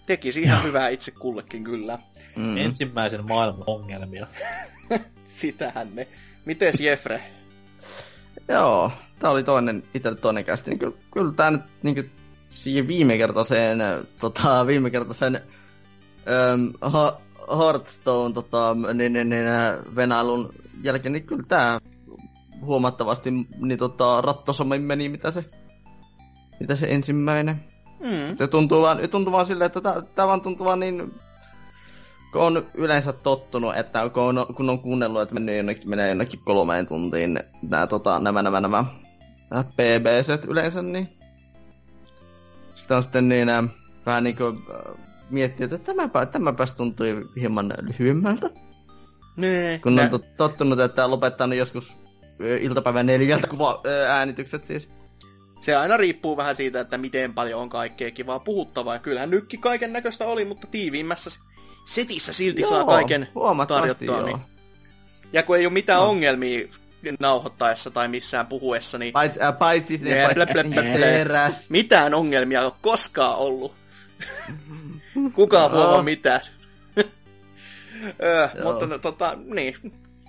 Tekisi 0.06 0.42
ihan 0.42 0.64
hyvää 0.64 0.90
itse 0.90 1.12
kullekin 1.12 1.64
kyllä. 1.64 2.00
Mm. 2.36 2.58
Ensimmäisen 2.58 3.28
maailman 3.28 3.64
ongelmia. 3.68 4.28
Sitähän 5.24 5.96
ne. 5.96 6.08
Mites 6.46 6.80
Jeffre? 6.80 7.22
Joo, 8.48 8.92
tää 9.20 9.30
oli 9.30 9.44
toinen, 9.44 9.84
itse 9.94 10.16
toinen 10.16 10.46
kästi. 10.46 10.72
Niin 10.72 10.80
kyllä, 10.80 10.96
kyllä 11.14 11.34
tää 11.34 11.52
nyt 11.52 11.62
niin 11.84 12.12
siihen 12.50 12.88
viime 12.88 13.18
kertaiseen, 13.18 13.80
tota, 14.20 14.68
viime 14.68 14.90
kertaiseen 14.90 15.36
ähm, 15.36 16.68
ha, 16.82 17.22
Hearthstone 17.58 18.34
tota, 18.34 18.76
niin, 18.94 19.14
niin, 19.14 19.30
niin, 19.30 19.48
äh, 19.48 19.96
venailun 19.96 20.54
jälkeen, 20.84 21.14
niin 21.14 21.24
kyllä 21.24 21.44
tää 21.48 21.80
huomattavasti 22.66 23.32
niin, 23.58 23.80
tota, 23.80 24.22
rattosommin 24.22 24.82
meni, 24.82 25.10
mitä 25.10 25.32
se, 25.32 25.46
mitä 26.60 26.76
se 26.76 26.88
ensimmäinen. 26.90 27.64
Mm. 28.00 28.38
Se 28.38 28.48
tuntuu 28.48 28.82
vaan, 28.82 29.10
tuntuu 29.10 29.34
vaan 29.34 29.46
silleen, 29.46 29.66
että 29.66 29.82
tää 30.16 30.28
vaan 30.28 30.42
tuntuu 30.42 30.66
vaan 30.66 30.80
niin... 30.80 31.14
Kun 32.32 32.42
on 32.42 32.66
yleensä 32.74 33.14
tottunut, 33.14 33.78
että 33.78 34.10
kun 34.10 34.24
on, 34.24 34.46
kun 34.56 34.70
on 34.70 34.80
kuunnellut, 34.80 35.22
että 35.22 35.34
menee 35.34 35.58
jonnekin, 35.58 35.90
menee 35.90 36.10
jonnekin 36.10 36.40
kolmeen 36.46 36.88
tuntiin 36.88 37.40
nää, 37.62 37.88
tota, 37.88 38.20
nämä, 38.20 38.42
nämä, 38.42 38.62
nämä, 38.62 38.86
nämä 39.50 39.64
PBC 39.64 40.46
yleensä, 40.48 40.82
niin 40.82 41.18
sitä 42.76 42.96
on 42.96 43.04
sitten 43.04 43.30
niin 43.30 43.50
äh, 43.50 43.64
vähän 44.06 44.24
niin 44.24 44.38
kuin 44.38 44.64
miettiä, 45.32 45.64
että 45.66 45.78
tämäpä, 45.78 46.26
tämäpäs 46.26 46.72
tuntui 46.72 47.22
hieman 47.40 47.74
lyhyemmältä. 47.82 48.50
Nee, 49.38 49.80
Kun 49.80 49.96
nä- 49.96 50.02
on 50.14 50.20
tot- 50.22 50.26
tottunut, 50.38 50.80
että 50.80 51.10
lopettanut 51.12 51.58
joskus 51.58 51.98
iltapäivän 52.62 53.06
neljältä 53.06 53.48
kuva, 53.48 53.82
äänitykset 54.08 54.66
siis. 54.66 54.90
Se 55.62 55.76
aina 55.76 55.98
riippuu 55.98 56.38
vähän 56.38 56.56
siitä, 56.56 56.80
että 56.80 56.98
miten 56.98 57.34
paljon 57.34 57.62
on 57.62 57.70
kaikkea 57.70 58.12
kivaa 58.12 58.40
puhuttavaa. 58.40 58.94
Ja 58.96 59.00
kyllähän 59.00 59.30
nykki 59.30 59.58
kaiken 59.58 59.94
näköistä 59.94 60.26
oli, 60.26 60.46
mutta 60.46 60.68
tiiviimmässä 60.68 61.30
setissä 61.86 62.34
silti 62.34 62.64
saa 62.70 62.84
kaiken 62.86 63.28
tarjottua. 63.68 64.18
joo. 64.18 64.26
Niin. 64.26 64.38
Ja 65.34 65.44
kun 65.44 65.58
ei 65.58 65.66
ole 65.66 65.74
mitään 65.74 66.00
No. 66.02 66.10
ongelmia 66.10 66.68
nauhoittaessa 67.20 67.92
tai 67.92 68.08
missään 68.08 68.48
puhuessa, 68.48 68.98
niin 68.98 69.14
Paitsi, 69.14 69.42
äh, 69.42 69.58
paitsi 69.58 69.98
se, 69.98 70.30
blä, 70.34 70.46
blä, 70.46 70.64
blä, 70.64 70.84
blä. 70.84 71.06
Eräs. 71.06 71.70
mitään 71.70 72.14
ongelmia 72.14 72.60
ei 72.60 72.66
ole 72.66 72.74
koskaan 72.82 73.38
ollut. 73.38 73.74
Kukaan 75.34 75.72
Joo. 75.72 75.82
huomaa 75.82 76.04
mitään. 76.04 76.42
Öö, 78.24 78.50
Joo. 78.56 78.64
mutta 78.64 78.86
no, 78.88 78.98
tota, 78.98 79.38
niin. 79.46 79.76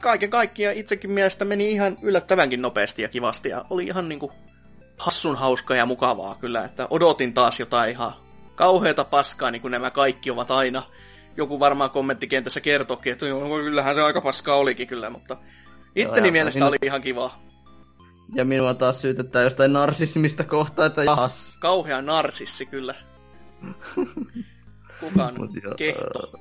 Kaiken 0.01 0.31
kaikkiaan 0.31 0.77
itsekin 0.77 1.11
mielestä 1.11 1.44
meni 1.44 1.73
ihan 1.73 1.99
yllättävänkin 2.02 2.62
nopeasti 2.62 3.02
ja 3.02 3.09
kivasti. 3.09 3.49
Ja 3.49 3.65
oli 3.70 3.85
ihan 3.85 4.09
niinku 4.09 4.33
hassun 4.99 5.36
hauskaa 5.36 5.77
ja 5.77 5.86
mukavaa 5.86 6.35
kyllä, 6.35 6.65
että 6.65 6.86
odotin 6.91 7.35
taas 7.35 7.61
jotain 7.61 7.91
ihan 7.91 8.12
kauheata 8.55 9.05
paskaa, 9.05 9.51
niin 9.51 9.62
kuin 9.62 9.73
nämä 9.73 9.91
kaikki 9.91 10.31
ovat 10.31 10.51
aina. 10.51 10.83
Joku 11.36 11.61
varmaan 11.61 11.91
kommenttikentässä 11.91 12.61
kertoikin, 12.61 13.12
että 13.12 13.27
joo, 13.27 13.49
kyllähän 13.49 13.94
se 13.94 14.02
aika 14.02 14.20
paskaa 14.20 14.57
olikin 14.57 14.86
kyllä, 14.86 15.11
mutta 15.11 15.36
itteni 15.97 16.28
ja 16.28 16.33
mielestä 16.33 16.59
minun- 16.59 16.69
oli 16.69 16.77
ihan 16.83 17.02
kivaa. 17.02 17.43
Ja 18.35 18.44
minua 18.44 18.75
taas 18.75 19.01
syytetään 19.01 19.44
jostain 19.44 19.73
narsismista 19.73 20.44
kohtaa, 20.44 20.86
että 20.86 21.05
jahas. 21.05 21.57
Kauhea 21.61 22.02
narsissi 22.02 22.67
kyllä. 22.67 22.94
Kukaan 25.03 25.35
kehto. 25.77 26.33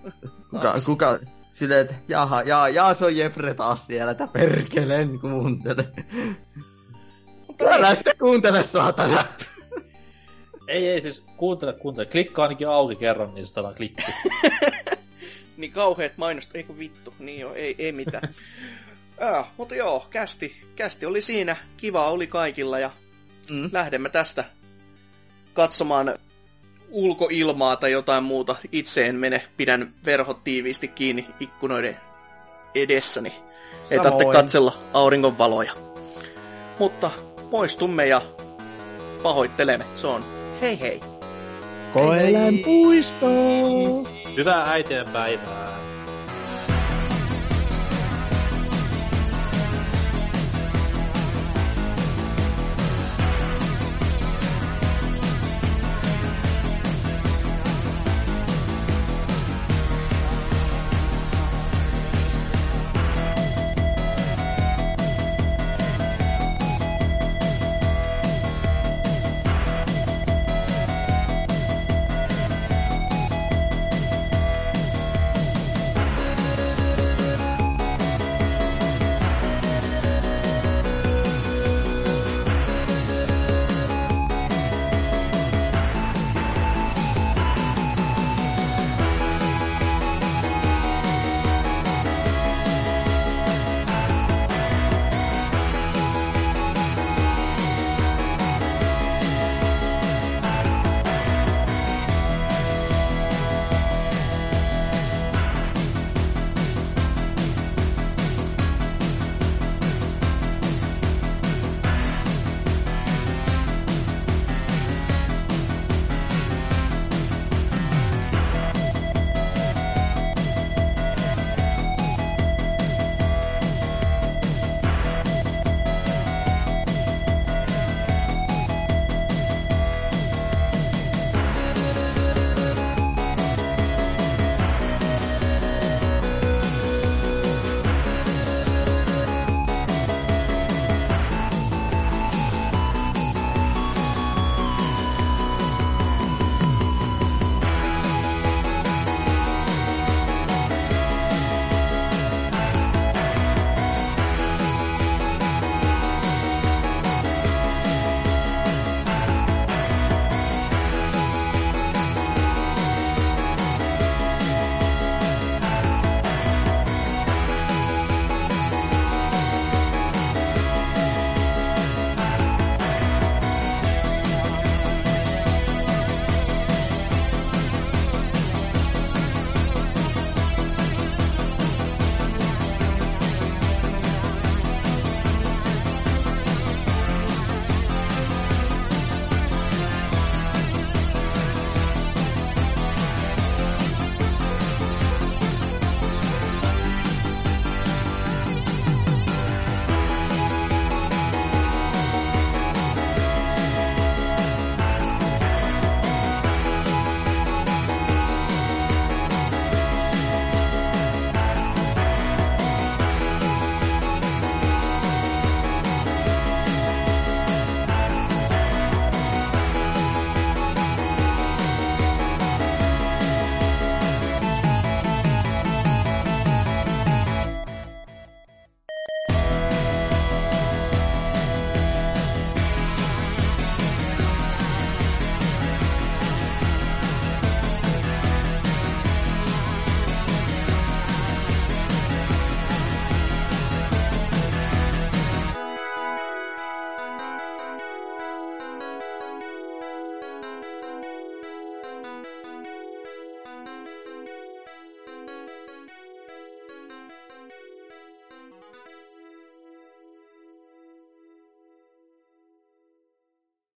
Kuka, 0.50 0.74
kuka, 0.86 1.20
silleen, 1.52 1.82
että 1.82 1.96
jaha, 2.08 2.42
jaa, 2.42 2.70
jaa, 2.70 2.94
se 2.94 3.06
on 3.06 3.18
Jeffre 3.18 3.54
taas 3.54 3.88
siellä, 3.88 4.12
että 4.12 4.28
perkeleen 4.28 5.20
kuuntele. 5.20 5.84
Mutta 7.48 7.66
Älä 7.70 7.96
sitä 7.96 8.12
kuuntele, 8.20 8.64
saatana. 8.64 9.24
Ei, 10.68 10.88
ei, 10.88 11.02
siis 11.02 11.24
kuuntele, 11.38 11.74
kuuntele. 11.74 12.06
Klikkaa 12.06 12.44
ainakin 12.44 12.68
auki 12.70 12.96
kerran, 12.96 13.34
niin 13.34 13.48
sitä 13.48 13.62
klikki. 13.78 14.04
niin 15.58 15.72
kauheet 15.72 16.18
mainosta, 16.18 16.58
eikö 16.58 16.78
vittu, 16.78 17.14
niin 17.20 17.40
joo, 17.40 17.54
ei, 17.54 17.76
ei 17.78 17.92
mitään. 17.92 18.30
äh, 19.24 19.46
mutta 19.58 19.76
joo, 19.76 20.08
kästi, 20.10 20.56
kästi 20.76 21.06
oli 21.06 21.22
siinä, 21.22 21.56
kiva 21.78 22.10
oli 22.10 22.28
kaikilla 22.28 22.80
ja 22.80 22.92
Mm. 23.50 23.70
lähdemme 23.74 24.10
tästä 24.10 24.46
katsomaan 25.54 26.14
ulkoilmaa 26.92 27.76
tai 27.76 27.92
jotain 27.92 28.24
muuta. 28.24 28.56
Itse 28.72 29.06
en 29.06 29.16
mene, 29.16 29.42
pidän 29.58 29.94
verhot 30.06 30.44
tiiviisti 30.44 30.88
kiinni 30.88 31.26
ikkunoiden 31.40 31.98
edessäni. 32.76 33.30
Ei 33.30 33.98
Samoin. 33.98 34.02
tarvitse 34.02 34.34
katsella 34.42 34.78
auringon 34.94 35.38
valoja. 35.38 35.74
Mutta 36.80 37.11
poistumme 37.52 38.08
ja 38.08 38.22
pahoittelemme. 39.24 39.86
Se 39.95 40.08
on 40.08 40.24
hei 40.61 40.80
hei. 40.80 41.00
Koelän 41.94 42.58
puisto! 42.66 43.28
Hyvää 44.38 44.72
äitien 44.72 45.10
päivää. 45.10 45.81